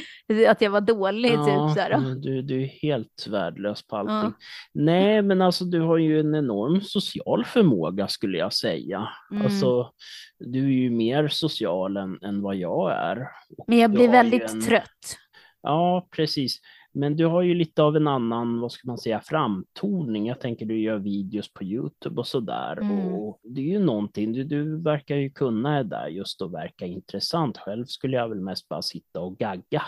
att 0.49 0.61
jag 0.61 0.71
var 0.71 0.81
dålig. 0.81 1.31
Typ, 1.31 1.39
ja, 1.39 1.67
typ, 1.67 1.77
så 1.77 1.81
här, 1.81 2.15
du, 2.15 2.41
du 2.41 2.63
är 2.63 2.67
helt 2.67 3.27
värdelös 3.29 3.87
på 3.87 3.97
allting. 3.97 4.15
Ja. 4.15 4.33
Nej, 4.73 5.21
men 5.21 5.41
alltså 5.41 5.65
du 5.65 5.81
har 5.81 5.97
ju 5.97 6.19
en 6.19 6.35
enorm 6.35 6.81
social 6.81 7.45
förmåga 7.45 8.07
skulle 8.07 8.37
jag 8.37 8.53
säga. 8.53 9.09
Mm. 9.31 9.45
Alltså, 9.45 9.91
du 10.39 10.65
är 10.65 10.73
ju 10.73 10.89
mer 10.89 11.27
social 11.27 11.97
än, 11.97 12.23
än 12.23 12.41
vad 12.41 12.55
jag 12.55 12.91
är. 12.91 13.27
Men 13.67 13.77
jag 13.77 13.91
blir 13.91 14.09
väldigt 14.09 14.51
en... 14.51 14.61
trött. 14.61 15.17
Ja, 15.61 16.07
precis. 16.15 16.59
Men 16.95 17.15
du 17.15 17.25
har 17.25 17.41
ju 17.41 17.53
lite 17.53 17.83
av 17.83 17.95
en 17.95 18.07
annan, 18.07 18.59
vad 18.59 18.71
ska 18.71 18.87
man 18.87 18.97
säga, 18.97 19.21
framtoning. 19.21 20.27
Jag 20.27 20.39
tänker 20.39 20.65
du 20.65 20.79
gör 20.79 20.97
videos 20.97 21.53
på 21.53 21.63
Youtube 21.63 22.21
och 22.21 22.27
sådär. 22.27 22.77
Mm. 22.81 23.13
Och 23.13 23.39
det 23.43 23.61
är 23.61 23.65
ju 23.65 23.79
någonting, 23.79 24.33
du, 24.33 24.43
du 24.43 24.81
verkar 24.81 25.15
ju 25.15 25.29
kunna 25.29 25.77
det 25.77 25.89
där 25.89 26.07
just 26.07 26.41
att 26.41 26.51
verka 26.51 26.85
intressant. 26.85 27.57
Själv 27.57 27.85
skulle 27.85 28.17
jag 28.17 28.29
väl 28.29 28.41
mest 28.41 28.69
bara 28.69 28.81
sitta 28.81 29.19
och 29.19 29.37
gagga. 29.37 29.83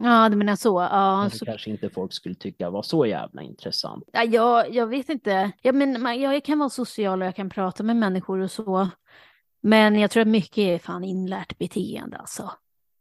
Ja, 0.00 0.28
du 0.28 0.36
menar 0.36 0.56
så. 0.56 0.88
Ja, 0.90 1.20
Men 1.20 1.30
så... 1.30 1.44
kanske 1.44 1.70
inte 1.70 1.90
folk 1.90 2.12
skulle 2.12 2.34
tycka 2.34 2.70
var 2.70 2.82
så 2.82 3.06
jävla 3.06 3.42
intressant. 3.42 4.04
Ja, 4.12 4.24
jag, 4.24 4.74
jag 4.74 4.86
vet 4.86 5.08
inte. 5.08 5.52
Ja, 5.62 5.72
men, 5.72 6.20
jag 6.20 6.44
kan 6.44 6.58
vara 6.58 6.70
social 6.70 7.22
och 7.22 7.26
jag 7.26 7.36
kan 7.36 7.50
prata 7.50 7.82
med 7.82 7.96
människor 7.96 8.40
och 8.40 8.50
så. 8.50 8.88
Men 9.60 10.00
jag 10.00 10.10
tror 10.10 10.20
att 10.20 10.28
mycket 10.28 10.58
är 10.58 10.78
fan 10.78 11.04
inlärt 11.04 11.58
beteende 11.58 12.16
alltså 12.16 12.50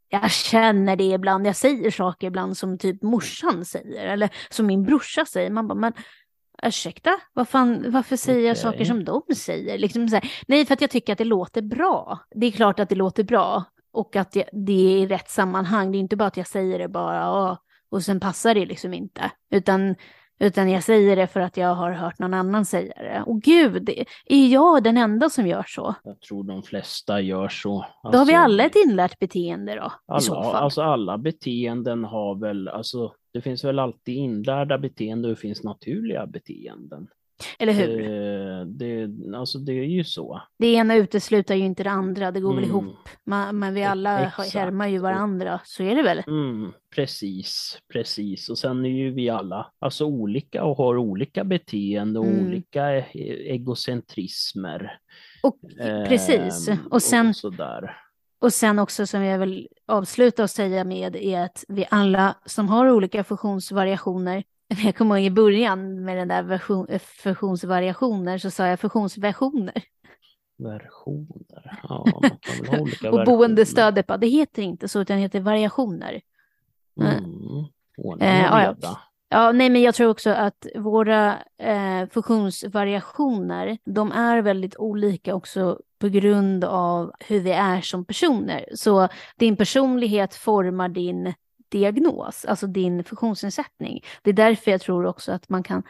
jag 0.10 0.32
känner 0.32 0.96
det 0.96 1.04
ibland, 1.04 1.48
jag 1.48 1.56
säger 1.56 1.92
saker 1.92 2.28
ibland 2.28 2.58
som 2.58 2.78
typ 2.78 3.04
morsan 3.04 3.66
säger 3.66 4.06
eller 4.06 4.30
som 4.50 4.68
min 4.68 4.84
brorsa 4.84 5.26
säger. 5.26 5.50
Man 5.50 5.68
bara, 5.68 5.76
men 5.76 5.94
ursäkta, 6.64 7.20
vad 7.34 7.50
fan, 7.50 7.92
varför 7.92 8.16
säger 8.16 8.40
okay. 8.40 8.48
jag 8.48 8.58
saker 8.58 8.86
som 8.86 9.04
de 9.04 9.22
säger? 9.36 9.78
Liksom 9.78 10.10
så 10.10 10.16
här, 10.16 10.32
nej, 10.48 10.66
för 10.66 10.74
att 10.74 10.82
jag 10.82 10.90
tycker 10.90 11.14
att 11.14 11.18
det 11.18 11.24
låter 11.24 11.62
bra. 11.62 12.20
Det 12.32 12.46
är 12.46 12.52
klart 12.52 12.80
att 12.80 12.90
det 12.90 12.96
låter 12.96 13.24
bra 13.24 13.64
och 13.92 14.16
att 14.16 14.32
det, 14.32 14.50
det 14.52 14.94
är 14.94 14.98
i 14.98 15.08
rätt 15.08 15.30
sammanhang. 15.30 15.92
Det 15.92 15.98
är 15.98 16.00
inte 16.00 16.16
bara 16.16 16.28
att 16.28 16.38
jag 16.38 16.48
säger 16.48 16.80
det 16.80 16.88
bara 16.88 17.58
och 17.90 18.04
sen 18.04 18.20
passar 18.20 18.54
det 18.54 18.66
liksom 18.66 18.94
inte, 18.94 19.32
utan 19.52 19.96
utan 20.39 20.69
jag 20.69 20.84
säger 20.84 21.15
det 21.15 21.27
för 21.27 21.39
att 21.39 21.57
jag 21.57 21.76
har 21.76 21.91
hört 21.91 22.19
någon 22.19 22.34
annan 22.34 22.65
säga 22.65 22.93
det. 22.95 23.23
Och 23.26 23.41
gud, 23.41 23.89
är 24.26 24.47
jag 24.47 24.84
den 24.84 24.97
enda 24.97 25.30
som 25.30 25.47
gör 25.47 25.65
så? 25.68 25.95
Jag 26.03 26.22
tror 26.22 26.43
de 26.43 26.64
flesta 26.64 27.22
gör 27.22 27.47
så. 27.49 27.81
Alltså, 27.81 28.11
då 28.11 28.18
har 28.18 28.26
vi 28.26 28.34
alltså, 28.34 28.43
alla 28.43 28.64
ett 28.64 28.76
inlärt 28.76 29.19
beteende 29.19 29.76
då? 29.76 29.91
Alla. 30.05 30.57
Alltså 30.57 30.81
alla 30.81 31.18
beteenden 31.18 32.03
har 32.03 32.35
väl, 32.35 32.68
alltså 32.68 33.14
det 33.34 33.41
finns 33.41 33.64
väl 33.64 33.80
alltid 33.80 34.15
inlärda 34.15 34.77
beteenden 34.77 35.31
och 35.31 35.35
det 35.35 35.41
finns 35.41 35.64
naturliga 35.64 36.27
beteenden. 36.27 37.07
Eller 37.59 37.73
hur? 37.73 38.01
Eh, 38.01 38.65
det, 38.65 39.09
alltså 39.35 39.57
det 39.57 39.72
är 39.72 39.84
ju 39.84 40.03
så. 40.03 40.41
Det 40.59 40.68
ena 40.68 40.95
utesluter 40.95 41.55
ju 41.55 41.65
inte 41.65 41.84
det 41.84 41.89
andra, 41.89 42.31
det 42.31 42.39
går 42.39 42.51
mm. 42.51 42.61
väl 42.61 42.69
ihop. 42.69 43.09
Man, 43.26 43.59
men 43.59 43.73
vi 43.73 43.84
alla 43.84 44.27
Exakt. 44.27 44.53
härmar 44.53 44.88
ju 44.88 44.99
varandra, 44.99 45.59
så 45.64 45.84
är 45.84 45.95
det 45.95 46.03
väl? 46.03 46.23
Mm, 46.27 46.72
precis, 46.95 47.80
precis. 47.93 48.49
Och 48.49 48.57
sen 48.57 48.85
är 48.85 48.89
ju 48.89 49.11
vi 49.11 49.30
alla 49.30 49.72
alltså 49.80 50.05
olika 50.05 50.64
och 50.64 50.77
har 50.77 50.97
olika 50.97 51.43
beteende 51.43 52.19
och 52.19 52.26
mm. 52.26 52.47
olika 52.47 52.91
e-, 52.91 53.53
egocentrismer. 53.53 54.99
Och, 55.43 55.59
precis, 56.07 56.68
eh, 56.68 56.77
och 56.91 57.01
sen... 57.01 57.30
Och 57.30 57.35
sådär. 57.35 57.97
Och 58.39 58.53
sen 58.53 58.80
också 58.80 59.07
som 59.07 59.23
jag 59.23 59.39
vill 59.39 59.68
avsluta 59.88 60.43
och 60.43 60.49
säga 60.49 60.84
med 60.84 61.15
är 61.15 61.43
att 61.43 61.64
vi 61.68 61.85
alla 61.91 62.35
som 62.45 62.69
har 62.69 62.89
olika 62.89 63.23
funktionsvariationer 63.23 64.43
jag 64.84 64.95
kommer 64.95 65.18
ihåg 65.18 65.26
i 65.26 65.30
början 65.30 66.03
med 66.03 66.18
den 66.18 66.27
där 66.27 66.44
version, 66.44 66.85
eh, 66.89 66.99
fusionsvariationer 66.99 68.38
så 68.38 68.52
sa 68.52 68.68
jag 68.68 68.80
fusionsversioner. 68.80 69.84
Versioner, 70.57 71.80
ja 71.84 72.06
man 72.22 72.22
kan 72.22 72.56
väl 72.61 72.68
ha 72.68 72.80
olika 72.81 73.11
Och 73.11 73.26
boendestödet, 73.26 74.07
det 74.19 74.27
heter 74.27 74.61
inte 74.61 74.88
så 74.88 75.02
utan 75.02 75.15
det 75.18 75.22
heter 75.22 75.39
variationer. 75.39 76.22
Mm. 77.02 77.65
Ordning 77.98 78.30
eh, 78.30 78.44
ja, 78.44 78.76
ja. 78.81 78.99
ja, 79.30 79.52
nej 79.52 79.69
men 79.69 79.81
jag 79.81 79.95
tror 79.95 80.10
också 80.10 80.30
att 80.30 80.68
våra 80.76 81.38
eh, 81.57 82.10
funktionsvariationer, 82.11 83.77
de 83.85 84.11
är 84.11 84.41
väldigt 84.41 84.77
olika 84.77 85.35
också 85.35 85.80
på 85.99 86.07
grund 86.07 86.64
av 86.64 87.11
hur 87.19 87.39
vi 87.39 87.52
är 87.52 87.81
som 87.81 88.06
personer. 88.06 88.65
Så 88.76 89.07
din 89.35 89.56
personlighet 89.56 90.35
formar 90.35 90.89
din 90.89 91.34
diagnos, 91.69 92.45
alltså 92.45 92.68
din 92.68 93.03
funktionsnedsättning. 93.03 94.03
Det 94.22 94.30
är 94.30 94.34
därför 94.34 94.72
jag 94.72 94.81
tror 94.81 95.06
också 95.06 95.31
att 95.31 95.49
man 95.49 95.64
kan 95.64 95.84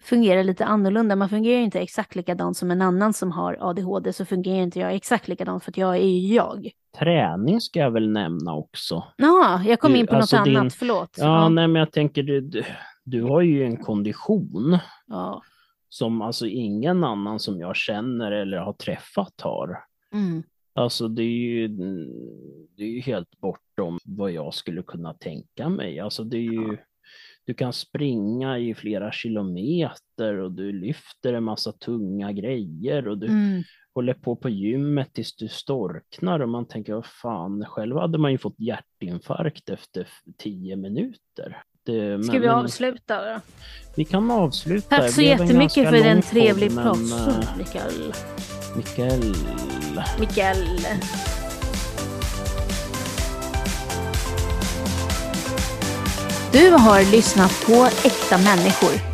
fungera 0.00 0.42
lite 0.42 0.64
annorlunda. 0.64 1.16
Man 1.16 1.28
fungerar 1.28 1.60
inte 1.60 1.80
exakt 1.80 2.14
likadant 2.14 2.56
som 2.56 2.70
en 2.70 2.82
annan 2.82 3.12
som 3.12 3.32
har 3.32 3.56
ADHD, 3.60 4.12
så 4.12 4.24
fungerar 4.24 4.62
inte 4.62 4.80
jag 4.80 4.94
exakt 4.94 5.28
likadant 5.28 5.64
för 5.64 5.70
att 5.70 5.76
jag 5.76 5.96
är 5.96 6.08
ju 6.08 6.34
jag. 6.34 6.70
Träning 6.98 7.60
ska 7.60 7.78
jag 7.78 7.90
väl 7.90 8.10
nämna 8.10 8.54
också. 8.54 9.04
Ja, 9.16 9.62
jag 9.66 9.80
kom 9.80 9.96
in 9.96 10.06
på 10.06 10.16
alltså 10.16 10.36
något 10.36 10.44
din... 10.44 10.56
annat, 10.56 10.74
förlåt. 10.74 11.14
Ja, 11.16 11.24
ja, 11.24 11.48
nej 11.48 11.68
men 11.68 11.80
jag 11.80 11.92
tänker, 11.92 12.22
du, 12.22 12.40
du, 12.40 12.64
du 13.04 13.22
har 13.22 13.40
ju 13.40 13.64
en 13.64 13.76
kondition. 13.76 14.78
Ja. 15.06 15.42
Som 15.88 16.22
alltså 16.22 16.46
ingen 16.46 17.04
annan 17.04 17.38
som 17.38 17.60
jag 17.60 17.76
känner 17.76 18.32
eller 18.32 18.56
har 18.56 18.72
träffat 18.72 19.40
har. 19.40 19.78
Mm. 20.12 20.42
Alltså 20.80 21.08
det 21.08 21.22
är 21.22 21.26
ju, 21.26 21.68
det 22.76 22.82
är 22.82 22.88
ju 22.88 23.00
helt 23.00 23.40
bortom 23.40 23.98
vad 24.04 24.32
jag 24.32 24.54
skulle 24.54 24.82
kunna 24.82 25.14
tänka 25.14 25.68
mig. 25.68 26.00
Alltså 26.00 26.24
det 26.24 26.36
är 26.36 26.52
ju, 26.52 26.76
du 27.44 27.54
kan 27.54 27.72
springa 27.72 28.58
i 28.58 28.74
flera 28.74 29.12
kilometer 29.12 30.34
och 30.38 30.52
du 30.52 30.72
lyfter 30.72 31.32
en 31.32 31.44
massa 31.44 31.72
tunga 31.72 32.32
grejer 32.32 33.08
och 33.08 33.18
du 33.18 33.26
mm. 33.26 33.62
håller 33.94 34.14
på 34.14 34.36
på 34.36 34.48
gymmet 34.48 35.12
tills 35.12 35.36
du 35.36 35.48
storknar 35.48 36.40
och 36.40 36.48
man 36.48 36.66
tänker, 36.66 36.94
vad 36.94 37.06
fan, 37.06 37.64
själv 37.64 37.96
hade 37.96 38.18
man 38.18 38.32
ju 38.32 38.38
fått 38.38 38.60
hjärtinfarkt 38.60 39.68
efter 39.68 40.08
tio 40.38 40.76
minuter. 40.76 41.62
Det, 41.82 42.24
Ska 42.24 42.32
men, 42.32 42.42
vi 42.42 42.48
avsluta 42.48 43.34
då? 43.34 43.40
Vi 43.96 44.04
kan 44.04 44.30
avsluta. 44.30 44.96
Tack 44.96 45.10
så 45.10 45.22
jättemycket 45.22 45.88
för 45.88 46.06
en 46.06 46.22
trevlig 46.22 46.74
pratstund, 46.74 47.46
Mikael. 47.58 48.12
Mikael. 49.90 50.18
Mikael. 50.18 50.80
Du 56.52 56.70
har 56.70 57.12
lyssnat 57.12 57.66
på 57.66 57.88
Äkta 58.04 58.38
människor 58.38 59.09